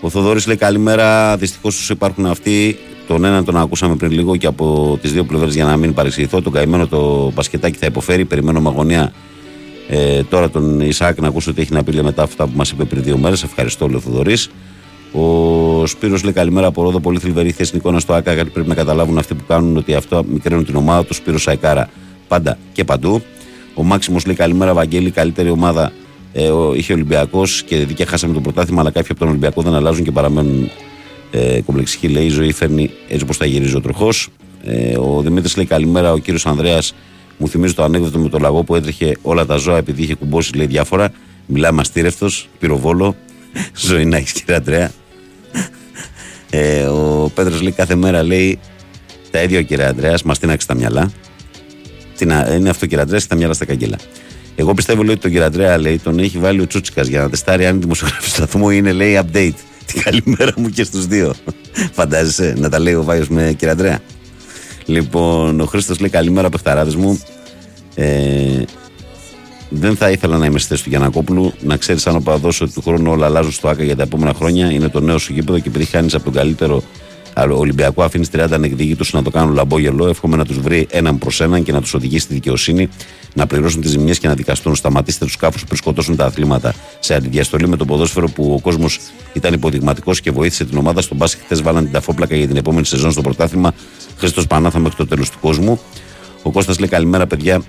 Ο 0.00 0.10
Θοδόρη 0.10 0.40
λέει 0.46 0.56
καλημέρα. 0.56 1.36
Δυστυχώς 1.36 1.90
υπάρχουν 1.90 2.26
αυτοί. 2.26 2.78
Τον 3.06 3.24
έναν 3.24 3.44
τον 3.44 3.56
ακούσαμε 3.56 3.96
πριν 3.96 4.10
λίγο 4.10 4.36
και 4.36 4.46
από 4.46 4.98
τις 5.00 5.12
δύο 5.12 5.24
πλευρές 5.24 5.54
για 5.54 5.64
να 5.64 5.76
μην 5.76 5.94
παρεξηγηθώ. 5.94 6.42
Τον 6.42 6.52
καημένο 6.52 6.86
το 6.86 7.30
μπασκετάκι 7.34 7.78
θα 7.78 7.86
υποφέρει. 7.86 8.24
Περιμένω 8.24 8.60
με 8.60 8.68
αγωνία 8.68 9.12
ε, 9.88 10.22
τώρα 10.22 10.50
τον 10.50 10.80
Ισάκ 10.80 11.20
να 11.20 11.28
ακούσω 11.28 11.52
τι 11.54 11.60
έχει 11.60 11.72
να 11.72 11.82
πει 11.82 11.92
λέει, 11.92 12.02
μετά 12.02 12.22
αυτά 12.22 12.44
που 12.44 12.52
μας 12.54 12.70
είπε 12.70 12.84
πριν 12.84 13.02
δύο 13.02 13.16
μέρες. 13.16 13.42
Ευχαριστώ, 13.42 13.86
λέει 13.86 13.96
ο 13.96 14.00
Θοδωρής. 14.00 14.50
Ο 15.12 15.86
Σπύρος 15.86 16.22
λέει 16.22 16.32
καλημέρα 16.32 16.66
από 16.66 16.82
Ρόδο. 16.82 17.00
Πολύ 17.00 17.18
θλιβερή 17.18 17.50
θέση 17.50 17.68
στην 17.68 17.78
εικόνα 17.78 17.98
στο 18.00 18.12
ΑΚΑ 18.12 18.32
γιατί 18.32 18.50
πρέπει 18.50 18.68
να 18.68 18.74
καταλάβουν 18.74 19.18
αυτοί 19.18 19.34
που 19.34 19.44
κάνουν 19.46 19.76
ότι 19.76 19.94
αυτό 19.94 20.24
μικραίνουν 20.28 20.64
την 20.64 20.76
ομάδα 20.76 21.04
του. 21.04 21.14
Σπύρο 21.14 21.38
Σαϊκάρα 21.38 21.88
πάντα 22.28 22.58
και 22.72 22.84
παντού. 22.84 23.22
Ο 23.74 23.82
Μάξιμος 23.82 24.26
λέει 24.26 24.34
καλημέρα, 24.34 24.74
Βαγγέλη. 24.74 25.10
Καλύτερη 25.10 25.50
ομάδα 25.50 25.92
ε, 26.32 26.48
ο, 26.48 26.74
είχε 26.74 26.92
ο 26.92 26.94
Ολυμπιακός 26.94 27.62
και 27.62 27.76
δίκαια 27.76 28.06
χάσαμε 28.06 28.34
το 28.34 28.40
πρωτάθλημα. 28.40 28.80
Αλλά 28.80 28.90
κάποιοι 28.90 29.08
από 29.10 29.18
τον 29.18 29.28
Ολυμπιακό 29.28 29.62
δεν 29.62 29.74
αλλάζουν 29.74 30.04
και 30.04 30.10
παραμένουν 30.10 30.70
ε, 31.34 31.60
κομπλεξική. 31.60 32.08
Λέει 32.08 32.24
η 32.24 32.28
ζωή 32.28 32.52
φέρνει 32.52 32.90
έτσι 33.08 33.22
όπως 33.22 33.36
θα 33.36 33.46
γυρίζει 33.46 33.76
ο 33.76 33.80
τροχός. 33.80 34.28
Ε, 34.64 34.96
ο 34.98 35.20
Δημήτρης 35.20 35.56
λέει 35.56 35.66
καλημέρα. 35.66 36.12
Ο 36.12 36.18
κύριος 36.18 36.46
Ανδρέας 36.46 36.94
μου 37.38 37.48
θυμίζει 37.48 37.74
το 37.74 37.82
ανέκδοτο 37.82 38.18
με 38.18 38.28
το 38.28 38.38
λαγό 38.38 38.62
που 38.62 38.74
έτρεχε 38.74 39.16
όλα 39.22 39.46
τα 39.46 39.56
ζώα 39.56 39.76
επειδή 39.76 40.02
είχε 40.02 40.14
κουμπώσει 40.14 40.56
λέει 40.56 40.66
διάφορα. 40.66 41.12
Μιλάει 41.46 41.72
μαστήρευτο, 41.72 42.28
πυροβόλο. 42.58 43.16
ζωή 43.88 44.04
να 44.04 44.16
έχεις 44.16 44.32
κύριε 44.32 44.54
Αντρέα. 44.54 44.90
Ε, 46.50 46.82
ο 46.82 47.30
Πέτρος 47.34 47.60
λέει 47.60 47.72
κάθε 47.72 47.94
μέρα 47.94 48.22
λέει 48.22 48.58
τα 49.30 49.42
ίδια 49.42 49.58
ο 49.58 49.62
κύριε 49.62 49.86
Αντρέα, 49.86 50.18
μας 50.24 50.38
τίναξε 50.38 50.66
τα 50.66 50.74
μυαλά. 50.74 51.12
Τι 52.16 52.24
να, 52.24 52.54
είναι 52.54 52.68
αυτό 52.68 52.86
κύριε 52.86 53.02
Αντρέα 53.02 53.18
και 53.18 53.26
τα 53.28 53.36
μυαλά 53.36 53.52
στα 53.52 53.64
καγγέλα. 53.64 53.98
Εγώ 54.56 54.74
πιστεύω 54.74 55.02
λέει, 55.02 55.12
ότι 55.12 55.20
τον 55.20 55.30
κύριο 55.30 55.46
Αντρέα 55.46 55.78
λέει, 55.78 55.98
τον 55.98 56.18
έχει 56.18 56.38
βάλει 56.38 56.60
ο 56.60 56.66
Τσούτσικας 56.66 57.06
για 57.06 57.20
να 57.20 57.30
τεστάρει 57.30 57.66
αν 57.66 57.76
η 57.76 57.78
δημοσιογράφη 57.78 58.22
του 58.22 58.28
σταθμού 58.28 58.70
είναι 58.70 58.92
λέει 58.92 59.20
update. 59.22 59.54
Την 59.92 60.02
καλημέρα 60.02 60.52
μου 60.56 60.68
και 60.68 60.84
στους 60.84 61.06
δύο. 61.06 61.34
Φαντάζεσαι 61.92 62.54
να 62.58 62.68
τα 62.68 62.78
λέει 62.78 62.94
ο 62.94 63.02
Βάιος 63.02 63.28
με 63.28 63.54
κύριε 63.56 63.72
Αντρέα. 63.72 64.00
Λοιπόν, 64.86 65.60
ο 65.60 65.64
Χρήστος 65.64 66.00
λέει 66.00 66.10
καλημέρα 66.10 66.48
παιχταράδες 66.48 66.94
μου. 66.94 67.20
Ε, 67.94 68.62
δεν 69.68 69.96
θα 69.96 70.10
ήθελα 70.10 70.38
να 70.38 70.46
είμαι 70.46 70.58
στη 70.58 70.68
θέση 70.68 70.82
του 70.82 70.88
Γιανακόπουλου. 70.88 71.52
Να 71.60 71.76
ξέρεις 71.76 72.06
αν 72.06 72.16
ο 72.16 72.20
παδός 72.20 72.60
ότι 72.60 72.72
του 72.72 72.82
χρόνου 72.82 73.10
όλα 73.10 73.26
αλλάζουν 73.26 73.52
στο 73.52 73.68
ΑΚΑ 73.68 73.84
για 73.84 73.96
τα 73.96 74.02
επόμενα 74.02 74.34
χρόνια. 74.34 74.70
Είναι 74.70 74.88
το 74.88 75.00
νέο 75.00 75.18
σου 75.18 75.32
γήπεδο 75.32 75.58
και 75.58 75.68
επειδή 75.68 75.84
χάνεις 75.84 76.14
από 76.14 76.24
τον 76.24 76.32
καλύτερο 76.32 76.82
Ολυμπιακό, 77.36 78.02
αφήνεις 78.02 78.28
30 78.32 78.46
ανεκδίκητου 78.50 79.04
να 79.12 79.22
το 79.22 79.30
κάνουν 79.30 79.54
λαμπόγελο. 79.54 80.06
Εύχομαι 80.08 80.36
να 80.36 80.44
τους 80.44 80.58
βρει 80.58 80.86
έναν 80.90 81.18
προς 81.18 81.40
έναν 81.40 81.62
και 81.62 81.72
να 81.72 81.80
τους 81.80 81.94
οδηγήσει 81.94 82.24
στη 82.24 82.34
δικαιοσύνη, 82.34 82.88
να 83.34 83.46
πληρώσουν 83.46 83.80
τις 83.80 83.90
ζημιές 83.90 84.18
και 84.18 84.28
να 84.28 84.34
δικαστούν. 84.34 84.74
Σταματήστε 84.74 85.24
τους 85.24 85.36
κάφου 85.36 85.66
που 85.66 85.76
σκοτώσουν 85.76 86.16
τα 86.16 86.24
αθλήματα 86.24 86.74
σε 87.00 87.14
αντιδιαστολή 87.14 87.68
με 87.68 87.76
το 87.76 87.84
ποδόσφαιρο 87.84 88.28
που 88.28 88.52
ο 88.54 88.60
κόσμος 88.60 88.98
ήταν 89.32 89.52
υποδειγματικός 89.52 90.20
και 90.20 90.30
βοήθησε 90.30 90.64
την 90.64 90.78
ομάδα 90.78 91.00
στον 91.00 91.16
μπάσκετ. 91.16 91.44
Χθες 91.44 91.62
βάλαν 91.62 91.82
την 91.82 91.92
ταφόπλακα 91.92 92.36
για 92.36 92.46
την 92.46 92.56
επόμενη 92.56 92.86
σεζόν 92.86 93.12
στο 93.12 93.20
πρωτάθλημα. 93.20 93.72
Χρήστος 94.16 94.46
Πανάθα 94.46 94.78
μέχρι 94.78 94.96
το 94.96 95.06
τέλος 95.06 95.30
του 95.30 95.38
κόσμου. 95.40 95.80
Ο 96.42 96.50
Κώστας 96.50 96.78
λέει 96.78 96.88
καλημέρα 96.88 97.26
παιδιά. 97.26 97.62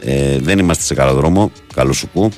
Ε, 0.00 0.38
δεν 0.38 0.58
είμαστε 0.58 0.82
σε 0.82 0.94
καλό 0.94 1.14
δρόμο. 1.14 1.50
Καλό 1.74 1.92
σου 1.92 2.08
κου. 2.12 2.30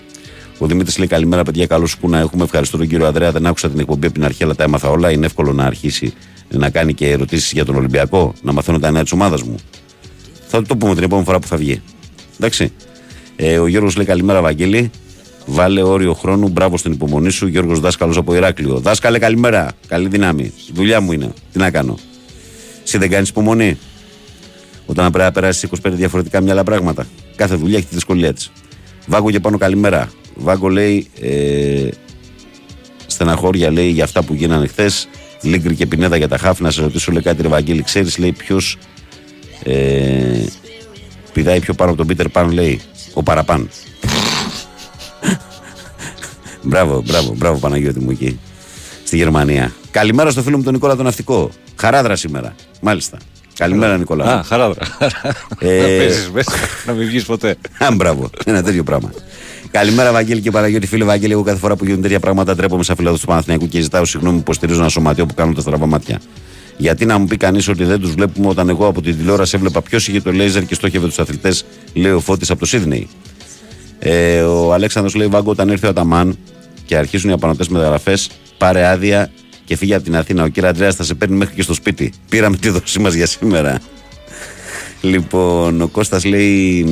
Ο 0.58 0.66
Δημήτρης 0.66 0.98
λέει 0.98 1.06
καλημέρα, 1.06 1.42
παιδιά. 1.42 1.66
Καλό 1.66 1.86
σου 1.86 1.98
κου 2.00 2.08
να 2.08 2.18
έχουμε. 2.18 2.44
Ευχαριστώ 2.44 2.76
τον 2.76 2.88
κύριο 2.88 3.06
Ανδρέα. 3.06 3.32
Δεν 3.32 3.46
άκουσα 3.46 3.70
την 3.70 3.78
εκπομπή 3.78 4.06
από 4.06 4.14
την 4.14 4.24
αρχή, 4.24 4.44
αλλά 4.44 4.54
τα 4.54 4.64
έμαθα 4.64 4.88
όλα. 4.88 5.10
Είναι 5.10 5.26
εύκολο 5.26 5.52
να 5.52 5.64
αρχίσει 5.64 6.14
να 6.48 6.70
κάνει 6.70 6.94
και 6.94 7.10
ερωτήσεις 7.10 7.52
για 7.52 7.64
τον 7.64 7.74
Ολυμπιακό. 7.74 8.32
Να 8.43 8.52
μαθαίνω 8.52 8.78
τα 8.78 8.90
νέα 8.90 9.02
της 9.02 9.12
ομάδας 9.12 9.43
μου. 9.43 9.55
Θα 10.48 10.62
το 10.62 10.77
πούμε 10.77 10.94
την 10.94 11.02
επόμενη 11.02 11.27
φορά 11.27 11.39
που 11.39 11.47
θα 11.47 11.56
βγει. 11.56 11.82
Εντάξει. 12.35 12.73
Ε, 13.36 13.59
ο 13.59 13.66
Γιώργος 13.66 13.97
λέει 13.97 14.06
καλημέρα, 14.06 14.40
Βαγγέλη. 14.40 14.90
Βάλε 15.47 15.82
όριο 15.82 16.14
χρόνου. 16.14 16.48
Μπράβο 16.48 16.77
στην 16.77 16.93
υπομονή 16.93 17.31
σου. 17.31 17.47
Γιώργος 17.47 17.81
Δάσκαλος 17.81 18.16
από 18.16 18.35
Ηράκλειο. 18.35 18.78
Δάσκαλε, 18.78 19.18
καλημέρα. 19.18 19.73
Καλή 19.89 20.09
δύναμη. 20.09 20.52
Δουλειά 20.73 21.01
μου 21.01 21.12
είναι. 21.12 21.32
Τι 21.52 21.59
να 21.59 21.70
κάνω. 21.70 21.98
Εσύ 22.85 22.98
δεν 22.98 23.10
κάνεις 23.10 23.28
υπομονή. 23.28 23.78
Όταν 24.86 25.10
πρέπει 25.10 25.24
να 25.24 25.32
περάσεις 25.32 25.68
25 25.82 25.90
διαφορετικά 25.90 26.40
μια 26.40 26.52
άλλα 26.52 26.64
πράγματα. 26.64 27.06
Κάθε 27.36 27.55
δουλειά 27.55 27.78
έχει 27.78 27.86
τη 27.86 27.94
δυσκολία 27.94 28.32
της. 28.32 28.51
Βάγκο 29.06 29.31
και 29.31 29.40
πάνω 29.40 29.59
καλημέρα. 29.59 30.10
Βάγκο 30.35 30.68
λέει 30.68 31.06
ε, 31.20 31.89
στεναχώρια 33.06 33.70
λέει 33.70 33.89
για 33.89 34.05
αυτά 34.05 34.23
που 34.23 34.35
γίνανε 34.35 34.66
χθες. 34.66 35.09
Λίγκρι 35.47 35.74
και 35.74 35.86
πινέδα 35.86 36.16
για 36.16 36.28
τα 36.28 36.39
χάφη. 36.39 36.62
Να 36.62 36.70
σε 36.70 36.81
ρωτήσω 36.82 37.12
λέει 37.12 37.23
κάτι, 37.23 37.43
ρε 37.43 37.48
Βαγγέλη, 37.48 37.82
ξέρεις 37.82 38.18
λέει 38.18 38.32
ποιος 38.32 38.78
ε, 39.62 40.44
πηδάει 41.32 41.60
πιο 41.60 41.74
πάνω 41.74 41.89
από 41.90 41.98
τον 41.98 42.06
Πίτερ 42.06 42.28
Παν, 42.28 42.51
λέει. 42.52 42.81
Ο 43.14 43.23
Παραπάν. 43.23 43.68
μπράβο, 46.62 47.02
μπράβο, 47.06 47.35
μπράβο 47.36 47.59
Παναγιώτη 47.59 48.01
μου 48.01 48.10
εκεί. 48.10 48.39
Στη 49.05 49.16
Γερμανία. 49.16 49.73
Καλημέρα 49.90 50.31
στο 50.31 50.43
φίλο 50.43 50.56
μου 50.56 50.62
τον 50.62 50.73
Νικόλα 50.73 50.97
τον 50.97 51.05
Ναυτικό. 51.05 51.51
Χαράδρα 51.77 52.16
σήμερα. 52.16 52.55
Μάλιστα. 52.81 53.18
Καλημέρα 53.59 53.97
Νικόλα. 53.98 54.24
Α, 54.24 54.43
χαράδρα. 54.43 54.86
Ε, 55.59 55.78
Να 55.81 55.86
παίζεις 55.98 56.31
μέσα, 56.31 56.52
να 56.86 56.93
μην 56.93 57.06
βγεις 57.06 57.24
ποτέ. 57.24 57.56
Α, 57.78 57.94
μπράβο. 57.94 58.31
Ένα 58.44 58.62
τέτοιο 58.62 58.82
πράγμα. 58.82 59.10
Καλημέρα, 59.70 60.12
Βαγγέλη 60.12 60.40
και 60.40 60.51
Παναγιώτη. 60.51 60.86
Φίλε 60.86 61.05
Βαγγέλη, 61.05 61.32
εγώ 61.32 61.43
κάθε 61.43 61.59
φορά 61.59 61.76
που 61.76 61.84
γίνονται 61.84 62.02
τέτοια 62.02 62.20
πράγματα 62.20 62.56
τρέπομαι 62.56 62.82
σαν 62.82 62.97
φιλάδο 62.97 63.16
του 63.16 63.26
Παναθηναϊκού 63.26 63.68
και 63.68 63.80
ζητάω 63.80 64.05
συγγνώμη 64.05 64.34
που 64.34 64.43
υποστηρίζω 64.43 64.80
ένα 64.80 64.88
σωματείο 64.88 65.26
που 65.26 65.34
κάνουν 65.34 65.55
τα 65.55 65.60
στραβά 65.60 65.86
μάτια. 65.86 66.20
Γιατί 66.76 67.06
να 67.06 67.18
μου 67.18 67.26
πει 67.26 67.36
κανείς 67.36 67.68
ότι 67.68 67.84
δεν 67.84 68.01
τους 68.01 68.12
βλέπουμε 68.12 68.48
όταν 68.48 68.68
εγώ 68.68 68.86
από 68.86 69.02
την 69.02 69.16
τηλεόραση 69.16 69.56
έβλεπα 69.56 69.82
ποιος 69.82 70.09
είχε 70.09 70.20
το 70.20 70.32
λέιζερ 70.32 70.64
και 70.64 70.74
στόχευε 70.74 71.06
τους 71.06 71.18
αθλητές, 71.18 71.64
λέει 71.94 72.12
ο 72.12 72.20
Φώτης 72.20 72.51
από 72.51 72.60
το 72.60 72.66
Σίδνεϊ. 72.66 73.09
Ε, 73.98 74.40
ο 74.40 74.72
Αλέξανδρος 74.72 75.14
λέει: 75.14 75.26
Βάγκο, 75.26 75.51
όταν 75.51 75.68
ήρθε 75.68 75.86
ο 75.86 75.88
Αταμάν 75.90 76.38
και 76.84 76.97
αρχίσουν 76.97 77.30
οι 77.30 77.32
απανοτέ 77.32 77.64
μεταγραφές, 77.68 78.30
πάρε 78.59 78.86
άδεια 78.86 79.30
και 79.64 79.76
φύγε 79.76 79.94
από 79.94 80.05
την 80.05 80.16
Αθήνα. 80.16 80.43
Ο 80.43 80.48
κύριο 80.48 80.68
Αντρέας 80.68 80.94
θα 80.94 81.05
σε 81.05 81.14
παίρνει 81.14 81.36
μέχρι 81.36 81.55
και 81.55 81.62
στο 81.62 81.74
σπίτι. 81.74 82.12
Πήραμε 82.28 82.56
τη 82.56 82.68
δόση 82.68 82.98
μας 82.98 83.14
για 83.14 83.26
σήμερα. 83.26 83.80
Λοιπόν, 85.10 85.80
ο 85.80 85.86
Κώστας 85.88 86.24
λέει 86.24 86.86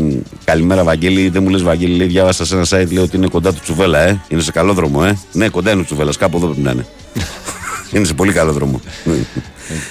Καλημέρα 0.44 0.84
Βαγγέλη, 0.84 1.28
δεν 1.28 1.42
μου 1.42 1.48
λες 1.48 1.62
Βαγγέλη 1.62 1.96
λέει, 1.96 2.06
Διάβασα 2.06 2.44
σε 2.44 2.54
ένα 2.54 2.64
site 2.64 2.92
λέει 2.92 3.02
ότι 3.04 3.16
είναι 3.16 3.26
κοντά 3.26 3.52
του 3.52 3.60
Τσουβέλα 3.62 4.00
ε. 4.00 4.20
Είναι 4.28 4.40
σε 4.40 4.52
καλό 4.52 4.72
δρόμο 4.72 5.00
ε 5.04 5.18
Ναι 5.32 5.48
κοντά 5.48 5.70
είναι 5.70 5.80
ο 5.80 5.84
Τσουβέλας, 5.84 6.16
κάπου 6.16 6.36
εδώ 6.36 6.46
πρέπει 6.46 6.60
να 6.62 6.70
είναι 6.70 6.86
Είναι 7.92 8.04
σε 8.04 8.14
πολύ 8.14 8.32
καλό 8.32 8.52
δρόμο 8.52 8.80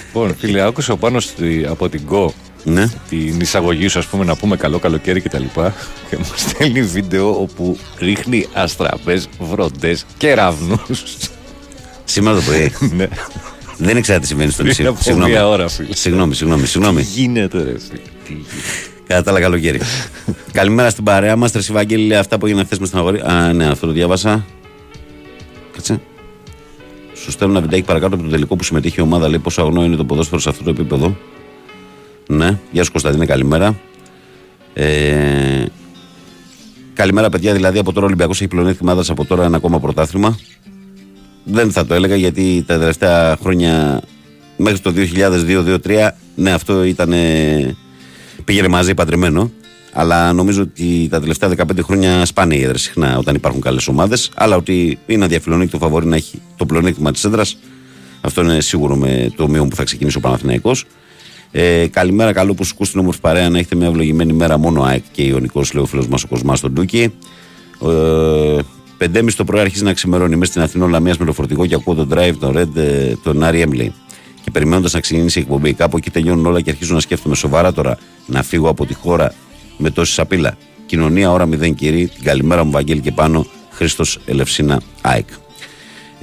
Λοιπόν, 0.07 0.35
φίλε, 0.39 0.61
άκουσα 0.61 0.95
πάνω 0.95 1.19
στη, 1.19 1.65
από 1.69 1.89
την 1.89 2.01
Go 2.09 2.27
ναι. 2.63 2.87
την 3.09 3.39
εισαγωγή 3.39 3.87
σου, 3.87 3.99
ας 3.99 4.05
πούμε, 4.05 4.23
να 4.25 4.35
πούμε 4.35 4.55
καλό 4.57 4.79
καλοκαίρι 4.79 5.21
και 5.21 5.29
τα 5.29 5.39
λοιπά. 5.39 5.73
Και 6.09 6.17
μου 6.17 6.25
στέλνει 6.35 6.81
βίντεο 6.81 7.41
όπου 7.41 7.77
ρίχνει 7.97 8.47
αστραπές, 8.53 9.27
βροντές 9.39 10.05
και 10.17 10.33
ραυνούς. 10.33 11.03
Σήμερα 12.03 12.35
το 12.35 12.41
πρωί 12.41 12.71
ναι. 12.97 13.07
Δεν 13.77 13.97
ήξερα 13.97 14.19
τι 14.19 14.27
συμβαίνει 14.27 14.51
στο 14.51 14.63
Πριν 14.63 14.75
νησί 14.77 14.89
από 14.89 15.01
Συγγνώμη. 15.01 15.31
μία 15.31 15.47
ώρα, 15.47 15.67
φίλε. 15.67 15.95
Συγγνώμη, 15.95 16.35
συγγνώμη, 16.35 16.65
συγγνώμη 16.65 17.01
Τι 17.01 17.07
γίνεται, 17.07 17.57
ρε. 17.57 17.63
φίλε, 17.63 17.77
τι 17.79 17.87
γίνεται. 17.87 18.09
Κατά 19.07 19.23
τα 19.23 19.31
άλλα, 19.31 19.39
καλοκαίρι. 19.39 19.79
Καλημέρα 20.51 20.89
στην 20.89 21.03
παρέα 21.03 21.35
μας. 21.35 21.51
Τρεσί 21.51 21.71
Βαγγέλη 21.71 22.05
λέει 22.07 22.17
αυτά 22.17 22.37
που 22.37 22.45
έγιναν 22.45 22.65
χθες 22.65 22.79
μες 22.79 22.87
στην 22.87 22.99
αγορή. 22.99 23.19
Α, 23.19 23.53
ναι, 23.53 23.65
αυτό 23.65 23.85
το 23.85 23.91
διάβασα. 23.91 24.45
Κάτσε. 25.73 26.01
Σου 27.13 27.31
στέλνω 27.31 27.53
ένα 27.53 27.61
βιντεάκι 27.61 27.85
παρακάτω 27.85 28.15
από 28.15 28.23
το 28.23 28.29
τελικό 28.29 28.55
που 28.55 28.63
συμμετείχε 28.63 29.01
η 29.01 29.03
ομάδα. 29.03 29.27
Λέει 29.27 29.39
πόσο 29.39 29.61
αγνό 29.61 29.83
είναι 29.83 29.95
το 29.95 30.05
ποδόσφαιρο 30.05 30.41
σε 30.41 30.49
αυτό 30.49 30.63
το 30.63 30.69
επίπεδο. 30.69 31.17
Ναι, 32.27 32.59
γεια 32.71 32.83
σου 32.83 32.91
Κωνσταντίνε, 32.91 33.25
καλημέρα. 33.25 33.79
Ε, 34.73 35.65
καλημέρα, 36.93 37.29
παιδιά. 37.29 37.53
Δηλαδή, 37.53 37.79
από 37.79 37.91
τώρα 37.91 38.05
ο 38.05 38.07
Ολυμπιακός 38.07 38.39
έχει 38.41 38.49
πλεονέκτημα 38.49 38.91
έδρα 38.91 39.03
από 39.09 39.25
τώρα 39.25 39.43
ένα 39.43 39.57
ακόμα 39.57 39.79
πρωτάθλημα. 39.79 40.37
Δεν 41.43 41.71
θα 41.71 41.85
το 41.85 41.93
έλεγα 41.93 42.15
γιατί 42.15 42.63
τα 42.67 42.79
τελευταία 42.79 43.37
χρόνια 43.41 44.01
μέχρι 44.57 44.79
το 44.79 44.93
2002-2003, 45.83 46.09
ναι, 46.35 46.51
αυτό 46.51 46.83
ήταν. 46.83 47.13
Πήγαινε 48.45 48.67
μαζί 48.67 48.93
παντρεμένο. 48.93 49.51
Αλλά 49.93 50.33
νομίζω 50.33 50.61
ότι 50.61 51.07
τα 51.09 51.19
τελευταία 51.19 51.49
15 51.57 51.63
χρόνια 51.83 52.25
σπάνια 52.25 52.57
η 52.57 52.63
έδρα 52.63 52.77
συχνά 52.77 53.17
όταν 53.17 53.35
υπάρχουν 53.35 53.61
καλές 53.61 53.87
ομάδες. 53.87 54.31
Αλλά 54.35 54.55
ότι 54.55 54.97
είναι 55.05 55.25
αδιαφιλονίκητο 55.25 55.77
φαβορή 55.77 56.05
να 56.05 56.15
έχει 56.15 56.41
το 56.57 56.65
πλεονέκτημα 56.65 57.11
της 57.11 57.23
έδρας. 57.23 57.57
Αυτό 58.21 58.41
είναι 58.41 58.61
σίγουρο 58.61 58.95
με 58.95 59.31
το 59.35 59.47
μείον 59.47 59.69
που 59.69 59.75
θα 59.75 59.83
ξεκινήσει 59.83 60.17
ο 60.17 60.19
Παναθηναϊκός. 60.19 60.85
Ε, 61.51 61.87
καλημέρα, 61.87 62.33
καλό 62.33 62.53
που 62.53 62.63
σου 62.63 62.71
ακούς 62.75 62.91
την 62.91 62.99
όμορφη 62.99 63.19
παρέα 63.19 63.49
να 63.49 63.57
έχετε 63.57 63.75
μια 63.75 63.87
ευλογημένη 63.87 64.33
μέρα 64.33 64.57
μόνο 64.57 64.83
ΑΕΚ 64.83 65.03
και 65.11 65.23
Ιωνικό, 65.23 65.61
λέει 65.73 65.83
ο 65.83 65.85
φίλος 65.85 66.07
μας 66.07 66.23
ο 66.23 66.27
Κοσμάς 66.27 66.57
στον 66.57 66.73
Τούκι. 66.73 67.13
Ε, 67.85 68.59
Πεντέμιση 68.97 69.37
το 69.37 69.43
πρωί 69.43 69.61
αρχίζει 69.61 69.83
να 69.83 69.93
ξημερώνει 69.93 70.35
μέσα 70.35 70.51
στην 70.51 70.63
Αθήνα 70.63 70.87
Λαμία 70.87 71.15
με 71.19 71.25
το 71.25 71.33
φορτηγό 71.33 71.65
και 71.65 71.75
ακούω 71.75 71.93
τον 71.93 72.09
drive, 72.13 72.33
τον 72.39 72.57
Red, 72.57 72.75
ε, 72.75 73.13
τον 73.23 73.43
Άρη 73.43 73.61
Έμλι. 73.61 73.93
Και 74.43 74.51
περιμένοντας 74.51 74.93
να 74.93 74.99
ξεκινήσει 74.99 75.39
η 75.39 75.41
εκπομπή, 75.41 75.73
κάπου 75.73 75.97
εκεί 75.97 76.09
τελειώνουν 76.09 76.45
όλα 76.45 76.61
και 76.61 76.69
αρχίζω 76.69 76.93
να 76.93 76.99
σκέφτομαι 76.99 77.35
σοβαρά 77.35 77.73
τώρα 77.73 77.97
να 78.25 78.43
φύγω 78.43 78.69
από 78.69 78.85
τη 78.85 78.93
χώρα 78.93 79.33
με 79.77 79.89
τόση 79.89 80.13
σαπίλα. 80.13 80.57
Κοινωνία 80.85 81.31
ώρα 81.31 81.47
0 81.47 81.75
κυρί, 81.75 82.07
την 82.07 82.23
καλημέρα 82.23 82.63
μου 82.63 82.71
Βαγγέλη 82.71 82.99
και 82.99 83.11
πάνω, 83.11 83.45
Χρήστος 83.71 84.19
Ελευσίνα 84.25 84.81
ΑΕΚ. 85.01 85.27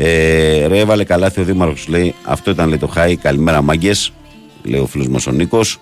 Ε, 0.02 0.66
ρε, 0.66 0.78
έβαλε 0.78 1.05
καλάθι 1.05 1.40
ο 1.40 1.44
Δήμαρχος, 1.44 1.88
λέει. 1.88 2.14
Αυτό 2.24 2.51
ήταν 2.51 2.68
λέει 2.68 2.78
το 2.78 2.86
χάι. 2.86 3.16
Καλημέρα, 3.16 3.62
μάγκες. 3.62 4.12
Λέει 4.62 4.80
ο 4.80 4.86
φίλος 4.86 5.09
μας 5.09 5.26
ο 5.26 5.30
Νίκος. 5.30 5.78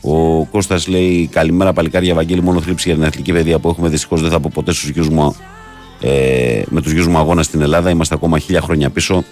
Ο 0.00 0.44
Κώστας 0.44 0.88
λέει: 0.88 1.28
Καλημέρα, 1.32 1.72
παλικάρια 1.72 2.14
Βαγγέλη. 2.14 2.42
Μόνο 2.42 2.60
θλίψη 2.60 2.88
για 2.88 2.96
την 2.96 3.06
αθλητική 3.06 3.32
παιδεία 3.32 3.58
που 3.58 3.68
έχουμε. 3.68 3.88
Δυστυχώς 3.88 4.20
δεν 4.20 4.30
θα 4.30 4.40
πω 4.40 4.50
ποτέ 4.54 4.72
στους 4.72 4.88
γιους 4.88 5.08
μου, 5.08 5.36
ε, 6.00 6.62
με 6.68 6.80
τους 6.80 6.92
γιους 6.92 7.06
μου 7.06 7.18
αγώνα 7.18 7.42
στην 7.42 7.60
Ελλάδα. 7.60 7.90
Είμαστε 7.90 8.14
ακόμα 8.14 8.38
χίλια 8.38 8.60
χρόνια 8.60 8.90
πίσω. 8.90 9.24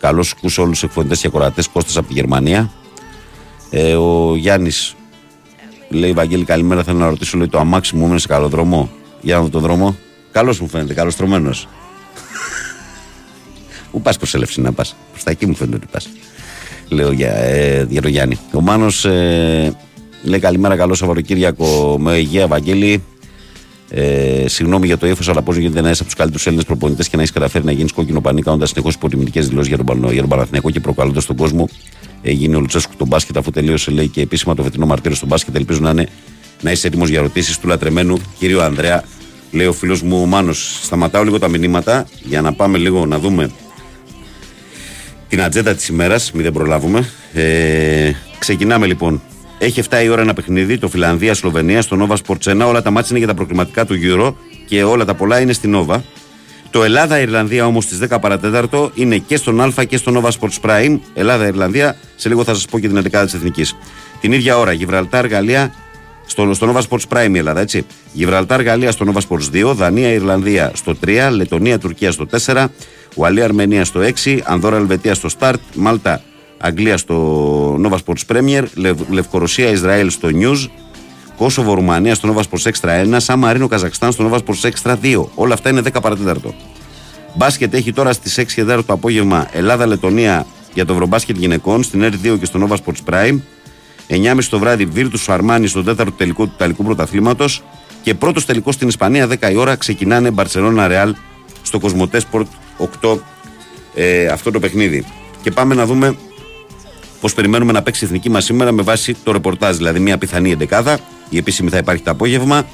Καλώς 0.00 0.34
κου 0.34 0.50
όλους 0.56 0.70
τους 0.70 0.82
εκφωνητές 0.82 1.20
και 1.20 1.26
ακροατές. 1.26 1.68
Κώστας 1.68 1.96
από 1.96 2.08
τη 2.08 2.14
Γερμανία. 2.14 2.70
Ε, 3.70 3.94
ο 3.94 4.36
Γιάννης 4.36 4.94
λέει: 5.88 6.12
Βαγγέλη, 6.12 6.44
καλημέρα. 6.44 6.82
Θέλω 6.82 6.98
να 6.98 7.08
ρωτήσω 7.08 7.36
λέει, 7.36 7.48
το 7.48 7.58
αμάξι 7.58 7.96
μου 7.96 8.06
είναι 8.06 8.18
σε 8.18 8.26
καλό 8.26 8.48
δρόμο. 8.48 8.90
Για 9.20 9.36
να 9.36 9.42
δω 9.42 9.48
το 9.48 9.58
δρόμο. 9.58 9.96
Καλός 10.32 10.60
μου 10.60 10.68
φαίνεται, 10.68 10.94
καλωστρωμένο. 10.94 11.50
Πού 13.90 14.02
πας 14.02 14.18
προ 14.18 14.28
έλευση 14.32 14.60
να 14.60 14.72
πας. 14.72 14.96
Προς 15.10 15.22
τα 15.22 15.30
εκεί 15.30 15.46
μου 15.46 15.54
φαίνεται 15.54 15.76
ότι 15.76 15.86
πας. 15.90 16.08
Λέω 16.88 17.12
για, 17.12 17.34
ε, 17.34 17.86
για 17.88 18.02
τον 18.02 18.10
Γιάννη. 18.10 18.38
Ο 18.52 18.60
Μάνος 18.60 19.04
ε, 19.04 19.76
λέει 20.22 20.38
καλημέρα, 20.38 20.76
καλό 20.76 20.94
Σαββατοκύριακο 20.94 21.96
με 21.98 22.16
υγεία, 22.16 22.46
Βαγγέλη. 22.46 23.02
Ε, 23.90 24.44
συγγνώμη 24.48 24.86
για 24.86 24.96
το 24.98 25.06
ύφο, 25.06 25.30
αλλά 25.30 25.42
πώς 25.42 25.56
γίνεται 25.56 25.80
να 25.80 25.90
είσαι 25.90 25.98
από 25.98 26.04
τους 26.04 26.14
καλύτερους 26.14 26.46
Έλληνες 26.46 26.64
προπονητές 26.66 27.08
και 27.08 27.16
να 27.16 27.22
έχεις 27.22 27.34
καταφέρει 27.34 27.64
να 27.64 27.72
γίνεις 27.72 27.92
κόκκινο 27.92 28.20
πανί, 28.20 28.42
κάνοντα 28.42 28.66
συνεχώς 28.66 28.94
υποτιμητικές 28.94 29.48
δηλώσεις 29.48 29.68
για 29.68 29.76
τον, 29.76 29.86
Πανο- 29.86 30.10
για 30.10 30.20
τον 30.20 30.28
Παναθηναϊκό 30.30 30.70
και 30.70 30.80
προκαλώντας 30.80 31.26
τον 31.26 31.36
κόσμο. 31.36 31.68
Ε, 32.22 32.30
γίνει 32.30 32.54
ο 32.54 32.60
Λουτσέσκου 32.60 32.96
τον 32.96 33.06
μπάσκετ, 33.06 33.36
αφού 33.36 33.50
τελείωσε 33.50 33.90
λέει 33.90 34.08
και 34.08 34.20
επίσημα 34.20 34.54
το 34.54 34.62
φετινό 34.62 34.86
μαρτύριο 34.86 35.16
στον 35.16 35.28
μπάσκετ. 35.28 35.56
Ελπίζω 35.56 35.80
να, 35.80 35.90
είναι, 35.90 36.08
να 36.60 36.70
είσαι 36.70 36.86
έτοιμος 36.86 37.08
για 37.08 37.18
ερωτήσεις 37.18 37.58
του 37.58 37.66
λατρεμένου 37.66 38.18
κύριο 38.38 38.62
Ανδρέα. 38.62 39.04
Λέει 39.52 39.66
ο 39.66 39.72
φίλος 39.72 40.02
μου 40.02 40.20
ο 40.22 40.26
Μάνος. 40.26 40.78
Σταματάω 40.82 41.22
λίγο 41.24 41.38
τα 41.38 41.48
μηνύματα 41.48 42.06
για 42.22 42.40
να 42.40 42.52
πάμε 42.52 42.78
λίγο 42.78 43.06
να 43.06 43.18
δούμε 43.18 43.50
την 45.28 45.42
ατζέντα 45.42 45.74
της 45.74 45.88
ημέρας, 45.88 46.32
μην 46.32 46.42
δεν 46.42 46.52
προλάβουμε. 46.52 47.08
Ε, 47.32 48.12
ξεκινάμε 48.38 48.86
λοιπόν. 48.86 49.22
Έχει 49.58 49.82
7 49.90 50.02
η 50.04 50.08
ώρα 50.08 50.20
ένα 50.20 50.34
παιχνίδι, 50.34 50.78
το 50.78 50.88
Φιλανδία-Σλοβενία, 50.88 51.82
στο 51.82 52.06
Nova 52.08 52.16
Sports 52.16 52.62
1. 52.62 52.66
Όλα 52.66 52.82
τα 52.82 52.90
μάτια 52.90 53.08
είναι 53.10 53.18
για 53.18 53.26
τα 53.28 53.34
προκριματικά 53.34 53.86
του 53.86 53.94
Euro 54.02 54.34
και 54.66 54.82
όλα 54.84 55.04
τα 55.04 55.14
πολλά 55.14 55.40
είναι 55.40 55.52
στην 55.52 55.76
Nova. 55.76 56.00
Το 56.70 56.84
Ελλάδα-Ιρλανδία 56.84 57.66
όμως 57.66 57.84
στις 57.84 57.98
10 58.08 58.18
παρατέταρτο 58.20 58.90
είναι 58.94 59.18
και 59.18 59.36
στον 59.36 59.60
Α 59.60 59.84
και 59.88 59.96
στο 59.96 60.20
Nova 60.20 60.28
Sports 60.28 60.70
Prime. 60.70 60.98
Ελλάδα-Ιρλανδία, 61.14 61.96
σε 62.16 62.28
λίγο 62.28 62.44
θα 62.44 62.54
σας 62.54 62.64
πω 62.64 62.78
και 62.78 62.88
την 62.88 62.96
11 62.96 63.24
της 63.24 63.34
Εθνικής. 63.34 63.76
Την 64.20 64.32
ίδια 64.32 64.58
ώρα, 64.58 64.72
Γιβραλτάρ-Γαλλία, 64.72 65.74
στο, 66.26 66.54
στο 66.54 66.74
Nova 66.74 66.80
Sports 66.88 67.16
Prime 67.16 67.34
η 67.34 67.38
Ελλάδα, 67.38 67.60
έτσι. 67.60 67.86
Γιβραλτάρ-Γαλλία 68.12 68.92
στο 68.92 69.12
Nova 69.12 69.20
Sports 69.28 69.70
2, 69.70 69.72
Δανία-Ιρλανδία 69.74 70.70
στο 70.74 70.96
3, 71.06 71.28
Λετωνία-Τουρκία 71.30 72.12
στο 72.12 72.26
4, 72.46 72.64
Ουαλία-Αρμενία 73.14 73.84
στο 73.84 74.00
6, 74.24 74.38
Ανδόρα-Ελβετία 74.44 75.14
στο 75.14 75.28
Start, 75.38 75.58
Μάλτα 75.74 76.22
Αγγλία 76.58 76.96
στο 76.96 77.74
Nova 77.74 77.96
Sports 78.04 78.36
Premier, 78.36 78.62
Λευ, 78.74 79.00
Λευκορωσία-Ισραήλ 79.10 80.10
στο 80.10 80.28
News, 80.32 80.68
Κόσοβο 81.36 81.74
Ρουμανία 81.74 82.14
στο 82.14 82.34
Nova 82.34 82.42
Sports 82.42 82.70
Extra 82.70 83.14
1, 83.14 83.16
Σαν 83.16 83.38
Μαρίνο 83.38 83.68
Καζακστάν 83.68 84.12
στο 84.12 84.30
Nova 84.30 84.38
Sports 84.38 84.70
Extra 84.70 84.96
2. 85.02 85.24
Όλα 85.34 85.54
αυτά 85.54 85.70
είναι 85.70 85.82
10 85.84 86.00
παρατέταρτο. 86.02 86.54
Μπάσκετ 87.34 87.74
έχει 87.74 87.92
τώρα 87.92 88.12
στις 88.12 88.38
6 88.38 88.44
και 88.54 88.64
4 88.68 88.80
το 88.86 88.92
απόγευμα 88.92 89.48
Ελλάδα-Λετωνία 89.52 90.46
για 90.74 90.84
το 90.84 90.92
Ευρωμπάσκετ 90.92 91.36
γυναικών 91.36 91.82
στην 91.82 92.04
R2 92.04 92.38
και 92.38 92.44
στο 92.44 92.66
Nova 92.68 92.76
Sports 92.76 93.12
Prime. 93.12 93.38
9.30 94.08 94.44
το 94.50 94.58
βράδυ 94.58 94.88
Virtus 94.94 95.24
Αρμάνι 95.26 95.66
στον 95.66 95.84
τέταρτο 95.84 96.12
τελικό 96.12 96.44
του 96.44 96.52
Ιταλικού 96.54 96.84
Πρωταθλήματος. 96.84 97.62
Και 98.02 98.14
πρώτος 98.14 98.44
τελικός 98.44 98.74
στην 98.74 98.88
Ισπανία 98.88 99.28
10 99.40 99.50
η 99.52 99.56
ώρα 99.56 99.76
ξεκινάνε 99.76 100.30
Μπαρσελόνα 100.30 100.88
Ρεάλ 100.88 101.14
στο 101.62 101.78
Κοσμοτέ 101.78 102.20
Sport 102.30 102.46
8 103.02 103.18
ε, 103.94 104.26
αυτό 104.26 104.50
το 104.50 104.60
παιχνίδι. 104.60 105.04
Και 105.42 105.50
πάμε 105.50 105.74
να 105.74 105.86
δούμε 105.86 106.16
πώ 107.20 107.28
περιμένουμε 107.34 107.72
να 107.72 107.82
παίξει 107.82 108.04
η 108.04 108.06
εθνική 108.06 108.30
μας 108.30 108.44
σήμερα 108.44 108.72
με 108.72 108.82
βάση 108.82 109.16
το 109.24 109.32
ρεπορτάζ. 109.32 109.76
Δηλαδή, 109.76 109.98
μια 109.98 110.18
πιθανή 110.18 110.50
εντεκάδα. 110.50 110.98
Η 111.28 111.36
επίσημη 111.36 111.70
θα 111.70 111.76
υπάρχει 111.76 112.02
το 112.02 112.10
απόγευμα. 112.10 112.66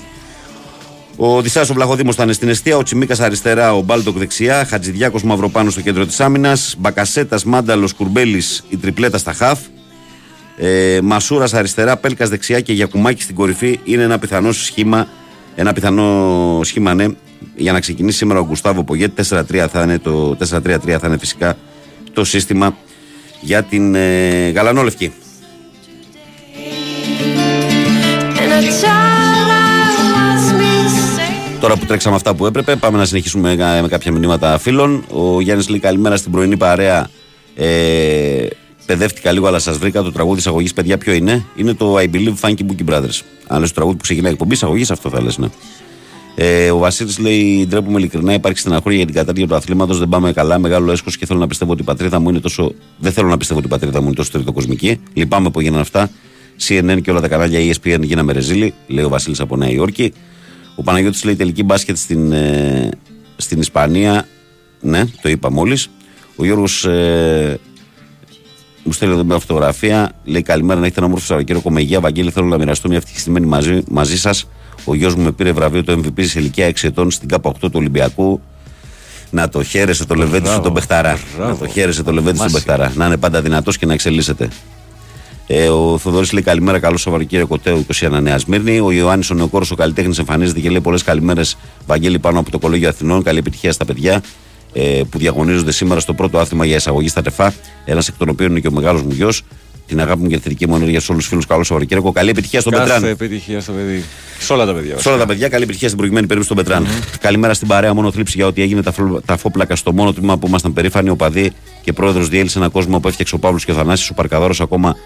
Ο 1.16 1.42
Δησάς 1.42 1.70
ο 1.70 1.74
Βλαχοδήμος 1.74 2.14
θα 2.14 2.22
είναι 2.22 2.32
στην 2.32 2.48
αιστεία, 2.48 2.76
ο 2.76 2.82
Τσιμίκας 2.82 3.20
αριστερά, 3.20 3.74
ο 3.74 3.80
Μπάλτοκ 3.80 4.18
δεξιά, 4.18 4.64
Χατζηδιάκος 4.64 5.22
Μαυροπάνο 5.22 5.70
στο 5.70 5.80
κέντρο 5.80 6.06
της 6.06 6.20
άμυνας, 6.20 6.74
Μπακασέτας 6.78 7.44
Μάνταλος 7.44 7.92
Κουρμπέλης 7.92 8.64
η 8.68 8.76
τριπλέτα 8.76 9.18
στα 9.18 9.32
χαφ. 9.32 9.58
Ε, 10.56 10.98
Μασούρας 11.02 11.54
αριστερά, 11.54 11.96
Πέλκας 11.96 12.28
δεξιά 12.28 12.60
και 12.60 12.72
Γιακουμάκη 12.72 13.22
στην 13.22 13.34
κορυφή 13.34 13.80
είναι 13.84 14.02
ένα 14.02 14.18
πιθανό 14.18 14.52
σχήμα. 14.52 15.08
Ένα 15.54 15.72
πιθανό 15.72 16.60
σχήμα, 16.62 16.94
ναι, 16.94 17.06
για 17.56 17.72
να 17.72 17.80
ξεκινήσει 17.80 18.16
σήμερα 18.16 18.40
ο 18.40 18.46
Γκουστάβο 18.46 18.84
Πογέτ. 18.84 19.20
4-3 19.20 19.68
θα 19.68 19.82
είναι 19.82 19.98
το 19.98 20.36
4-3-3 20.50 20.98
θα 21.00 21.06
είναι 21.06 21.18
φυσικά 21.18 21.56
το 22.12 22.24
σύστημα 22.24 22.76
για 23.44 23.62
την 23.62 23.94
ε, 23.94 24.48
Γαλανόλευκη. 24.48 25.12
And 28.40 28.52
a 28.52 28.60
child 28.80 29.48
lost 30.14 30.50
me 30.60 30.72
say 31.16 31.60
Τώρα 31.60 31.76
που 31.76 31.86
τρέξαμε 31.86 32.16
αυτά 32.16 32.34
που 32.34 32.46
έπρεπε, 32.46 32.76
πάμε 32.76 32.98
να 32.98 33.04
συνεχίσουμε 33.04 33.54
με 33.54 33.80
με 33.80 33.88
κάποια 33.88 34.12
μηνύματα 34.12 34.58
φίλων. 34.58 35.04
Ο 35.12 35.40
Γιάννης 35.40 35.68
λέει 35.68 35.78
καλημέρα 35.78 36.16
στην 36.16 36.32
πρωινή 36.32 36.56
παρέα. 36.56 37.08
Ε, 37.54 38.46
παιδεύτηκα 38.86 39.32
λίγο, 39.32 39.46
αλλά 39.46 39.58
σας 39.58 39.78
βρήκα. 39.78 40.02
Το 40.02 40.12
τραγούδι 40.12 40.38
εισαγωγή, 40.38 40.72
παιδιά, 40.74 40.98
ποιο 40.98 41.12
είναι; 41.12 41.44
Είναι 41.56 41.74
το 41.74 41.96
I 41.96 42.04
Believe 42.14 42.34
Funky 42.40 42.52
Bookie 42.52 42.92
Brothers. 42.92 43.20
Αν 43.46 43.60
λες 43.60 43.68
το 43.68 43.74
τραγούδι 43.74 43.96
που 43.96 44.02
ξεκινάει 44.02 44.30
η 44.30 44.32
εκπομπή 44.32 44.54
εισαγωγής, 44.54 44.90
αυτό 44.90 45.10
θα 45.10 45.22
λες, 45.22 45.38
ναι. 45.38 45.48
Ε, 46.34 46.70
ο 46.70 46.78
Βασίλης 46.78 47.18
λέει: 47.18 47.66
Ντρέπουμε 47.68 47.98
ειλικρινά, 47.98 48.32
υπάρχει 48.32 48.58
στεναχώρια 48.58 48.96
για 48.96 49.06
την 49.06 49.14
κατάρτια 49.14 49.46
του 49.46 49.54
αθλήματος. 49.54 49.98
Δεν 49.98 50.08
πάμε 50.08 50.32
καλά. 50.32 50.58
Μεγάλο 50.58 50.92
έσχος 50.92 51.16
και 51.16 51.26
θέλω 51.26 51.38
να 51.38 51.46
πιστεύω 51.46 51.72
ότι 51.72 51.82
η 51.82 51.84
πατρίδα 51.84 52.20
μου 52.20 52.28
είναι 52.28 52.40
τόσο. 52.40 52.72
Δεν 52.98 53.12
θέλω 53.12 53.28
να 53.28 53.36
πιστεύω 53.36 53.58
ότι 53.58 53.68
η 53.68 53.70
πατρίδα 53.70 54.00
μου 54.00 54.06
είναι 54.06 54.14
τόσο 54.14 54.30
τριτοκοσμική. 54.30 55.00
Λυπάμαι 55.12 55.50
που 55.50 55.60
έγιναν 55.60 55.80
αυτά. 55.80 56.10
CNN 56.68 56.98
και 57.02 57.10
όλα 57.10 57.20
τα 57.20 57.28
κανάλια 57.28 57.60
E 57.60 57.76
ESPN 57.76 58.00
γίναμε 58.02 58.32
ρεζίλοι, 58.32 58.74
λέει 58.86 59.04
ο 59.04 59.08
Βασίλης 59.08 59.40
από 59.40 59.56
Νέα 59.56 59.70
Υόρκη. 59.70 60.12
Ο 60.76 60.82
Παναγιώτης 60.82 61.24
λέει 61.24 61.36
τελική 61.36 61.62
μπάσκετ 61.62 61.96
στην, 61.96 62.32
ε, 62.32 62.88
στην 63.36 63.60
Ισπανία. 63.60 64.26
Ναι, 64.80 65.04
το 65.22 65.28
είπα 65.28 65.50
μόλις. 65.50 65.90
Ο 66.36 66.44
Γιώργος 66.44 66.84
ε, 66.84 67.58
μου 68.82 68.92
στέλνει 68.92 69.14
εδώ 69.14 69.24
μια 69.24 69.38
φωτογραφία. 69.38 70.12
Λέει 70.24 70.42
καλημέρα 70.42 70.80
να 70.80 70.84
έχετε 70.84 71.00
ένα 71.00 71.08
όμορφο 71.08 71.26
Σαββατοκύριακο 71.26 71.70
με 71.70 71.80
υγεία. 71.80 72.00
Βαγγέλη, 72.00 72.30
θέλω 72.30 72.46
να 72.46 72.58
μοιραστώ 72.58 72.88
μια 72.88 72.96
ευτυχισμένη 72.96 73.46
μαζί, 73.46 73.82
μαζί 73.88 74.18
σας. 74.18 74.46
Ο 74.84 74.94
γιος 74.94 75.14
μου 75.14 75.22
με 75.22 75.32
πήρε 75.32 75.52
βραβείο 75.52 75.84
το 75.84 75.92
MVP 75.92 76.24
σε 76.26 76.38
ηλικία 76.38 76.68
6 76.68 76.72
ετών 76.82 77.10
στην 77.10 77.28
ΚΑΠ 77.28 77.46
8 77.46 77.52
του 77.60 77.70
Ολυμπιακού. 77.72 78.40
Να 79.30 79.48
το 79.48 79.62
χαίρεσαι 79.62 80.06
το 80.06 80.14
λεβέντι 80.14 80.48
σου 80.48 80.60
τον 80.60 80.72
Μπεχταρά. 80.72 81.18
Να 81.38 81.56
το 81.56 81.66
χαίρεσαι 81.66 82.02
το 82.02 82.12
λεβέντι 82.12 82.36
σου 82.36 82.42
τον 82.42 82.52
Μπεχταρά. 82.52 82.92
Να 82.96 83.06
είναι 83.06 83.16
πάντα 83.16 83.40
δυνατός 83.40 83.78
και 83.78 83.86
να 83.86 83.92
εξελίσσεται. 83.92 84.48
Ε, 85.46 85.68
ο 85.68 85.98
Θοδωρής 85.98 86.32
λέει 86.32 86.42
καλημέρα, 86.42 86.78
καλό 86.78 86.96
Σαββατοκύριακο 86.96 87.58
Τέο 87.58 87.84
21 88.00 88.18
Νέα 88.22 88.38
Σμύρνη. 88.38 88.80
Ο 88.80 88.90
Ιωάννης 88.90 89.30
ο 89.30 89.34
Νεοκόρος 89.34 89.70
ο 89.70 89.74
καλλιτέχνης 89.74 90.18
εμφανίζεται 90.18 90.60
και 90.60 90.70
λέει 90.70 90.80
πολλές 90.80 91.02
καλημέρες 91.02 91.56
Βαγγέλη 91.86 92.18
πάνω 92.18 92.38
από 92.38 92.50
το 92.50 92.58
Κολόγιο 92.58 92.88
Αθηνών. 92.88 93.22
Καλή 93.22 93.38
επιτυχία 93.38 93.72
στα 93.72 93.84
παιδιά 93.84 94.22
ε, 94.72 95.00
που 95.10 95.18
διαγωνίζονται 95.18 95.72
σήμερα 95.72 96.00
στο 96.00 96.14
πρώτο 96.14 96.38
άθλημα 96.38 96.64
για 96.64 96.76
εισαγωγή 96.76 97.08
στα 97.08 97.22
τεφά. 97.22 97.54
Ένας 97.84 98.08
εκ 98.08 98.14
των 98.18 98.28
οποίων 98.28 98.50
είναι 98.50 98.60
και 98.60 98.68
ο 98.68 98.72
μεγάλος 98.72 99.02
μου 99.02 99.12
γιος. 99.12 99.42
Την 99.86 100.00
αγάπη 100.00 100.22
μου 100.22 100.28
και 100.28 100.36
τη 100.36 100.42
θετική 100.42 100.68
μου 100.68 100.76
ενέργεια 100.76 101.00
σε 101.00 101.06
όλους 101.12 101.22
τους 101.22 101.30
φίλους. 101.30 101.46
Καλό 101.46 101.62
Σαββατοκύριακο. 101.64 102.12
Καλή 102.12 102.30
επιτυχία 102.30 102.60
στον 102.60 102.72
Κάθε 102.72 102.84
Πετράν. 102.92 103.04
επιτυχία 103.10 103.60
στο 103.60 103.72
παιδί. 103.72 104.04
Σε 104.38 104.52
όλα 104.52 104.66
τα 104.66 104.74
παιδιά. 104.74 104.98
Σε 104.98 105.08
όλα 105.08 105.18
τα 105.18 105.26
παιδιά, 105.26 105.48
καλή 105.48 105.62
επιτυχία 105.62 105.86
στην 105.88 105.98
προηγουμένη 105.98 106.26
περίπτωση 106.26 106.60
στον 106.62 106.64
Πετράν. 106.74 106.92
Καλημέρα 107.20 107.54
στην 107.54 107.68
παρέα, 107.68 107.94
μόνο 107.94 108.12
θλίψη 108.12 108.32
για 108.36 108.46
ό,τι 108.46 108.62
έγινε 108.62 108.82
τα, 108.82 108.92
φλ- 108.92 109.24
τα 109.24 109.36
φόπλακα 109.36 109.76
στο 109.76 109.92
μόνο 109.92 110.12
τμήμα 110.12 110.38
που 110.38 110.46
ήμασταν 110.46 110.72
περήφανοι. 110.72 111.08
Ο 111.10 111.16
Παδί 111.16 111.52
και 111.82 111.92
πρόεδρος 111.92 112.28
διέλυσε 112.28 112.58
ένα 112.58 112.68
κόσμο 112.68 113.00
που 113.00 113.08
έφτιαξε 113.08 113.34
ο 113.34 113.38
Παύλος 113.38 113.64
και 113.64 113.70
ο 113.70 113.74
Θανάσης. 113.74 114.10
Ο 114.10 114.14
Παρκαδόρος 114.14 114.60
ακόμα 114.60 114.96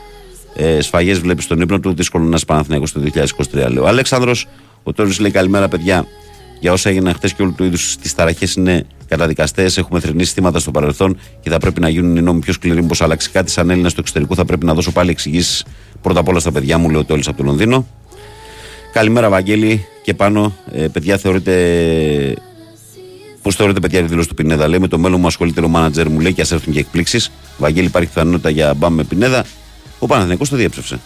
ε, 0.57 0.81
σφαγές 0.81 1.19
βλέπει 1.19 1.43
στον 1.43 1.61
ύπνο 1.61 1.81
του. 1.81 1.95
Δύσκολο 1.95 2.25
να 2.25 2.37
είσαι 2.37 2.45
Παναθηναϊκός 2.45 2.93
το 2.93 3.01
2023, 3.15 3.25
λέει. 3.53 3.77
Ο 3.79 3.87
Αλέξανδρος, 3.87 4.47
ο 4.83 4.93
Τόρι 4.93 5.15
λέει 5.21 5.31
καλημέρα, 5.31 5.69
παιδιά. 5.69 6.07
Για 6.61 6.73
όσα 6.73 6.89
έγιναν 6.89 7.15
χτε 7.15 7.29
και 7.29 7.43
όλου 7.43 7.55
του 7.55 7.65
είδους 7.65 7.97
τι 7.97 8.15
ταραχές 8.15 8.55
είναι 8.55 8.87
καταδικαστές. 9.09 9.77
Έχουμε 9.79 10.01
θρυνήσει 10.01 10.33
θύματα 10.33 10.59
στο 10.59 10.71
παρελθόν 10.71 11.19
και 11.41 11.51
θα 11.51 11.59
πρέπει 11.59 11.81
να 11.81 11.89
γίνουν 11.89 12.17
οι 12.17 12.21
νόμοι 12.21 12.41
πιο 12.41 12.53
σκληροί. 12.53 12.83
Μήπως 12.83 13.01
αλλάξει 13.01 13.31
κάτι 13.31 13.51
σαν 13.51 13.71
Έλληνα 13.71 13.89
στο 13.89 14.01
εξωτερικό, 14.01 14.35
θα 14.35 14.45
πρέπει 14.45 14.67
να 14.67 14.75
δώσω 14.75 14.93
πάλι 14.93 15.11
εξηγήσεις 15.11 15.65
πρώτα 16.03 16.21
απ' 16.21 16.29
όλα 16.29 16.39
στα 16.39 16.53
παιδιά 16.53 16.79
μου, 16.79 16.91
λέει 16.91 17.01
ο 17.01 17.05
Τόλη 17.05 17.23
από 17.27 17.37
το 17.37 17.43
Λονδίνο. 17.43 17.87
Καλημέρα, 18.93 19.29
Βαγγέλη. 19.29 19.87
Και 20.03 20.15
πάνω, 20.15 20.53
ε, 20.73 20.87
παιδιά, 20.87 21.17
θεωρείτε. 21.17 21.55
Πώς 23.43 23.57
θεωρείτε, 23.57 23.81
παιδιά, 23.81 24.01
τη 24.01 24.07
δήλωση 24.07 24.29
του 24.29 24.35
Πινέδα; 24.35 24.69
Λέει 24.69 24.79
με 24.79 24.89
το 24.89 24.99
μέλλον 24.99 25.21
μου 25.21 25.27
ασχολείται 25.27 25.61
ο 25.61 25.69
μάνατζερ 25.69 26.09
μου, 26.09 26.21
λέει 26.21 26.33
και 26.33 26.41
ας 26.41 26.53
έρθουν 26.53 26.73
και 26.73 26.79
εκπλήξεις. 26.79 27.31
Βαγγέλη, 27.59 27.87
υπάρχει 27.87 28.09
πιθανότητα 28.09 28.51
για 28.51 28.75
μπαμ 28.75 28.95
με 28.95 29.05
Πινέδα; 29.05 29.45
Ο 29.99 30.07
Παναθηναϊκός 30.07 30.49
το 30.49 30.57
διέψευσε. 30.57 31.01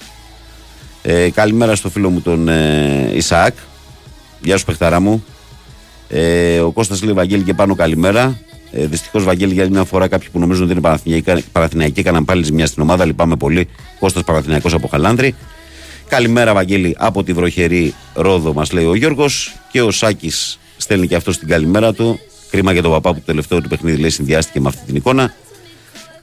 Ε, 1.03 1.31
καλημέρα 1.31 1.75
στο 1.75 1.91
φίλο 1.91 2.11
μου 2.11 2.21
τον 2.21 2.49
ε, 2.49 3.11
Ισαάκ. 3.15 3.55
Γεια 4.41 4.57
σου, 4.57 4.65
παιχταρά 4.65 5.01
μου. 5.01 5.25
Ε, 6.15 6.59
ο 6.61 6.71
Κώστας 6.71 7.03
λέει 7.03 7.15
Βαγγέλη 7.15 7.43
και 7.43 7.55
πάνω 7.55 7.75
καλημέρα. 7.75 8.41
Ε, 8.73 8.87
Δυστυχώς, 8.87 9.25
Βαγγέλη, 9.25 9.53
για 9.53 9.63
άλλη 9.63 9.73
μια 9.73 9.85
φορά 9.85 10.09
κάποιοι 10.09 10.29
που 10.33 10.39
νομίζουν 10.39 10.63
ότι 10.63 10.73
είναι 10.73 10.81
Παναθηναϊκοί- 10.81 11.45
Παναθηναϊκοί 11.53 12.01
έκαναν 12.01 12.25
πάλι 12.25 12.43
ζημιά 12.45 12.67
στην 12.67 12.83
ομάδα. 12.83 13.05
Λυπάμαι 13.05 13.37
πολύ. 13.37 13.69
Κώστας 14.01 14.23
Παναθηναϊκός 14.25 14.75
από 14.75 14.89
Χαλάνδρη. 14.89 15.35
Καλημέρα, 16.09 16.55
Βαγγέλη, 16.55 16.97
από 16.99 17.23
τη 17.25 17.33
βροχερή 17.33 17.95
Ρόδο, 18.15 18.53
μας 18.53 18.73
λέει 18.73 18.85
ο 18.85 18.95
Γιώργος. 18.95 19.55
Και 19.71 19.83
ο 19.83 19.91
Σάκης 19.91 20.59
στέλνει 20.77 21.07
και 21.07 21.15
αυτός 21.15 21.39
την 21.39 21.49
καλημέρα 21.49 21.93
του. 21.93 22.19
Κρίμα 22.51 22.73
για 22.73 22.83
τον 22.83 22.91
παπά 22.91 23.11
που 23.13 23.19
το 23.19 23.25
τελευταίο 23.27 23.61
του 23.61 23.69
παιχνίδι 23.69 23.97
λέει 24.01 24.11
συνδυάστηκε 24.11 24.61
με 24.61 24.69
αυτή 24.69 24.87
την 24.87 24.97
εικόνα. 24.97 25.35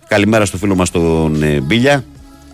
Καλημέρα 0.07 0.45
στο 0.45 0.57
φίλο 0.57 0.75
μας 0.75 0.91
τον 0.91 1.43
ε, 1.43 1.59
Μπίλια. 1.59 2.05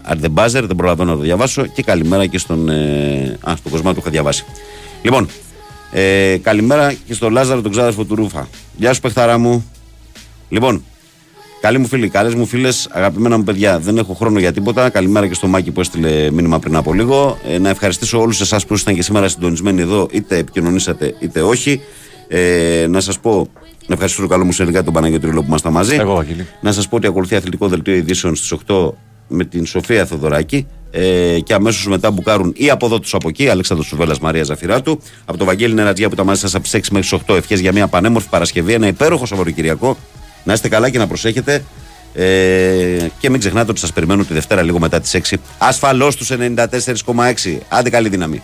Αρντεμπάζερ, 0.01 0.65
δεν 0.65 0.75
προλαβαίνω 0.75 1.11
να 1.11 1.17
το 1.17 1.23
διαβάσω. 1.23 1.65
Και 1.65 1.83
καλημέρα 1.83 2.25
και 2.25 2.37
στον, 2.37 2.69
ε, 2.69 3.37
α, 3.49 3.55
στον 3.55 3.71
Κοσμά 3.71 3.93
που 3.93 3.99
είχα 3.99 4.09
διαβάσει. 4.09 4.45
Λοιπόν, 5.01 5.29
ε, 5.97 6.37
καλημέρα 6.37 6.93
και 6.93 7.13
στον 7.13 7.31
Λάζαρο, 7.31 7.61
τον 7.61 7.71
ξάδερφο 7.71 8.03
του 8.03 8.15
Ρούφα. 8.15 8.47
Γεια 8.75 8.93
σου, 8.93 9.01
παιχταρά 9.01 9.37
μου. 9.37 9.71
Λοιπόν, 10.49 10.83
καλοί 11.61 11.77
μου 11.77 11.87
φίλοι, 11.87 12.09
καλές 12.09 12.33
μου 12.33 12.45
φίλες, 12.45 12.87
αγαπημένα 12.91 13.37
μου 13.37 13.43
παιδιά, 13.43 13.79
δεν 13.79 13.97
έχω 13.97 14.13
χρόνο 14.13 14.39
για 14.39 14.51
τίποτα. 14.53 14.89
Καλημέρα 14.89 15.27
και 15.27 15.33
στο 15.33 15.47
Μάκη 15.47 15.71
που 15.71 15.79
έστειλε 15.79 16.31
μήνυμα 16.31 16.59
πριν 16.59 16.75
από 16.75 16.93
λίγο. 16.93 17.37
Ε, 17.47 17.57
να 17.57 17.69
ευχαριστήσω 17.69 18.19
όλους 18.19 18.41
εσάς 18.41 18.65
που 18.65 18.73
ήσασταν 18.73 18.95
και 18.95 19.01
σήμερα 19.01 19.27
συντονισμένοι 19.27 19.81
εδώ, 19.81 20.07
είτε 20.11 20.37
επικοινωνήσατε 20.37 21.15
είτε 21.19 21.41
όχι. 21.41 21.81
Ε, 22.27 22.85
να 22.89 22.99
σας 22.99 23.19
πω, 23.19 23.47
να 23.87 23.93
ευχαριστήσω 23.93 24.21
το 24.21 24.27
καλό 24.27 24.45
μου 24.45 24.51
συνεργάτη 24.51 24.85
τον 24.85 24.93
Παναγιώτη 24.93 25.25
Ριλό 25.25 25.39
που 25.41 25.47
ήμασταν 25.47 25.71
μαζί. 25.71 25.95
Εγώ, 25.95 26.15
Βαγγέλη. 26.15 26.47
Να 26.61 26.71
σας 26.71 26.87
πω 26.87 26.95
ότι 26.95 27.07
ακολουθεί 27.07 27.35
αθλητικό 27.35 27.67
δελτίο 27.67 27.95
ειδήσεων 27.95 28.35
στις 28.35 28.53
8 28.67 28.89
με 29.27 29.45
την 29.45 29.65
Σοφία 29.65 30.05
Θοδωράκη. 30.05 30.67
Ε, 30.97 31.39
και 31.39 31.53
αμέσως 31.53 31.87
μετά 31.87 32.11
μπουκάρουν 32.11 32.53
ή 32.55 32.69
από 32.69 32.85
εδώ 32.85 32.99
του 32.99 33.09
από 33.11 33.29
εκεί, 33.29 33.49
Αλέξανδρος 33.49 33.87
Σουβέλλας 33.87 34.19
Μαρία 34.19 34.43
Ζαφυράτου. 34.43 34.99
Από 35.25 35.37
το 35.37 35.45
Βαγγέλη 35.45 35.73
Νερατζιά 35.73 36.07
που 36.07 36.13
ήταν 36.13 36.25
μαζί 36.25 36.47
σα 36.47 36.57
από 36.57 36.67
τι 36.67 36.69
6 36.73 36.81
μέχρι 36.91 37.09
τις 37.09 37.19
8. 37.27 37.35
Ευχές 37.35 37.59
για 37.59 37.71
μια 37.71 37.87
πανέμορφη 37.87 38.29
Παρασκευή, 38.29 38.73
ένα 38.73 38.87
υπέροχο 38.87 39.25
Σαββατοκυριακό. 39.25 39.97
Να 40.43 40.53
είστε 40.53 40.69
καλά 40.69 40.89
και 40.89 40.97
να 40.97 41.07
προσέχετε. 41.07 41.63
Ε, 42.13 42.23
και 43.19 43.29
μην 43.29 43.39
ξεχνάτε 43.39 43.71
ότι 43.71 43.79
σας 43.79 43.93
περιμένω 43.93 44.23
τη 44.23 44.33
Δευτέρα 44.33 44.61
λίγο 44.61 44.79
μετά 44.79 44.99
τις 44.99 45.13
6. 45.13 45.37
Ασφαλώς 45.57 46.15
τους 46.15 46.31
94,6. 46.31 47.61
Άντε 47.69 47.89
καλή 47.89 48.09
δύναμη. 48.09 48.41